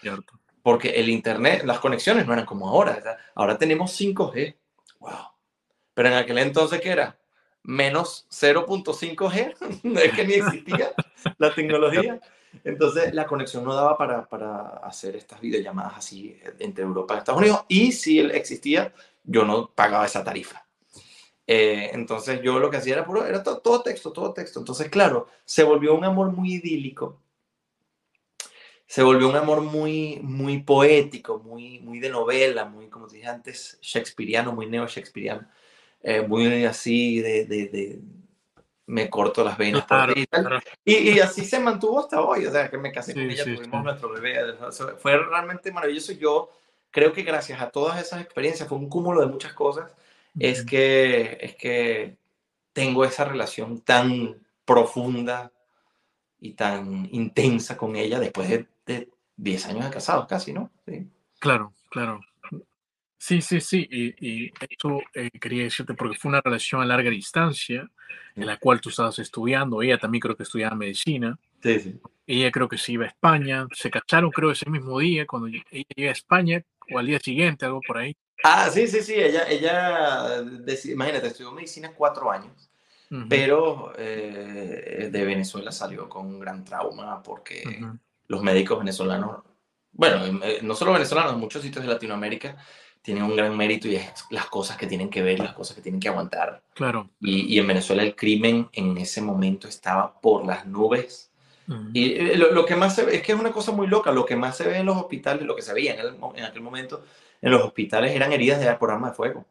cierto. 0.02 0.40
Porque 0.66 0.90
el 1.00 1.10
Internet, 1.10 1.62
las 1.64 1.78
conexiones 1.78 2.26
no 2.26 2.34
eran 2.34 2.48
como 2.48 2.68
ahora. 2.68 3.20
Ahora 3.36 3.56
tenemos 3.56 4.02
5G. 4.02 4.56
Wow. 4.98 5.12
Pero 5.94 6.08
en 6.08 6.16
aquel 6.16 6.40
entonces, 6.40 6.82
¿qué 6.82 6.90
era? 6.90 7.20
Menos 7.62 8.26
0.5G. 8.32 9.54
es 10.04 10.14
que 10.14 10.26
ni 10.26 10.34
existía 10.34 10.92
la 11.38 11.54
tecnología. 11.54 12.20
Entonces 12.64 13.14
la 13.14 13.28
conexión 13.28 13.64
no 13.64 13.76
daba 13.76 13.96
para, 13.96 14.28
para, 14.28 14.78
hacer 14.78 15.16
estas 15.16 15.40
videollamadas 15.40 15.98
así 15.98 16.36
entre 16.58 16.84
Europa 16.84 17.14
y 17.14 17.18
Estados 17.20 17.42
Unidos. 17.42 17.64
Y 17.68 17.92
si 17.92 18.20
existía, 18.22 18.92
yo 19.24 19.46
no 19.46 19.70
pagaba 19.70 20.08
esa 20.08 20.24
tarifa. 20.24 20.66
Eh, 21.46 21.92
entonces 21.94 22.42
yo 22.42 22.58
lo 22.58 22.72
que 22.72 22.78
hacía 22.78 22.96
era, 22.96 23.06
puro, 23.06 23.24
era 23.24 23.44
todo, 23.44 23.84
texto, 23.84 24.12
todo 24.12 24.34
texto. 24.34 24.58
Entonces, 24.58 24.90
claro, 24.90 25.28
se 25.46 25.62
volvió 25.62 25.94
un 25.94 26.06
amor 26.06 26.32
muy 26.32 26.56
idílico. 26.56 27.22
Se 28.88 29.04
volvió 29.04 29.30
un 29.30 29.36
amor 29.36 29.62
muy, 29.62 30.20
muy 30.22 30.62
poético, 30.62 31.40
muy, 31.40 31.80
muy 31.80 32.00
de 32.00 32.10
novela, 32.10 32.66
muy, 32.66 32.88
como 32.88 33.08
dije 33.08 33.28
antes, 33.28 33.80
shakespeariano, 33.82 34.52
muy 34.52 34.68
neo-shakespeariano. 34.68 35.48
Eh, 36.02 36.22
muy 36.22 36.66
así 36.66 37.20
de, 37.20 37.46
de 37.46 38.00
me 38.88 39.10
corto 39.10 39.44
las 39.44 39.58
venas 39.58 39.86
por 39.86 40.14
ti 40.14 40.28
y, 40.84 41.10
y, 41.10 41.20
así 41.20 41.44
se 41.44 41.60
mantuvo 41.60 42.00
hasta 42.00 42.22
hoy, 42.22 42.46
o 42.46 42.52
sea, 42.52 42.70
que 42.70 42.78
me 42.78 42.92
casé 42.92 43.14
con 43.14 43.24
ella, 43.24 43.44
tuvimos 43.44 43.84
nuestro 43.84 44.12
bebé, 44.12 44.56
fue 45.00 45.18
realmente 45.18 45.72
maravilloso. 45.72 46.12
Yo 46.14 46.52
creo 46.92 47.12
que 47.12 47.24
gracias 47.24 47.62
a 47.62 47.70
todas 47.72 48.00
esas 48.00 48.22
experiencias, 48.22 48.70
fue 48.70 48.78
un 48.78 48.90
cúmulo 48.90 49.22
de 49.22 49.28
muchas 49.28 49.54
cosas, 49.54 49.92
es, 50.38 50.64
que, 50.64 51.38
es 51.42 51.56
que 51.56 52.18
tengo 52.74 53.04
esa 53.06 53.26
relación 53.26 53.82
tan 53.82 54.46
profunda 54.66 55.52
y 56.40 56.54
tan 56.54 57.08
intensa 57.12 57.78
con 57.78 57.96
ella 57.96 58.20
después 58.20 58.50
de, 58.50 58.68
de 58.86 59.10
10 59.38 59.66
años 59.68 59.86
de 59.86 59.92
casados 59.92 60.28
casi, 60.28 60.54
¿no? 60.54 60.72
Sí. 60.86 61.08
Claro, 61.40 61.74
claro. 61.90 62.22
Sí, 63.18 63.42
sí, 63.42 63.60
sí, 63.60 63.88
y, 63.90 64.44
y 64.46 64.54
eso 64.70 65.02
eh, 65.14 65.32
quería 65.40 65.64
decirte 65.64 65.96
porque 65.96 66.18
fue 66.18 66.30
una 66.30 66.42
relación 66.42 66.82
a 66.82 66.86
larga 66.86 67.10
distancia 67.10 67.90
en 68.36 68.46
la 68.46 68.58
cual 68.58 68.82
tú 68.82 68.90
estabas 68.90 69.18
estudiando, 69.20 69.82
ella 69.82 69.98
también 69.98 70.22
creo 70.22 70.36
que 70.36 70.44
estudiaba 70.44 70.76
medicina. 70.76 71.38
Sí, 71.64 71.80
sí. 71.80 72.00
ella 72.28 72.52
creo 72.52 72.68
que 72.68 72.78
se 72.78 72.92
iba 72.92 73.06
a 73.06 73.08
España, 73.08 73.66
se 73.74 73.90
casaron 73.90 74.30
creo 74.30 74.52
ese 74.52 74.70
mismo 74.70 75.00
día, 75.00 75.26
cuando 75.26 75.48
ella 75.48 75.64
llega 75.96 76.10
a 76.10 76.14
España, 76.14 76.64
o 76.94 77.00
al 77.00 77.08
día 77.08 77.20
siguiente, 77.20 77.66
algo 77.66 77.82
por 77.82 77.98
ahí. 77.98 78.16
Ah, 78.44 78.70
sí, 78.70 78.88
sí, 78.88 79.02
sí, 79.02 79.14
ella, 79.16 79.50
ella 79.50 80.44
imagínate, 80.86 81.28
estudió 81.28 81.52
medicina 81.52 81.94
cuatro 81.96 82.30
años, 82.30 82.70
pero 83.30 83.94
eh, 83.98 85.10
de 85.12 85.26
Venezuela 85.26 85.72
salió 85.72 86.08
con 86.10 86.28
un 86.28 86.40
gran 86.40 86.64
trauma 86.64 87.24
porque 87.24 87.64
los 88.28 88.42
médicos 88.42 88.80
venezolanos, 88.80 89.44
bueno, 89.92 90.40
no 90.62 90.76
solo 90.76 90.94
venezolanos, 90.94 91.34
en 91.34 91.40
muchos 91.40 91.62
sitios 91.62 91.86
de 91.86 91.92
Latinoamérica, 91.92 92.58
tienen 93.02 93.24
un 93.24 93.36
gran 93.36 93.56
mérito 93.56 93.88
y 93.88 93.96
es 93.96 94.26
las 94.32 94.48
cosas 94.48 94.78
que 94.78 94.88
tienen 94.88 95.10
que 95.10 95.22
ver, 95.22 95.40
las 95.40 95.54
cosas 95.54 95.76
que 95.76 95.82
tienen 95.82 96.02
que 96.02 96.10
aguantar. 96.10 96.64
Claro. 96.74 97.10
Y, 97.20 97.54
y 97.54 97.60
en 97.60 97.68
Venezuela 97.68 98.02
el 98.02 98.16
crimen 98.16 98.68
en 98.74 98.98
ese 98.98 99.22
momento 99.22 99.68
estaba 99.68 100.20
por 100.20 100.46
las 100.46 100.66
nubes. 100.66 101.32
Y 101.94 102.14
eh, 102.14 102.38
lo, 102.38 102.52
lo, 102.52 102.66
que 102.66 102.76
más 102.76 102.96
se 102.96 103.06
ve 103.06 103.16
es 103.16 103.22
que 103.24 103.32
es 103.32 103.40
una 103.40 103.52
cosa 103.52 103.72
muy 103.72 103.88
loca. 103.88 104.12
Lo 104.12 104.26
que 104.26 104.36
más 104.36 104.58
se 104.58 104.68
ve 104.68 104.78
en 104.78 104.86
los 104.86 104.98
hospitales, 104.98 105.46
lo 105.46 105.56
que 105.56 105.62
se 105.62 105.74
veía 105.74 105.94
en, 105.94 106.00
el, 106.00 106.16
en 106.36 106.44
aquel 106.44 106.62
momento 106.62 107.04
en 107.42 107.52
los 107.52 107.62
hospitales 107.62 108.16
eran 108.16 108.34
heridas 108.34 108.60
de, 108.60 108.74
por 108.74 108.92
arma 108.92 109.10
de 109.10 109.16
fuego. 109.16 109.46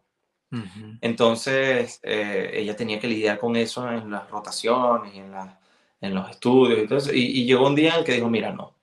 Entonces, 1.01 1.99
eh, 2.05 2.51
ella 2.55 2.77
tenía 2.77 3.01
que 3.01 3.09
lidiar 3.09 3.39
con 3.39 3.57
eso 3.57 3.91
en 3.91 4.11
las 4.11 4.31
rotaciones 4.31 5.13
y 5.13 5.19
en, 5.19 5.33
la, 5.33 5.59
en 6.05 6.15
los 6.15 6.31
estudios 6.31 6.81
y 6.81 6.87
todo 6.87 7.13
y, 7.13 7.45
llegó 7.45 7.67
un 7.67 7.75
día 7.75 7.95
en 7.95 7.99
el 8.01 8.05
que 8.05 8.13
dijo, 8.13 8.31
mira, 8.31 8.53
no. 8.53 8.75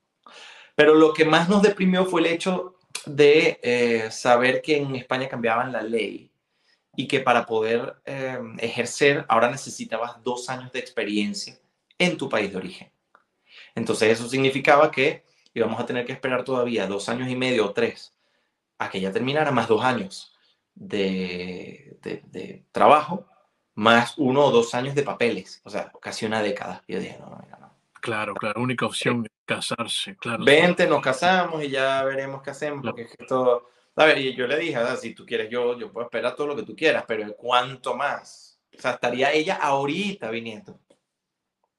Pero 0.76 0.96
lo 0.96 1.14
que 1.14 1.26
más 1.26 1.50
nos 1.50 1.62
deprimió 1.62 2.06
fue 2.06 2.22
el 2.22 2.28
hecho 2.28 2.76
de 3.06 3.60
eh, 3.62 4.10
saber 4.12 4.62
que 4.62 4.78
en 4.78 4.96
España 4.96 5.28
cambiaban 5.28 5.72
la 5.72 5.82
ley 5.82 6.32
y 6.96 7.08
que 7.08 7.20
para 7.20 7.46
poder 7.46 7.96
eh, 8.06 8.40
ejercer 8.60 9.26
ahora 9.28 9.50
necesitabas 9.50 10.24
dos 10.24 10.50
años 10.50 10.72
de 10.72 10.80
experiencia 10.80 11.58
en 11.98 12.18
tu 12.18 12.30
país 12.30 12.52
de 12.52 12.58
origen. 12.58 12.92
Entonces 13.76 14.12
eso 14.12 14.28
significaba 14.28 14.92
que 14.92 15.24
íbamos 15.54 15.80
a 15.80 15.86
tener 15.86 16.06
que 16.06 16.14
esperar 16.14 16.44
todavía 16.44 16.88
dos 16.88 17.10
años 17.10 17.30
y 17.30 17.36
medio 17.36 17.66
o 17.66 17.74
tres 17.74 18.14
a 18.78 18.90
que 18.90 19.00
ya 19.00 19.12
terminara 19.12 19.52
más 19.52 19.68
dos 19.68 19.84
años 19.84 20.34
de, 20.74 21.98
de, 22.02 22.66
trabajo, 22.72 23.28
más 23.82 24.14
uno 24.18 24.46
o 24.46 24.52
dos 24.52 24.76
años 24.76 24.94
de 24.94 25.02
papeles, 25.02 25.60
o 25.64 25.70
sea, 25.72 25.92
casi 26.00 26.28
una 26.28 26.44
década. 26.44 26.84
Yo 26.88 27.00
dije, 27.00 27.18
no, 27.20 27.30
no, 27.32 27.60
no. 27.60 27.74
Claro, 28.00 28.36
claro, 28.36 28.62
única 28.62 28.86
opción 28.86 29.26
es 29.26 29.32
casarse, 29.44 30.16
claro. 30.18 30.46
Vente, 30.46 30.86
nos 30.86 31.02
casamos 31.02 31.64
y 31.64 31.70
ya 31.70 32.04
veremos 32.04 32.44
qué 32.44 32.52
hacemos, 32.52 32.84
porque 32.84 33.02
es 33.04 33.08
que 33.08 33.24
esto... 33.24 33.70
A 33.96 34.06
ver, 34.06 34.20
y 34.20 34.36
yo 34.36 34.46
le 34.46 34.60
dije, 34.60 34.80
si 34.98 35.16
tú 35.16 35.26
quieres, 35.26 35.50
yo, 35.50 35.78
yo 35.80 35.92
puedo 35.92 36.06
esperar 36.06 36.36
todo 36.36 36.48
lo 36.48 36.56
que 36.56 36.62
tú 36.62 36.76
quieras, 36.76 37.06
pero 37.08 37.36
¿cuánto 37.36 37.96
más? 37.96 38.60
O 38.78 38.80
sea, 38.80 38.92
estaría 38.92 39.34
ella 39.34 39.56
ahorita 39.56 40.30
viniendo. 40.30 40.80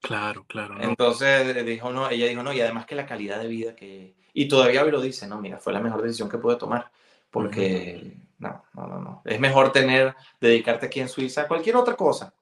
Claro, 0.00 0.44
claro. 0.44 0.74
Entonces 0.80 1.64
dijo, 1.64 1.92
no, 1.92 2.10
ella 2.10 2.26
dijo, 2.26 2.42
no, 2.42 2.52
y 2.52 2.60
además 2.60 2.84
que 2.84 2.96
la 2.96 3.06
calidad 3.06 3.40
de 3.40 3.46
vida 3.46 3.76
que... 3.76 4.16
Y 4.32 4.48
todavía 4.48 4.84
me 4.84 4.90
lo 4.90 5.00
dice, 5.00 5.28
no, 5.28 5.40
mira, 5.40 5.58
fue 5.58 5.72
la 5.72 5.80
mejor 5.80 6.02
decisión 6.02 6.28
que 6.28 6.38
pude 6.38 6.56
tomar, 6.56 6.90
porque 7.30 8.16
no, 8.42 8.64
no, 8.74 8.86
no, 8.88 9.00
no. 9.00 9.22
Es 9.24 9.38
mejor 9.38 9.70
tener, 9.70 10.16
dedicarte 10.40 10.86
aquí 10.86 11.00
en 11.00 11.08
Suiza 11.08 11.42
a 11.42 11.48
cualquier 11.48 11.76
otra 11.76 11.94
cosa 11.94 12.34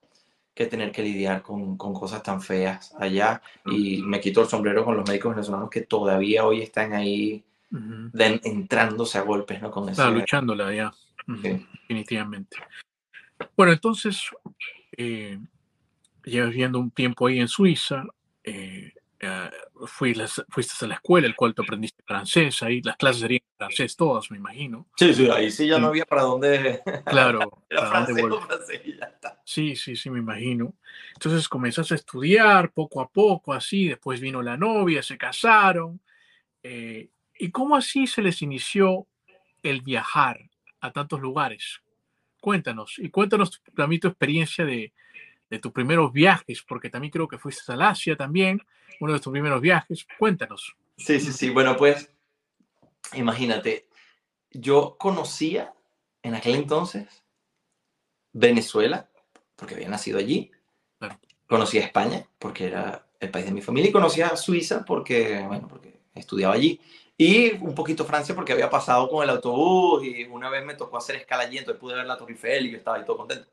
que 0.54 0.66
tener 0.66 0.90
que 0.90 1.02
lidiar 1.02 1.42
con, 1.42 1.76
con 1.76 1.92
cosas 1.92 2.22
tan 2.22 2.40
feas 2.40 2.94
allá. 2.98 3.42
Y 3.66 4.02
me 4.02 4.18
quito 4.18 4.40
el 4.40 4.48
sombrero 4.48 4.84
con 4.84 4.96
los 4.96 5.06
médicos 5.06 5.34
venezolanos 5.34 5.68
que 5.70 5.82
todavía 5.82 6.44
hoy 6.44 6.62
están 6.62 6.94
ahí 6.94 7.44
entrándose 8.44 9.18
a 9.18 9.22
golpes, 9.22 9.60
¿no? 9.60 9.70
Con 9.70 9.88
eso. 9.90 10.10
luchándola 10.10 10.74
ya, 10.74 10.92
definitivamente. 11.26 12.56
Bueno, 13.56 13.72
entonces, 13.72 14.22
eh, 14.96 15.38
llevas 16.24 16.50
viviendo 16.50 16.78
un 16.78 16.90
tiempo 16.90 17.26
ahí 17.26 17.40
en 17.40 17.48
Suiza, 17.48 18.04
eh, 18.42 18.92
uh, 19.22 19.86
fuiste 19.86 20.84
a 20.84 20.88
la 20.88 20.94
escuela, 20.94 21.26
el 21.26 21.36
cual 21.36 21.54
tú 21.54 21.62
aprendiste 21.62 22.02
francés, 22.04 22.62
ahí 22.62 22.80
las 22.82 22.96
clases 22.96 23.22
serían 23.22 23.42
francés 23.56 23.96
todas, 23.96 24.30
me 24.30 24.36
imagino. 24.36 24.88
Sí, 24.96 25.14
sí, 25.14 25.28
ahí 25.30 25.50
sí 25.50 25.66
ya 25.66 25.78
no 25.78 25.88
había 25.88 26.04
para 26.04 26.22
dónde. 26.22 26.82
Claro, 27.06 27.64
para 27.70 28.04
dónde 28.04 28.40
francés, 28.46 28.82
ya 28.98 29.06
está. 29.06 29.40
Sí, 29.44 29.76
sí, 29.76 29.96
sí, 29.96 30.10
me 30.10 30.18
imagino. 30.18 30.74
Entonces 31.14 31.48
comenzaste 31.48 31.94
a 31.94 31.96
estudiar 31.96 32.72
poco 32.72 33.00
a 33.00 33.08
poco, 33.08 33.52
así, 33.52 33.88
después 33.88 34.20
vino 34.20 34.42
la 34.42 34.56
novia, 34.56 35.02
se 35.02 35.18
casaron. 35.18 36.00
Eh, 36.62 37.08
¿Y 37.38 37.50
cómo 37.50 37.76
así 37.76 38.06
se 38.06 38.22
les 38.22 38.42
inició 38.42 39.06
el 39.62 39.82
viajar 39.82 40.50
a 40.80 40.92
tantos 40.92 41.20
lugares? 41.20 41.80
Cuéntanos, 42.40 42.98
y 42.98 43.10
cuéntanos 43.10 43.62
también 43.74 44.00
tu 44.00 44.08
experiencia 44.08 44.64
de, 44.64 44.92
de 45.50 45.58
tus 45.58 45.72
primeros 45.72 46.12
viajes, 46.12 46.62
porque 46.62 46.88
también 46.88 47.10
creo 47.10 47.28
que 47.28 47.36
fuiste 47.36 47.72
al 47.72 47.82
Asia 47.82 48.16
también, 48.16 48.62
uno 49.00 49.12
de 49.12 49.20
tus 49.20 49.32
primeros 49.32 49.60
viajes. 49.60 50.06
Cuéntanos. 50.18 50.76
Sí, 50.96 51.18
sí, 51.18 51.32
sí. 51.32 51.50
Bueno, 51.50 51.76
pues 51.76 52.10
imagínate, 53.14 53.88
yo 54.52 54.96
conocía 54.98 55.74
en 56.22 56.34
aquel 56.36 56.54
entonces 56.54 57.24
Venezuela, 58.32 59.10
porque 59.56 59.74
había 59.74 59.88
nacido 59.88 60.18
allí. 60.18 60.52
Conocía 61.48 61.82
España, 61.82 62.24
porque 62.38 62.66
era 62.66 63.06
el 63.18 63.30
país 63.30 63.46
de 63.46 63.52
mi 63.52 63.60
familia, 63.60 63.90
y 63.90 63.92
conocía 63.92 64.36
Suiza, 64.36 64.84
porque, 64.84 65.44
bueno, 65.48 65.66
porque 65.66 65.98
estudiaba 66.14 66.54
allí. 66.54 66.80
Y 67.18 67.52
un 67.54 67.74
poquito 67.74 68.04
Francia, 68.04 68.34
porque 68.36 68.52
había 68.52 68.70
pasado 68.70 69.08
con 69.08 69.24
el 69.24 69.30
autobús 69.30 70.04
y 70.04 70.24
una 70.24 70.48
vez 70.48 70.64
me 70.64 70.74
tocó 70.74 70.96
hacer 70.96 71.16
escala 71.16 71.42
allí, 71.42 71.58
entonces 71.58 71.80
pude 71.80 71.96
ver 71.96 72.06
la 72.06 72.16
Torre 72.16 72.32
Eiffel 72.32 72.66
y 72.66 72.70
yo 72.70 72.78
estaba 72.78 72.96
ahí 72.96 73.04
todo 73.04 73.18
contento 73.18 73.48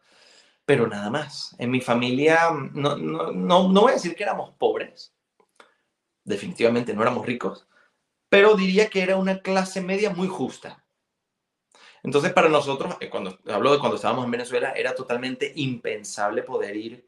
pero 0.67 0.85
nada 0.85 1.09
más. 1.09 1.55
En 1.59 1.71
mi 1.71 1.79
familia, 1.79 2.49
no, 2.73 2.97
no, 2.97 3.31
no, 3.31 3.69
no 3.69 3.81
voy 3.81 3.91
a 3.91 3.95
decir 3.95 4.15
que 4.15 4.23
éramos 4.23 4.51
pobres, 4.57 5.13
definitivamente 6.25 6.93
no 6.93 7.01
éramos 7.01 7.25
ricos, 7.25 7.65
pero 8.27 8.53
diría 8.53 8.89
que 8.89 9.01
era 9.01 9.15
una 9.15 9.39
clase 9.39 9.79
media 9.79 10.09
muy 10.09 10.27
justa. 10.27 10.83
Entonces, 12.03 12.33
para 12.33 12.49
nosotros, 12.49 12.97
eh, 12.99 13.09
cuando 13.09 13.39
hablo 13.47 13.71
de 13.71 13.79
cuando 13.79 13.95
estábamos 13.95 14.25
en 14.25 14.31
Venezuela, 14.31 14.73
era 14.73 14.93
totalmente 14.93 15.53
impensable 15.55 16.43
poder 16.43 16.75
ir 16.75 17.05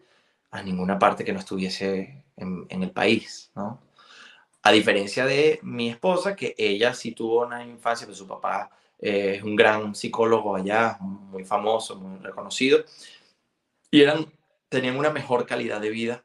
a 0.52 0.64
ninguna 0.64 0.98
parte 0.98 1.26
que 1.26 1.34
no 1.34 1.40
estuviese 1.40 2.24
en, 2.38 2.66
en 2.70 2.82
el 2.82 2.92
país, 2.92 3.52
¿no? 3.56 3.82
A 4.62 4.72
diferencia 4.72 5.26
de 5.26 5.60
mi 5.64 5.90
esposa, 5.90 6.34
que 6.34 6.56
ella 6.58 6.94
sí 6.94 7.12
tuvo 7.12 7.46
una 7.46 7.66
infancia, 7.66 8.08
pues 8.08 8.18
su 8.18 8.28
papá 8.28 8.72
eh, 9.00 9.36
es 9.38 9.44
un 9.44 9.56
gran 9.58 9.96
psicólogo 9.96 10.56
allá, 10.56 10.98
muy 11.02 11.44
famoso, 11.44 11.98
muy 11.98 12.20
reconocido, 12.20 12.86
y 13.92 14.02
eran, 14.02 14.32
tenían 14.70 14.98
una 14.98 15.10
mejor 15.10 15.46
calidad 15.46 15.82
de 15.82 15.90
vida 15.90 16.24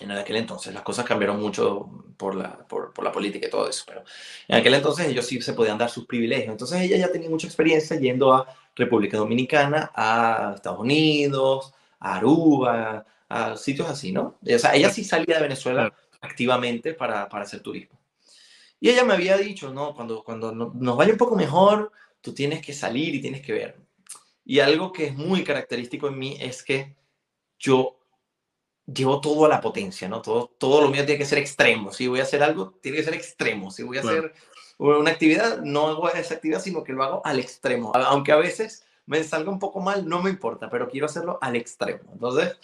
en 0.00 0.10
aquel 0.10 0.36
entonces. 0.36 0.74
Las 0.74 0.82
cosas 0.82 1.04
cambiaron 1.04 1.40
mucho 1.40 1.88
por 2.16 2.34
la, 2.34 2.66
por, 2.66 2.92
por, 2.92 3.04
la 3.04 3.12
política 3.12 3.46
y 3.46 3.50
todo 3.50 3.68
eso, 3.68 3.84
pero 3.86 4.02
en 4.48 4.56
aquel 4.58 4.74
entonces 4.74 5.06
ellos 5.06 5.26
sí 5.26 5.40
se 5.40 5.52
podían 5.52 5.78
dar 5.78 5.90
sus 5.90 6.06
privilegios. 6.06 6.50
Entonces 6.50 6.80
ella 6.80 6.96
ya 6.96 7.12
tenía 7.12 7.30
mucha 7.30 7.46
experiencia 7.46 7.98
yendo 7.98 8.32
a 8.32 8.46
República 8.74 9.16
Dominicana, 9.16 9.90
a 9.94 10.52
Estados 10.56 10.80
Unidos, 10.80 11.72
a 11.98 12.16
Aruba, 12.16 13.04
a 13.28 13.56
sitios 13.56 13.88
así, 13.88 14.12
¿no? 14.12 14.38
O 14.42 14.58
sea, 14.58 14.74
ella 14.74 14.90
sí 14.90 15.04
salía 15.04 15.36
de 15.36 15.42
Venezuela 15.42 15.92
activamente 16.20 16.94
para, 16.94 17.28
para 17.28 17.44
hacer 17.44 17.60
turismo. 17.60 17.98
Y 18.80 18.88
ella 18.88 19.04
me 19.04 19.12
había 19.14 19.36
dicho, 19.36 19.72
no, 19.72 19.94
cuando, 19.94 20.24
cuando 20.24 20.52
nos 20.52 20.96
vaya 20.96 21.12
un 21.12 21.18
poco 21.18 21.36
mejor, 21.36 21.92
tú 22.20 22.32
tienes 22.32 22.64
que 22.64 22.72
salir 22.72 23.14
y 23.14 23.20
tienes 23.20 23.42
que 23.42 23.52
ver. 23.52 23.76
Y 24.44 24.60
algo 24.60 24.92
que 24.92 25.06
es 25.06 25.14
muy 25.14 25.44
característico 25.44 26.08
en 26.08 26.18
mí 26.18 26.36
es 26.40 26.62
que 26.62 26.96
yo 27.58 27.98
llevo 28.86 29.20
todo 29.20 29.44
a 29.44 29.48
la 29.48 29.60
potencia, 29.60 30.08
¿no? 30.08 30.22
Todo, 30.22 30.54
todo 30.58 30.80
lo 30.80 30.88
mío 30.88 31.04
tiene 31.04 31.18
que 31.18 31.26
ser 31.26 31.38
extremo. 31.38 31.92
Si 31.92 32.06
voy 32.06 32.20
a 32.20 32.24
hacer 32.24 32.42
algo, 32.42 32.78
tiene 32.82 32.98
que 32.98 33.04
ser 33.04 33.14
extremo. 33.14 33.70
Si 33.70 33.82
voy 33.82 33.98
a 33.98 34.00
hacer 34.00 34.32
una 34.78 35.10
actividad, 35.10 35.58
no 35.58 35.88
hago 35.88 36.08
esa 36.10 36.34
actividad, 36.34 36.60
sino 36.60 36.82
que 36.82 36.92
lo 36.92 37.04
hago 37.04 37.22
al 37.24 37.38
extremo. 37.38 37.92
Aunque 37.94 38.32
a 38.32 38.36
veces 38.36 38.84
me 39.06 39.22
salga 39.24 39.50
un 39.50 39.58
poco 39.58 39.80
mal, 39.80 40.08
no 40.08 40.22
me 40.22 40.30
importa, 40.30 40.70
pero 40.70 40.88
quiero 40.88 41.06
hacerlo 41.06 41.38
al 41.40 41.56
extremo. 41.56 42.10
Entonces, 42.12 42.56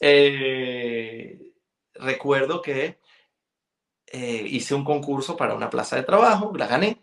eh, 0.00 1.52
recuerdo 1.94 2.62
que 2.62 2.98
eh, 4.06 4.44
hice 4.48 4.74
un 4.74 4.84
concurso 4.84 5.36
para 5.36 5.54
una 5.54 5.70
plaza 5.70 5.96
de 5.96 6.02
trabajo, 6.02 6.52
la 6.56 6.66
gané, 6.66 7.00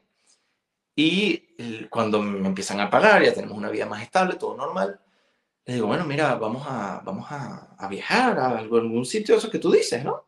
y 0.98 1.88
cuando 1.90 2.22
me 2.24 2.48
empiezan 2.48 2.80
a 2.80 2.90
pagar, 2.90 3.24
ya 3.24 3.32
tenemos 3.32 3.56
una 3.56 3.70
vida 3.70 3.86
más 3.86 4.02
estable, 4.02 4.36
todo 4.36 4.58
normal, 4.58 5.00
les 5.64 5.76
digo, 5.76 5.86
bueno, 5.86 6.04
mira, 6.06 6.34
vamos 6.36 6.66
a, 6.68 7.02
vamos 7.06 7.32
a, 7.32 7.76
a 7.78 7.88
viajar 7.88 8.40
a 8.40 8.58
algún 8.58 9.06
sitio, 9.06 9.36
eso 9.36 9.52
que 9.52 9.60
tú 9.60 9.72
dices, 9.72 10.04
¿no? 10.04 10.26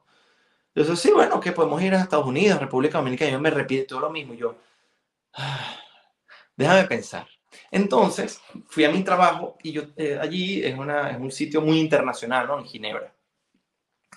Yo 0.75 0.95
sí, 0.95 1.11
bueno, 1.11 1.39
que 1.39 1.53
podemos 1.53 1.81
ir 1.81 1.95
a 1.95 2.01
Estados 2.01 2.27
Unidos, 2.27 2.59
República 2.59 2.99
Dominicana, 2.99 3.31
y 3.31 3.33
yo 3.33 3.39
me 3.39 3.49
repite 3.49 3.85
todo 3.85 3.99
lo 4.01 4.11
mismo, 4.11 4.35
yo, 4.35 4.57
ah, 5.33 5.75
déjame 6.55 6.83
pensar. 6.83 7.27
Entonces, 7.71 8.39
fui 8.67 8.85
a 8.85 8.91
mi 8.91 9.03
trabajo 9.03 9.57
y 9.63 9.71
yo 9.71 9.83
eh, 9.97 10.19
allí 10.21 10.63
es, 10.63 10.77
una, 10.77 11.09
es 11.09 11.17
un 11.17 11.31
sitio 11.31 11.61
muy 11.61 11.79
internacional, 11.79 12.45
¿no? 12.45 12.59
En 12.59 12.65
Ginebra. 12.65 13.11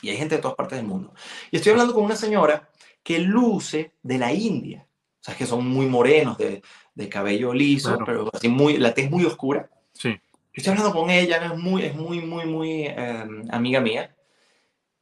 Y 0.03 0.11
hay 0.11 0.19
gente 0.19 0.37
de 0.37 0.43
todas 0.43 0.57
partes 0.57 0.77
del 0.77 0.87
mundo. 0.87 1.15
Y 1.51 1.57
estoy 1.57 1.73
hablando 1.73 1.95
con 1.95 2.05
una 2.05 2.17
señora 2.17 2.69
que 3.03 3.21
luce 3.21 3.95
de 4.03 4.19
la 4.19 4.33
India. 4.33 4.87
O 5.23 5.25
sea, 5.25 5.37
que 5.37 5.47
son 5.47 5.69
muy 5.69 5.87
morenos, 5.87 6.37
de, 6.37 6.63
de 6.95 7.09
cabello 7.09 7.55
liso, 7.55 7.97
pero 8.05 8.29
así 8.33 8.49
muy, 8.49 8.77
la 8.77 8.93
tez 8.93 9.09
muy 9.09 9.25
oscura. 9.25 9.71
Sí. 9.93 10.21
Estoy 10.53 10.73
hablando 10.73 10.93
con 10.93 11.11
ella, 11.11 11.37
es 11.47 11.57
muy, 11.57 11.85
es 11.85 11.95
muy, 11.95 12.21
muy, 12.21 12.45
muy 12.45 12.87
em, 12.87 13.47
amiga 13.53 13.81
mía. 13.81 14.17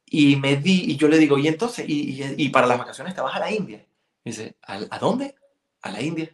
Y 0.05 0.35
me 0.35 0.57
di, 0.57 0.91
y 0.91 0.95
yo 0.95 1.07
le 1.07 1.17
digo, 1.17 1.39
y 1.39 1.47
entonces, 1.47 1.89
y, 1.89 2.21
y, 2.21 2.35
y 2.37 2.49
para 2.49 2.67
las 2.67 2.77
vacaciones 2.77 3.15
te 3.15 3.21
vas 3.21 3.35
a 3.35 3.39
la 3.39 3.51
India. 3.51 3.83
Y 4.23 4.29
dice, 4.29 4.55
¿A, 4.61 4.79
¿a 4.91 4.99
dónde? 4.99 5.33
A 5.81 5.89
la 5.91 6.01
India. 6.01 6.29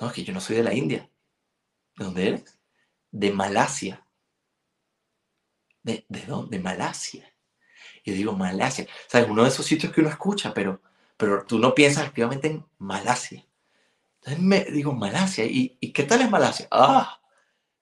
No, 0.00 0.06
es 0.06 0.14
que 0.14 0.24
yo 0.24 0.32
no 0.32 0.40
soy 0.40 0.56
de 0.56 0.62
la 0.62 0.72
India. 0.72 1.10
¿De 1.96 2.04
dónde 2.06 2.26
eres? 2.26 2.58
De 3.10 3.32
Malasia. 3.32 4.06
¿De, 5.82 6.06
de 6.08 6.20
dónde? 6.22 6.56
De 6.56 6.62
Malasia. 6.62 7.30
Y 8.02 8.12
yo 8.12 8.16
digo, 8.16 8.32
Malasia. 8.32 8.86
¿Sabes? 9.06 9.28
Uno 9.28 9.42
de 9.42 9.50
esos 9.50 9.66
sitios 9.66 9.92
que 9.92 10.00
uno 10.00 10.08
escucha, 10.08 10.54
pero, 10.54 10.80
pero 11.20 11.44
tú 11.44 11.58
no 11.58 11.74
piensas 11.74 12.06
activamente 12.06 12.48
en 12.48 12.64
Malasia. 12.78 13.46
Entonces 14.16 14.42
me 14.42 14.64
digo, 14.64 14.92
Malasia. 14.94 15.44
¿Y, 15.44 15.76
¿Y 15.78 15.92
qué 15.92 16.04
tal 16.04 16.22
es 16.22 16.30
Malasia? 16.30 16.66
Ah, 16.70 17.20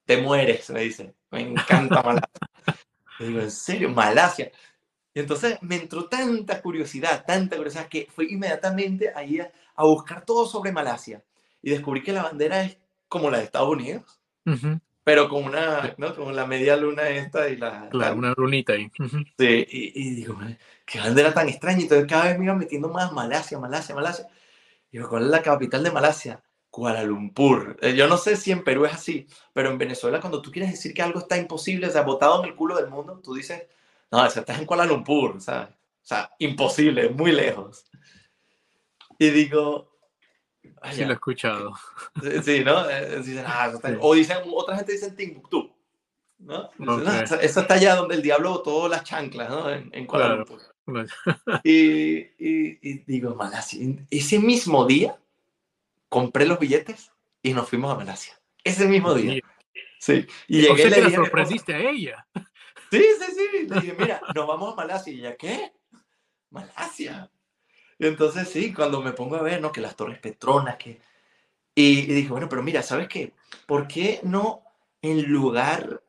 te 0.05 0.20
mueres, 0.20 0.68
me 0.70 0.80
dice. 0.80 1.14
Me 1.30 1.43
encanta 1.43 2.03
Malasia. 2.03 2.28
Yo 3.20 3.26
digo, 3.26 3.41
¿en 3.41 3.51
serio? 3.51 3.91
Malasia. 3.91 4.51
Y 5.14 5.20
entonces 5.20 5.57
me 5.62 5.76
entró 5.76 6.09
tanta 6.09 6.61
curiosidad, 6.61 7.24
tanta 7.24 7.57
curiosidad, 7.57 7.89
que 7.89 8.09
fui 8.11 8.26
inmediatamente 8.30 9.12
ahí 9.14 9.39
a, 9.41 9.53
buscar 9.84 10.24
todo 10.24 10.45
sobre 10.47 10.72
Malasia. 10.72 11.24
Y 11.62 11.70
descubrí 11.70 12.03
que 12.03 12.12
la 12.12 12.24
bandera 12.24 12.62
es 12.62 12.76
como 13.07 13.30
la 13.30 13.39
de 13.39 13.45
Estados 13.45 13.70
Unidos, 13.70 14.18
Uh. 14.49 14.78
Pero 15.09 15.27
con 15.27 15.43
una, 15.45 15.95
¿no? 15.97 16.15
Con 16.15 16.37
la 16.37 16.45
media 16.47 16.77
luna 16.77 17.09
esta 17.09 17.49
y 17.49 17.57
la... 17.57 17.89
Claro, 17.89 18.11
la- 18.11 18.13
una 18.13 18.35
lunita 18.37 18.75
ahí. 18.75 18.91
Sí, 19.39 19.67
y, 19.71 19.93
y 20.03 20.11
digo, 20.17 20.35
"Madre, 20.35 20.59
qué 20.85 20.99
bandera 21.01 21.33
tan 21.33 21.49
extraña. 21.49 21.81
Entonces 21.81 22.07
cada 22.07 22.25
vez 22.25 22.39
me 22.39 22.45
iba 22.45 22.55
metiendo 22.55 22.91
más 22.91 23.11
Malasia, 23.11 23.59
Malasia, 23.59 23.95
Malasia. 23.95 24.27
Y 24.93 24.99
digo, 24.99 25.09
¿cuál 25.09 25.23
es 25.23 25.31
la 25.31 25.41
capital 25.41 25.83
de 25.83 25.91
Malasia? 25.93 26.43
Kuala 26.69 27.03
Lumpur. 27.05 27.79
Eh, 27.81 27.95
Yo 27.97 28.07
no 28.07 28.19
sé 28.19 28.37
si 28.37 28.53
en 28.53 28.63
Perú 28.63 28.85
es 28.85 28.93
así, 28.93 29.27
pero 29.55 29.71
en 29.71 29.79
Venezuela 29.79 30.21
cuando 30.21 30.43
tú 30.43 30.51
quieres 30.53 30.73
decir 30.73 30.93
que 30.93 31.01
algo 31.01 31.21
está 31.21 31.39
imposible, 31.39 31.87
o 31.87 31.91
sea, 31.91 32.03
botado 32.03 32.43
en 32.45 32.51
el 32.51 32.55
culo 32.55 32.77
del 32.77 32.89
mundo, 32.91 33.19
tú 33.25 33.33
dices, 33.33 33.63
no, 34.11 34.23
o 34.23 34.29
sea, 34.29 34.41
estás 34.41 34.59
en 34.59 34.67
Kuala 34.67 34.85
Lumpur, 34.85 35.41
¿sabes? 35.41 35.71
O 35.71 36.07
sea, 36.09 36.31
imposible, 36.39 37.09
muy 37.09 37.33
lejos. 37.33 37.87
Y 39.19 39.31
digo, 39.31 39.91
"Ah, 40.83 40.93
Sí, 40.93 41.01
ya". 41.01 41.07
lo 41.07 41.12
he 41.12 41.14
escuchado. 41.14 41.75
Sí, 42.23 42.43
sí, 42.43 42.64
¿no? 42.64 42.89
Eh, 42.89 43.19
dicen, 43.25 43.45
ah, 43.47 43.66
eso 43.69 43.77
está- 43.77 43.97
O 44.01 44.14
dicen, 44.14 44.39
otra 44.53 44.77
gente 44.77 44.93
dice 44.93 45.11
Timbuktu, 45.12 45.75
¿no? 46.39 46.69
Dicen, 46.79 46.89
Ok. 46.89 47.03
"No, 47.05 47.12
esa, 47.21 47.37
esa 47.41 47.61
está 47.62 47.75
allá 47.75 47.95
donde 47.97 48.14
el 48.14 48.23
diablo 48.23 48.51
botó 48.51 48.89
las 48.89 49.05
chanclas, 49.05 49.49
¿no? 49.51 49.71
En, 49.71 49.91
en 49.93 50.07
Kuala 50.07 50.27
Claro. 50.27 50.45
Lumpur. 50.47 50.61
Y, 51.64 52.19
y- 52.39 52.79
y 52.83 52.99
digo, 53.07 53.35
Malasia. 53.35 53.87
Ese 54.11 54.39
mismo 54.39 54.87
día 54.87 55.19
compré 56.09 56.47
los 56.47 56.59
billetes 56.59 57.12
y 57.43 57.53
nos 57.53 57.69
fuimos 57.69 57.93
a 57.93 57.97
Malasia. 57.97 58.39
Ese 58.64 58.87
mismo 58.89 59.14
día. 59.14 59.41
Sí. 60.01 60.27
Y 60.47 60.66
o 60.66 60.75
llegué 60.77 60.89
y 60.89 60.91
sea 60.91 61.05
le 61.05 61.11
la 61.11 61.16
sorprendiste 61.16 61.75
a 61.75 61.91
ella. 61.91 62.27
Sí, 62.91 63.03
sí, 63.19 63.33
sí. 63.37 63.66
Le 63.69 63.81
dije, 63.81 63.97
mira, 63.99 64.21
nos 64.35 64.47
vamos 64.47 64.73
a 64.73 64.77
Malasia. 64.77 65.12
Y 65.12 65.19
ella, 65.21 65.37
¿qué? 65.37 65.73
Malasia. 66.51 67.31
Entonces 67.99 68.49
sí, 68.49 68.73
cuando 68.73 69.03
me 69.03 69.13
pongo 69.13 69.37
a 69.37 69.43
ver, 69.43 69.61
¿no? 69.61 69.73
Que 69.73 69.81
las 69.81 69.97
Torres 69.97 70.19
Petronas, 70.19 70.77
que... 70.77 71.01
Y, 71.75 72.01
y 72.01 72.07
dije, 72.07 72.29
bueno, 72.29 72.49
pero 72.49 72.63
mira, 72.63 72.83
¿sabes 72.83 73.09
qué? 73.09 73.35
¿Por 73.67 73.87
qué 73.87 74.21
no 74.25 74.63
en 75.03 75.31
lugar 75.31 76.03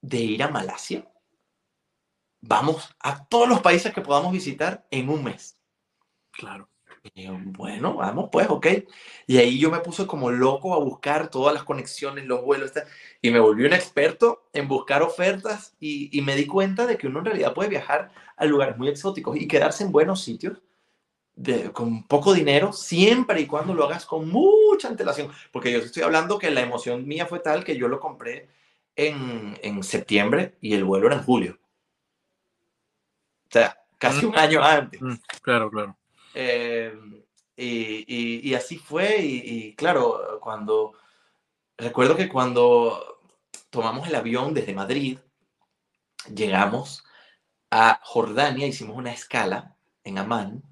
de 0.00 0.18
ir 0.18 0.42
a 0.42 0.48
Malasia, 0.48 1.06
vamos 2.40 2.94
a 2.98 3.24
todos 3.26 3.48
los 3.48 3.60
países 3.60 3.92
que 3.92 4.00
podamos 4.00 4.32
visitar 4.32 4.86
en 4.90 5.08
un 5.08 5.24
mes? 5.24 5.58
Claro. 6.30 6.68
Y 7.14 7.24
yo, 7.24 7.36
bueno, 7.36 7.94
vamos 7.94 8.28
pues, 8.30 8.48
ok. 8.48 8.66
Y 9.26 9.38
ahí 9.38 9.58
yo 9.58 9.70
me 9.70 9.80
puse 9.80 10.06
como 10.06 10.30
loco 10.30 10.72
a 10.74 10.78
buscar 10.78 11.28
todas 11.28 11.52
las 11.52 11.64
conexiones, 11.64 12.26
los 12.26 12.42
vuelos, 12.42 12.72
y 13.20 13.30
me 13.30 13.40
volví 13.40 13.64
un 13.64 13.72
experto 13.72 14.48
en 14.52 14.68
buscar 14.68 15.02
ofertas 15.02 15.74
y, 15.80 16.16
y 16.16 16.22
me 16.22 16.36
di 16.36 16.46
cuenta 16.46 16.86
de 16.86 16.96
que 16.96 17.08
uno 17.08 17.18
en 17.18 17.24
realidad 17.26 17.54
puede 17.54 17.70
viajar 17.70 18.12
a 18.36 18.44
lugares 18.44 18.76
muy 18.76 18.88
exóticos 18.88 19.36
y 19.36 19.48
quedarse 19.48 19.84
en 19.84 19.92
buenos 19.92 20.22
sitios 20.22 20.62
de, 21.34 21.72
con 21.72 22.06
poco 22.06 22.34
dinero, 22.34 22.72
siempre 22.72 23.40
y 23.40 23.46
cuando 23.46 23.74
lo 23.74 23.84
hagas 23.84 24.06
con 24.06 24.28
mucha 24.28 24.88
antelación. 24.88 25.30
Porque 25.52 25.72
yo 25.72 25.78
estoy 25.78 26.02
hablando 26.02 26.38
que 26.38 26.50
la 26.50 26.60
emoción 26.62 27.06
mía 27.06 27.26
fue 27.26 27.40
tal 27.40 27.64
que 27.64 27.76
yo 27.76 27.88
lo 27.88 28.00
compré 28.00 28.48
en, 28.96 29.58
en 29.62 29.82
septiembre 29.82 30.56
y 30.60 30.74
el 30.74 30.84
vuelo 30.84 31.06
era 31.06 31.16
en 31.16 31.22
julio. 31.24 31.58
O 33.48 33.52
sea, 33.52 33.76
casi 33.98 34.24
un 34.26 34.36
año 34.36 34.62
antes. 34.62 35.00
Mm, 35.00 35.14
Claro, 35.42 35.70
claro. 35.70 35.96
Eh, 36.34 36.94
y, 37.56 38.04
y- 38.06 38.40
y 38.50 38.54
así 38.54 38.78
fue, 38.78 39.18
y, 39.20 39.42
y 39.44 39.74
claro, 39.74 40.38
cuando, 40.40 40.94
recuerdo 41.78 42.16
que 42.16 42.28
cuando 42.28 43.18
tomamos 43.70 44.08
el 44.08 44.14
avión 44.14 44.54
desde 44.54 44.74
Madrid, 44.74 45.18
llegamos 46.34 47.04
a 47.70 48.00
Jordania, 48.02 48.66
hicimos 48.66 48.96
una 48.96 49.12
escala 49.12 49.76
en 50.04 50.18
Amán, 50.18 50.62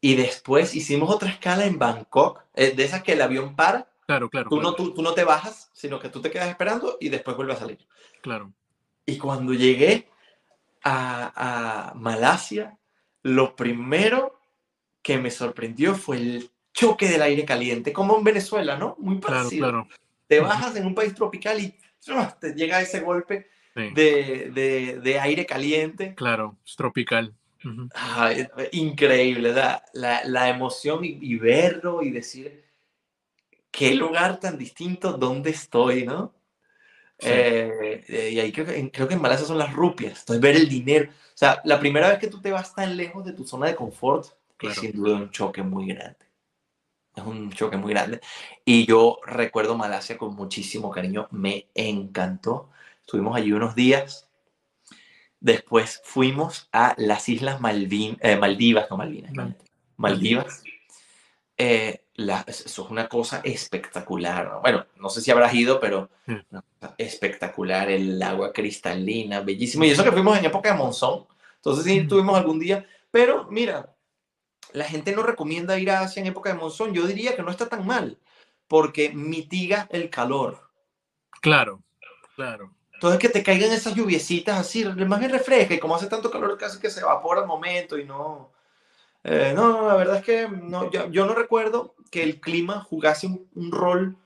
y 0.00 0.14
después 0.16 0.74
hicimos 0.74 1.10
otra 1.10 1.28
escala 1.30 1.66
en 1.66 1.78
Bangkok, 1.78 2.42
eh, 2.54 2.72
de 2.74 2.84
esas 2.84 3.02
que 3.02 3.12
el 3.12 3.22
avión 3.22 3.54
para, 3.56 3.86
Claro, 4.06 4.28
claro. 4.28 4.48
tú 4.50 4.56
no, 4.56 4.74
claro, 4.74 4.76
tú, 4.76 4.94
tú 4.94 5.02
no 5.02 5.14
te 5.14 5.22
bajas, 5.24 5.70
sino 5.72 6.00
que 6.00 6.08
tú 6.08 6.20
te 6.20 6.30
quedas 6.30 6.48
esperando 6.48 6.96
y 7.00 7.08
después 7.10 7.36
vuelve 7.36 7.52
a 7.52 7.56
salir. 7.56 7.78
claro. 8.22 8.52
Y 9.06 9.18
cuando 9.18 9.52
llegué 9.54 10.08
a, 10.82 11.90
a 11.90 11.94
Malasia, 11.94 12.78
lo 13.22 13.56
primero 13.56 14.40
que 15.02 15.18
me 15.18 15.30
sorprendió 15.30 15.94
fue 15.94 16.16
el 16.18 16.50
choque 16.72 17.08
del 17.08 17.22
aire 17.22 17.44
caliente, 17.44 17.92
como 17.92 18.16
en 18.16 18.24
Venezuela, 18.24 18.76
¿no? 18.76 18.96
Muy 18.98 19.18
Claro, 19.20 19.36
parecido. 19.44 19.68
claro. 19.68 19.88
Te 20.28 20.40
bajas 20.40 20.76
en 20.76 20.86
un 20.86 20.94
país 20.94 21.14
tropical 21.14 21.60
y 21.60 21.74
te 22.40 22.54
llega 22.54 22.80
ese 22.80 23.00
golpe 23.00 23.48
Sí, 23.74 23.90
de, 23.94 24.50
de- 24.52 25.00
de 25.00 25.20
aire 25.20 25.46
caliente. 25.46 26.14
claro. 26.14 26.56
Es 26.66 26.76
tropical. 26.76 27.34
Es- 28.32 28.48
increíble, 28.72 29.52
la, 29.52 29.84
la, 29.92 30.22
la 30.24 30.48
emoción 30.48 31.04
y, 31.04 31.18
y 31.20 31.36
verlo 31.36 32.02
y 32.02 32.10
decir, 32.10 32.64
qué 33.70 33.94
lugar 33.94 34.40
tan 34.40 34.58
distinto, 34.58 35.12
dónde 35.14 35.50
estoy, 35.50 36.04
¿no? 36.06 36.32
Sí. 37.18 37.28
Eh, 37.28 38.04
eh, 38.08 38.30
y 38.32 38.40
ahí 38.40 38.52
creo 38.52 38.66
que, 38.66 38.90
creo 38.90 39.08
que 39.08 39.14
en 39.14 39.20
Malasia 39.22 39.46
son 39.46 39.58
las 39.58 39.72
rupias, 39.74 40.20
entonces 40.20 40.40
ver 40.40 40.56
el 40.56 40.68
dinero. 40.68 41.10
O 41.10 41.36
sea, 41.36 41.60
la 41.64 41.78
primera 41.78 42.08
vez 42.08 42.18
que 42.18 42.28
tú 42.28 42.40
te 42.40 42.50
vas 42.50 42.74
tan 42.74 42.96
lejos 42.96 43.24
de 43.24 43.32
tu 43.34 43.46
zona 43.46 43.66
de 43.66 43.76
confort 43.76 44.26
Claro. 44.56 44.74
es 44.74 44.80
sin 44.80 44.92
duda 44.92 45.16
un 45.16 45.30
choque 45.30 45.62
muy 45.62 45.86
grande. 45.88 46.18
Es 47.14 47.24
un 47.24 47.50
choque 47.52 47.76
muy 47.76 47.92
grande. 47.92 48.20
Y 48.64 48.86
yo 48.86 49.18
recuerdo 49.26 49.76
Malasia 49.76 50.16
con 50.16 50.34
muchísimo 50.34 50.90
cariño, 50.90 51.28
me 51.32 51.68
encantó. 51.74 52.70
Estuvimos 53.02 53.36
allí 53.36 53.52
unos 53.52 53.74
días. 53.74 54.29
Después 55.40 56.00
fuimos 56.04 56.68
a 56.72 56.94
las 56.98 57.28
Islas 57.28 57.60
Malvin, 57.60 58.18
eh, 58.20 58.36
Maldivas, 58.36 58.86
no 58.90 58.96
Malvinas, 58.98 59.32
Mal- 59.34 59.56
Maldivas. 59.96 60.62
Eh, 61.56 62.04
la- 62.14 62.44
eso 62.46 62.64
es 62.66 62.78
una 62.90 63.08
cosa 63.08 63.40
espectacular. 63.44 64.46
¿no? 64.48 64.60
Bueno, 64.60 64.86
no 64.96 65.08
sé 65.08 65.20
si 65.20 65.30
habrás 65.30 65.54
ido, 65.54 65.80
pero 65.80 66.10
cosa 66.26 66.94
espectacular, 66.98 67.90
el 67.90 68.22
agua 68.22 68.52
cristalina, 68.52 69.40
bellísimo. 69.40 69.84
Y 69.84 69.90
eso 69.90 70.04
que 70.04 70.12
fuimos 70.12 70.38
en 70.38 70.44
época 70.46 70.72
de 70.72 70.78
monzón, 70.78 71.26
entonces 71.56 71.84
sí 71.84 72.00
Mm. 72.00 72.08
tuvimos 72.08 72.36
algún 72.38 72.58
día. 72.58 72.86
Pero 73.10 73.46
mira, 73.50 73.94
la 74.72 74.84
gente 74.84 75.12
no 75.14 75.22
recomienda 75.22 75.78
ir 75.78 75.90
a 75.90 76.00
Asia 76.00 76.20
en 76.20 76.26
época 76.28 76.50
de 76.52 76.58
monzón. 76.58 76.92
Yo 76.94 77.06
diría 77.06 77.34
que 77.34 77.42
no 77.42 77.50
está 77.50 77.68
tan 77.68 77.86
mal, 77.86 78.18
porque 78.68 79.10
mitiga 79.10 79.86
el 79.90 80.08
calor. 80.10 80.70
Claro, 81.40 81.82
claro. 82.36 82.74
Entonces 83.00 83.18
que 83.18 83.30
te 83.30 83.42
caigan 83.42 83.72
esas 83.72 83.94
lluviecitas 83.94 84.58
así, 84.58 84.84
más 84.84 85.18
bien 85.18 85.30
refresca 85.30 85.72
y 85.72 85.78
como 85.78 85.96
hace 85.96 86.06
tanto 86.06 86.30
calor 86.30 86.58
casi 86.58 86.78
que 86.78 86.90
se 86.90 87.00
evapora 87.00 87.40
al 87.40 87.46
momento 87.46 87.96
y 87.96 88.04
no... 88.04 88.52
eh, 89.24 89.54
no, 89.56 89.72
no, 89.72 89.88
la 89.88 89.94
verdad 89.94 90.16
es 90.18 90.22
que 90.22 90.46
no, 90.46 90.90
yo, 90.90 91.08
no 91.08 91.32
recuerdo 91.32 91.94
que 92.10 92.22
el 92.22 92.42
clima 92.42 92.82
jugase 92.82 93.26
un, 93.26 93.48
un 93.54 93.72
rol 93.72 94.18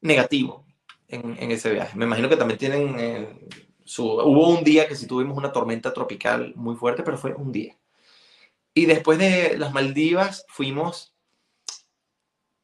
negativo 0.00 0.64
en, 1.08 1.36
en 1.38 1.50
ese 1.50 1.70
viaje. 1.70 1.94
Me 1.94 2.06
imagino 2.06 2.30
que 2.30 2.38
también 2.38 2.58
tienen 2.58 2.98
eh, 2.98 3.48
su... 3.84 4.06
Hubo 4.06 4.48
un 4.48 4.64
día 4.64 4.88
que 4.88 4.96
sí 4.96 5.06
tuvimos 5.06 5.36
una 5.36 5.52
tormenta 5.52 5.92
tropical 5.92 6.54
muy 6.56 6.74
fuerte, 6.74 7.02
pero 7.02 7.18
fue 7.18 7.34
un 7.34 7.52
día. 7.52 7.76
Y 8.72 8.86
después 8.86 9.18
de 9.18 9.58
las 9.58 9.74
Maldivas 9.74 10.46
fuimos 10.48 11.12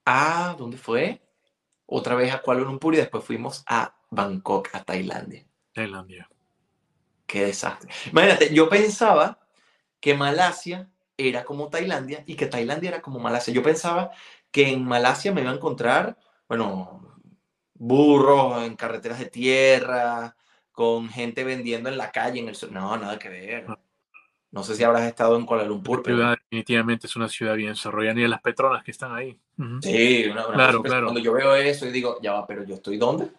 a... 0.07 0.57
¿Dónde 0.57 0.79
fue? 0.79 1.21
Otra 1.85 2.15
vez 2.15 2.33
a 2.33 2.41
Kuala 2.41 2.63
Lumpur 2.63 2.95
y 2.95 2.97
después 2.97 3.23
fuimos 3.23 3.65
a 3.67 3.95
Bangkok, 4.13 4.69
a 4.75 4.85
Tailandia. 4.85 5.45
Tailandia. 5.73 6.29
Qué 7.27 7.47
desastre. 7.47 7.91
Imagínate, 8.11 8.55
yo 8.55 8.69
pensaba 8.69 9.39
que 10.01 10.15
Malasia 10.15 10.91
era 11.17 11.45
como 11.45 11.71
Tailandia 11.71 12.23
y 12.27 12.37
que 12.37 12.47
Tailandia 12.47 12.91
era 12.91 13.01
como 13.01 13.19
Malasia. 13.19 13.55
Yo 13.55 13.63
pensaba 13.63 14.11
que 14.51 14.69
en 14.69 14.85
Malasia 14.85 15.33
me 15.33 15.41
iba 15.41 15.51
a 15.51 15.55
encontrar, 15.55 16.19
bueno, 16.47 17.17
burros 17.73 18.63
en 18.65 18.77
carreteras 18.77 19.19
de 19.19 19.27
tierra, 19.27 20.37
con 20.73 21.09
gente 21.09 21.43
vendiendo 21.43 21.89
en 21.89 21.97
la 21.97 22.13
calle, 22.13 22.41
en 22.41 22.49
el 22.49 22.55
sur. 22.55 22.71
No, 22.71 22.95
nada 22.99 23.19
que 23.19 23.31
ver. 23.31 23.67
No 24.51 24.63
sé 24.63 24.75
si 24.75 24.85
habrás 24.85 25.05
estado 25.05 25.37
en 25.37 25.47
Kuala 25.47 25.65
Lumpur, 25.65 26.01
La 26.01 26.03
pero... 26.03 26.17
ciudad 26.19 26.37
definitivamente 26.37 27.07
es 27.07 27.17
una 27.17 27.31
ciudad 27.31 27.55
bien 27.55 27.71
desarrollada. 27.71 28.19
Y 28.19 28.23
de 28.23 28.29
las 28.29 28.43
Petronas 28.43 28.85
que 28.85 28.91
están 28.91 29.15
ahí. 29.15 29.41
Ujú. 29.57 29.81
Sí, 29.81 30.27
una, 30.27 30.47
una 30.49 30.57
Claro, 30.57 30.83
claro. 30.83 31.07
cuando 31.07 31.21
yo 31.21 31.33
veo 31.33 31.55
eso 31.55 31.87
y 31.87 31.93
digo, 31.93 32.19
ya 32.21 32.35
va, 32.35 32.47
pero 32.47 32.63
yo 32.65 32.75
estoy 32.75 32.99
¿dónde? 32.99 33.31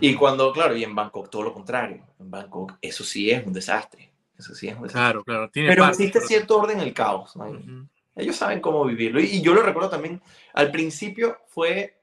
Y 0.00 0.14
cuando, 0.14 0.52
claro, 0.52 0.76
y 0.76 0.82
en 0.84 0.94
Bangkok 0.94 1.30
todo 1.30 1.42
lo 1.42 1.54
contrario. 1.54 2.04
En 2.18 2.30
Bangkok 2.30 2.74
eso 2.80 3.04
sí 3.04 3.30
es 3.30 3.46
un 3.46 3.52
desastre. 3.52 4.12
Eso 4.36 4.54
sí 4.54 4.68
es 4.68 4.74
un 4.76 4.82
desastre. 4.82 5.00
Claro, 5.00 5.24
claro. 5.24 5.50
Tiene 5.50 5.68
Pero 5.68 5.82
parte, 5.84 5.94
existe 5.96 6.18
pero- 6.18 6.28
cierto 6.28 6.58
orden 6.58 6.80
en 6.80 6.86
el 6.88 6.94
caos. 6.94 7.36
¿no? 7.36 7.44
Ujú. 7.50 7.88
Ellos 8.16 8.36
saben 8.36 8.60
cómo 8.60 8.84
vivirlo. 8.84 9.20
Y, 9.20 9.26
y 9.26 9.40
yo 9.42 9.54
lo 9.54 9.62
recuerdo 9.62 9.88
también, 9.90 10.20
al 10.54 10.70
principio 10.72 11.38
fue, 11.46 12.00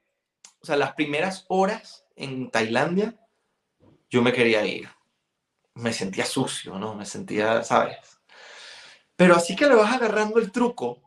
o 0.61 0.65
sea, 0.65 0.77
las 0.77 0.93
primeras 0.93 1.45
horas 1.49 2.05
en 2.15 2.49
Tailandia, 2.49 3.15
yo 4.09 4.21
me 4.21 4.31
quería 4.31 4.65
ir. 4.65 4.87
Me 5.73 5.91
sentía 5.91 6.25
sucio, 6.25 6.79
¿no? 6.79 6.95
Me 6.95 7.05
sentía, 7.05 7.61
¿sabes? 7.63 7.97
Pero 9.17 9.35
así 9.35 9.55
que 9.57 9.65
le 9.67 9.75
vas 9.75 9.93
agarrando 9.93 10.39
el 10.39 10.51
truco, 10.53 11.01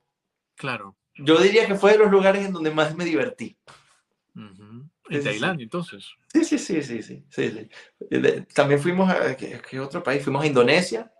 Claro. 0.55 0.97
yo 1.15 1.39
diría 1.39 1.67
que 1.67 1.75
fue 1.75 1.93
de 1.93 1.99
los 1.99 2.11
lugares 2.11 2.45
en 2.45 2.53
donde 2.53 2.71
más 2.71 2.95
me 2.95 3.07
divertí. 3.07 3.57
En. 5.17 5.25
Tailandia, 5.25 5.65
entonces. 5.65 6.07
Sí, 6.33 6.45
sí, 6.45 6.59
sí, 6.59 6.83
sí, 6.83 7.03
sí. 7.03 7.25
sí, 7.31 7.51
sí. 7.51 7.69
De- 8.11 8.43
también 8.55 8.81
fuimos 8.81 9.09
a 9.11 9.37
¿qué, 9.37 9.61
qué 9.69 9.81
otro 9.81 10.03
país? 10.03 10.23
Fuimos 10.23 10.43
a 10.43 10.47
Indonesia, 10.47 11.13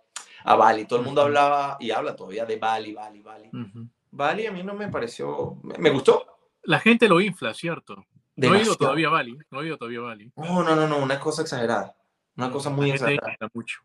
a 0.43 0.55
Bali. 0.55 0.85
Todo 0.85 0.99
el 0.99 1.05
mundo 1.05 1.21
Ujú. 1.21 1.27
hablaba 1.27 1.77
y 1.79 1.91
habla 1.91 2.15
todavía 2.15 2.45
de 2.45 2.57
Bali, 2.57 2.93
Bali, 2.93 3.21
Bali. 3.21 3.49
Ujú. 3.51 3.87
Bali 4.11 4.45
a 4.45 4.51
mí 4.51 4.63
no 4.63 4.73
me 4.73 4.87
pareció, 4.89 5.59
me, 5.63 5.77
me 5.77 5.89
gustó. 5.89 6.25
La 6.63 6.79
gente 6.79 7.07
lo 7.07 7.19
infla, 7.21 7.53
¿cierto? 7.53 7.95
No 7.95 8.03
he 8.03 8.47
ido 8.47 8.51
Demasiado. 8.51 8.77
todavía 8.77 9.07
a 9.07 9.11
Bali. 9.11 9.37
No 9.51 9.61
he 9.61 9.67
ido 9.67 9.77
todavía 9.77 9.99
a 9.99 10.03
Bali. 10.03 10.31
No, 10.35 10.63
no, 10.63 10.75
no, 10.75 10.87
no, 10.87 10.97
una 10.99 11.19
cosa 11.19 11.41
exagerada. 11.41 11.95
Una 12.37 12.51
cosa 12.51 12.69
muy 12.69 12.91
exagerada. 12.91 13.37
mucho. 13.53 13.79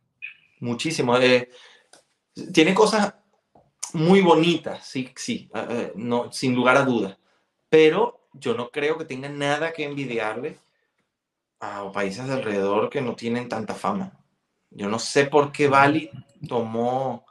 Muchísimo. 0.60 1.16
eh, 1.18 1.48
tiene 2.52 2.74
cosas 2.74 3.14
muy 3.94 4.20
bonitas, 4.22 4.84
sí, 4.86 5.12
sí, 5.16 5.48
eh, 5.54 5.66
eh, 5.70 5.92
no, 5.96 6.32
sin 6.32 6.54
lugar 6.54 6.76
a 6.76 6.84
dudas. 6.84 7.16
Pero 7.68 8.23
yo 8.34 8.54
no 8.54 8.70
creo 8.70 8.98
que 8.98 9.04
tenga 9.04 9.28
nada 9.28 9.72
que 9.72 9.84
envidiarle 9.84 10.58
a 11.60 11.90
países 11.92 12.26
de 12.26 12.34
alrededor 12.34 12.90
que 12.90 13.00
no 13.00 13.14
tienen 13.16 13.48
tanta 13.48 13.74
fama. 13.74 14.12
Yo 14.70 14.88
no 14.88 14.98
sé 14.98 15.26
por 15.26 15.52
qué 15.52 15.68
Bali 15.68 16.10
tomó, 16.48 17.24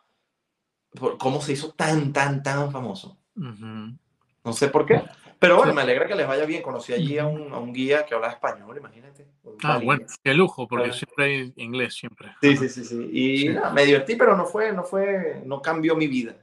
por- 0.92 1.18
cómo 1.18 1.42
se 1.42 1.54
hizo 1.54 1.72
tan, 1.74 2.14
tan, 2.14 2.42
tan 2.42 2.72
famoso. 2.72 3.18
Ujú. 3.36 3.98
No 4.46 4.54
sé 4.54 4.70
por 4.70 4.86
qué. 4.86 5.04
Pero 5.40 5.58
bueno, 5.58 5.74
me 5.74 5.82
alegra 5.82 6.08
que 6.08 6.16
les 6.16 6.28
vaya 6.28 6.46
bien. 6.46 6.62
Conocí 6.62 6.94
allí 6.94 7.18
a 7.18 7.26
un, 7.26 7.54
a 7.54 7.58
un 7.58 7.74
guía 7.74 8.06
que 8.06 8.16
hablaba 8.16 8.34
español, 8.34 8.78
imagínate. 8.78 9.28
Ah, 9.62 9.80
bueno, 9.84 10.06
qué 10.24 10.34
lujo, 10.34 10.68
porque 10.68 10.94
siempre 10.94 11.26
hay 11.26 11.54
inglés, 11.58 11.96
siempre. 11.96 12.34
Sí, 12.42 12.56
sí, 12.56 12.70
sí, 12.70 12.86
sí. 12.86 13.10
Y 13.12 13.38
Sí. 13.40 13.50
nada, 13.50 13.72
me 13.72 13.86
divertí, 13.86 14.16
pero 14.16 14.38
no 14.38 14.46
fue, 14.46 14.72
no 14.72 14.84
fue, 14.84 15.42
no 15.46 15.62
cambió 15.62 15.96
mi 15.96 16.08
vida. 16.08 16.36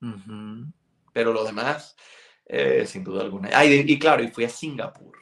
Ujú. 0.00 0.66
Pero 1.12 1.32
lo 1.32 1.44
demás, 1.44 1.94
eh, 2.52 2.84
sin 2.86 3.02
duda 3.02 3.22
alguna. 3.22 3.48
Ah, 3.54 3.64
y, 3.64 3.72
y 3.80 3.98
claro, 3.98 4.22
y 4.22 4.28
fui 4.28 4.44
a 4.44 4.48
Singapur. 4.48 5.16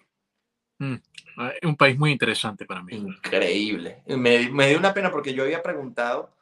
Ah, 1.37 1.53
Es 1.61 1.63
un 1.69 1.77
país 1.77 1.97
muy 1.99 2.11
interesante 2.11 2.65
para 2.67 2.83
mí. 2.83 2.97
Increíble. 2.97 4.03
Me, 4.07 4.51
me 4.51 4.69
dio 4.69 4.79
una 4.79 4.93
pena 4.93 5.11
porque 5.11 5.33
yo 5.33 5.45
había 5.45 5.63
preguntado 5.63 6.35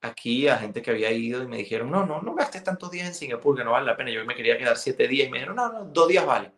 aquí 0.00 0.46
a 0.46 0.56
gente 0.58 0.80
que 0.80 0.92
había 0.92 1.10
ido 1.10 1.42
y 1.42 1.48
me 1.48 1.56
dijeron, 1.56 1.90
no, 1.90 2.06
no, 2.06 2.22
no 2.22 2.34
gastes 2.34 2.62
tantos 2.62 2.90
días 2.90 3.08
en 3.08 3.14
Singapur, 3.14 3.56
que 3.56 3.64
no 3.64 3.72
vale 3.72 3.86
la 3.86 3.96
pena. 3.96 4.10
Yo 4.10 4.24
me 4.24 4.36
quería 4.36 4.56
quedar 4.56 4.76
siete 4.76 5.08
días 5.08 5.26
y 5.26 5.30
me 5.30 5.38
dijeron, 5.38 5.56
no, 5.56 5.72
no, 5.72 5.84
dos 5.86 6.06
días 6.06 6.24
vale. 6.24 6.52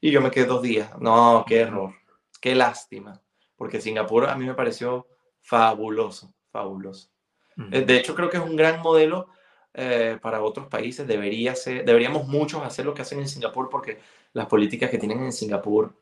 Y 0.00 0.10
yo 0.10 0.20
me 0.20 0.30
quedé 0.30 0.44
dos 0.44 0.60
días. 0.62 0.90
No, 1.00 1.44
qué 1.48 1.60
error. 1.60 1.94
Qué 2.40 2.54
lástima. 2.54 3.20
Porque 3.56 3.80
Singapur 3.80 4.28
a 4.28 4.36
mí 4.36 4.44
me 4.44 4.54
pareció 4.54 5.06
fabuloso, 5.40 6.34
fabuloso. 6.50 7.08
Ujú. 7.56 7.68
Eh, 7.72 7.80
De 7.80 7.96
hecho, 7.96 8.14
creo 8.14 8.28
que 8.28 8.36
es 8.36 8.42
un 8.42 8.56
gran 8.56 8.82
modelo 8.82 9.28
eh, 9.76 10.18
para 10.20 10.42
otros 10.42 10.66
países. 10.66 11.06
Debería 11.06 11.54
ser, 11.54 11.84
deberíamos 11.84 12.26
muchos 12.26 12.62
hacer 12.62 12.84
lo 12.86 12.94
que 12.94 13.02
hacen 13.02 13.20
en 13.20 13.28
Singapur 13.28 13.68
porque 13.68 14.00
las 14.32 14.46
políticas 14.46 14.90
que 14.90 14.98
tienen 14.98 15.22
en 15.22 15.32
Singapur 15.32 15.94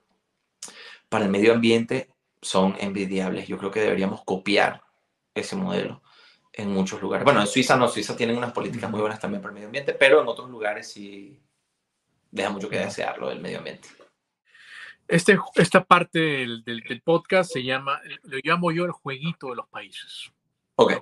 para 1.09 1.25
el 1.25 1.31
medio 1.31 1.53
ambiente 1.53 2.09
son 2.41 2.77
envidiables. 2.79 3.49
Yo 3.49 3.59
creo 3.59 3.70
que 3.70 3.81
deberíamos 3.81 4.22
copiar 4.25 4.83
ese 5.35 5.57
modelo 5.57 6.03
en 6.53 6.70
muchos 6.70 7.03
lugares. 7.03 7.25
Bueno, 7.25 7.41
en 7.41 7.47
Suiza 7.49 7.77
no, 7.77 7.89
Suiza 7.89 8.16
tienen 8.16 8.37
unas 8.37 8.53
políticas 8.53 8.91
muy 8.91 9.01
buenas 9.01 9.18
también 9.18 9.43
para 9.43 9.51
el 9.51 9.55
medio 9.55 9.66
ambiente, 9.66 9.93
pero 9.93 10.20
en 10.22 10.29
otros 10.29 10.49
lugares 10.49 10.89
sí 10.91 11.41
deja 12.31 12.51
mucho 12.51 12.68
que 12.68 12.79
desear 12.79 13.18
lo 13.18 13.29
del 13.29 13.41
medio 13.41 13.59
ambiente. 13.59 13.89
Este, 15.07 15.37
esta 15.57 15.85
parte 15.85 16.18
del, 16.18 16.64
del- 16.64 16.81
del 16.81 17.03
podcast 17.03 17.53
se 17.53 17.62
llama, 17.62 18.01
lo 18.22 18.39
llamo 18.43 18.72
yo 18.72 18.85
el 18.85 18.93
jueguito 18.93 19.49
de 19.51 19.57
los 19.57 19.68
países. 19.68 20.31
Ok, 20.77 20.95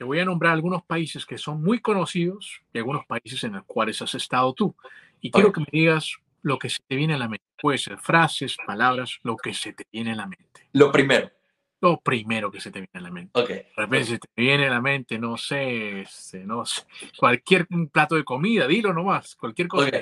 Te 0.00 0.04
voy 0.04 0.18
a 0.18 0.24
nombrar 0.24 0.54
algunos 0.54 0.82
países 0.82 1.26
que 1.26 1.36
son 1.36 1.62
muy 1.62 1.78
conocidos 1.78 2.62
y 2.72 2.78
algunos 2.78 3.04
países 3.04 3.44
en 3.44 3.52
los 3.52 3.66
cuales 3.66 4.00
has 4.00 4.14
estado 4.14 4.54
tú. 4.54 4.74
Y 5.20 5.30
quiero 5.30 5.52
que 5.52 5.60
me 5.60 5.66
digas 5.70 6.16
lo 6.40 6.58
que 6.58 6.70
se 6.70 6.78
te 6.88 6.96
viene 6.96 7.12
a 7.12 7.18
la 7.18 7.28
mente. 7.28 7.44
Puede 7.60 7.76
ser 7.76 7.98
frases, 7.98 8.56
palabras, 8.66 9.18
lo 9.24 9.36
que 9.36 9.52
se 9.52 9.74
te 9.74 9.84
viene 9.92 10.12
a 10.12 10.14
la 10.14 10.26
mente. 10.26 10.68
lo 10.72 10.90
primero. 10.90 11.30
Lo 11.82 12.00
primero 12.00 12.50
que 12.50 12.62
se 12.62 12.70
te 12.70 12.78
viene 12.78 12.92
a 12.94 13.00
la 13.00 13.10
mente. 13.10 13.38
Ok, 13.38 13.48
De 13.50 13.72
repente 13.76 14.06
se 14.06 14.18
te 14.18 14.28
viene 14.34 14.68
a 14.68 14.70
la 14.70 14.80
mente, 14.80 15.18
no 15.18 15.36
sé, 15.36 16.00
este, 16.00 16.46
no 16.46 16.64
sé, 16.64 16.80
cualquier 17.18 17.66
plato 17.92 18.14
de 18.14 18.24
comida, 18.24 18.66
dilo 18.66 18.94
nomás, 18.94 19.36
cualquier 19.36 19.68
cosa. 19.68 19.86
ok, 19.86 19.94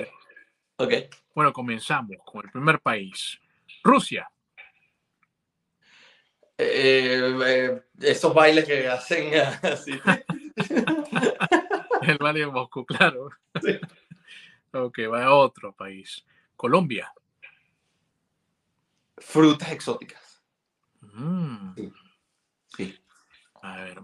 ok. 0.77 0.93
Bueno, 1.35 1.51
comenzamos 1.51 2.15
con 2.23 2.45
el 2.45 2.51
primer 2.53 2.79
país. 2.79 3.37
Rusia. 3.83 4.31
Eh, 6.61 7.37
eh, 7.45 7.81
esos 8.01 8.33
bailes 8.33 8.65
que 8.65 8.85
hacen 8.89 9.31
así. 9.63 9.93
El 12.01 12.17
Valle 12.17 12.39
de 12.41 12.47
Moscú, 12.47 12.85
claro. 12.85 13.29
Sí. 13.61 13.79
Ok, 14.73 14.99
va 15.11 15.23
a 15.23 15.33
otro 15.33 15.73
país. 15.73 16.25
Colombia. 16.57 17.13
Frutas 19.17 19.71
exóticas. 19.71 20.43
Mm, 21.01 21.73
Sí. 22.75 22.99
a 23.61 23.77
ver. 23.83 23.99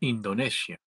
Indonesia. 0.00 0.80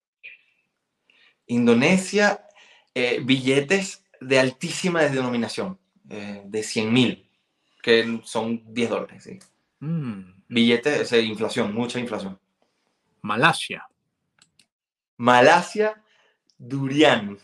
Indonesia, 1.48 2.46
eh, 2.94 3.20
billetes 3.24 4.04
de 4.20 4.40
altísima 4.40 5.02
denominación, 5.04 5.80
eh, 6.10 6.42
de 6.46 6.64
100 6.64 6.94
mil, 6.94 7.30
que 7.82 8.22
son 8.24 8.62
10 8.74 8.90
dólares. 8.90 9.24
¿sí? 9.24 9.40
Mm, 9.82 10.22
o 10.50 11.06
sea, 11.06 11.20
inflación, 11.20 11.74
mucha 11.74 12.00
inflación. 12.00 12.40
Malasia. 13.22 13.88
Malasia, 15.18 16.02
durian. 16.58 17.38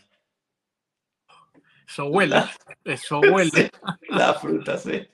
Eso 1.88 2.06
huele. 2.06 2.44
Eso 2.84 3.20
huele. 3.20 3.50
Sí, 3.50 3.70
la 4.10 4.34
fruta, 4.34 4.78
sí. 4.78 5.08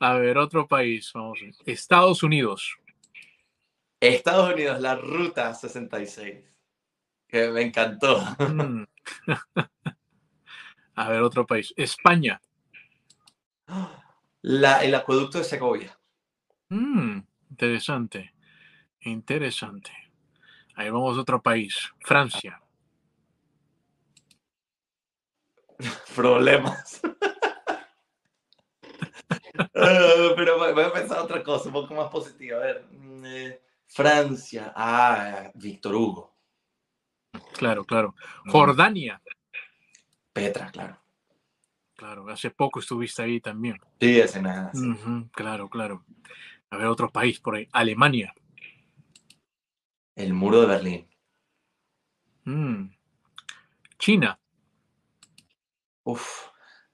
A 0.00 0.14
ver, 0.14 0.36
otro 0.38 0.66
país. 0.66 1.10
Vamos. 1.14 1.40
Estados 1.64 2.22
Unidos. 2.22 2.76
Estados 4.00 4.52
Unidos, 4.52 4.80
la 4.80 4.94
ruta 4.96 5.54
66, 5.54 6.44
que 7.28 7.48
me 7.48 7.62
encantó. 7.62 8.20
Mm. 8.38 8.84
A 10.96 11.08
ver, 11.10 11.22
otro 11.22 11.46
país. 11.46 11.72
España. 11.76 12.40
La, 14.48 14.84
el 14.84 14.94
acueducto 14.94 15.38
de 15.38 15.44
Segovia. 15.44 15.98
Mm, 16.68 17.18
interesante. 17.50 18.32
Interesante. 19.00 19.90
Ahí 20.76 20.88
vamos 20.88 21.18
a 21.18 21.22
otro 21.22 21.42
país. 21.42 21.90
Francia. 21.98 22.62
problemas. 26.14 27.00
Pero 29.72 30.58
voy 30.58 30.72
voy 30.74 30.84
a 30.84 30.92
pensar 30.92 31.18
otra 31.18 31.42
cosa, 31.42 31.66
un 31.66 31.72
poco 31.72 31.94
más 31.94 32.08
positiva. 32.08 32.58
A 32.58 32.66
ver, 32.66 32.84
mm, 32.88 33.24
eh, 33.26 33.60
Francia. 33.84 34.72
Ah, 34.76 35.50
Víctor 35.54 35.96
Hugo. 35.96 36.36
Claro, 37.54 37.84
claro. 37.84 38.14
Mm. 38.44 38.50
Jordania. 38.52 39.20
Petra, 40.32 40.70
claro. 40.70 41.00
Claro, 41.96 42.28
hace 42.28 42.50
poco 42.50 42.80
estuviste 42.80 43.22
ahí 43.22 43.40
también. 43.40 43.80
Sí, 44.00 44.20
ese 44.20 44.42
nada. 44.42 44.70
sí. 44.74 44.86
Claro, 45.32 45.68
claro. 45.68 46.04
A 46.70 46.76
ver, 46.76 46.86
otro 46.86 47.10
país 47.10 47.40
por 47.40 47.56
ahí. 47.56 47.68
Alemania. 47.72 48.34
El 50.14 50.34
muro 50.34 50.60
de 50.60 50.66
Berlín. 50.66 51.08
Mm. 52.44 52.90
China. 53.98 54.38
Uf, 56.04 56.48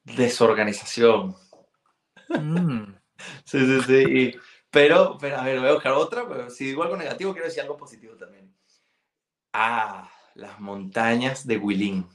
desorganización. 0.05 1.34
Mm. 2.28 2.94
Sí, 3.44 3.59
sí, 3.61 3.80
sí. 3.82 3.94
y- 3.94 4.40
pero, 4.68 5.16
pero, 5.20 5.36
a 5.38 5.44
ver, 5.44 5.61
voy 5.61 5.68
a 5.68 5.74
buscar 5.74 5.92
otra. 5.92 6.26
Pero 6.26 6.50
si 6.50 6.64
digo 6.64 6.82
algo 6.82 6.96
negativo, 6.96 7.32
quiero 7.32 7.46
decir 7.46 7.62
algo 7.62 7.76
positivo 7.76 8.16
también. 8.16 8.53
Ah, 9.53 10.11
las 10.34 10.59
montañas 10.59 11.46
de 11.46 11.57
Huilín. 11.59 12.09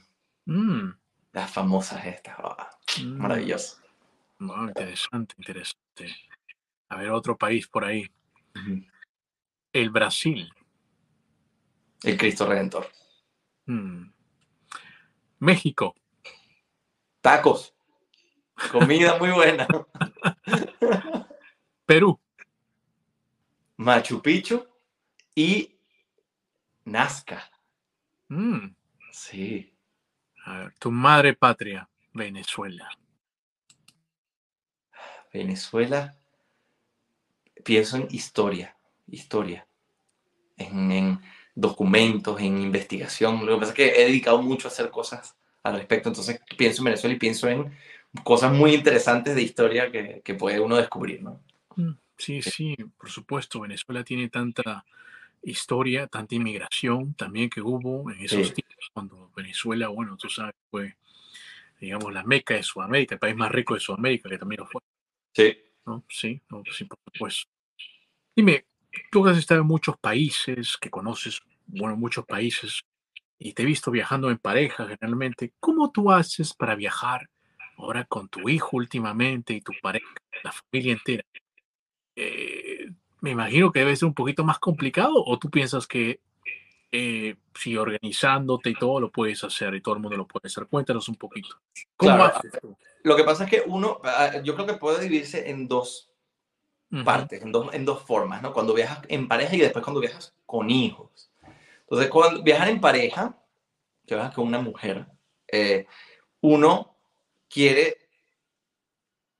Mm. 0.44 0.90
Las 1.32 1.50
famosas 1.50 2.04
estas. 2.04 2.34
ah. 2.40 2.68
Maravilloso. 3.04 3.78
Bueno, 4.38 4.68
interesante, 4.68 5.34
interesante. 5.38 6.16
A 6.88 6.96
ver, 6.96 7.10
otro 7.10 7.36
país 7.36 7.66
por 7.66 7.84
ahí. 7.84 8.10
El 9.72 9.90
Brasil. 9.90 10.50
El 12.02 12.16
Cristo 12.16 12.46
Redentor. 12.46 12.88
Mm. 13.66 14.10
México. 15.40 15.94
Tacos. 17.20 17.74
Comida 18.72 19.18
muy 19.18 19.30
buena. 19.30 19.66
Perú. 21.86 22.18
Machu 23.76 24.20
Picchu 24.20 24.66
y 25.34 25.78
Nazca. 26.84 27.50
Mm. 28.28 28.74
Sí. 29.12 29.72
A 30.44 30.58
ver, 30.58 30.74
tu 30.78 30.90
madre 30.90 31.34
patria, 31.34 31.88
Venezuela. 32.18 32.90
Venezuela, 35.32 36.14
pienso 37.64 37.96
en 37.96 38.08
historia, 38.10 38.76
historia, 39.06 39.66
en, 40.56 40.90
en 40.90 41.20
documentos, 41.54 42.40
en 42.40 42.58
investigación. 42.58 43.44
Lo 43.44 43.54
que 43.54 43.60
pasa 43.60 43.72
es 43.72 43.76
que 43.76 44.02
he 44.02 44.06
dedicado 44.06 44.42
mucho 44.42 44.68
a 44.68 44.70
hacer 44.70 44.90
cosas 44.90 45.36
al 45.62 45.74
respecto, 45.74 46.08
entonces 46.08 46.40
pienso 46.56 46.80
en 46.80 46.86
Venezuela 46.86 47.14
y 47.14 47.18
pienso 47.18 47.48
en 47.48 47.72
cosas 48.24 48.52
muy 48.52 48.74
interesantes 48.74 49.34
de 49.34 49.42
historia 49.42 49.90
que, 49.90 50.22
que 50.24 50.34
puede 50.34 50.60
uno 50.60 50.76
descubrir, 50.76 51.22
¿no? 51.22 51.40
Mm, 51.76 51.92
Sí, 52.16 52.42
sí, 52.42 52.74
por 52.96 53.10
supuesto. 53.10 53.60
Venezuela 53.60 54.02
tiene 54.02 54.28
tanta 54.28 54.84
historia, 55.42 56.08
tanta 56.08 56.34
inmigración 56.34 57.14
también 57.14 57.48
que 57.48 57.60
hubo 57.60 58.10
en 58.10 58.20
esos 58.20 58.48
Sí. 58.48 58.54
tiempos 58.54 58.90
cuando 58.92 59.30
Venezuela, 59.36 59.86
bueno, 59.88 60.16
tú 60.16 60.28
sabes, 60.28 60.54
fue, 60.70 60.96
digamos, 61.80 62.12
la 62.12 62.24
meca 62.24 62.54
de 62.54 62.62
Sudamérica, 62.62 63.14
el 63.16 63.18
país 63.20 63.36
más 63.36 63.50
rico 63.52 63.74
de 63.74 63.80
Sudamérica, 63.80 64.28
que 64.28 64.38
también 64.38 64.60
lo 64.60 64.66
fue, 64.66 64.80
Sí. 65.34 65.56
¿no? 65.86 66.04
Sí, 66.08 66.42
no, 66.50 66.62
sí, 66.72 66.84
por 66.84 66.98
supuesto. 67.14 67.50
Dime, 68.36 68.66
tú 69.10 69.26
has 69.26 69.38
estado 69.38 69.62
en 69.62 69.66
muchos 69.68 69.96
países, 69.98 70.76
que 70.80 70.90
conoces, 70.90 71.40
bueno, 71.66 71.96
muchos 71.96 72.24
países, 72.26 72.82
y 73.38 73.52
te 73.54 73.62
he 73.62 73.66
visto 73.66 73.90
viajando 73.90 74.30
en 74.30 74.38
pareja 74.38 74.86
generalmente. 74.88 75.52
¿Cómo 75.60 75.90
tú 75.92 76.10
haces 76.12 76.54
para 76.54 76.74
viajar 76.76 77.28
ahora 77.78 78.04
con 78.06 78.28
tu 78.28 78.48
hijo 78.48 78.76
últimamente 78.76 79.54
y 79.54 79.60
tu 79.62 79.72
pareja, 79.82 80.06
la 80.44 80.52
familia 80.52 80.92
entera? 80.94 81.24
Eh, 82.16 82.90
me 83.20 83.30
imagino 83.32 83.72
que 83.72 83.80
debe 83.80 83.96
ser 83.96 84.08
un 84.08 84.14
poquito 84.14 84.44
más 84.44 84.58
complicado, 84.58 85.14
o 85.24 85.38
tú 85.38 85.50
piensas 85.50 85.86
que 85.86 86.20
eh, 86.90 87.36
si 87.54 87.76
organizándote 87.76 88.70
y 88.70 88.74
todo 88.74 89.00
lo 89.00 89.10
puedes 89.10 89.44
hacer 89.44 89.74
y 89.74 89.80
todo 89.80 89.94
el 89.94 90.00
mundo 90.00 90.16
lo 90.16 90.26
puede 90.26 90.46
hacer. 90.46 90.66
Cuéntanos 90.66 91.08
un 91.08 91.16
poquito. 91.16 91.60
¿Cómo 91.96 92.14
Claro, 92.14 92.36
haces 92.36 92.52
tú? 92.60 92.76
Lo 93.02 93.16
que 93.16 93.24
pasa 93.24 93.44
es 93.44 93.50
que 93.50 93.62
uno, 93.66 94.00
ah, 94.04 94.40
yo 94.42 94.54
creo 94.54 94.66
que 94.66 94.74
puede 94.74 95.02
dividirse 95.02 95.50
en 95.50 95.68
dos 95.68 96.10
Ujú, 96.90 97.04
partes, 97.04 97.42
en 97.42 97.52
dos, 97.52 97.74
en 97.74 97.84
dos 97.84 98.02
formas, 98.02 98.40
¿no? 98.40 98.52
Cuando 98.52 98.72
viajas 98.72 99.00
en 99.08 99.28
pareja 99.28 99.54
y 99.54 99.60
después 99.60 99.84
cuando 99.84 100.00
viajas 100.00 100.34
con 100.46 100.70
hijos. 100.70 101.30
Entonces, 101.80 102.08
cuando 102.08 102.42
viajar 102.42 102.68
en 102.68 102.80
pareja, 102.80 103.38
que 104.06 104.14
viajas 104.14 104.34
con 104.34 104.46
una 104.46 104.60
mujer, 104.60 105.06
eh, 105.46 105.86
uno 106.40 106.96
quiere 107.48 108.08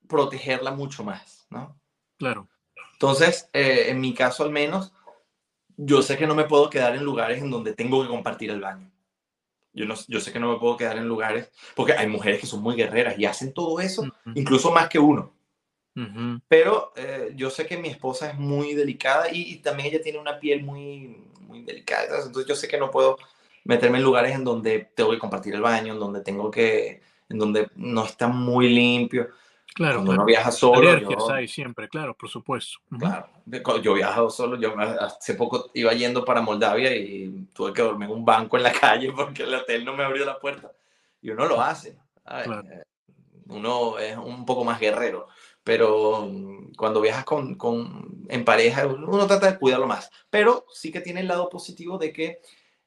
protegerla 0.06 0.72
mucho 0.72 1.04
más, 1.04 1.46
¿no? 1.50 1.80
Claro. 2.18 2.48
Entonces, 2.92 3.48
eh, 3.52 3.86
en 3.88 4.00
mi 4.00 4.12
caso 4.12 4.42
al 4.42 4.50
menos, 4.50 4.92
yo 5.78 6.02
sé 6.02 6.18
que 6.18 6.26
no 6.26 6.34
me 6.34 6.44
puedo 6.44 6.68
quedar 6.68 6.96
en 6.96 7.04
lugares 7.04 7.40
en 7.40 7.50
donde 7.50 7.72
tengo 7.72 8.02
que 8.02 8.08
compartir 8.08 8.50
el 8.50 8.60
baño. 8.60 8.90
Yo, 9.72 9.86
no, 9.86 9.94
yo 10.08 10.18
sé 10.18 10.32
que 10.32 10.40
no 10.40 10.52
me 10.52 10.58
puedo 10.58 10.76
quedar 10.76 10.98
en 10.98 11.06
lugares, 11.06 11.50
porque 11.76 11.92
hay 11.92 12.08
mujeres 12.08 12.40
que 12.40 12.46
son 12.46 12.60
muy 12.60 12.74
guerreras 12.74 13.16
y 13.16 13.26
hacen 13.26 13.52
todo 13.52 13.78
eso, 13.78 14.04
incluso 14.34 14.72
más 14.72 14.88
que 14.88 14.98
uno. 14.98 15.32
Pero 16.46 16.92
eh, 16.94 17.32
yo 17.34 17.50
sé 17.50 17.66
que 17.66 17.76
mi 17.76 17.88
esposa 17.88 18.30
es 18.30 18.38
muy 18.38 18.74
delicada 18.74 19.32
y, 19.32 19.52
y 19.52 19.56
también 19.56 19.88
ella 19.88 20.02
tiene 20.02 20.20
una 20.20 20.38
piel 20.38 20.62
muy, 20.62 21.24
muy 21.40 21.62
delicada. 21.62 22.18
Entonces 22.18 22.46
yo 22.46 22.54
sé 22.54 22.68
que 22.68 22.78
no 22.78 22.90
puedo 22.90 23.16
meterme 23.64 23.98
en 23.98 24.04
lugares 24.04 24.34
en 24.34 24.44
donde 24.44 24.90
tengo 24.94 25.10
que 25.10 25.18
compartir 25.18 25.54
el 25.54 25.60
baño, 25.60 25.94
en 25.94 25.98
donde 25.98 26.20
tengo 26.20 26.50
que, 26.50 27.02
en 27.28 27.38
donde 27.38 27.68
no 27.74 28.04
está 28.04 28.28
muy 28.28 28.68
limpio. 28.68 29.28
Claro, 29.74 29.96
Cuando 29.96 30.10
uno 30.12 30.16
claro. 30.24 30.26
viaja 30.26 30.50
solo, 30.50 30.98
yo, 30.98 31.30
hay 31.30 31.46
siempre, 31.46 31.88
claro, 31.88 32.16
por 32.16 32.28
supuesto. 32.28 32.78
Claro, 32.98 33.28
yo 33.80 33.92
he 33.92 33.94
viajado 33.96 34.28
solo. 34.28 34.56
Yo 34.56 34.74
hace 34.78 35.34
poco 35.34 35.70
iba 35.74 35.92
yendo 35.92 36.24
para 36.24 36.40
Moldavia 36.40 36.94
y 36.96 37.46
tuve 37.52 37.72
que 37.72 37.82
dormir 37.82 38.08
en 38.08 38.16
un 38.16 38.24
banco 38.24 38.56
en 38.56 38.64
la 38.64 38.72
calle 38.80 39.12
porque 39.12 39.44
el 39.44 39.54
hotel 39.54 39.84
no 39.84 39.94
me 39.94 40.02
abrió 40.04 40.24
la 40.24 40.38
puerta. 40.38 40.72
Y 41.22 41.30
uno 41.30 41.46
lo 41.46 41.60
hace. 41.60 41.96
¿sabes? 42.24 42.46
Claro. 42.46 42.68
Eh, 42.68 42.82
Uno 43.48 43.98
es 43.98 44.16
un 44.16 44.44
poco 44.44 44.64
más 44.64 44.80
guerrero. 44.80 45.28
Pero 45.62 46.26
mm, 46.28 46.72
cuando 46.76 47.00
viajas 47.00 47.24
con, 47.24 47.54
con- 47.54 48.26
en 48.28 48.44
pareja, 48.44 48.86
uno 48.86 49.26
trata 49.26 49.52
de 49.52 49.58
cuidarlo 49.58 49.86
más. 49.86 50.10
Pero 50.30 50.64
sí 50.72 50.90
que 50.90 51.00
tiene 51.00 51.20
el 51.20 51.28
lado 51.28 51.48
positivo 51.48 51.98
de 51.98 52.12
que 52.12 52.40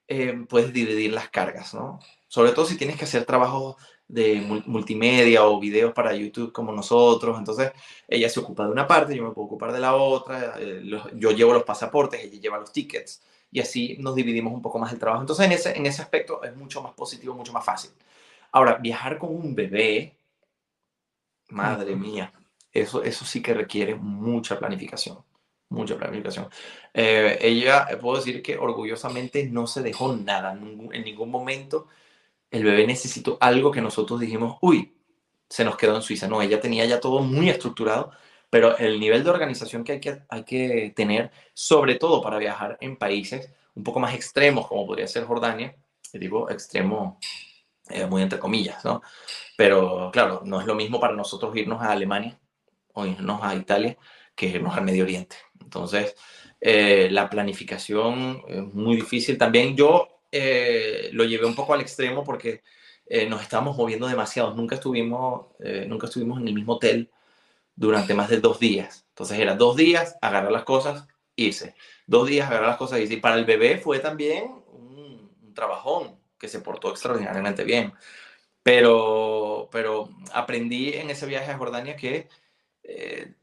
eh, 0.08 0.46
puedes 0.50 0.74
dividir 0.74 1.14
las 1.14 1.30
cargas, 1.30 1.74
¿no? 1.74 2.00
Sobre 2.28 2.52
todo 2.52 2.66
si 2.66 2.78
tienes 2.78 2.98
que 2.98 3.06
hacer 3.06 3.24
trabajos 3.26 3.76
de 4.12 4.42
mul- 4.42 4.64
multimedia 4.66 5.46
o 5.46 5.60
videos 5.60 5.94
para 5.94 6.14
YouTube 6.14 6.52
como 6.52 6.72
nosotros. 6.74 7.38
Entonces, 7.38 7.72
ella 8.08 8.30
se 8.30 8.40
ocupa 8.40 8.66
de 8.66 8.72
una 8.72 8.88
parte, 8.88 9.16
yo 9.16 9.24
me 9.24 9.32
puedo 9.32 9.46
ocupar 9.48 9.72
de 9.72 9.80
la 9.80 9.96
otra. 9.96 10.56
eh, 10.60 10.82
los- 10.84 11.08
yo 11.16 11.32
llevo 11.32 11.54
los 11.54 11.64
pasaportes, 11.64 12.24
ella 12.24 12.40
lleva 12.40 12.58
los 12.60 12.72
tickets. 12.74 13.22
Y 13.52 13.60
así 13.60 13.98
nos 14.00 14.16
dividimos 14.16 14.54
un 14.54 14.62
poco 14.62 14.80
más 14.80 14.94
el 14.94 15.00
trabajo. 15.00 15.22
Entonces, 15.22 15.46
en 15.46 15.52
ese, 15.54 15.78
en 15.78 15.86
ese 15.86 16.02
aspecto 16.02 16.44
es 16.44 16.56
mucho 16.56 16.82
más 16.82 16.94
positivo, 16.94 17.34
mucho 17.36 17.54
más 17.54 17.66
fácil. 17.66 17.92
Ahora, 18.52 18.76
viajar 18.76 19.18
con 19.18 19.30
un 19.36 19.56
bebé, 19.56 20.16
madre 21.50 21.96
mía, 21.96 22.32
eso, 22.72 23.04
eso 23.04 23.26
sí 23.26 23.42
que 23.42 23.54
requiere 23.54 23.96
mucha 23.96 24.58
planificación, 24.58 25.18
mucha 25.70 25.98
planificación. 25.98 26.48
Eh, 26.94 27.38
ella, 27.42 27.88
puedo 28.00 28.18
decir 28.18 28.42
que 28.42 28.58
orgullosamente 28.58 29.46
no 29.50 29.68
se 29.68 29.82
dejó 29.82 30.16
nada, 30.16 30.54
en 30.54 31.04
ningún 31.04 31.30
momento 31.30 31.88
el 32.52 32.64
bebé 32.64 32.86
necesitó 32.86 33.38
algo 33.40 33.72
que 33.72 33.82
nosotros 33.82 34.20
dijimos, 34.20 34.58
uy, 34.62 34.94
se 35.50 35.66
nos 35.66 35.78
quedó 35.78 35.96
en 35.96 36.02
Suiza. 36.02 36.28
No, 36.28 36.42
ella 36.42 36.60
tenía 36.60 36.86
ya 36.86 37.00
todo 37.00 37.20
muy 37.20 37.50
estructurado, 37.50 38.12
pero 38.50 38.78
el 38.78 39.00
nivel 39.00 39.24
de 39.24 39.30
organización 39.30 39.84
que 39.84 39.94
hay 39.94 40.00
que, 40.00 40.22
hay 40.30 40.44
que 40.44 40.94
tener, 40.96 41.32
sobre 41.54 41.96
todo 41.96 42.22
para 42.22 42.38
viajar 42.38 42.78
en 42.82 42.98
países 42.98 43.52
un 43.76 43.84
poco 43.84 44.00
más 44.00 44.14
extremos, 44.14 44.68
como 44.68 44.86
podría 44.86 45.08
ser 45.08 45.26
Jordania, 45.26 45.76
digo 46.14 46.50
extremo 46.50 47.20
eh, 47.90 48.06
muy 48.06 48.22
entre 48.22 48.40
comillas, 48.40 48.84
¿no? 48.86 49.02
Pero 49.58 50.10
claro, 50.12 50.42
no 50.46 50.60
es 50.60 50.68
lo 50.68 50.76
mismo 50.76 51.00
para 51.00 51.16
nosotros 51.16 51.56
irnos 51.56 51.82
a 51.82 51.92
Alemania 51.92 52.40
o 52.94 53.06
irnos 53.06 53.42
a 53.44 53.56
Italia 53.56 53.98
que 54.36 54.48
irnos 54.48 54.76
al 54.76 54.84
Medio 54.84 55.04
Oriente. 55.04 55.38
Entonces, 55.60 56.16
eh, 56.60 57.10
la 57.12 57.30
planificación 57.30 58.44
es 58.48 58.74
muy 58.74 58.96
difícil. 58.96 59.38
También 59.38 59.76
yo 59.76 60.21
eh, 60.32 61.10
lo 61.14 61.24
llevé 61.26 61.46
un 61.46 61.56
poco 61.56 61.74
al 61.74 61.82
extremo 61.82 62.24
porque 62.24 62.64
eh, 63.06 63.28
nos 63.28 63.42
estábamos 63.42 63.78
moviendo 63.78 64.08
demasiado. 64.08 64.54
Nunca 64.54 64.76
estuvimos, 64.76 65.48
eh, 65.60 65.86
nunca 65.88 66.08
estuvimos 66.08 66.40
en 66.40 66.48
el 66.48 66.54
mismo 66.54 66.74
hotel 66.74 67.12
durante 67.76 68.14
más 68.14 68.30
de 68.30 68.40
dos 68.40 68.60
días. 68.60 69.06
Entonces 69.10 69.40
era 69.40 69.56
dos 69.56 69.76
días, 69.76 70.18
agarrar 70.22 70.52
las 70.52 70.64
cosas, 70.64 71.08
irse. 71.36 71.76
Dos 72.08 72.28
días, 72.28 72.48
agarrar 72.48 72.70
las 72.70 72.78
cosas, 72.78 73.00
irse. 73.00 73.16
Y 73.16 73.18
para 73.18 73.36
el 73.36 73.46
bebé 73.46 73.78
fue 73.78 74.00
también 74.00 74.46
un, 74.68 75.32
un 75.42 75.54
trabajón 75.54 76.20
que 76.38 76.48
se 76.48 76.62
portó 76.62 76.90
extraordinariamente 76.92 77.64
bien. 77.64 77.94
Pero, 78.64 79.70
pero 79.72 80.10
aprendí 80.34 80.94
en 80.94 81.10
ese 81.10 81.26
viaje 81.26 81.52
a 81.52 81.58
Jordania 81.58 81.96
que 81.96 82.28
eh, 82.84 83.34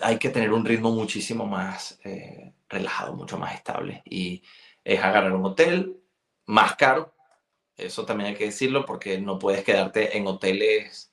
hay 0.00 0.18
que 0.18 0.30
tener 0.30 0.52
un 0.52 0.64
ritmo 0.64 0.90
muchísimo 0.92 1.46
más 1.46 1.98
eh, 2.04 2.52
relajado, 2.68 3.14
mucho 3.14 3.38
más 3.38 3.54
estable. 3.54 4.02
Y 4.04 4.42
es 4.84 5.00
agarrar 5.02 5.32
un 5.32 5.44
hotel 5.44 6.01
más 6.52 6.76
caro. 6.76 7.14
Eso 7.76 8.04
también 8.04 8.30
hay 8.30 8.36
que 8.36 8.44
decirlo 8.44 8.84
porque 8.84 9.18
no 9.18 9.38
puedes 9.38 9.64
quedarte 9.64 10.16
en 10.16 10.26
hoteles 10.26 11.12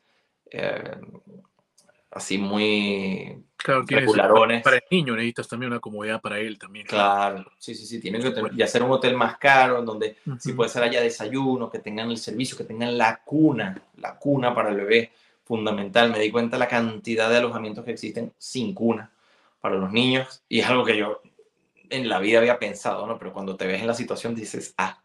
eh, 0.51 0.99
así 2.11 2.37
muy 2.37 3.43
Claro, 3.55 3.85
regularones. 3.87 4.63
para 4.63 4.77
el 4.77 4.83
niño 4.89 5.15
necesitas 5.15 5.47
también 5.47 5.71
una 5.71 5.79
comodidad 5.81 6.21
para 6.21 6.39
él 6.39 6.57
también. 6.57 6.87
Claro, 6.87 7.45
sí, 7.57 7.75
sí, 7.75 7.85
sí, 7.85 7.99
tienen 7.99 8.21
que 8.21 8.31
tener, 8.31 8.55
ya 8.55 8.67
ser 8.67 8.83
un 8.83 8.91
hotel 8.91 9.15
más 9.15 9.37
caro, 9.37 9.79
en 9.79 9.85
donde 9.85 10.17
Ujú. 10.25 10.39
si 10.39 10.53
puede 10.53 10.69
ser 10.69 10.83
haya 10.83 11.01
desayuno, 11.01 11.69
que 11.69 11.79
tengan 11.79 12.09
el 12.09 12.17
servicio, 12.17 12.57
que 12.57 12.63
tengan 12.63 12.97
la 12.97 13.21
cuna, 13.23 13.81
la 13.97 14.17
cuna 14.17 14.55
para 14.55 14.69
el 14.69 14.77
bebé, 14.77 15.11
fundamental. 15.43 16.11
Me 16.11 16.19
di 16.19 16.31
cuenta 16.31 16.57
la 16.57 16.67
cantidad 16.67 17.29
de 17.29 17.37
alojamientos 17.37 17.83
que 17.85 17.91
existen 17.91 18.33
sin 18.37 18.73
cuna 18.73 19.11
para 19.61 19.75
los 19.75 19.91
niños 19.91 20.41
y 20.47 20.59
es 20.59 20.67
algo 20.67 20.85
que 20.85 20.97
yo 20.97 21.21
en 21.89 22.07
la 22.07 22.19
vida 22.19 22.39
había 22.39 22.59
pensado, 22.59 23.05
¿no? 23.07 23.17
Pero 23.19 23.33
cuando 23.33 23.55
te 23.57 23.67
ves 23.67 23.81
en 23.81 23.87
la 23.87 23.93
situación 23.93 24.35
dices, 24.35 24.73
ah, 24.77 25.01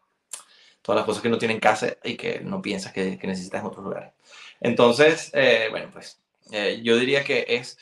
todas 0.85 0.99
las 0.99 1.07
cosas 1.07 1.23
que 1.23 1.31
no 1.31 1.39
tienen 1.39 1.61
casa 1.61 1.97
y 2.05 2.17
que 2.17 2.41
no 2.41 2.61
piensas 2.61 2.93
que, 2.93 3.19
que 3.19 3.27
necesitas 3.27 3.63
en 3.63 3.67
otros 3.67 3.85
lugares. 3.85 4.13
Entonces, 4.61 5.31
eh, 5.33 5.69
bueno, 5.71 5.89
pues 5.91 6.21
eh, 6.53 6.81
yo 6.83 6.97
diría 6.99 7.25
que 7.25 7.47
es, 7.49 7.79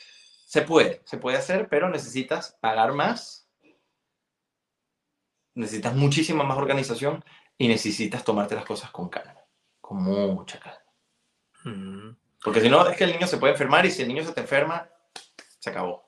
se 0.47 0.61
puede, 0.61 1.01
se 1.03 1.17
puede 1.17 1.37
hacer, 1.37 1.67
pero 1.67 1.89
necesitas 1.89 2.57
pagar 2.61 2.93
más 2.93 3.43
necesitas 5.55 5.95
muchísima 5.95 6.43
más 6.43 6.57
organización 6.57 7.23
y 7.57 7.67
necesitas 7.67 8.23
tomarte 8.23 8.55
las 8.55 8.65
cosas 8.65 8.91
con 8.91 9.09
calma, 9.09 9.41
con 9.81 10.01
mucha 10.01 10.59
calma. 10.59 10.79
Ujú. 11.65 12.15
Porque 12.43 12.61
si 12.61 12.69
no, 12.69 12.87
es 12.87 12.97
que 12.97 13.03
el 13.05 13.11
niño 13.11 13.27
se 13.27 13.37
puede 13.37 13.53
enfermar 13.53 13.85
y 13.85 13.91
si 13.91 14.01
el 14.01 14.07
niño 14.07 14.23
se 14.23 14.33
te 14.33 14.41
enferma, 14.41 14.89
se 15.59 15.69
acabó. 15.69 16.02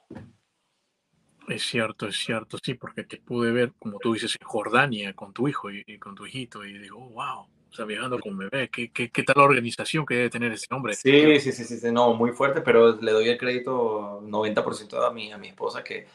Es 1.47 1.63
cierto, 1.63 2.07
es 2.07 2.17
cierto, 2.17 2.57
sí, 2.63 2.73
porque 2.73 3.03
te 3.03 3.17
pude 3.17 3.51
ver, 3.51 3.73
como 3.77 3.99
tú 3.99 4.13
dices, 4.13 4.35
en 4.39 4.47
Jordania 4.47 5.13
con 5.13 5.31
tu 5.31 5.47
hijo 5.47 5.71
y, 5.71 5.83
y 5.85 5.99
con 5.99 6.15
tu 6.15 6.25
hijito, 6.25 6.65
y 6.65 6.77
digo, 6.77 6.97
oh, 6.97 7.09
wow, 7.09 7.47
o 7.75 7.77
sea, 7.77 7.85
viajando 7.85 8.19
con 8.19 8.37
bebé, 8.37 8.69
¿qué, 8.69 8.89
qué, 8.89 9.11
qué 9.11 9.23
tal 9.23 9.35
la 9.37 9.43
organización 9.43 10.05
que 10.05 10.15
debe 10.15 10.29
tener 10.29 10.51
ese 10.53 10.65
hombre? 10.71 10.93
Sí, 10.93 11.39
sí, 11.39 11.51
sí, 11.51 11.63
sí, 11.65 11.77
sí, 11.77 11.91
no, 11.91 12.13
muy 12.13 12.31
fuerte, 12.31 12.61
pero 12.61 12.95
le 12.95 13.11
doy 13.11 13.27
el 13.27 13.37
crédito 13.37 14.21
90% 14.21 15.05
a 15.05 15.11
mi, 15.11 15.31
a 15.31 15.37
mi 15.37 15.49
esposa 15.49 15.83
que 15.83 16.07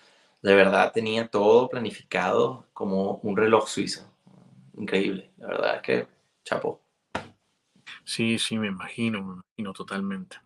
de 0.42 0.54
verdad 0.54 0.90
tenía 0.90 1.28
todo 1.28 1.68
planificado 1.68 2.66
como 2.72 3.16
un 3.22 3.36
reloj 3.36 3.68
suizo. 3.68 4.10
Increíble, 4.78 5.30
la 5.36 5.48
verdad 5.48 5.76
es 5.76 5.82
que 5.82 6.06
chapó. 6.44 6.80
Sí, 8.04 8.38
sí, 8.38 8.58
me 8.58 8.68
imagino, 8.68 9.22
me 9.22 9.34
imagino 9.34 9.72
totalmente. 9.74 10.38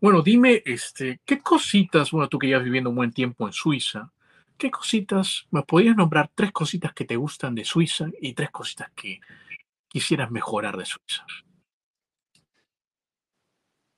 Bueno, 0.00 0.22
dime, 0.22 0.62
este, 0.66 1.20
¿qué 1.24 1.38
cositas, 1.40 2.10
bueno, 2.10 2.28
tú 2.28 2.38
que 2.38 2.48
ya 2.48 2.58
viviendo 2.58 2.90
un 2.90 2.96
buen 2.96 3.12
tiempo 3.12 3.46
en 3.46 3.52
Suiza, 3.52 4.12
¿qué 4.58 4.70
cositas, 4.70 5.46
me 5.50 5.62
podrías 5.62 5.96
nombrar 5.96 6.30
tres 6.34 6.52
cositas 6.52 6.92
que 6.92 7.04
te 7.04 7.16
gustan 7.16 7.54
de 7.54 7.64
Suiza 7.64 8.06
y 8.20 8.34
tres 8.34 8.50
cositas 8.50 8.90
que 8.94 9.20
quisieras 9.88 10.30
mejorar 10.30 10.76
de 10.76 10.86
Suiza? 10.86 11.24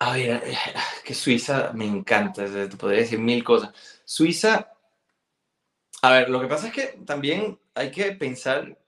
A 0.01 0.12
ver, 0.12 0.43
eh, 0.45 0.57
que 1.05 1.15
Suiza 1.15 1.73
me 1.73 1.87
encanta, 1.87 2.45
te 2.45 2.77
podría 2.77 3.01
decir 3.01 3.19
mil 3.19 3.43
cosas. 3.43 3.73
Suiza, 4.05 4.71
a 6.03 6.11
ver, 6.12 6.29
lo 6.29 6.41
que 6.41 6.49
pasa 6.49 6.69
es 6.69 6.75
que 6.75 6.99
también 7.07 7.59
hay 7.75 7.91
que 7.91 8.12
pensar 8.12 8.79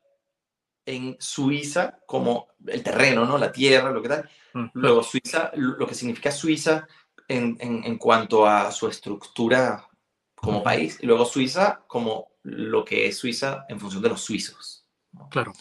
en 0.86 1.16
Suiza 1.18 1.98
como 2.06 2.48
el 2.66 2.82
terreno, 2.82 3.26
¿no? 3.26 3.36
La 3.36 3.52
tierra, 3.52 3.90
lo 3.90 4.00
que 4.00 4.08
tal. 4.08 4.30
Luego 4.72 5.02
Suiza, 5.02 5.50
lo 5.54 5.86
que 5.86 5.94
significa 5.94 6.30
Suiza 6.30 6.86
en, 7.28 7.58
en, 7.60 7.98
cuanto 7.98 8.46
a 8.46 8.70
su 8.72 8.88
estructura 8.88 9.86
como 10.34 10.62
país. 10.62 10.98
Y 11.02 11.06
luego 11.06 11.26
Suiza 11.26 11.82
como 11.86 12.28
lo 12.44 12.84
que 12.84 13.06
es 13.06 13.18
Suiza 13.18 13.66
en 13.68 13.80
función 13.80 14.02
de 14.02 14.08
los 14.08 14.22
suizos. 14.22 14.86
Claro. 15.30 15.52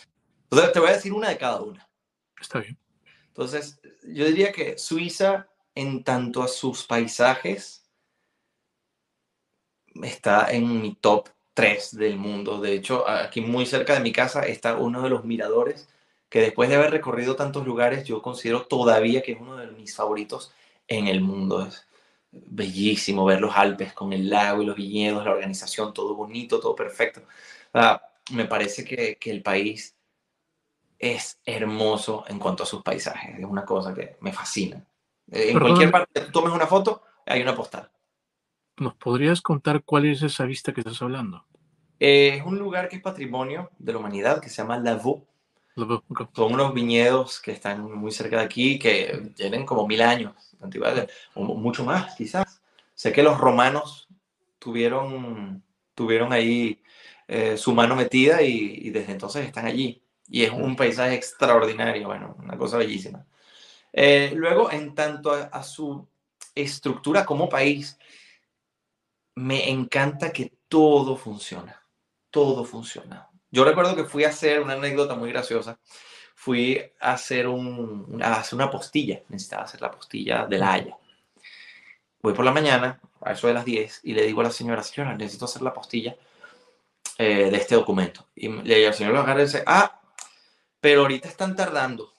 Entonces 0.43 0.71
te 0.71 0.80
voy 0.80 0.89
a 0.89 0.93
decir 0.93 1.11
una 1.11 1.30
de 1.30 1.38
cada 1.38 1.61
una. 1.61 1.89
Está 2.39 2.59
bien. 2.59 2.78
Entonces, 3.28 3.82
yo 4.03 4.26
diría 4.26 4.51
que 4.51 4.78
Suiza, 4.78 5.49
en 5.73 6.03
tanto 6.03 6.41
a 6.41 6.47
sus 6.47 6.86
paisajes, 6.86 7.89
está 10.03 10.51
en 10.51 10.82
mi 10.82 10.95
top 10.95 11.30
3 11.56 11.97
del 11.97 12.18
mundo. 12.18 12.62
De 12.62 12.74
hecho, 12.74 13.10
aquí 13.10 13.41
muy 13.41 13.66
cerca 13.66 13.93
de 13.95 14.01
mi 14.01 14.12
casa 14.12 14.41
está 14.41 14.76
uno 14.78 15.01
de 15.01 15.10
los 15.10 15.26
miradores 15.26 15.88
que 16.30 16.41
después 16.41 16.70
de 16.70 16.76
haber 16.76 16.91
recorrido 16.91 17.36
tantos 17.36 17.66
lugares, 17.66 18.03
yo 18.03 18.22
considero 18.22 18.66
todavía 18.68 19.22
que 19.24 19.32
es 19.32 19.39
uno 19.39 19.56
de 19.56 19.68
mis 19.68 19.95
favoritos 19.95 20.53
en 20.88 21.08
el 21.08 21.22
mundo. 21.22 21.66
Es 21.66 21.88
bellísimo 22.32 23.26
ver 23.26 23.39
los 23.41 23.56
Alpes 23.56 23.93
con 23.93 24.12
el 24.14 24.30
lago 24.30 24.62
y 24.62 24.66
los 24.66 24.76
viñedos, 24.76 25.24
la 25.24 25.32
organización, 25.32 25.93
todo 25.93 26.14
bonito, 26.16 26.60
todo 26.60 26.76
perfecto. 26.76 27.22
me 28.32 28.45
parece 28.45 28.84
que, 28.84 29.18
que 29.18 29.32
el 29.32 29.41
país 29.41 29.95
es 30.99 31.39
hermoso 31.45 32.26
en 32.28 32.39
cuanto 32.39 32.64
a 32.64 32.66
sus 32.66 32.84
paisajes. 32.84 33.39
Es 33.39 33.45
una 33.45 33.66
cosa 33.66 33.93
que 33.93 34.18
me 34.20 34.34
fascina. 34.34 34.86
En 35.32 35.60
cualquier 35.60 35.91
parte 35.91 36.20
que 36.20 36.26
tú 36.28 36.32
tomes 36.32 36.53
una 36.53 36.68
foto, 36.68 37.03
hay 37.26 37.41
una 37.41 37.56
postal. 37.56 37.89
¿Nos 38.78 38.95
podrías 38.95 39.41
contar 39.41 39.84
cuál 39.84 40.05
es 40.05 40.21
esa 40.21 40.45
vista 40.45 40.73
que 40.73 40.82
estás 40.82 41.01
hablando? 41.01 41.45
Eh, 41.99 42.38
es 42.38 42.45
un 42.45 42.57
lugar 42.57 42.89
que 42.89 42.97
es 42.97 43.01
patrimonio 43.01 43.71
de 43.78 43.93
la 43.93 43.99
humanidad, 43.99 44.41
que 44.41 44.49
se 44.49 44.57
llama 44.57 44.78
Lavaux. 44.78 45.23
Son 46.34 46.53
unos 46.53 46.73
viñedos 46.73 47.39
que 47.39 47.51
están 47.51 47.91
muy 47.91 48.11
cerca 48.11 48.38
de 48.38 48.45
aquí, 48.45 48.80
que 48.80 49.32
tienen 49.36 49.65
como 49.65 49.88
mil 49.88 50.01
años 50.01 50.34
de 50.57 50.65
antigüedad, 50.65 51.09
o 51.34 51.43
mucho 51.43 51.84
más 51.84 52.15
quizás. 52.15 52.61
Sé 52.93 53.11
que 53.11 53.23
los 53.23 53.38
romanos 53.38 54.07
tuvieron, 54.59 55.63
tuvieron 55.93 56.32
ahí 56.32 56.82
eh, 57.28 57.57
su 57.57 57.73
mano 57.73 57.95
metida 57.95 58.41
y, 58.41 58.80
y 58.84 58.89
desde 58.89 59.11
entonces 59.11 59.45
están 59.45 59.65
allí 59.65 60.01
y 60.28 60.43
es 60.43 60.51
un 60.51 60.76
paisaje 60.76 61.15
extraordinario, 61.15 62.07
bueno, 62.07 62.36
una 62.39 62.57
cosa 62.57 62.78
bellísima. 62.78 63.26
Eh, 63.93 64.34
luego, 64.36 64.71
en 64.71 64.95
tanto 64.95 65.32
a, 65.32 65.63
su 65.63 66.07
estructura 66.53 67.26
como 67.26 67.49
país, 67.49 67.97
me 69.36 69.69
encanta 69.69 70.31
que 70.31 70.53
todo 70.67 71.15
funciona, 71.17 71.81
todo 72.29 72.65
funciona. 72.65 73.29
Yo 73.51 73.63
recuerdo 73.63 73.95
que 73.95 74.05
fui 74.05 74.23
a 74.23 74.29
hacer 74.29 74.61
una 74.61 74.73
anécdota 74.73 75.15
muy 75.15 75.29
graciosa, 75.29 75.79
fui 76.36 76.81
a 76.99 77.13
hacer, 77.13 77.47
una 77.47 78.71
postilla, 78.71 79.21
necesitaba 79.29 79.63
hacer 79.63 79.81
la 79.81 79.91
postilla 79.91 80.45
de 80.45 80.57
la 80.57 80.73
Haya. 80.73 80.97
Voy 82.21 82.33
por 82.33 82.45
la 82.45 82.51
mañana, 82.51 82.99
a 83.21 83.33
eso 83.33 83.47
de 83.47 83.53
las 83.53 83.65
10, 83.65 84.01
y 84.03 84.13
le 84.13 84.23
digo 84.23 84.41
a 84.41 84.45
la 84.45 84.51
señora, 84.51 84.83
señora, 84.83 85.15
necesito 85.15 85.45
hacer 85.45 85.61
la 85.61 85.73
postilla 85.73 86.15
eh, 87.17 87.49
de 87.49 87.57
este 87.57 87.75
documento. 87.75 88.27
Y 88.36 88.49
le 88.49 88.75
digo 88.75 88.88
al 88.89 88.93
señor 88.93 89.13
lo 89.13 89.25
ah, 89.67 90.01
pero 90.79 91.01
ahorita 91.01 91.27
están 91.27 91.55
tardando. 91.55 92.13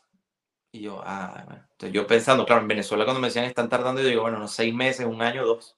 Y 0.72 0.80
yo, 0.80 1.02
ah, 1.04 1.42
bueno. 1.46 1.66
Entonces 1.72 1.94
yo 1.94 2.06
pensando, 2.06 2.46
claro, 2.46 2.62
en 2.62 2.68
Venezuela 2.68 3.04
cuando 3.04 3.20
me 3.20 3.28
decían 3.28 3.44
están 3.44 3.68
tardando, 3.68 4.00
yo 4.00 4.08
digo, 4.08 4.22
bueno, 4.22 4.38
no, 4.38 4.48
seis 4.48 4.74
meses, 4.74 5.04
un 5.04 5.20
año, 5.20 5.44
dos. 5.44 5.75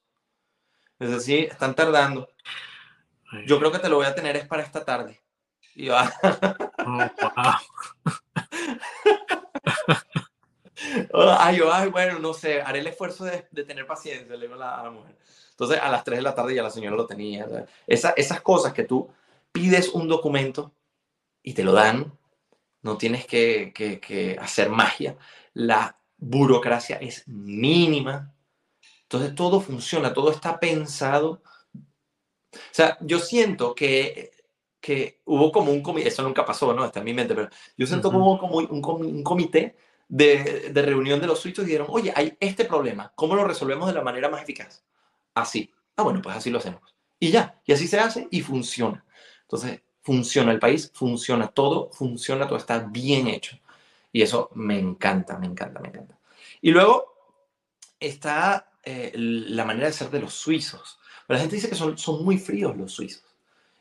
Es 0.99 1.11
decir, 1.11 1.49
están 1.51 1.74
tardando. 1.74 2.28
Yo 3.46 3.59
creo 3.59 3.70
que 3.70 3.78
te 3.78 3.88
lo 3.88 3.96
voy 3.96 4.07
a 4.07 4.14
tener 4.14 4.36
es 4.36 4.46
para 4.46 4.62
esta 4.62 4.84
tarde. 4.84 5.20
Y 5.74 5.90
ah. 5.90 6.12
Oh, 11.12 11.36
ay, 11.38 11.59
yo, 11.59 11.72
ay, 11.72 11.88
bueno, 11.90 12.18
no 12.18 12.32
sé, 12.32 12.62
haré 12.62 12.80
el 12.80 12.86
esfuerzo 12.86 13.24
de, 13.24 13.46
de 13.51 13.64
tener 13.64 13.86
paciencia, 13.86 14.34
le 14.34 14.46
digo 14.46 14.55
a 14.55 14.82
la, 14.82 14.90
mujer. 14.90 15.16
Entonces, 15.51 15.78
a 15.80 15.88
las 15.88 16.05
3 16.05 16.18
de 16.18 16.22
la 16.22 16.34
tarde 16.34 16.55
ya 16.55 16.62
la 16.62 16.70
señora 16.70 16.96
lo 16.96 17.07
tenía. 17.07 17.46
Esa, 17.86 18.11
esas 18.11 18.40
cosas 18.40 18.72
que 18.72 18.84
tú 18.84 19.09
pides 19.53 19.88
un 19.88 20.09
documento 20.09 20.72
y 21.42 21.55
te 21.55 21.64
lo 21.64 21.72
dan, 21.72 22.12
no 22.82 22.96
tienes 22.96 23.26
que, 23.26 24.38
hacer 24.40 24.70
magia, 24.70 25.16
la 25.55 25.99
burocracia 26.16 26.96
es 26.96 27.26
mínima, 27.26 28.34
entonces 29.09 29.35
todo 29.35 29.63
funciona, 29.63 30.13
todo 30.13 30.31
está 30.31 30.61
pensado. 30.61 31.43
O 32.53 32.59
sea, 32.73 32.99
yo 33.01 33.19
siento 33.19 33.75
que, 33.75 34.33
que 34.81 35.23
hubo 35.25 35.51
como 35.51 35.73
un 35.73 35.83
comité, 35.83 36.09
eso 36.09 36.23
nunca 36.23 36.45
pasó, 36.45 36.75
¿no? 36.75 36.85
Está 36.85 36.99
en 36.99 37.07
mi 37.07 37.15
mente, 37.15 37.35
pero 37.35 37.49
yo 37.79 37.87
siento 37.87 38.13
como, 38.13 38.39
como 38.39 38.59
un, 38.59 38.71
un 38.71 39.23
comité 39.23 39.77
de, 40.09 40.69
de, 40.75 40.83
reunión 40.83 41.21
de 41.21 41.27
los 41.27 41.41
suizos 41.41 41.65
y 41.65 41.69
dijeron, 41.69 41.87
oye, 41.91 42.13
hay 42.15 42.37
este 42.39 42.67
problema, 42.67 43.11
¿cómo 43.15 43.35
lo 43.35 43.45
resolvemos 43.45 43.89
de 43.89 43.95
la 43.95 44.03
manera 44.03 44.29
más 44.29 44.43
eficaz? 44.43 44.85
Así. 45.35 45.73
Ah, 45.97 46.03
bueno, 46.03 46.21
pues 46.21 46.37
así 46.37 46.51
lo 46.51 46.59
hacemos. 46.59 46.95
Y 47.19 47.31
ya, 47.31 47.59
y 47.65 47.73
así 47.73 47.89
se 47.89 47.99
hace 47.99 48.29
y 48.31 48.43
funciona. 48.43 49.07
Entonces, 49.43 49.81
funciona 50.03 50.53
el 50.53 50.59
país, 50.59 50.93
funciona 50.95 51.49
todo, 51.49 51.91
funciona 51.93 52.47
todo, 52.47 52.59
está 52.59 52.81
bien 52.81 53.27
hecho. 53.27 53.59
Y 54.13 54.21
eso 54.21 54.51
me 54.55 54.79
encanta, 54.79 55.39
me 55.39 55.47
encanta, 55.47 55.81
me 55.81 55.89
encanta. 55.89 56.19
Y 56.61 56.73
luego 56.73 57.15
está 57.99 58.68
eh, 58.91 59.12
la 59.14 59.66
manera 59.66 59.89
de 59.89 59.93
ser 59.93 60.09
de 60.09 60.18
los 60.18 60.32
suizos. 60.32 60.99
La 61.28 61.39
gente 61.39 61.57
dice 61.57 61.68
que 61.68 61.74
son, 61.74 61.99
son 61.99 62.24
muy 62.24 62.39
fríos 62.39 62.74
los 62.74 62.93
suizos. 62.93 63.22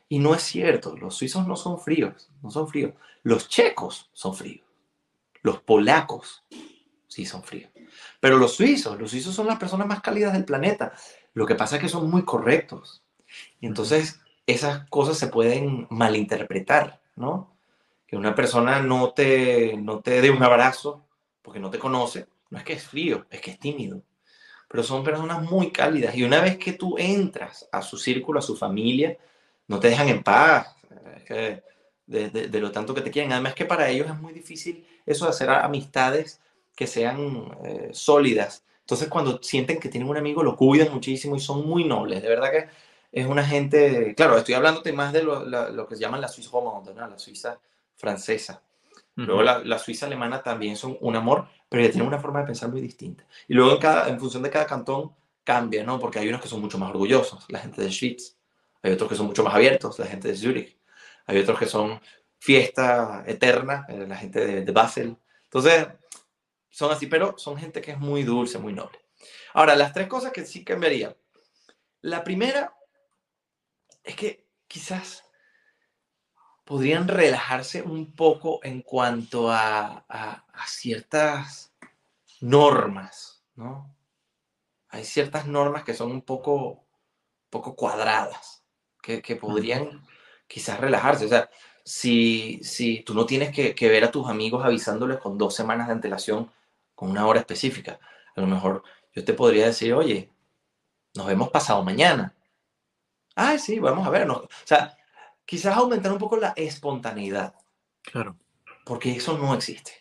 Y 0.06 0.18
no 0.18 0.34
es 0.34 0.42
cierto, 0.42 0.94
los 0.98 1.14
suizos 1.14 1.46
no 1.46 1.56
son 1.56 1.80
fríos, 1.80 2.28
no 2.42 2.50
son 2.50 2.68
fríos. 2.68 2.92
Los 3.22 3.48
checos 3.48 4.10
son 4.12 4.34
fríos. 4.34 4.66
Los 5.40 5.62
polacos 5.62 6.44
sí 7.06 7.24
son 7.24 7.42
fríos. 7.42 7.70
Pero 8.20 8.36
los 8.36 8.54
suizos, 8.54 8.98
los 9.00 9.10
suizos 9.10 9.34
son 9.34 9.46
las 9.46 9.58
personas 9.58 9.86
más 9.86 10.02
cálidas 10.02 10.34
del 10.34 10.44
planeta. 10.44 10.92
Lo 11.32 11.46
que 11.46 11.54
pasa 11.54 11.76
es 11.76 11.82
que 11.82 11.88
son 11.88 12.10
muy 12.10 12.26
correctos. 12.26 13.02
Y 13.60 13.66
entonces 13.66 14.20
esas 14.46 14.86
cosas 14.90 15.16
se 15.16 15.28
pueden 15.28 15.86
malinterpretar, 15.88 17.00
¿no? 17.16 17.56
Que 18.06 18.18
una 18.18 18.34
persona 18.34 18.82
no 18.82 19.14
te, 19.14 19.74
no 19.78 20.00
te 20.00 20.20
dé 20.20 20.28
un 20.28 20.42
abrazo 20.42 21.06
porque 21.40 21.60
no 21.60 21.70
te 21.70 21.78
conoce, 21.78 22.26
no 22.50 22.58
es 22.58 22.64
que 22.64 22.74
es 22.74 22.86
frío, 22.86 23.26
es 23.30 23.40
que 23.40 23.52
es 23.52 23.58
tímido. 23.58 24.02
Pero 24.68 24.82
son 24.82 25.02
personas 25.02 25.42
muy 25.42 25.70
cálidas 25.70 26.14
y 26.14 26.24
una 26.24 26.40
vez 26.40 26.58
que 26.58 26.74
tú 26.74 26.96
entras 26.98 27.68
a 27.72 27.82
su 27.82 27.96
círculo, 27.96 28.38
a 28.38 28.42
su 28.42 28.56
familia, 28.56 29.16
no 29.66 29.80
te 29.80 29.88
dejan 29.88 30.08
en 30.08 30.22
paz. 30.22 30.74
de, 32.06 32.30
de, 32.30 32.60
lo 32.60 32.70
tanto 32.72 32.94
que 32.94 33.02
te 33.02 33.10
quieren. 33.10 33.32
Además 33.32 33.54
que 33.54 33.66
para 33.66 33.88
ellos 33.88 34.08
es 34.08 34.18
muy 34.18 34.32
difícil 34.32 34.86
eso 35.04 35.26
de 35.26 35.30
hacer 35.30 35.50
amistades 35.50 36.40
que 36.74 36.86
sean 36.86 37.50
eh, 37.64 37.90
sólidas. 37.92 38.64
Entonces 38.80 39.08
cuando 39.08 39.42
sienten 39.42 39.78
que 39.80 39.88
tienen 39.88 40.08
un 40.08 40.16
amigo 40.16 40.42
lo 40.42 40.56
cuidan 40.56 40.92
muchísimo 40.92 41.36
y 41.36 41.40
son 41.40 41.66
muy 41.66 41.84
nobles. 41.84 42.22
De 42.22 42.28
verdad 42.28 42.50
que 42.50 42.68
es 43.12 43.26
una 43.26 43.44
gente, 43.44 44.14
claro, 44.14 44.38
estoy 44.38 44.54
hablándote 44.54 44.92
más 44.92 45.12
de 45.12 45.22
lo, 45.22 45.44
lo 45.44 45.88
que 45.88 45.96
se 45.96 46.02
llama 46.02 46.18
la 46.18 46.28
Suiza 46.28 46.50
la 46.94 47.18
Suiza 47.18 47.58
francesa. 47.96 48.62
Luego 49.26 49.42
la, 49.42 49.58
la, 49.58 49.78
Suiza 49.80 50.06
alemana 50.06 50.44
también 50.44 50.76
son 50.76 50.96
un 51.00 51.16
amor, 51.16 51.48
pero 51.68 51.82
ya 51.82 51.90
tienen 51.90 52.06
una 52.06 52.20
forma 52.20 52.40
de 52.40 52.46
pensar 52.46 52.68
muy 52.68 52.80
distinta. 52.80 53.26
Y 53.48 53.54
luego 53.54 53.72
en, 53.72 53.78
cada, 53.80 54.08
en 54.08 54.20
función 54.20 54.44
de 54.44 54.50
cada 54.50 54.64
cantón 54.64 55.12
cambia, 55.42 55.82
¿no? 55.82 55.98
Porque 55.98 56.20
hay 56.20 56.28
unos 56.28 56.40
que 56.40 56.46
son 56.46 56.60
mucho 56.60 56.78
más 56.78 56.90
orgullosos, 56.90 57.44
la 57.48 57.58
gente 57.58 57.82
de 57.82 57.90
Schwyz. 57.90 58.36
Hay 58.80 58.92
otros 58.92 59.08
que 59.08 59.16
son 59.16 59.26
mucho 59.26 59.42
más 59.42 59.54
abiertos, 59.54 59.98
la 59.98 60.06
gente 60.06 60.28
de 60.28 60.36
Zurich. 60.36 60.78
Hay 61.26 61.38
otros 61.38 61.58
que 61.58 61.66
son 61.66 62.00
fiesta 62.38 63.24
eterna, 63.26 63.86
eh, 63.88 64.06
la 64.06 64.16
gente 64.16 64.46
de, 64.46 64.64
de 64.64 64.72
Basel. 64.72 65.16
Entonces, 65.44 65.88
son 66.70 66.92
así, 66.92 67.08
pero 67.08 67.36
son 67.38 67.58
gente 67.58 67.80
que 67.80 67.90
es 67.90 67.98
muy 67.98 68.22
dulce, 68.22 68.58
muy 68.58 68.72
noble. 68.72 69.00
Ahora, 69.52 69.74
las 69.74 69.92
tres 69.92 70.06
cosas 70.06 70.30
que 70.30 70.44
sí 70.44 70.64
cambiaría. 70.64 71.16
La 72.02 72.22
primera 72.22 72.72
es 74.04 74.14
que 74.14 74.46
quizás 74.68 75.24
podrían 76.68 77.08
relajarse 77.08 77.80
un 77.80 78.12
poco 78.12 78.60
en 78.62 78.82
cuanto 78.82 79.50
a, 79.50 80.04
ciertas 80.66 81.72
normas, 82.42 83.42
¿no? 83.54 83.96
Hay 84.90 85.04
ciertas 85.04 85.46
normas 85.46 85.82
que 85.82 85.94
son 85.94 86.10
un 86.10 86.20
poco, 86.20 86.84
poco 87.48 87.74
cuadradas. 87.74 88.62
que, 89.02 89.22
que 89.22 89.36
podrían 89.36 90.06
quizás 90.46 90.78
relajarse. 90.78 91.24
O 91.24 91.28
sea, 91.28 91.48
si, 91.82 92.60
si 92.62 93.00
tú 93.00 93.14
no 93.14 93.24
tienes 93.24 93.50
que, 93.50 93.74
que, 93.74 93.88
ver 93.88 94.04
a 94.04 94.10
tus 94.10 94.28
amigos 94.28 94.62
avisándoles 94.62 95.18
con 95.20 95.38
dos 95.38 95.54
semanas 95.54 95.86
de 95.86 95.94
antelación, 95.94 96.52
con 96.94 97.08
una 97.10 97.26
hora 97.26 97.40
específica, 97.40 97.98
a 98.36 98.40
lo 98.42 98.46
mejor 98.46 98.82
yo 99.14 99.24
te 99.24 99.32
podría 99.32 99.64
decir, 99.64 99.94
oye, 99.94 100.30
nos 101.14 101.26
vemos 101.26 101.48
pasado 101.48 101.82
mañana. 101.82 102.34
Ah, 103.36 103.56
sí, 103.56 103.78
vamos 103.78 104.06
a 104.06 104.10
vernos. 104.10 104.42
O 104.42 104.48
sea, 104.66 104.97
quizás 105.48 105.78
aumentar 105.78 106.12
un 106.12 106.18
poco 106.18 106.36
la 106.36 106.52
espontaneidad. 106.56 107.54
Claro. 108.02 108.36
Porque 108.84 109.12
eso 109.12 109.38
no 109.38 109.54
existe. 109.54 109.92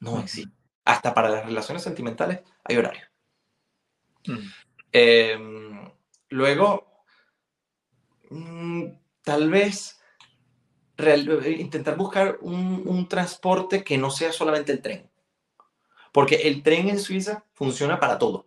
No 0.00 0.18
existe. 0.18 0.56
Hasta 0.86 1.12
para 1.12 1.28
las 1.28 1.44
relaciones 1.44 1.82
sentimentales 1.82 2.40
hay 2.64 2.78
horario. 2.78 3.04
Mm. 4.26 4.38
Eh, 4.92 5.92
luego, 6.30 7.04
mm, 8.30 8.84
tal 9.20 9.50
vez 9.50 10.00
intentar 11.58 11.98
buscar 11.98 12.38
un, 12.40 12.82
un, 12.86 13.06
transporte 13.06 13.84
que 13.84 13.98
no 13.98 14.10
sea 14.10 14.32
solamente 14.32 14.72
el 14.72 14.80
tren. 14.80 15.10
Porque 16.10 16.36
el 16.48 16.62
tren 16.62 16.88
en 16.88 16.98
Suiza 16.98 17.44
funciona 17.52 18.00
para 18.00 18.16
todo. 18.16 18.46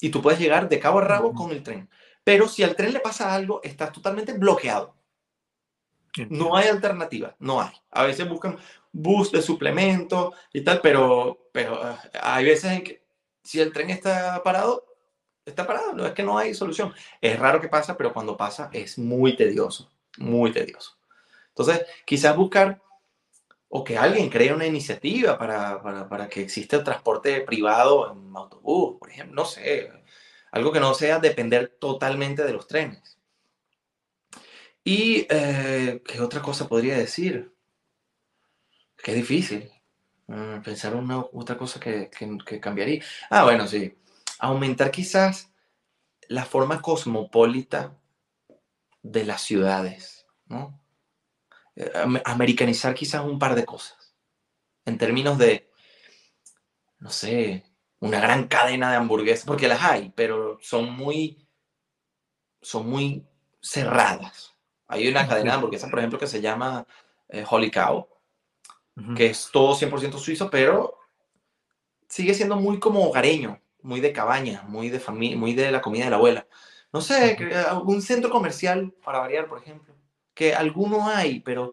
Y 0.00 0.10
tú 0.10 0.22
puedes 0.22 0.38
llegar 0.38 0.68
de 0.68 0.78
cabo 0.78 1.00
a 1.00 1.04
rabo 1.04 1.34
con 1.34 1.50
el 1.50 1.64
tren. 1.64 1.90
Pero 2.22 2.46
si 2.46 2.62
al 2.62 2.76
tren 2.76 2.92
le 2.92 3.00
pasa 3.00 3.34
algo, 3.34 3.60
estás 3.64 3.90
totalmente 3.90 4.32
bloqueado. 4.34 4.99
No 6.28 6.56
hay 6.56 6.68
alternativa, 6.68 7.36
no 7.38 7.60
hay. 7.60 7.72
A 7.90 8.04
veces 8.04 8.28
buscan 8.28 8.58
bus 8.92 9.30
de 9.30 9.42
suplemento 9.42 10.32
y 10.52 10.62
tal, 10.62 10.80
pero, 10.80 11.50
pero 11.52 11.88
eh, 11.88 11.96
hay 12.20 12.44
veces 12.44 12.82
que 12.82 13.04
si 13.42 13.60
el 13.60 13.72
tren 13.72 13.90
está 13.90 14.42
parado, 14.42 14.84
está 15.44 15.66
parado, 15.66 15.92
no 15.92 16.06
es 16.06 16.12
que 16.12 16.22
no 16.22 16.36
hay 16.36 16.54
solución. 16.54 16.92
Es 17.20 17.38
raro 17.38 17.60
que 17.60 17.68
pasa, 17.68 17.96
pero 17.96 18.12
cuando 18.12 18.36
pasa 18.36 18.70
es 18.72 18.98
muy 18.98 19.36
tedioso, 19.36 19.90
muy 20.18 20.52
tedioso. 20.52 20.96
Entonces, 21.48 21.86
quizás 22.04 22.36
buscar 22.36 22.80
o 23.68 23.84
que 23.84 23.96
alguien 23.96 24.28
cree 24.28 24.52
una 24.52 24.66
iniciativa 24.66 25.38
para, 25.38 25.80
para, 25.80 26.08
para 26.08 26.28
que 26.28 26.42
exista 26.42 26.76
el 26.76 26.84
transporte 26.84 27.40
privado 27.42 28.12
en 28.12 28.36
autobús, 28.36 28.96
por 28.98 29.10
ejemplo, 29.10 29.36
no 29.36 29.44
sé, 29.44 29.92
algo 30.50 30.72
que 30.72 30.80
no 30.80 30.92
sea 30.94 31.20
depender 31.20 31.76
totalmente 31.78 32.42
de 32.44 32.52
los 32.52 32.66
trenes. 32.66 33.19
Y, 34.84 35.26
eh, 35.28 36.02
¿qué 36.04 36.20
otra 36.20 36.40
cosa 36.40 36.68
podría 36.68 36.96
decir? 36.96 37.54
Qué 38.96 39.14
difícil. 39.14 39.70
Mm, 40.26 40.62
pensar 40.62 40.94
una 40.94 41.18
otra 41.32 41.56
cosa 41.58 41.80
que, 41.80 42.10
que, 42.10 42.60
cambiaría. 42.60 43.02
Ah, 43.30 43.44
bueno, 43.44 43.66
sí. 43.66 43.96
Aumentar 44.38 44.90
quizás 44.90 45.52
la 46.28 46.44
forma 46.44 46.80
cosmopolita 46.80 47.98
de 49.02 49.24
las 49.24 49.42
ciudades, 49.42 50.26
¿no? 50.46 50.80
Eh, 51.76 51.90
americanizar 52.24 52.94
quizás 52.94 53.24
un 53.24 53.38
par 53.38 53.54
de 53.54 53.64
cosas. 53.64 54.14
En 54.84 54.98
términos 54.98 55.38
de, 55.38 55.70
no 57.00 57.10
sé, 57.10 57.64
una 58.00 58.20
gran 58.20 58.48
cadena 58.48 58.90
de 58.90 58.96
hamburguesas, 58.96 59.44
porque 59.46 59.68
las 59.68 59.82
hay, 59.82 60.12
pero 60.14 60.58
son 60.62 60.92
muy, 60.92 61.48
son 62.62 62.88
muy 62.88 63.26
cerradas. 63.60 64.54
Hay 64.90 65.08
una 65.08 65.26
cadena 65.26 65.52
de 65.52 65.56
hamburguesas, 65.56 65.88
por 65.88 65.98
ejemplo, 65.98 66.18
que 66.18 66.26
se 66.26 66.40
llama 66.40 66.86
eh, 67.28 67.44
Holy 67.48 67.70
Cow, 67.70 68.08
que 69.16 69.26
es 69.26 69.48
todo 69.50 69.74
100% 69.74 70.18
suizo, 70.18 70.50
pero 70.50 70.98
sigue 72.08 72.34
siendo 72.34 72.56
muy 72.56 72.78
como 72.78 73.08
hogareño, 73.08 73.60
muy 73.82 74.00
de 74.00 74.12
cabaña, 74.12 74.62
muy 74.68 74.90
de 74.90 75.00
familia, 75.00 75.38
muy 75.38 75.54
de 75.54 75.70
la 75.70 75.80
comida 75.80 76.04
de 76.04 76.10
la 76.10 76.16
abuela. 76.16 76.46
No 76.92 77.00
sé, 77.00 77.38
algún 77.68 78.02
centro 78.02 78.30
comercial 78.30 78.92
para 79.04 79.20
variar, 79.20 79.48
por 79.48 79.58
ejemplo, 79.58 79.94
que 80.34 80.54
alguno 80.54 81.08
hay, 81.08 81.40
pero 81.40 81.72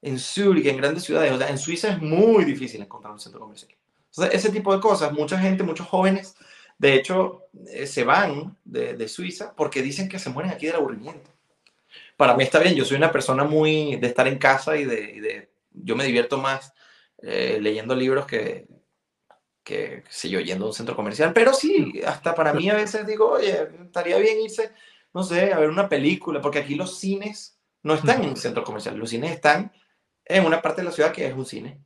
en 0.00 0.18
Zurich, 0.18 0.66
en 0.66 0.78
grandes 0.78 1.04
ciudades, 1.04 1.32
o 1.32 1.38
sea, 1.38 1.48
en 1.48 1.58
Suiza 1.58 1.88
es 1.90 2.00
muy 2.00 2.44
difícil 2.44 2.80
encontrar 2.82 3.12
un 3.12 3.20
centro 3.20 3.40
comercial. 3.40 3.72
Entonces, 4.06 4.34
ese 4.34 4.50
tipo 4.50 4.74
de 4.74 4.80
cosas, 4.80 5.12
mucha 5.12 5.38
gente, 5.38 5.62
muchos 5.62 5.86
jóvenes, 5.86 6.34
de 6.78 6.94
hecho, 6.94 7.42
eh, 7.68 7.86
se 7.86 8.04
van 8.04 8.56
de, 8.64 9.08
Suiza 9.08 9.54
porque 9.54 9.82
dicen 9.82 10.08
que 10.08 10.18
se 10.18 10.30
mueren 10.30 10.52
aquí 10.52 10.66
del 10.66 10.76
aburrimiento. 10.76 11.30
Para 12.16 12.36
mí 12.36 12.44
está 12.44 12.58
bien, 12.58 12.74
yo 12.74 12.84
soy 12.84 12.96
una 12.96 13.10
persona 13.10 13.44
muy 13.44 13.96
de 13.96 14.06
estar 14.06 14.28
en 14.28 14.38
casa 14.38 14.76
y 14.76 14.84
de, 14.84 15.50
yo 15.70 15.96
me 15.96 16.04
divierto 16.04 16.38
más 16.38 16.72
eh, 17.22 17.58
leyendo 17.60 17.94
libros 17.94 18.26
que, 18.26 18.66
que, 19.64 20.04
sé 20.08 20.28
yo, 20.28 20.40
yendo 20.40 20.66
a 20.66 20.68
un 20.68 20.74
centro 20.74 20.94
comercial. 20.94 21.32
Pero 21.32 21.52
sí, 21.52 22.00
hasta 22.06 22.34
para 22.34 22.52
mí 22.52 22.68
a 22.70 22.74
veces 22.74 23.06
digo, 23.06 23.30
oye, 23.30 23.68
estaría 23.84 24.18
bien 24.18 24.40
irse, 24.40 24.72
no 25.12 25.22
sé, 25.24 25.52
a 25.52 25.58
ver 25.58 25.68
una 25.68 25.88
película, 25.88 26.40
porque 26.40 26.60
aquí 26.60 26.74
los 26.76 26.98
cines 26.98 27.58
no 27.82 27.94
están 27.94 28.22
en 28.22 28.30
un 28.30 28.36
centro 28.36 28.64
comercial, 28.64 28.96
los 28.96 29.10
cines 29.10 29.32
están 29.32 29.72
en 30.24 30.46
una 30.46 30.62
parte 30.62 30.82
de 30.82 30.86
la 30.86 30.92
ciudad 30.92 31.12
que 31.12 31.26
es 31.26 31.34
un 31.34 31.46
cine. 31.46 31.80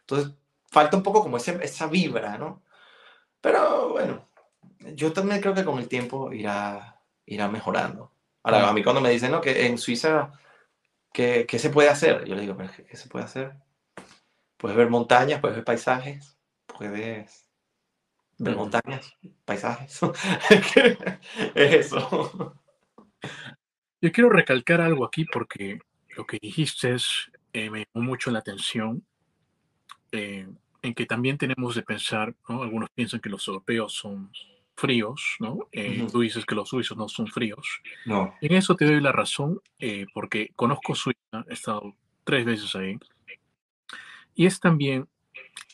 Entonces, 0.00 0.32
falta 0.70 0.96
un 0.96 1.02
poco 1.02 1.22
como 1.22 1.36
esa 1.36 1.86
vibra, 1.86 2.38
¿no? 2.38 2.62
Pero 3.40 3.90
bueno, 3.90 4.28
yo 4.94 5.12
también 5.12 5.40
creo 5.40 5.54
que 5.54 5.64
con 5.64 5.78
el 5.78 5.88
tiempo 5.88 6.32
irá, 6.32 7.00
irá 7.26 7.48
mejorando. 7.48 8.13
Ahora, 8.44 8.68
a 8.68 8.72
mí 8.74 8.82
cuando 8.84 9.00
me 9.00 9.10
dicen, 9.10 9.32
¿no? 9.32 9.40
Que 9.40 9.66
en 9.66 9.78
Suiza, 9.78 10.30
¿qué, 11.12 11.46
¿qué, 11.48 11.58
se 11.58 11.70
puede 11.70 11.88
hacer? 11.88 12.26
Yo 12.26 12.34
le 12.34 12.42
digo, 12.42 12.56
¿qué, 12.56 12.96
se 12.96 13.08
puede 13.08 13.24
hacer? 13.24 13.54
Puedes 14.58 14.76
ver 14.76 14.90
montañas, 14.90 15.40
puedes 15.40 15.56
ver 15.56 15.64
paisajes, 15.64 16.38
puedes 16.66 17.48
ver 18.38 18.54
montañas, 18.54 19.16
paisajes. 19.46 19.98
es 21.54 21.74
eso. 21.86 22.54
Yo 24.02 24.12
quiero 24.12 24.28
recalcar 24.28 24.82
algo 24.82 25.06
aquí 25.06 25.24
porque 25.24 25.78
lo 26.14 26.26
que 26.26 26.38
dijiste 26.38 26.94
es, 26.94 27.30
eh, 27.54 27.70
me 27.70 27.86
llamó 27.94 28.06
mucho 28.06 28.30
la 28.30 28.40
atención. 28.40 29.06
Eh, 30.12 30.46
en 30.82 30.94
que 30.94 31.06
también 31.06 31.38
tenemos 31.38 31.74
de 31.74 31.82
pensar, 31.82 32.36
¿no? 32.46 32.62
Algunos 32.62 32.90
piensan 32.90 33.20
que 33.20 33.30
los 33.30 33.48
europeos 33.48 33.94
son 33.94 34.30
fríos, 34.76 35.36
¿no? 35.38 35.68
Eh, 35.72 36.06
tú 36.10 36.20
dices 36.20 36.44
que 36.44 36.54
los 36.54 36.68
suizos 36.68 36.96
no 36.96 37.08
son 37.08 37.26
fríos. 37.26 37.80
No. 38.04 38.34
En 38.40 38.54
eso 38.54 38.74
te 38.74 38.84
doy 38.84 39.00
la 39.00 39.12
razón, 39.12 39.60
eh, 39.78 40.06
porque 40.12 40.50
conozco 40.56 40.94
Suiza, 40.94 41.44
he 41.48 41.52
estado 41.52 41.94
tres 42.24 42.44
veces 42.44 42.74
ahí, 42.74 42.98
y 44.34 44.46
es 44.46 44.58
también 44.58 45.08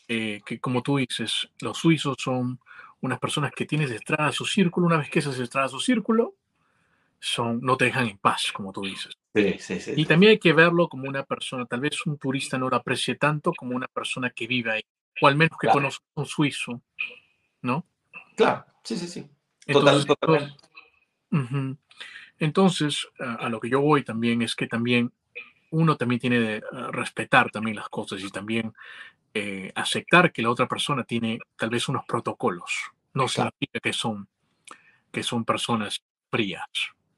eh, 0.08 0.40
que, 0.44 0.60
como 0.60 0.82
tú 0.82 0.98
dices, 0.98 1.48
los 1.60 1.78
suizos 1.78 2.16
son 2.18 2.60
unas 3.00 3.18
personas 3.18 3.52
que 3.52 3.64
tienes 3.64 3.88
detrás 3.88 4.30
de 4.30 4.32
su 4.32 4.44
círculo, 4.44 4.86
una 4.86 4.98
vez 4.98 5.08
que 5.08 5.20
esas 5.20 5.38
detrás 5.38 5.70
de 5.70 5.78
su 5.78 5.80
círculo, 5.80 6.34
son, 7.18 7.60
no 7.60 7.76
te 7.76 7.86
dejan 7.86 8.08
en 8.08 8.18
paz, 8.18 8.50
como 8.52 8.72
tú 8.72 8.82
dices. 8.82 9.12
Sí, 9.34 9.56
sí, 9.58 9.80
sí. 9.80 9.92
Y 9.96 10.06
también 10.06 10.30
hay 10.30 10.38
que 10.38 10.52
verlo 10.52 10.88
como 10.88 11.08
una 11.08 11.22
persona, 11.22 11.66
tal 11.66 11.80
vez 11.80 12.04
un 12.06 12.18
turista 12.18 12.58
no 12.58 12.68
lo 12.68 12.76
aprecie 12.76 13.14
tanto 13.14 13.52
como 13.52 13.76
una 13.76 13.88
persona 13.88 14.30
que 14.30 14.46
vive 14.46 14.72
ahí 14.72 14.82
o 15.20 15.28
al 15.28 15.36
menos 15.36 15.58
que 15.58 15.68
conozca 15.68 16.04
un 16.14 16.26
suizo, 16.26 16.80
¿no? 17.62 17.86
Claro, 18.36 18.64
sí, 18.82 18.96
sí, 18.96 19.08
sí. 19.08 19.30
Entonces, 19.66 20.06
totalmente. 20.06 20.54
Entonces, 22.38 23.06
a, 23.18 23.48
lo 23.48 23.60
que 23.60 23.68
yo 23.68 23.80
voy 23.80 24.02
también 24.02 24.42
es 24.42 24.54
que 24.54 24.66
también 24.66 25.12
uno 25.70 25.96
también 25.96 26.20
tiene 26.20 26.38
que 26.38 26.62
respetar 26.90 27.50
también 27.50 27.76
las 27.76 27.88
cosas 27.88 28.22
y 28.22 28.30
también 28.30 28.72
eh, 29.34 29.70
aceptar 29.74 30.32
que 30.32 30.42
la 30.42 30.50
otra 30.50 30.66
persona 30.66 31.04
tiene 31.04 31.38
tal 31.56 31.70
vez 31.70 31.88
unos 31.88 32.04
protocolos. 32.06 32.72
No 33.14 33.28
significa 33.28 33.78
que 33.80 33.92
son, 33.92 34.28
que 35.12 35.22
son 35.22 35.44
personas 35.44 36.02
frías. 36.30 36.66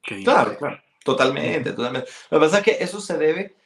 claro, 0.03 0.57
claro. 0.59 0.83
Totalmente, 1.05 1.73
totalmente. 1.73 2.09
Lo 2.31 2.39
que 2.39 2.45
pasa 2.45 2.59
es 2.59 2.65
que 2.65 2.77
eso 2.81 3.01
se 3.01 3.19
debe 3.19 3.57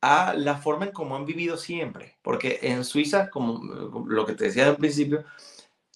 a 0.00 0.34
la 0.34 0.56
forma 0.56 0.86
en 0.86 0.92
cómo 0.92 1.16
han 1.16 1.24
vivido 1.24 1.56
siempre. 1.56 2.16
Porque 2.22 2.58
en 2.62 2.84
Suiza, 2.84 3.30
como 3.30 4.04
lo 4.06 4.26
que 4.26 4.34
te 4.34 4.44
decía 4.44 4.68
al 4.68 4.76
principio, 4.76 5.24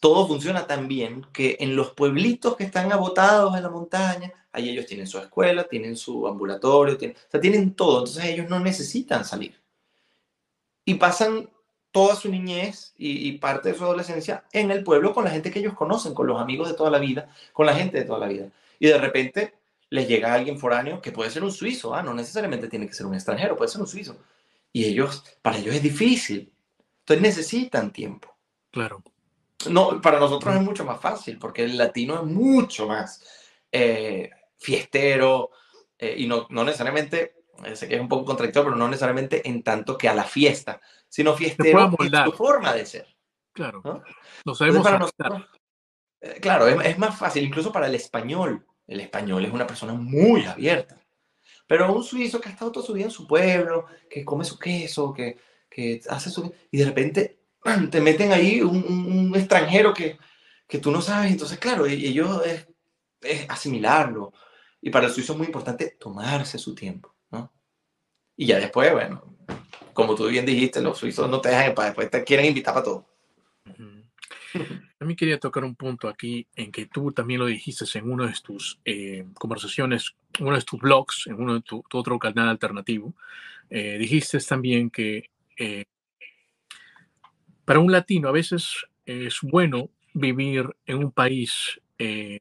todo 0.05 0.26
funciona 0.26 0.66
tan 0.66 0.86
bien 0.86 1.26
que 1.32 1.57
en 1.61 1.74
los 1.76 1.92
pueblitos 1.92 2.57
que 2.57 2.64
están 2.64 2.92
abotados 2.92 3.57
en 3.57 3.62
la 3.62 3.70
montaña, 3.70 4.30
ahí 4.52 4.68
ellos 4.68 4.84
tienen 4.84 5.07
su 5.07 5.18
escuela, 5.18 5.64
tienen 5.64 5.96
su 5.96 6.28
ambulatorio, 6.28 6.98
tienen, 6.98 7.16
o 7.16 7.30
sea, 7.30 7.40
tienen 7.40 7.74
todo. 7.74 8.00
Entonces 8.00 8.26
ellos 8.26 8.46
no 8.50 8.61
necesitan 8.61 9.24
salir. 9.24 9.59
Y 10.84 10.96
pasan 10.96 11.48
toda 11.90 12.16
su 12.16 12.28
niñez 12.28 12.92
y, 12.98 13.26
y, 13.26 13.38
parte 13.38 13.70
de 13.70 13.78
su 13.78 13.82
adolescencia 13.82 14.44
en 14.52 14.70
el 14.70 14.84
pueblo 14.84 15.14
con 15.14 15.24
la 15.24 15.30
gente 15.30 15.50
que 15.50 15.61
ellos 15.61 15.72
conocen, 15.72 16.12
con 16.12 16.26
los 16.26 16.38
amigos 16.38 16.68
de 16.68 16.74
toda 16.74 16.90
la 16.90 16.98
vida, 16.98 17.30
con 17.55 17.64
la 17.64 17.74
gente 17.74 17.96
de 17.96 18.05
toda 18.05 18.18
la 18.18 18.28
vida. 18.28 18.50
Y 18.78 18.88
de 18.88 18.98
repente 18.98 19.55
les 19.88 20.07
llega 20.07 20.34
alguien 20.34 20.59
foráneo 20.59 21.00
que 21.00 21.12
puede 21.12 21.30
ser 21.30 21.42
un 21.44 21.50
suizo, 21.50 21.94
¿ah? 21.94 22.02
no 22.02 22.12
necesariamente 22.12 22.68
tiene 22.68 22.86
que 22.86 22.92
ser 22.92 23.07
un 23.07 23.14
extranjero, 23.14 23.57
puede 23.57 23.70
ser 23.70 23.80
un 23.80 23.86
suizo. 23.86 24.18
Y 24.70 24.84
ellos, 24.84 25.24
para 25.40 25.57
ellos 25.57 25.74
es 25.74 25.82
difícil. 25.82 26.52
Entonces 26.98 27.22
necesitan 27.22 27.90
tiempo. 27.90 28.36
Claro. 28.70 29.02
No, 29.70 30.00
para 30.00 30.18
nosotros 30.18 30.54
es 30.54 30.62
mucho 30.62 30.84
más 30.84 31.00
fácil, 31.00 31.38
porque 31.38 31.64
el 31.64 31.76
latino 31.76 32.16
es 32.16 32.22
mucho 32.24 32.86
más 32.86 33.24
eh, 33.70 34.30
fiestero 34.58 35.50
eh, 35.98 36.14
y 36.18 36.26
no, 36.26 36.46
no 36.50 36.64
necesariamente, 36.64 37.44
eh, 37.64 37.76
sé 37.76 37.88
que 37.88 37.96
es 37.96 38.00
un 38.00 38.08
poco 38.08 38.24
contradictorio, 38.24 38.70
pero 38.70 38.76
no 38.76 38.88
necesariamente 38.88 39.48
en 39.48 39.62
tanto 39.62 39.96
que 39.98 40.08
a 40.08 40.14
la 40.14 40.24
fiesta, 40.24 40.80
sino 41.08 41.34
fiestero 41.34 41.90
en 41.98 42.24
su 42.24 42.32
forma 42.32 42.72
de 42.72 42.86
ser. 42.86 43.06
Claro. 43.52 43.80
¿no? 43.84 44.02
Lo 44.44 44.54
sabemos 44.54 44.82
para 44.82 44.98
nosotros, 44.98 45.42
Claro, 46.40 46.66
es, 46.66 46.86
es, 46.86 46.98
más 46.98 47.18
fácil, 47.18 47.44
incluso 47.44 47.70
para 47.70 47.86
el 47.86 47.94
español 47.94 48.64
el 48.86 49.00
español 49.00 49.44
es 49.44 49.52
una 49.52 49.66
persona 49.66 49.94
muy 49.94 50.44
abierta. 50.44 51.00
Pero 51.66 51.92
un 51.94 52.04
suizo 52.04 52.40
que 52.40 52.48
ha 52.48 52.52
estado 52.52 52.72
toda 52.72 52.86
su 52.86 52.92
vida 52.92 53.06
en 53.06 53.10
su 53.10 53.26
pueblo, 53.26 53.86
que 54.10 54.24
come 54.24 54.44
su 54.44 54.58
queso, 54.58 55.12
que, 55.12 55.38
que 55.70 56.00
hace 56.08 56.30
su... 56.30 56.52
Y 56.70 56.78
de 56.78 56.84
repente 56.84 57.43
te 57.90 58.00
meten 58.00 58.32
ahí 58.32 58.60
un, 58.60 59.32
extranjero 59.34 59.92
que, 59.94 60.18
que, 60.68 60.78
tú 60.78 60.90
no 60.90 61.00
sabes. 61.00 61.32
Entonces, 61.32 61.58
claro, 61.58 61.86
ellos 61.86 62.44
es, 62.46 62.66
es, 63.22 63.48
asimilarlo. 63.48 64.32
Y 64.80 64.90
para 64.90 65.06
el 65.06 65.12
suizo 65.12 65.32
es 65.32 65.38
muy 65.38 65.46
importante 65.46 65.96
tomarse 65.98 66.58
su 66.58 66.74
tiempo, 66.74 67.14
¿no? 67.30 67.52
Y 68.36 68.46
ya 68.46 68.58
después, 68.58 68.92
bueno, 68.92 69.36
como 69.94 70.14
tú 70.14 70.26
bien 70.26 70.44
dijiste, 70.44 70.82
los 70.82 70.98
suizos 70.98 71.30
no 71.30 71.40
te 71.40 71.48
dejan 71.48 71.74
para 71.74 71.88
después 71.88 72.10
te 72.10 72.24
quieren 72.24 72.46
invitar 72.46 72.74
para 72.74 72.84
todo. 72.84 73.08
También 74.98 75.16
quería 75.16 75.38
tocar 75.40 75.64
un 75.64 75.74
punto 75.74 76.08
aquí 76.08 76.46
en 76.54 76.70
que 76.70 76.86
tú 76.86 77.12
también 77.12 77.40
lo 77.40 77.46
dijiste 77.46 77.84
en 77.98 78.10
una 78.10 78.26
de 78.26 78.34
tus 78.42 78.78
eh, 78.84 79.26
conversaciones, 79.34 80.14
uno 80.38 80.54
de 80.54 80.62
tus 80.62 80.80
blogs, 80.80 81.26
en 81.26 81.34
uno 81.34 81.54
de 81.54 81.62
tu, 81.62 81.82
otro 81.92 82.18
canal 82.18 82.48
alternativo. 82.48 83.14
Eh, 83.70 83.98
dijiste 83.98 84.38
también 84.38 84.90
que 84.90 85.30
eh, 85.56 85.86
para 87.64 87.78
un 87.78 87.92
latino 87.92 88.28
a 88.28 88.32
veces 88.32 88.86
es 89.06 89.38
bueno 89.42 89.90
vivir 90.12 90.74
en 90.86 90.98
un 90.98 91.12
país 91.12 91.80
que 91.98 92.40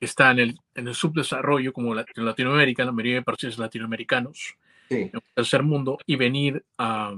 está 0.00 0.30
en 0.30 0.38
el, 0.38 0.58
en 0.74 0.88
el 0.88 0.94
subdesarrollo, 0.94 1.72
como 1.72 1.94
Latinoamérica, 1.94 2.84
la 2.84 2.92
mayoría 2.92 3.16
de 3.16 3.22
países 3.22 3.58
latinoamericanos, 3.58 4.56
en 4.90 5.10
el 5.12 5.22
tercer 5.34 5.62
mundo, 5.62 5.98
y 6.06 6.16
venir 6.16 6.64
a, 6.78 7.14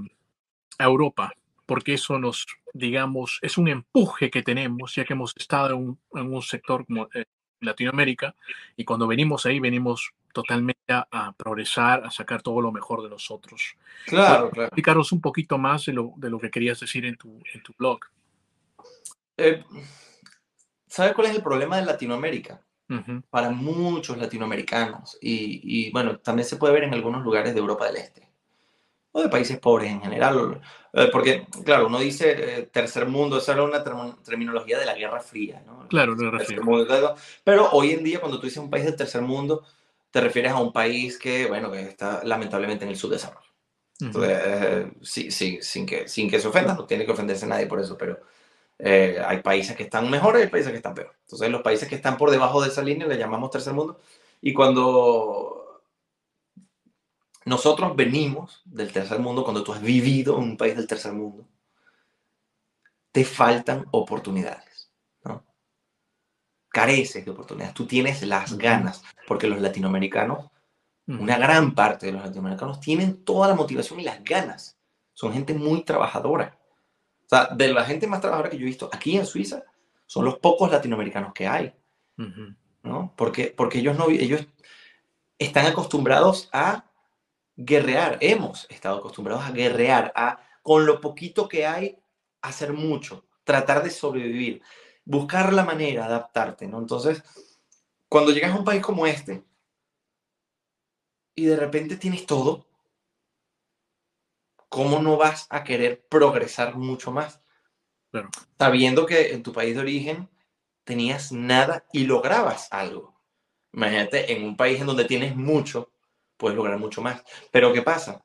a 0.79 0.85
Europa 0.85 1.33
porque 1.69 1.93
eso 1.93 2.19
nos, 2.19 2.47
digamos, 2.73 3.39
es 3.43 3.59
un 3.59 3.69
empuje 3.69 4.31
que 4.31 4.43
tenemos, 4.43 4.95
ya 4.95 5.05
que 5.05 5.13
hemos 5.13 5.35
estado 5.37 5.77
en 5.77 5.99
un, 6.33 6.43
sector 6.43 6.87
como 6.87 7.11
eh, 7.13 7.27
Latinoamérica, 7.61 8.35
y 8.75 8.87
cuando 8.87 9.07
venimos 9.07 9.45
ahí, 9.45 9.61
venimos 9.61 10.15
totalmente 10.39 10.93
a, 10.93 11.33
progresar, 11.33 12.05
a 12.05 12.13
sacar 12.13 12.43
todo 12.43 12.61
lo 12.61 12.71
mejor 12.71 13.03
de 13.03 13.09
nosotros. 13.09 13.75
Claro, 14.07 14.51
claro. 14.51 14.69
Explicaros 14.69 15.11
un 15.11 15.21
poquito 15.21 15.59
más 15.59 15.87
de 15.87 15.95
lo, 15.95 16.13
de 16.17 16.31
lo 16.31 16.39
que 16.39 16.49
querías 16.49 16.79
decir 16.79 17.05
en 17.05 17.17
tu, 17.17 17.43
en 17.53 17.63
tu 17.65 17.73
blog. 17.77 17.99
Eh, 19.37 19.65
¿Sabes 20.87 21.15
cuál 21.15 21.27
es 21.27 21.35
el 21.35 21.43
problema 21.43 21.77
de 21.77 21.87
Latinoamérica? 21.87 22.63
Para 23.29 23.51
muchos 23.51 24.17
latinoamericanos, 24.17 25.19
y, 25.21 25.61
y 25.63 25.91
bueno, 25.91 26.21
también 26.21 26.49
se 26.49 26.57
puede 26.57 26.73
ver 26.73 26.85
en 26.85 26.95
algunos 26.95 27.23
lugares 27.23 27.53
de 27.53 27.61
Europa 27.61 27.85
del 27.85 27.97
Este 27.97 28.29
o 29.13 29.23
de 29.23 29.29
países 29.29 29.59
pobres 29.59 29.91
en 29.91 30.01
general. 30.01 30.61
Eh, 30.93 31.09
porque, 31.13 31.47
claro, 31.65 31.87
uno 31.87 31.99
dice 31.99 32.61
eh, 32.61 32.63
tercer 32.73 33.07
mundo, 33.07 33.39
esa 33.39 33.53
era 33.53 33.63
una 33.63 33.83
terminología 34.23 34.79
de 34.79 34.87
la 34.87 34.95
Guerra 34.95 35.21
Fría, 35.21 35.63
¿no? 35.67 35.87
Claro, 35.89 36.15
la 36.15 36.39
Guerra 36.39 37.15
pero 37.45 37.69
hoy 37.73 37.91
en 37.93 38.05
día, 38.05 38.21
cuando 38.21 38.39
tú 38.39 38.47
dices 38.47 38.63
un 38.63 38.71
país 38.71 38.85
del 38.85 38.97
tercer 38.97 39.23
mundo, 39.23 39.65
te 40.11 40.21
refieres 40.21 40.53
a 40.53 40.61
un 40.61 40.73
país 40.73 41.19
que, 41.19 41.47
bueno, 41.47 41.71
que 41.71 41.83
está 41.83 42.23
lamentablemente 42.25 42.85
en 42.85 42.91
el 42.91 42.97
subdesarrollo. 42.97 43.47
Entonces, 44.01 44.39
eh, 44.45 44.93
sí, 45.03 45.31
sí, 45.31 45.59
sin, 45.61 45.85
que, 45.85 46.09
sin 46.09 46.31
que 46.31 46.41
se 46.41 46.49
ofenda, 46.49 46.75
no 46.75 46.87
tiene 46.87 47.05
que 47.05 47.13
ofenderse 47.13 47.47
nadie 47.47 47.67
por 47.67 47.81
eso, 47.81 47.99
pero 47.99 48.21
hay 48.81 49.43
países 49.43 49.77
que 49.77 49.83
están 49.83 50.09
mejores 50.09 50.41
y 50.41 50.45
hay 50.45 50.51
países 50.51 50.71
que 50.71 50.77
están 50.77 50.95
peor. 50.95 51.15
Entonces, 51.23 51.51
los 51.51 51.63
países 51.63 51.89
que 51.89 51.97
están 51.97 52.17
por 52.17 52.31
debajo 52.31 52.63
de 52.63 52.69
esa 52.69 52.83
línea 52.83 53.09
le 53.09 53.19
llamamos 53.19 53.51
tercer 53.51 53.73
mundo. 53.73 53.99
Y 54.41 54.55
cuando 54.55 55.83
nosotros 57.45 57.97
venimos 57.97 58.63
del 58.65 58.93
tercer 58.93 59.19
mundo, 59.19 59.43
cuando 59.43 59.65
tú 59.65 59.73
has 59.73 59.83
vivido 59.83 60.37
en 60.37 60.45
un 60.45 60.57
país 60.57 60.77
del 60.77 60.87
tercer 60.87 61.13
mundo, 61.13 61.49
te 63.11 63.25
faltan 63.25 63.87
oportunidades. 63.91 64.68
Careces 66.69 67.25
de 67.25 67.31
oportunidades, 67.31 67.75
tú 67.75 67.87
tienes 67.87 68.23
las 68.23 68.57
ganas, 68.57 69.03
porque 69.27 69.47
los 69.47 69.61
latinoamericanos, 69.61 70.51
una 71.07 71.39
gran 71.39 71.75
parte 71.75 72.07
de 72.07 72.13
los 72.13 72.23
latinoamericanos 72.23 72.81
tienen 72.81 73.25
toda 73.25 73.49
la 73.49 73.55
motivación 73.55 73.99
y 73.99 74.05
las 74.05 74.23
ganas. 74.23 74.79
Son 75.15 75.33
gente 75.33 75.55
muy 75.55 75.83
trabajadora. 75.83 76.59
O 77.25 77.29
sea, 77.29 77.47
de 77.47 77.73
la 77.73 77.85
gente 77.85 78.07
más 78.07 78.21
trabajadora 78.21 78.51
que 78.51 78.59
yo 78.59 78.65
he 78.65 78.67
visto 78.67 78.91
aquí 78.93 79.17
en 79.17 79.25
Suiza, 79.25 79.63
son 80.05 80.27
los 80.27 80.39
pocos 80.39 80.71
latinoamericanos 80.71 81.33
que 81.33 81.47
hay. 81.47 81.73
¿no? 82.83 83.15
Porque, 83.17 83.55
porque 83.57 83.79
ellos, 83.79 83.97
no, 83.97 84.11
ellos 84.11 84.47
están 85.39 85.67
acostumbrados 85.67 86.49
a 86.53 86.85
guerrear, 87.57 88.19
hemos 88.21 88.67
estado 88.71 88.99
acostumbrados 88.99 89.45
a 89.45 89.53
guerrear, 89.53 90.13
a 90.15 90.41
con 90.63 90.87
lo 90.87 91.01
poquito 91.01 91.49
que 91.49 91.67
hay, 91.67 91.99
hacer 92.43 92.73
mucho, 92.73 93.25
tratar 93.45 93.83
de 93.83 93.91
sobrevivir, 93.91 94.63
buscar 95.09 95.53
la 95.53 95.65
manera, 95.65 96.05
adaptarte, 96.05 96.67
¿no? 96.67 96.79
Entonces, 96.79 97.23
cuando 98.09 98.31
llegas 98.31 98.53
a 98.53 98.59
un 98.59 98.65
país 98.65 98.83
como 98.83 99.07
este 99.07 99.43
y 101.35 101.47
de 101.47 101.57
repente 101.57 101.97
tienes 101.97 102.27
todo, 102.27 102.67
¿cómo 104.69 105.01
no 105.01 105.17
vas 105.17 105.47
a 105.51 105.65
querer 105.65 106.07
progresar 106.09 106.77
mucho 106.77 107.11
más? 107.11 107.41
Sabiendo 108.59 109.07
que 109.07 109.33
en 109.33 109.43
tu 109.43 109.53
país 109.53 109.75
de 109.75 109.81
origen 109.81 110.29
tenías 110.85 111.33
nada 111.33 111.87
y 111.93 112.05
lograbas 112.05 112.69
algo. 112.71 113.19
Imagínate 113.73 114.33
en 114.33 114.45
un 114.45 114.57
país 114.57 114.81
en 114.81 114.87
donde 114.87 115.05
tienes 115.05 115.35
mucho 115.35 115.91
puedes 116.39 116.57
lograr 116.57 116.79
mucho 116.79 117.03
más. 117.03 117.23
Pero 117.51 117.75
¿qué 117.75 117.83
pasa? 117.83 118.25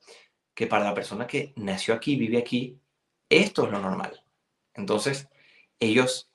Que 0.53 0.67
para 0.67 0.85
la 0.85 0.93
persona 0.93 1.27
que 1.27 1.51
nació 1.57 1.93
aquí, 1.93 2.15
vive 2.15 2.37
aquí, 2.37 2.79
esto 3.27 3.65
es 3.65 3.71
lo 3.71 3.79
normal. 3.79 4.23
Entonces, 4.75 5.27
ellos, 5.79 6.31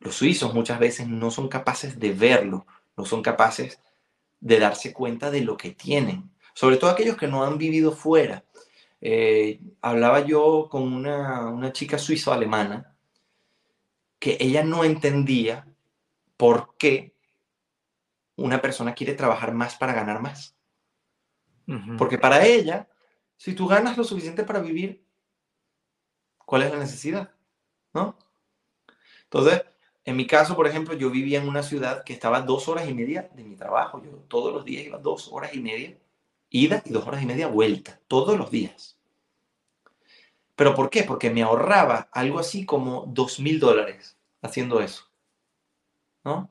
los 0.00 0.14
suizos 0.14 0.54
muchas 0.54 0.78
veces 0.78 1.06
no 1.08 1.30
son 1.30 1.48
capaces 1.48 1.98
de 1.98 2.12
verlo, 2.12 2.66
no 2.96 3.04
son 3.04 3.22
capaces 3.22 3.80
de 4.40 4.58
darse 4.58 4.92
cuenta 4.92 5.30
de 5.30 5.42
lo 5.42 5.56
que 5.56 5.70
tienen. 5.70 6.30
Sobre 6.54 6.76
todo 6.76 6.90
aquellos 6.90 7.16
que 7.16 7.28
no 7.28 7.44
han 7.44 7.58
vivido 7.58 7.92
fuera. 7.92 8.44
Eh, 9.02 9.60
hablaba 9.80 10.20
yo 10.20 10.68
con 10.70 10.92
una, 10.92 11.48
una 11.48 11.72
chica 11.72 11.98
suizo-alemana 11.98 12.94
que 14.18 14.36
ella 14.40 14.62
no 14.62 14.84
entendía 14.84 15.66
por 16.36 16.76
qué 16.76 17.14
una 18.36 18.60
persona 18.60 18.94
quiere 18.94 19.14
trabajar 19.14 19.52
más 19.52 19.76
para 19.76 19.92
ganar 19.92 20.20
más. 20.20 20.56
Porque 21.98 22.18
para 22.18 22.44
ella, 22.44 22.88
si 23.36 23.54
tú 23.54 23.68
ganas 23.68 23.96
lo 23.96 24.02
suficiente 24.02 24.42
para 24.42 24.58
vivir, 24.58 25.04
¿cuál 26.38 26.62
es 26.62 26.72
la 26.72 26.78
necesidad? 26.78 27.32
¿No? 27.94 28.18
Entonces, 29.24 29.62
en 30.04 30.16
mi 30.16 30.26
caso, 30.26 30.56
por 30.56 30.66
ejemplo, 30.66 30.94
yo 30.94 31.10
vivía 31.10 31.40
en 31.40 31.48
una 31.48 31.62
ciudad 31.62 32.04
que 32.04 32.12
estaba 32.12 32.40
dos 32.42 32.68
horas 32.68 32.88
y 32.88 32.94
media 32.94 33.30
de 33.34 33.44
mi 33.44 33.56
trabajo. 33.56 34.02
Yo 34.02 34.10
todos 34.28 34.52
los 34.52 34.64
días 34.64 34.84
iba 34.84 34.98
dos 34.98 35.28
horas 35.32 35.54
y 35.54 35.60
media, 35.60 35.98
ida 36.48 36.82
y 36.84 36.90
dos 36.90 37.06
horas 37.06 37.22
y 37.22 37.26
media 37.26 37.48
vuelta, 37.48 38.00
todos 38.08 38.38
los 38.38 38.50
días. 38.50 38.98
¿Pero 40.56 40.74
por 40.74 40.90
qué? 40.90 41.04
Porque 41.04 41.30
me 41.30 41.42
ahorraba 41.42 42.08
algo 42.12 42.38
así 42.38 42.66
como 42.66 43.04
dos 43.06 43.40
mil 43.40 43.60
dólares 43.60 44.18
haciendo 44.42 44.80
eso. 44.80 45.04
¿No? 46.24 46.50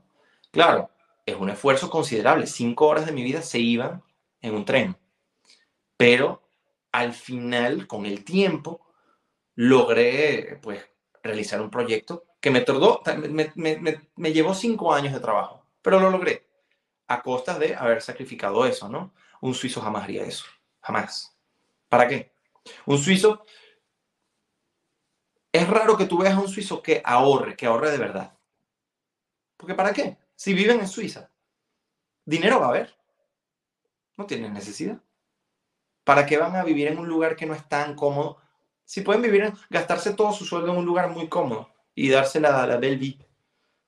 Claro, 0.52 0.90
es 1.26 1.36
un 1.36 1.50
esfuerzo 1.50 1.90
considerable. 1.90 2.48
Cinco 2.48 2.88
horas 2.88 3.06
de 3.06 3.12
mi 3.12 3.24
vida 3.24 3.42
se 3.42 3.60
iban 3.60 4.04
en 4.42 4.56
un 4.56 4.66
tren 4.66 4.96
pero 6.00 6.42
al 6.94 7.12
final, 7.12 7.86
con 7.86 8.06
el 8.06 8.24
tiempo, 8.24 8.80
logré 9.54 10.58
pues 10.62 10.82
realizar 11.22 11.60
un 11.60 11.70
proyecto 11.70 12.24
que 12.40 12.52
me 12.52 12.62
tardó, 12.62 13.02
me, 13.56 14.34
llevó 14.34 14.54
cinco 14.54 14.94
años 14.94 15.14
de 15.14 15.20
trabajo, 15.20 15.66
pero 15.82 16.00
lo 16.00 16.10
logré 16.10 16.48
a 17.08 17.22
costa 17.22 17.60
de 17.60 17.76
haber 17.76 18.02
sacrificado 18.02 18.66
eso, 18.66 18.88
¿no? 18.88 19.14
Un 19.42 19.54
suizo 19.54 19.82
jamás 19.82 20.04
haría 20.04 20.24
eso, 20.24 20.46
jamás. 20.82 21.36
¿Para 21.90 22.08
qué? 22.08 22.34
Un 22.86 22.98
suizo, 22.98 23.44
es 25.52 25.68
raro 25.68 25.98
que 25.98 26.06
tú 26.06 26.18
veas 26.20 26.36
a 26.36 26.40
un 26.40 26.48
suizo 26.48 26.82
que 26.82 27.02
ahorre, 27.04 27.56
que 27.56 27.66
ahorre 27.66 27.92
de 27.92 27.98
verdad. 27.98 28.38
Porque 29.58 29.76
¿para 29.76 29.92
qué? 29.92 30.18
Si 30.36 30.54
viven 30.54 30.80
en 30.80 30.88
Suiza, 30.88 31.30
dinero 32.24 32.60
va 32.60 32.68
a 32.68 32.70
haber. 32.70 32.96
No 34.16 34.26
tienen 34.26 34.54
necesidad. 34.54 35.02
¿Para 36.06 36.26
qué 36.26 36.38
van 36.38 36.56
a 36.56 36.64
vivir 36.64 36.88
en 36.88 37.00
un 37.00 37.10
lugar 37.10 37.36
que 37.36 37.46
no 37.46 37.54
es 37.54 37.68
tan 37.68 37.96
cómodo? 37.96 38.38
Si 38.86 39.02
pueden 39.02 39.22
vivir, 39.22 39.52
gastarse 39.70 40.14
todo 40.14 40.32
su 40.32 40.46
sueldo 40.46 40.72
en 40.72 40.78
un 40.78 40.86
lugar 40.86 41.10
muy 41.10 41.28
cómodo 41.28 41.70
y 42.00 42.10
darse 42.10 42.40
la, 42.40 42.66
la 42.66 42.78
Belle 42.78 43.18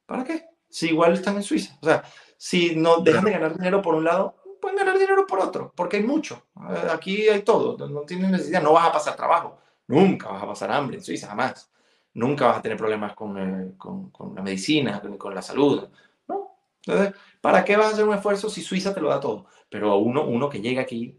¿Para 0.06 0.26
qué? 0.26 0.46
Si 0.70 0.88
igual 0.88 1.14
están 1.14 1.38
en 1.38 1.44
Suiza. 1.44 1.78
O 1.82 1.86
sea, 1.86 2.04
si 2.38 2.76
no 2.76 2.98
dejan 2.98 3.24
de 3.24 3.32
ganar 3.32 3.56
dinero 3.56 3.82
por 3.82 3.96
un 3.96 4.04
lado, 4.04 4.36
pueden 4.60 4.78
ganar 4.78 4.98
dinero 5.00 5.26
por 5.26 5.40
otro, 5.40 5.72
porque 5.76 5.98
hay 5.98 6.04
mucho. 6.04 6.48
Eh, 6.70 6.88
aquí 6.92 7.30
hay 7.30 7.44
todo, 7.44 7.88
no 7.88 8.02
tienes 8.02 8.30
necesidad, 8.30 8.62
no 8.62 8.74
vas 8.74 8.90
a 8.90 8.92
pasar 8.92 9.16
trabajo, 9.16 9.60
nunca 9.88 10.28
vas 10.28 10.44
a 10.44 10.48
pasar 10.48 10.72
hambre 10.72 10.98
en 10.98 11.04
Suiza, 11.04 11.28
jamás. 11.28 11.72
Nunca 12.14 12.48
vas 12.48 12.58
a 12.58 12.62
tener 12.62 12.78
problemas 12.78 13.14
con, 13.14 13.38
eh, 13.38 13.74
con, 13.78 14.12
con 14.12 14.36
la 14.36 14.42
medicina, 14.42 15.00
con, 15.00 15.18
con, 15.18 15.34
la 15.34 15.42
salud. 15.42 15.88
¿no? 16.28 16.58
Entonces, 16.86 17.16
¿para 17.40 17.64
qué 17.64 17.78
vas 17.78 17.88
a 17.88 17.94
hacer 17.94 18.06
un 18.06 18.16
esfuerzo 18.16 18.50
si 18.50 18.62
Suiza 18.62 18.94
te 18.94 19.00
lo 19.00 19.08
da 19.08 19.22
todo? 19.22 19.46
Pero 19.70 19.96
uno, 19.96 20.26
uno 20.26 20.50
que 20.50 20.60
llega 20.60 20.82
aquí 20.82 21.18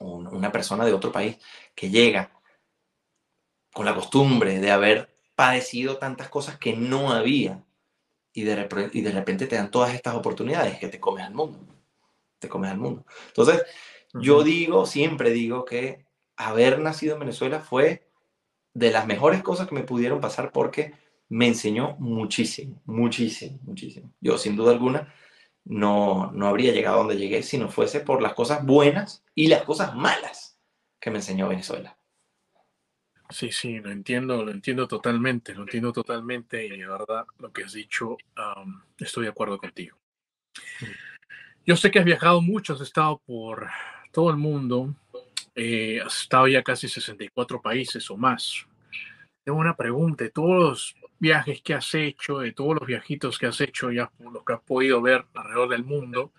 una 0.00 0.50
persona 0.50 0.84
de 0.84 0.92
otro 0.92 1.12
país 1.12 1.38
que 1.76 1.88
llega 1.88 2.32
con 3.72 3.84
la 3.84 3.94
costumbre 3.94 4.58
de 4.58 4.70
haber 4.72 5.11
padecido 5.34 5.98
tantas 5.98 6.28
cosas 6.28 6.58
que 6.58 6.74
no 6.74 7.10
había 7.12 7.64
y 8.32 8.42
de, 8.44 8.90
y 8.92 9.00
de 9.02 9.12
repente 9.12 9.46
te 9.46 9.56
dan 9.56 9.70
todas 9.70 9.94
estas 9.94 10.14
oportunidades 10.14 10.78
que 10.78 10.88
te 10.88 11.00
comes 11.00 11.24
al 11.24 11.34
mundo. 11.34 11.58
Te 12.38 12.48
comes 12.48 12.70
al 12.70 12.78
mundo. 12.78 13.04
Entonces, 13.28 13.62
yo 14.14 14.42
digo, 14.42 14.86
siempre 14.86 15.30
digo 15.30 15.64
que 15.64 16.06
haber 16.36 16.78
nacido 16.78 17.14
en 17.14 17.20
Venezuela 17.20 17.60
fue 17.60 18.08
de 18.74 18.90
las 18.90 19.06
mejores 19.06 19.42
cosas 19.42 19.68
que 19.68 19.74
me 19.74 19.84
pudieron 19.84 20.20
pasar 20.20 20.52
porque 20.52 20.94
me 21.28 21.46
enseñó 21.46 21.96
muchísimo, 21.98 22.80
muchísimo, 22.84 23.58
muchísimo. 23.62 24.12
Yo, 24.20 24.38
sin 24.38 24.56
duda 24.56 24.72
alguna, 24.72 25.14
no, 25.64 26.30
no 26.32 26.48
habría 26.48 26.72
llegado 26.72 26.96
a 26.96 26.98
donde 26.98 27.16
llegué 27.16 27.42
si 27.42 27.58
no 27.58 27.68
fuese 27.68 28.00
por 28.00 28.20
las 28.22 28.34
cosas 28.34 28.64
buenas 28.64 29.24
y 29.34 29.48
las 29.48 29.62
cosas 29.62 29.94
malas 29.94 30.58
que 31.00 31.10
me 31.10 31.18
enseñó 31.18 31.48
Venezuela. 31.48 31.96
Sí, 33.32 33.50
sí, 33.50 33.80
lo 33.80 33.90
entiendo, 33.90 34.44
lo 34.44 34.50
entiendo 34.50 34.86
totalmente, 34.86 35.54
lo 35.54 35.62
entiendo 35.62 35.92
totalmente 35.92 36.66
y 36.66 36.70
de 36.70 36.86
verdad 36.86 37.24
lo 37.38 37.52
que 37.52 37.64
has 37.64 37.72
dicho, 37.72 38.16
estoy 38.98 39.24
de 39.24 39.30
acuerdo 39.30 39.58
contigo. 39.58 39.96
Yo 41.64 41.76
sé 41.76 41.90
que 41.90 41.98
has 41.98 42.04
viajado 42.04 42.42
mucho, 42.42 42.74
has 42.74 42.80
estado 42.80 43.22
por 43.24 43.68
todo 44.10 44.30
el 44.30 44.36
mundo, 44.36 44.94
eh, 45.54 46.00
has 46.04 46.22
estado 46.22 46.48
ya 46.48 46.62
casi 46.62 46.88
64 46.88 47.62
países 47.62 48.10
o 48.10 48.16
más. 48.16 48.66
Tengo 49.44 49.58
una 49.58 49.76
pregunta, 49.76 50.24
de 50.24 50.30
todos 50.30 50.60
los 50.60 50.96
viajes 51.18 51.62
que 51.62 51.74
has 51.74 51.94
hecho, 51.94 52.40
de 52.40 52.52
todos 52.52 52.76
los 52.76 52.86
viajitos 52.86 53.38
que 53.38 53.46
has 53.46 53.60
hecho, 53.60 53.90
ya 53.90 54.10
por 54.10 54.32
lo 54.32 54.44
que 54.44 54.52
has 54.52 54.60
podido 54.60 55.00
ver 55.00 55.24
alrededor 55.34 55.68
del 55.68 55.84
mundo, 55.84 56.32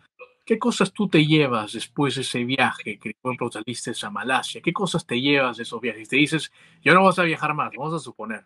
¿Qué 0.46 0.60
cosas 0.60 0.92
tú 0.92 1.08
te 1.08 1.26
llevas 1.26 1.74
después 1.74 2.16
de 2.16 2.22
ese 2.22 2.44
viaje? 2.44 3.00
Que 3.00 3.14
por 3.22 3.32
ejemplo 3.32 3.52
saliste 3.52 3.92
a 4.02 4.10
Malasia. 4.10 4.62
¿Qué 4.62 4.74
cosas 4.74 5.06
te 5.06 5.22
llevas 5.22 5.58
de 5.58 5.64
esos 5.64 5.80
viajes? 5.80 6.10
Te 6.10 6.18
dices, 6.18 6.52
yo 6.82 6.94
no 6.94 7.04
vas 7.04 7.18
a 7.20 7.24
viajar 7.24 7.54
más, 7.54 7.72
vamos 7.78 7.94
a 7.94 8.00
suponer. 8.00 8.46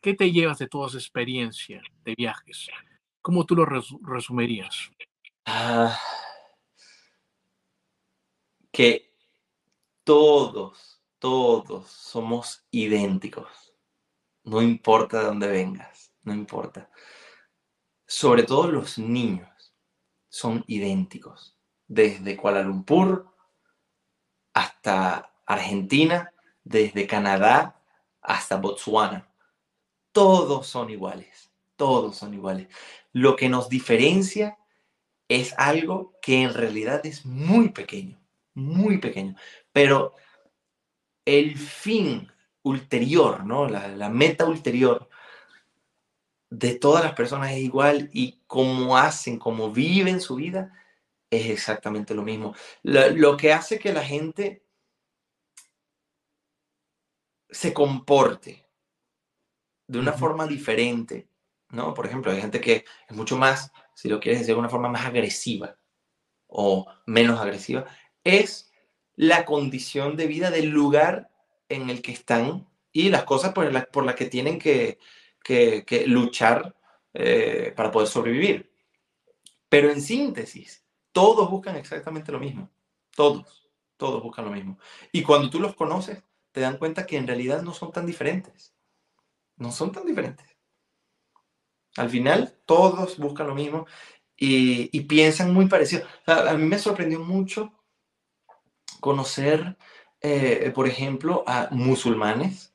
¿Qué 0.00 0.14
te 0.14 0.30
llevas 0.30 0.58
de 0.58 0.68
toda 0.68 0.88
esa 0.88 0.98
experiencia 0.98 1.80
de 2.04 2.14
viajes? 2.14 2.68
¿Cómo 3.22 3.46
tú 3.46 3.56
lo 3.56 3.64
resumirías? 3.64 4.90
Ah, 5.46 5.98
que 8.70 9.14
todos, 10.04 11.02
todos 11.18 11.88
somos 11.88 12.66
idénticos. 12.70 13.72
No 14.44 14.60
importa 14.60 15.20
de 15.20 15.24
dónde 15.26 15.46
vengas, 15.46 16.12
no 16.24 16.34
importa. 16.34 16.90
Sobre 18.06 18.42
todo 18.42 18.70
los 18.70 18.98
niños 18.98 19.51
son 20.32 20.64
idénticos, 20.66 21.58
desde 21.86 22.38
Kuala 22.38 22.62
Lumpur 22.62 23.26
hasta 24.54 25.30
Argentina, 25.44 26.32
desde 26.64 27.06
Canadá 27.06 27.82
hasta 28.22 28.56
Botswana. 28.56 29.28
Todos 30.10 30.66
son 30.66 30.88
iguales, 30.88 31.50
todos 31.76 32.16
son 32.16 32.32
iguales. 32.32 32.68
Lo 33.12 33.36
que 33.36 33.50
nos 33.50 33.68
diferencia 33.68 34.56
es 35.28 35.54
algo 35.58 36.18
que 36.22 36.42
en 36.42 36.54
realidad 36.54 37.04
es 37.04 37.26
muy 37.26 37.68
pequeño, 37.68 38.18
muy 38.54 38.96
pequeño, 38.96 39.36
pero 39.70 40.14
el 41.26 41.58
fin 41.58 42.32
ulterior, 42.62 43.44
¿no? 43.44 43.68
la, 43.68 43.88
la 43.88 44.08
meta 44.08 44.46
ulterior 44.46 45.10
de 46.52 46.74
todas 46.74 47.02
las 47.02 47.14
personas 47.14 47.52
es 47.52 47.60
igual 47.60 48.10
y 48.12 48.42
cómo 48.46 48.98
hacen, 48.98 49.38
cómo 49.38 49.72
viven 49.72 50.20
su 50.20 50.34
vida, 50.34 50.70
es 51.30 51.48
exactamente 51.48 52.14
lo 52.14 52.22
mismo. 52.22 52.54
Lo, 52.82 53.38
que 53.38 53.54
hace 53.54 53.78
que 53.78 53.90
la 53.90 54.04
gente 54.04 54.62
se 57.48 57.72
comporte 57.72 58.68
de 59.86 59.98
una 59.98 60.12
forma 60.12 60.46
diferente, 60.46 61.26
¿no? 61.70 61.94
Por 61.94 62.04
ejemplo, 62.04 62.30
hay 62.30 62.42
gente 62.42 62.60
que 62.60 62.84
es 63.08 63.16
mucho 63.16 63.38
más, 63.38 63.72
si 63.94 64.10
lo 64.10 64.20
quieres 64.20 64.40
decir 64.40 64.54
de 64.54 64.58
una 64.58 64.68
forma 64.68 64.90
más 64.90 65.06
agresiva 65.06 65.78
o 66.48 66.86
menos 67.06 67.40
agresiva, 67.40 67.86
es 68.24 68.70
la 69.14 69.46
condición 69.46 70.16
de 70.16 70.26
vida 70.26 70.50
del 70.50 70.68
lugar 70.68 71.30
en 71.70 71.88
el 71.88 72.02
que 72.02 72.12
están 72.12 72.68
y 72.92 73.08
las 73.08 73.24
cosas 73.24 73.54
por, 73.54 73.90
por 73.90 74.04
las 74.04 74.16
que 74.16 74.26
tienen 74.26 74.58
que, 74.58 74.98
que, 75.42 76.04
luchar 76.06 76.74
eh, 77.12 77.72
para 77.76 77.90
poder 77.90 78.08
sobrevivir. 78.08 78.72
Pero 79.68 79.90
en 79.90 80.00
síntesis, 80.00 80.84
todos 81.12 81.50
buscan 81.50 81.76
exactamente 81.76 82.32
lo 82.32 82.38
mismo. 82.38 82.70
Todos, 83.14 83.70
todos 83.96 84.22
buscan 84.22 84.44
lo 84.46 84.50
mismo. 84.50 84.78
Y 85.12 85.22
cuando 85.22 85.50
tú 85.50 85.60
los 85.60 85.74
conoces, 85.74 86.22
te 86.52 86.60
dan 86.60 86.76
cuenta 86.76 87.06
que 87.06 87.16
en 87.16 87.26
realidad 87.26 87.62
no 87.62 87.72
son 87.72 87.92
tan 87.92 88.06
diferentes. 88.06 88.74
No 89.56 89.72
son 89.72 89.92
tan 89.92 90.06
diferentes. 90.06 90.46
Al 91.96 92.08
final, 92.08 92.58
todos 92.64 93.18
buscan 93.18 93.46
lo 93.46 93.54
mismo 93.54 93.86
y, 94.36 95.00
piensan 95.02 95.52
muy 95.52 95.66
parecido. 95.66 96.06
A, 96.26 96.54
mí 96.54 96.64
me 96.64 96.78
sorprendió 96.78 97.20
mucho 97.20 97.72
conocer, 99.00 99.76
eh, 100.20 100.72
por 100.74 100.86
ejemplo, 100.86 101.44
a 101.46 101.68
musulmanes 101.70 102.71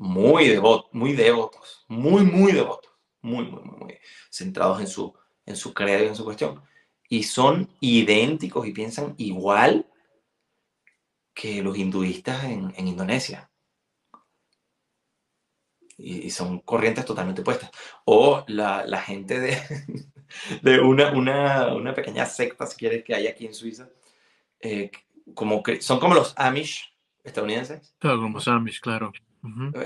muy 0.00 0.48
devotos, 0.48 0.88
muy 0.92 1.12
devotos, 1.12 1.84
muy, 1.86 2.24
muy 2.24 2.52
devotos, 2.52 2.90
muy, 3.20 3.44
muy, 3.44 3.62
muy, 3.62 3.98
centrados 4.30 4.80
en 4.80 4.86
su, 4.86 5.14
en 5.44 5.56
su 5.56 5.74
credo 5.74 6.04
y 6.04 6.08
en 6.08 6.16
su 6.16 6.24
cuestión. 6.24 6.62
Y 7.06 7.24
son 7.24 7.68
idénticos 7.80 8.66
y 8.66 8.72
piensan 8.72 9.14
igual 9.18 9.86
que 11.34 11.62
los 11.62 11.76
hinduistas 11.76 12.44
en, 12.44 12.72
en 12.76 12.88
Indonesia. 12.88 13.50
Y, 15.98 16.30
son 16.30 16.60
corrientes 16.60 17.04
totalmente 17.04 17.42
opuestas. 17.42 17.70
O 18.06 18.42
la, 18.48 18.86
la 18.86 19.02
gente 19.02 19.38
de, 19.38 19.58
de 20.62 20.80
una, 20.80 21.12
una, 21.12 21.74
una, 21.74 21.94
pequeña 21.94 22.24
secta, 22.24 22.64
si 22.64 22.78
quieres, 22.78 23.04
que 23.04 23.14
hay 23.14 23.26
aquí 23.26 23.44
en 23.44 23.52
Suiza, 23.52 23.90
eh, 24.60 24.90
como 25.34 25.62
que 25.62 25.82
son 25.82 26.00
como 26.00 26.14
los 26.14 26.32
Amish 26.38 26.90
estadounidenses. 27.22 27.94
Claro, 27.98 28.22
como 28.22 28.38
los 28.38 28.48
Amish, 28.48 28.80
claro. 28.80 29.12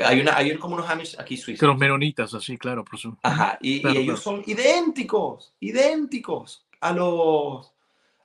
Hay, 0.04 0.20
una, 0.20 0.36
hay 0.36 0.56
como 0.56 0.74
unos 0.74 0.88
Amish 0.88 1.16
aquí 1.18 1.36
suizos. 1.36 1.66
Los 1.66 1.78
menonitas, 1.78 2.34
así, 2.34 2.58
claro, 2.58 2.84
por 2.84 2.98
supuesto. 2.98 3.28
Ajá, 3.28 3.58
y, 3.62 3.86
ellos 3.86 4.20
son 4.20 4.42
idénticos, 4.46 5.54
idénticos 5.60 6.66
a 6.80 6.92
los, 6.92 7.72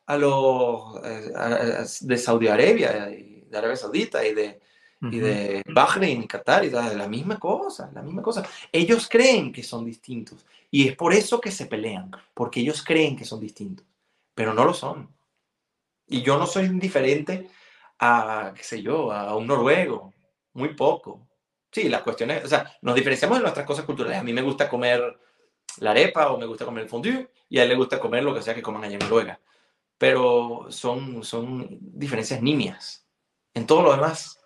a 0.08 0.18
los 0.18 0.96
eh, 1.04 1.86
de 2.02 2.18
Saudi 2.18 2.48
Arabia, 2.48 3.06
de 3.06 3.58
Arabia 3.58 3.76
Saudita 3.76 4.26
y 4.26 4.34
de, 4.34 4.60
y 5.02 5.20
de 5.20 5.64
Bahrein 5.68 6.24
y 6.24 6.28
Qatar, 6.28 6.66
y 6.66 6.72
la 6.72 7.08
misma 7.08 7.38
cosa, 7.38 7.92
la 7.94 8.02
misma 8.02 8.24
cosa. 8.24 8.44
Ellos 8.72 9.08
creen 9.08 9.52
que 9.52 9.64
son 9.64 9.86
distintos 9.86 10.46
y 10.72 10.88
es 10.88 10.96
por 10.96 11.14
eso 11.14 11.40
que 11.40 11.52
se 11.52 11.68
pelean, 11.68 12.12
porque 12.34 12.60
ellos 12.62 12.84
creen 12.84 13.16
que 13.16 13.26
son 13.26 13.40
distintos, 13.40 13.86
pero 14.34 14.54
no 14.54 14.66
lo 14.66 14.74
son. 14.74 15.10
Y 16.08 16.24
yo 16.24 16.40
no 16.40 16.48
soy 16.48 16.66
indiferente 16.66 17.50
a, 18.00 18.54
qué 18.56 18.64
sé 18.64 18.82
yo, 18.82 19.12
a 19.12 19.36
un 19.36 19.46
noruego, 19.46 20.14
muy 20.60 20.76
poco. 20.76 21.28
Sí, 21.72 21.88
las 21.90 22.02
cuestiones, 22.02 22.44
o 22.44 22.48
sea, 22.48 22.72
nos 22.82 22.96
diferenciamos 22.96 23.38
de 23.38 23.44
nuestras 23.44 23.66
cosas 23.66 23.86
culturales. 23.86 24.20
A 24.20 24.24
mí 24.24 24.34
me 24.34 24.42
gusta 24.42 24.70
comer 24.70 25.20
la 25.80 25.92
arepa 25.92 26.32
o 26.32 26.38
me 26.38 26.46
gusta 26.46 26.66
comer 26.66 26.84
el 26.84 26.90
fondue 26.90 27.32
y 27.48 27.60
a 27.60 27.64
él 27.64 27.70
le 27.70 27.76
gusta 27.76 28.00
comer 28.00 28.24
lo 28.24 28.34
que 28.34 28.42
sea 28.42 28.56
que 28.56 28.62
coman 28.62 28.84
allá 28.84 28.94
en 28.94 29.00
Noruega. 29.00 29.40
Pero 29.98 30.68
son, 30.70 31.24
son 31.24 31.68
diferencias 31.80 32.42
nimias. 32.42 33.08
En 33.54 33.66
todo 33.66 33.84
lo 33.84 33.92
demás 33.92 34.40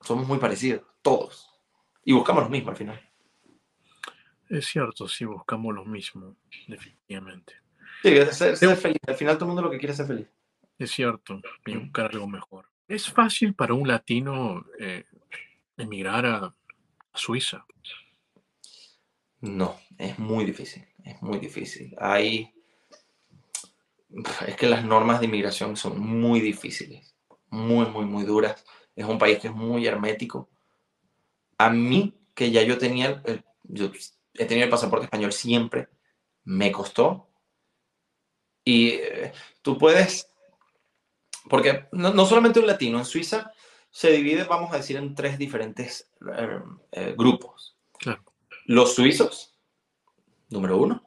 somos 0.00 0.26
muy 0.26 0.38
parecidos, 0.38 0.82
todos. 1.02 1.50
Y 2.04 2.12
buscamos 2.12 2.44
lo 2.44 2.50
mismo 2.50 2.70
al 2.70 2.76
final. 2.76 3.00
Es 4.48 4.66
cierto, 4.66 5.08
sí, 5.08 5.24
buscamos 5.24 5.74
lo 5.74 5.84
mismo, 5.84 6.36
definitivamente. 6.68 7.54
Sí, 8.02 8.14
ser, 8.32 8.76
feliz. 8.76 8.98
Al 9.06 9.14
final 9.14 9.36
todo 9.36 9.46
el 9.46 9.48
mundo 9.48 9.62
lo 9.62 9.70
que 9.70 9.78
quiere 9.78 9.92
es 9.92 9.96
ser 9.96 10.06
feliz. 10.06 10.28
Es 10.78 10.90
cierto, 10.90 11.40
y 11.64 11.76
buscar 11.76 12.10
algo 12.12 12.26
mejor. 12.26 12.68
¿Es 12.86 13.10
fácil 13.10 13.54
para 13.54 13.74
un 13.74 13.88
latino 13.88 14.64
eh, 14.78 15.04
emigrar 15.76 16.26
a, 16.26 16.54
Suiza? 17.14 17.64
No, 19.40 19.78
es 19.98 20.18
muy 20.18 20.44
difícil, 20.44 20.84
es 21.04 21.22
muy 21.22 21.38
difícil. 21.38 21.94
Hay, 21.98 22.52
es 24.46 24.56
que 24.56 24.66
las 24.66 24.84
normas 24.84 25.20
de 25.20 25.26
inmigración 25.26 25.76
son 25.76 26.00
muy 26.00 26.40
difíciles, 26.40 27.14
muy, 27.50 27.86
muy, 27.86 28.04
muy 28.04 28.24
duras. 28.24 28.64
Es 28.96 29.06
un 29.06 29.18
país 29.18 29.38
que 29.38 29.48
es 29.48 29.54
muy 29.54 29.86
hermético. 29.86 30.50
A 31.56 31.70
mí, 31.70 32.14
que 32.34 32.50
ya 32.50 32.62
yo 32.62 32.78
tenía, 32.78 33.22
yo 33.62 33.92
he 34.34 34.44
tenido 34.46 34.64
el 34.64 34.70
pasaporte 34.70 35.04
español 35.04 35.32
siempre, 35.32 35.88
me 36.42 36.72
costó. 36.72 37.30
Y 38.64 38.88
eh, 38.88 39.32
tú 39.62 39.78
puedes, 39.78 40.33
porque 41.48 41.88
no, 41.92 42.12
no 42.12 42.26
solamente 42.26 42.60
un 42.60 42.66
latino, 42.66 42.98
en 42.98 43.04
Suiza 43.04 43.52
se 43.94 44.10
divide, 44.10 44.42
vamos 44.42 44.72
a 44.72 44.78
decir, 44.78 44.96
en 44.96 45.14
tres 45.14 45.38
diferentes 45.38 46.10
eh, 46.36 46.60
eh, 46.90 47.14
grupos. 47.16 47.76
Los 48.66 48.94
suizos, 48.94 49.54
número 50.48 50.78
uno, 50.78 51.04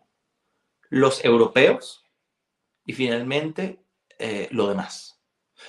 los 0.89 1.26
europeos 1.26 2.05
y 2.85 2.93
finalmente 2.93 3.84
eh, 4.18 4.47
lo 4.51 4.69
demás. 4.69 5.19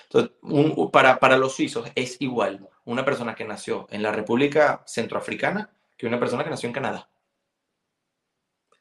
Entonces, 0.05 0.31
para, 0.93 1.19
para 1.19 1.39
los 1.39 1.55
suizos 1.55 1.91
es 1.97 2.21
igual 2.21 2.69
una 2.85 3.05
persona 3.05 3.35
que 3.35 3.45
nació 3.45 3.89
en 3.91 4.03
la 4.03 4.13
República 4.13 4.85
Centroafricana 4.87 5.73
que 5.97 6.07
una 6.07 6.21
persona 6.21 6.45
que 6.45 6.51
nació 6.51 6.69
en 6.69 6.75
Canadá. 6.75 7.11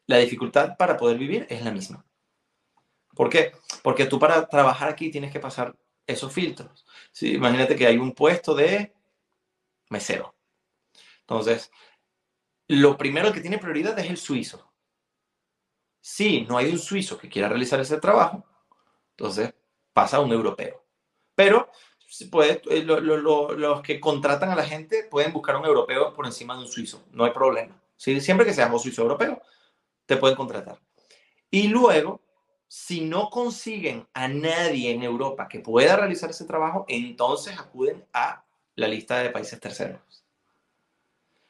la 0.05 0.17
dificultad 0.17 0.77
para 0.77 0.95
poder 0.95 1.17
vivir 1.17 1.47
es 1.49 1.63
la 1.63 1.71
misma. 1.71 2.05
¿Por 3.17 3.29
qué? 3.29 3.51
Porque 3.81 4.05
tú 4.05 4.19
para 4.19 4.47
trabajar 4.47 4.89
aquí 4.89 5.09
tienes 5.09 5.31
que 5.31 5.39
pasar 5.39 5.75
esos 6.05 6.31
filtros. 6.31 6.85
¿sí? 7.11 7.33
Imagínate 7.33 7.75
que 7.75 7.87
hay 7.87 7.97
un 7.97 8.13
puesto 8.13 8.53
de 8.53 8.93
mesero. 9.89 10.35
Entonces, 11.21 11.71
lo 12.67 12.95
primero 12.95 13.33
que 13.33 13.41
tiene 13.41 13.57
prioridad 13.57 13.97
es 13.97 14.09
el 14.09 14.17
suizo. 14.17 14.71
Si 15.99 16.41
no 16.41 16.57
hay 16.57 16.69
un 16.69 16.79
suizo 16.79 17.17
que 17.17 17.27
quiera 17.27 17.49
realizar 17.49 17.79
ese 17.79 17.99
trabajo, 17.99 18.45
entonces 19.11 19.53
pasa 19.91 20.17
a 20.17 20.21
un 20.21 20.31
europeo. 20.31 20.85
Pero 21.35 21.69
puede, 22.29 22.61
eh, 22.69 22.83
los 22.83 23.81
que 23.81 23.99
contratan 23.99 24.51
a 24.51 24.55
la 24.55 24.63
gente 24.63 25.03
pueden 25.09 25.33
buscar 25.33 25.57
un 25.57 25.65
europeo 25.65 26.13
por 26.13 26.25
encima 26.25 26.55
de 26.55 26.61
un 26.61 26.67
suizo, 26.67 27.03
no 27.11 27.25
hay 27.25 27.31
problema. 27.31 27.81
Siempre 27.97 28.45
que 28.45 28.53
seamos 28.53 28.83
suizo 28.83 29.01
europeo, 29.01 29.41
te 30.05 30.17
pueden 30.17 30.37
contratar. 30.37 30.79
Y 31.49 31.67
luego, 31.67 32.21
si 32.67 33.01
no 33.01 33.29
consiguen 33.29 34.07
a 34.13 34.27
nadie 34.27 34.91
en 34.91 35.03
Europa 35.03 35.47
que 35.47 35.59
pueda 35.59 35.95
realizar 35.95 36.29
ese 36.29 36.45
trabajo, 36.45 36.85
entonces 36.87 37.57
acuden 37.57 38.05
a 38.13 38.43
la 38.75 38.87
lista 38.87 39.19
de 39.19 39.29
países 39.29 39.59
terceros. 39.59 40.25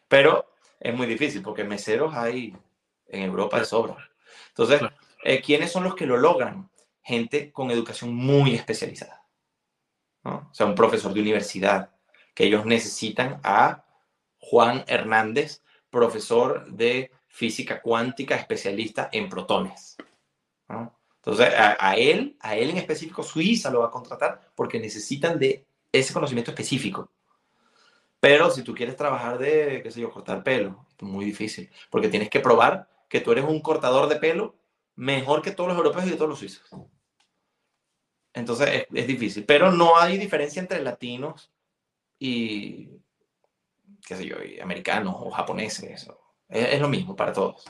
Pero 0.08 0.46
es 0.80 0.94
muy 0.96 1.08
difícil 1.08 1.42
porque 1.42 1.64
meseros 1.64 2.14
hay 2.14 2.56
en 3.08 3.24
Europa 3.24 3.60
de 3.60 3.66
sobra. 3.66 4.10
Entonces, 4.50 4.82
eh, 5.24 5.42
¿quiénes 5.42 5.72
son 5.72 5.84
los 5.84 5.96
que 5.96 6.06
lo 6.06 6.18
logran? 6.18 6.70
Gente 7.04 7.52
con 7.52 7.72
educación 7.72 8.14
muy 8.14 8.54
especializada. 8.54 9.24
O 10.24 10.50
sea, 10.52 10.66
un 10.66 10.76
profesor 10.76 11.14
de 11.14 11.22
universidad, 11.22 11.92
que 12.34 12.46
ellos 12.46 12.66
necesitan 12.66 13.40
a 13.44 13.86
Juan 14.40 14.84
Hernández, 14.88 15.62
profesor 15.90 16.70
de 16.70 17.12
física 17.28 17.82
cuántica, 17.82 18.36
especialista 18.36 19.10
en 19.12 19.30
protones. 19.30 19.98
Entonces, 21.28 21.54
a, 21.58 21.98
él, 21.98 22.38
a 22.40 22.56
él 22.56 22.70
en 22.70 22.78
específico, 22.78 23.22
Suiza 23.22 23.70
lo 23.70 23.82
va 23.82 23.88
a 23.88 23.92
contratar 23.92 24.50
porque 24.56 24.80
necesitan 24.80 25.38
de 25.38 25.68
ese 25.92 26.14
conocimiento 26.14 26.52
específico. 26.52 27.12
Pero 28.22 28.50
si 28.50 28.64
tú 28.64 28.74
quieres 28.74 28.96
trabajar 28.96 29.38
de, 29.38 29.82
qué 29.84 29.92
sé 29.92 30.00
yo, 30.00 30.10
cortar 30.10 30.42
pelo, 30.42 30.88
es 30.98 31.04
muy 31.04 31.26
difícil, 31.26 31.70
porque 31.90 32.08
tienes 32.08 32.30
que 32.30 32.40
probar 32.40 32.90
que 33.10 33.20
tú 33.20 33.34
eres 33.34 33.44
un 33.44 33.60
cortador 33.60 34.08
de 34.08 34.16
pelo 34.16 34.56
mejor 34.96 35.42
que 35.42 35.52
todos 35.52 35.68
los 35.68 35.78
europeos 35.78 36.08
y 36.08 36.12
todos 36.12 36.30
los 36.30 36.40
suizos. 36.40 36.66
Entonces 38.34 38.86
es, 38.94 39.08
difícil, 39.08 39.44
pero 39.44 39.70
no 39.70 39.98
hay 39.98 40.18
diferencia 40.18 40.62
entre 40.62 40.82
latinos 40.82 41.52
y, 42.18 42.88
qué 44.06 44.16
sé 44.16 44.26
yo, 44.26 44.38
americanos 44.64 45.14
o 45.18 45.30
japoneses. 45.30 46.08
Es, 46.48 46.68
es 46.74 46.80
lo 46.80 46.88
mismo 46.88 47.18
para 47.18 47.34
todos. 47.34 47.66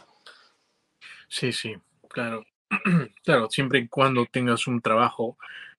Sí, 1.28 1.52
sí, 1.52 1.76
claro. 2.08 2.46
claro, 3.24 3.50
siempre 3.50 3.80
y 3.80 3.88
cuando 3.88 4.26
tengas 4.26 4.68
un 4.68 4.82
trabajo 4.82 5.38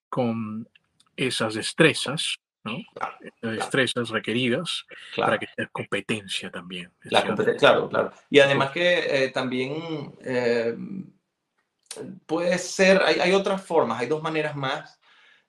con 0.09 0.69
esas 1.17 1.55
destrezas, 1.55 2.39
¿no? 2.65 2.79
destrezas 3.43 4.11
requeridas 4.11 4.85
para 5.17 5.39
que 5.39 5.47
tengas 5.55 5.73
competencia 5.73 6.51
también. 6.51 6.93
La 7.05 7.25
competencia, 7.27 7.69
claro, 7.69 7.89
claro. 7.89 8.13
Y 8.31 8.41
además 8.41 8.71
que 8.71 9.25
eh, 9.25 9.29
también 9.31 10.15
eh, 10.25 10.77
puede 12.27 12.59
ser, 12.59 13.03
hay, 13.03 13.21
hay, 13.21 13.33
otras 13.33 13.65
formas, 13.65 14.01
hay 14.01 14.07
dos 14.07 14.23
maneras 14.23 14.57
más. 14.57 15.01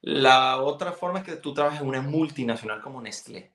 La 0.01 0.61
otra 0.61 0.93
forma 0.93 1.19
es 1.19 1.25
que 1.25 1.35
tú 1.35 1.53
trabajes 1.53 1.81
en 1.81 1.87
una 1.87 2.01
multinacional 2.01 2.81
como 2.81 3.01
Nestlé. 3.01 3.51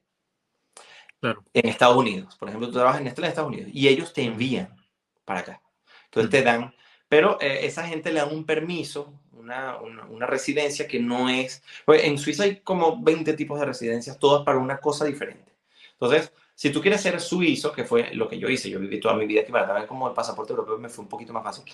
En 1.23 1.69
Estados 1.69 1.97
Unidos. 1.97 2.37
Por 2.37 2.49
ejemplo, 2.49 2.69
tú 2.69 2.75
trabajas 2.75 2.99
en 2.99 3.05
Nestlé 3.05 3.27
en 3.27 3.31
Estados 3.31 3.51
Unidos 3.51 3.71
y 3.73 3.89
ellos 3.89 4.13
te 4.13 4.23
envían 4.23 4.77
para 5.25 5.41
acá. 5.41 5.63
Entonces 6.05 6.31
te 6.31 6.43
dan, 6.43 6.75
pero 7.15 7.41
eh, 7.41 7.61
esa 7.63 7.87
gente 7.87 8.11
le 8.11 8.19
dan 8.19 8.35
un 8.35 8.45
permiso, 8.45 9.15
una, 9.35 9.77
una, 9.77 10.05
una, 10.07 10.27
residencia 10.27 10.89
que 10.89 10.99
no 10.99 11.29
es... 11.29 11.63
Pues 11.85 12.03
en 12.03 12.19
Suiza 12.19 12.43
hay 12.43 12.57
como 12.57 13.01
20 13.01 13.35
tipos 13.35 13.61
de 13.61 13.67
residencias, 13.67 14.19
todas 14.19 14.45
para 14.45 14.59
una 14.59 14.79
cosa 14.79 15.05
diferente. 15.05 15.53
Entonces, 15.93 16.33
si 16.57 16.73
tú 16.73 16.81
quieres 16.81 17.01
ser 17.03 17.21
suizo, 17.21 17.71
que 17.71 17.85
fue 17.85 18.13
lo 18.15 18.29
que 18.29 18.41
yo 18.41 18.49
hice, 18.49 18.69
yo 18.69 18.81
viví 18.81 18.99
toda 18.99 19.15
mi 19.15 19.27
vida 19.27 19.43
aquí, 19.43 19.53
para 19.53 19.65
también 19.65 19.87
como 19.87 20.09
el 20.09 20.13
pasaporte 20.13 20.55
europeo 20.55 20.77
me 20.77 20.89
fue 20.89 21.05
un 21.05 21.09
poquito 21.09 21.33
más 21.33 21.45
fácil. 21.45 21.73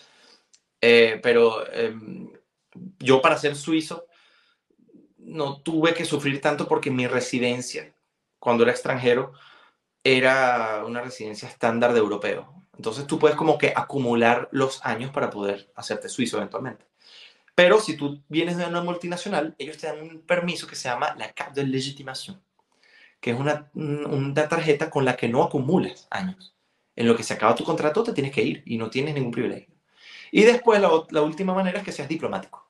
Eh, 0.78 1.18
pero 1.22 1.64
eh, 1.72 1.94
yo 2.98 3.22
para 3.22 3.38
ser 3.38 3.56
suizo 3.56 4.08
no 5.16 5.62
tuve 5.62 5.94
que 5.94 6.04
sufrir 6.04 6.42
tanto 6.42 6.68
porque 6.68 6.90
mi 6.90 7.06
residencia, 7.06 7.94
cuando 8.38 8.64
era 8.64 8.72
extranjero, 8.72 9.32
era 10.04 10.84
una 10.84 11.00
residencia 11.00 11.48
estándar 11.48 11.94
de 11.94 12.00
europeo. 12.00 12.59
Entonces 12.80 13.06
tú 13.06 13.18
puedes 13.18 13.36
como 13.36 13.58
que 13.58 13.74
acumular 13.76 14.48
los 14.52 14.82
años 14.86 15.10
para 15.10 15.28
poder 15.28 15.70
hacerte 15.76 16.08
suizo 16.08 16.38
eventualmente. 16.38 16.86
Pero 17.54 17.78
si 17.78 17.94
tú 17.94 18.22
vienes 18.26 18.56
de 18.56 18.64
una 18.64 18.80
multinacional, 18.80 19.54
ellos 19.58 19.76
te 19.76 19.86
dan 19.86 20.00
un 20.00 20.22
permiso 20.22 20.66
que 20.66 20.76
se 20.76 20.88
llama 20.88 21.14
la 21.18 21.30
carte 21.34 21.60
de 21.60 21.66
legitimación, 21.66 22.42
que 23.20 23.32
es 23.32 23.38
una, 23.38 23.70
una 23.74 24.48
tarjeta 24.48 24.88
con 24.88 25.04
la 25.04 25.14
que 25.14 25.28
no 25.28 25.42
acumulas 25.42 26.08
años. 26.10 26.56
En 26.96 27.06
lo 27.06 27.14
que 27.14 27.22
se 27.22 27.34
acaba 27.34 27.54
tu 27.54 27.64
contrato 27.64 28.02
te 28.02 28.14
tienes 28.14 28.32
que 28.32 28.42
ir 28.42 28.62
y 28.64 28.78
no 28.78 28.88
tienes 28.88 29.12
ningún 29.12 29.30
privilegio. 29.30 29.74
Y 30.32 30.44
después 30.44 30.80
la, 30.80 30.88
la, 31.10 31.20
última 31.20 31.52
manera 31.52 31.80
es 31.80 31.84
que 31.84 31.92
seas 31.92 32.08
diplomático. 32.08 32.66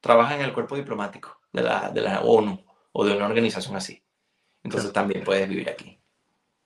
Trabaja 0.00 0.34
en 0.34 0.42
el 0.42 0.52
cuerpo 0.52 0.76
diplomático 0.76 1.40
de 1.50 1.62
la, 1.62 1.88
de 1.88 2.02
la 2.02 2.20
ONU 2.20 2.62
o 2.92 3.06
de 3.06 3.16
una 3.16 3.24
organización 3.24 3.74
así. 3.74 4.02
Entonces 4.62 4.92
también 4.92 5.24
puedes 5.24 5.48
vivir 5.48 5.70
aquí. 5.70 5.98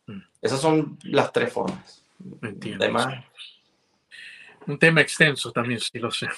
Mm. 0.09 0.23
Esas 0.43 0.61
son 0.61 0.99
las 1.05 1.33
tres 1.33 1.53
formas. 1.53 2.00
Entiendo. 2.43 2.85
Además, 2.85 3.25
Un 4.67 4.79
tema 4.79 5.01
extenso 5.01 5.53
también, 5.53 5.81
sí 5.81 5.99
lo 5.99 6.11
sé. 6.11 6.29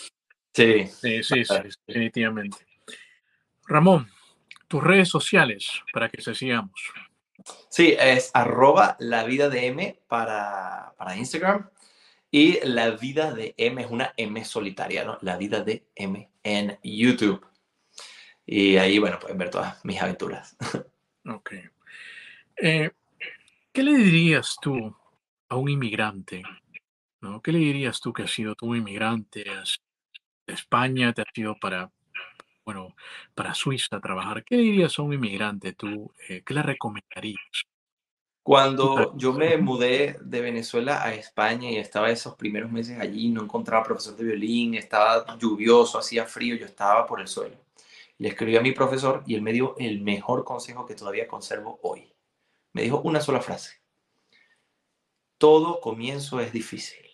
Sí. 0.54 0.86
Sí, 0.86 1.22
sí, 1.22 1.44
sí, 1.44 1.54
definitivamente. 1.86 2.58
Ramón, 3.66 4.10
tus 4.68 4.82
redes 4.82 5.08
sociales 5.08 5.68
para 5.92 6.08
que 6.08 6.20
se 6.20 6.34
sigamos. 6.34 6.72
Sí, 7.68 7.96
es 7.98 8.30
arroba 8.34 8.96
la 9.00 9.24
vida 9.24 9.48
de 9.48 9.66
M 9.66 10.00
para, 10.06 10.94
para 10.96 11.16
Instagram 11.16 11.68
y 12.30 12.60
La 12.66 12.90
vida 12.90 13.32
de 13.32 13.54
M 13.58 13.82
es 13.82 13.90
una 13.90 14.14
M 14.16 14.42
solitaria, 14.44 15.04
¿no? 15.04 15.18
La 15.20 15.36
vida 15.36 15.62
de 15.62 15.86
M 15.94 16.30
en 16.42 16.78
YouTube. 16.82 17.46
Y 18.46 18.78
ahí, 18.78 18.98
bueno, 18.98 19.18
pueden 19.18 19.38
ver 19.38 19.50
todas 19.50 19.84
mis 19.84 20.00
aventuras. 20.00 20.56
Ok. 21.24 21.52
Eh, 22.56 22.90
¿Qué 23.72 23.82
le 23.84 23.94
dirías 23.94 24.56
tú 24.60 24.92
a 25.52 25.56
un 25.56 25.68
inmigrante? 25.68 26.42
¿no? 27.20 27.42
¿Qué 27.42 27.52
le 27.52 27.58
dirías 27.58 28.00
tú 28.00 28.12
que 28.12 28.22
has 28.22 28.30
sido 28.30 28.54
tú 28.54 28.74
inmigrante? 28.74 29.44
de 30.44 30.54
España, 30.54 31.12
te 31.12 31.22
has 31.22 31.28
ido 31.34 31.54
para, 31.60 31.92
bueno, 32.64 32.96
para 33.34 33.54
Suiza 33.54 33.96
a 33.96 34.00
trabajar. 34.00 34.44
¿Qué 34.44 34.56
dirías 34.56 34.98
a 34.98 35.02
un 35.02 35.12
inmigrante 35.12 35.74
tú? 35.74 36.10
Eh, 36.28 36.42
¿Qué 36.44 36.54
le 36.54 36.62
recomendarías? 36.62 37.66
Cuando 38.42 39.16
yo 39.16 39.34
me 39.34 39.56
mudé 39.58 40.16
de 40.20 40.40
Venezuela 40.40 41.04
a 41.04 41.14
España 41.14 41.70
y 41.70 41.76
estaba 41.76 42.10
esos 42.10 42.34
primeros 42.34 42.72
meses 42.72 42.98
allí, 42.98 43.28
no 43.28 43.42
encontraba 43.42 43.84
profesor 43.84 44.16
de 44.16 44.24
violín, 44.24 44.74
estaba 44.74 45.38
lluvioso, 45.38 45.98
hacía 45.98 46.24
frío, 46.24 46.56
yo 46.56 46.66
estaba 46.66 47.06
por 47.06 47.20
el 47.20 47.28
suelo. 47.28 47.56
Le 48.18 48.28
escribí 48.28 48.56
a 48.56 48.62
mi 48.62 48.72
profesor 48.72 49.22
y 49.26 49.34
él 49.34 49.42
me 49.42 49.52
dio 49.52 49.76
el 49.78 50.00
mejor 50.00 50.44
consejo 50.44 50.86
que 50.86 50.96
todavía 50.96 51.28
conservo 51.28 51.78
hoy. 51.82 52.12
Me 52.72 52.82
dijo 52.82 53.00
una 53.02 53.20
sola 53.20 53.40
frase. 53.40 53.81
Todo 55.42 55.80
comienzo 55.80 56.38
es 56.38 56.52
difícil. 56.52 57.04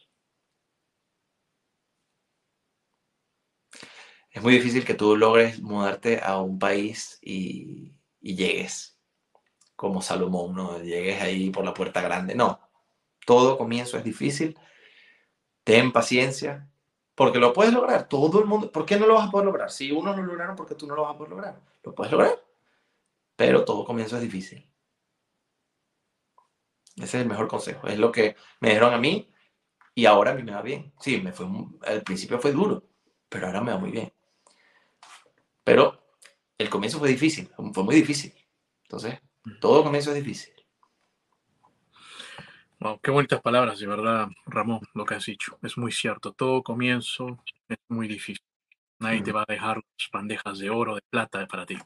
Es 4.29 4.43
muy 4.43 4.53
difícil 4.53 4.85
que 4.85 4.93
tú 4.93 5.17
logres 5.17 5.63
mudarte 5.63 6.21
a 6.23 6.39
un 6.39 6.59
país 6.59 7.19
y, 7.23 7.95
llegues 8.21 9.01
como 9.77 10.03
Salomón, 10.03 10.55
no 10.55 10.79
llegues 10.79 11.23
ahí 11.23 11.49
por 11.49 11.65
la 11.65 11.73
puerta 11.73 12.03
grande. 12.03 12.35
No, 12.35 12.61
todo 13.25 13.57
comienzo 13.57 13.97
es 13.97 14.05
difícil. 14.05 14.59
Ten 15.65 15.91
paciencia, 15.91 16.69
porque 17.15 17.39
lo 17.39 17.55
puedes 17.55 17.73
lograr. 17.73 18.11
Todo 18.11 18.41
el 18.41 18.45
mundo, 18.45 18.71
¿por 18.71 18.85
qué 18.85 18.99
no 18.99 19.07
lo 19.07 19.15
vas 19.15 19.29
a 19.29 19.31
poder 19.31 19.47
lograr? 19.47 19.71
Si 19.71 19.91
uno 19.91 20.15
lo 20.15 20.23
lograron, 20.23 20.55
¿por 20.55 20.67
qué 20.67 20.75
tú 20.75 20.87
no 20.87 20.95
lo 20.95 21.05
vas 21.05 21.15
a 21.15 21.17
poder 21.17 21.31
lograr? 21.31 21.63
Lo 21.83 21.95
puedes 21.95 22.13
lograr, 22.13 22.39
pero 23.37 23.65
todo 23.65 23.87
comienzo 23.87 24.17
es 24.17 24.23
difícil. 24.23 24.68
Ese 26.99 27.19
es 27.19 27.23
el 27.23 27.29
mejor 27.29 27.49
consejo. 27.49 27.87
Es 27.87 27.99
lo 27.99 28.13
que 28.13 28.37
me 28.61 28.71
dieron 28.71 28.93
a 28.93 28.99
mí 28.99 29.33
y 29.95 30.07
ahora 30.07 30.33
a 30.33 30.35
mí 30.35 30.43
me 30.43 30.53
va 30.53 30.63
bien. 30.63 30.93
Sí, 31.01 31.21
me 31.21 31.33
fue, 31.33 31.47
al 31.87 32.03
principio 32.03 32.39
fue 32.39 32.53
duro, 32.53 32.85
pero 33.29 33.47
ahora 33.47 33.61
me 33.61 33.73
va 33.73 33.79
muy 33.79 33.91
bien. 33.91 34.13
Pero 35.65 36.03
el 36.57 36.69
comienzo 36.71 36.99
fue 36.99 37.09
difícil, 37.09 37.51
fue 37.73 37.85
muy 37.85 37.95
difícil. 37.95 38.33
Entonces, 38.83 39.21
todo 39.61 39.85
comienzo 39.85 40.11
es 40.11 40.17
difícil. 40.17 40.55
qué 43.03 43.11
bonitas 43.11 43.41
palabras, 43.41 43.79
de 43.79 43.87
verdad, 43.87 44.29
Ramón, 44.47 44.81
lo 44.95 45.05
que 45.05 45.15
has 45.15 45.27
dicho. 45.27 45.59
Es 45.63 45.77
muy 45.77 45.93
cierto. 45.93 46.33
Todo 46.33 46.63
comienzo 46.63 47.39
es 47.69 47.79
muy 47.89 48.09
difícil. 48.09 48.45
Nadie 48.99 49.23
te 49.23 49.33
va 49.33 49.43
a 49.43 49.53
dejar 49.53 49.77
las 49.77 50.11
bandejas 50.13 50.59
de 50.59 50.71
oro, 50.71 50.95
de 50.97 51.03
plata 51.11 51.47
para 51.47 51.67
ti. 51.67 51.79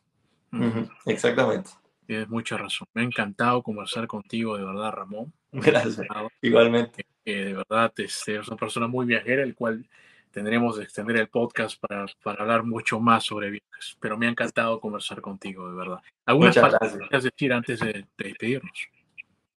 Exactamente. 1.07 1.71
Tienes 2.07 2.29
mucha 2.29 2.57
razón. 2.57 2.89
Me 2.95 3.03
ha 3.03 3.05
encantado 3.05 3.63
conversar 3.63 4.07
contigo, 4.07 4.57
de 4.57 4.65
verdad, 4.65 4.93
Ramón. 4.93 5.33
Gracias. 5.53 6.07
Igualmente. 6.41 7.07
Eh, 7.25 7.45
de 7.45 7.55
verdad, 7.55 7.93
este, 7.99 8.37
es 8.37 8.49
una 8.49 8.57
persona 8.57 8.87
muy 8.89 9.07
viajera, 9.07 9.43
el 9.43 9.55
cual 9.55 9.89
tendremos 10.33 10.77
que 10.77 10.85
extender 10.85 11.17
el 11.17 11.29
podcast 11.29 11.79
para, 11.81 12.07
para, 12.23 12.43
hablar 12.43 12.65
mucho 12.65 12.99
más 12.99 13.25
sobre 13.25 13.51
viajes. 13.51 13.97
Pero 14.01 14.19
me 14.19 14.27
ha 14.27 14.31
encantado 14.31 14.81
conversar 14.81 15.21
contigo, 15.21 15.69
de 15.69 15.77
verdad. 15.77 15.99
¿Algunas 16.27 16.57
palabras 16.57 16.93
que 16.93 16.99
quieras 16.99 17.25
decir 17.25 17.53
antes 17.53 17.81
de, 17.81 17.93
de, 17.93 18.07
despedirnos? 18.17 18.89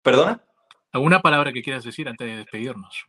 ¿Perdona? 0.02 0.42
¿Alguna 0.92 1.20
palabra 1.20 1.52
que 1.52 1.62
quieras 1.62 1.84
decir 1.84 2.08
antes 2.08 2.26
de 2.26 2.36
despedirnos? 2.36 3.06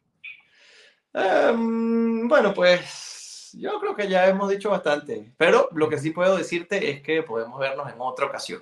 Um, 1.13 2.27
bueno, 2.27 2.53
pues 2.53 3.55
yo 3.57 3.79
creo 3.79 3.95
que 3.95 4.07
ya 4.07 4.27
hemos 4.27 4.49
dicho 4.49 4.69
bastante. 4.69 5.33
Pero 5.37 5.69
lo 5.73 5.89
que 5.89 5.97
sí 5.97 6.11
puedo 6.11 6.37
decirte 6.37 6.89
es 6.89 7.01
que 7.01 7.23
podemos 7.23 7.59
vernos 7.59 7.91
en 7.91 7.95
otra 7.99 8.25
ocasión. 8.25 8.61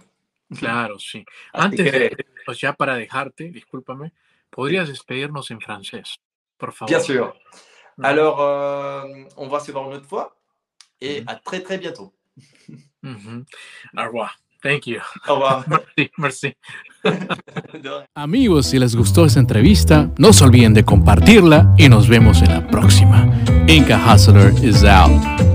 Claro, 0.60 1.00
sí. 1.00 1.26
Antes 1.54 1.92
que... 1.92 2.00
de, 2.00 2.26
pues 2.46 2.60
ya 2.60 2.74
para 2.74 2.96
dejarte, 2.96 3.50
discúlpame, 3.50 4.14
¿podrías 4.50 4.88
despedirnos 4.88 5.52
en 5.52 5.60
francés? 5.62 6.20
Por 6.58 6.74
favor. 6.74 6.90
Bien 6.90 7.02
sûr. 7.02 7.34
Alors, 8.02 8.40
euh, 8.40 9.28
on 9.38 9.50
va 9.50 9.60
se 9.60 9.72
voir 9.72 9.88
une 9.88 9.98
autre 9.98 10.08
fois 10.08 10.36
et 11.00 11.22
mm 11.22 11.26
-hmm. 11.26 11.32
à 11.32 11.36
très 11.36 11.62
très 11.62 11.78
bientôt. 11.78 12.14
Mm 13.04 13.18
-hmm. 13.18 13.46
Au 13.98 14.06
revoir. 14.06 14.32
Thank 14.62 14.88
you. 14.88 15.02
Au 15.28 15.34
revoir. 15.34 15.66
merci, 15.68 16.12
merci. 16.18 16.56
Amigos, 18.16 18.68
si 18.68 18.80
les 18.80 18.96
gustó 18.96 19.26
esta 19.26 19.40
entrevista, 19.40 20.10
no 20.18 20.32
se 20.32 20.46
olviden 20.46 20.74
de 20.74 20.84
compartirla 20.84 21.76
y 21.78 21.90
nos 21.90 22.08
vemos 22.08 22.42
en 22.42 22.50
la 22.50 22.66
próxima. 22.68 23.28
Inca 23.68 23.98
Hustler 23.98 24.54
is 24.64 24.84
out. 24.86 25.53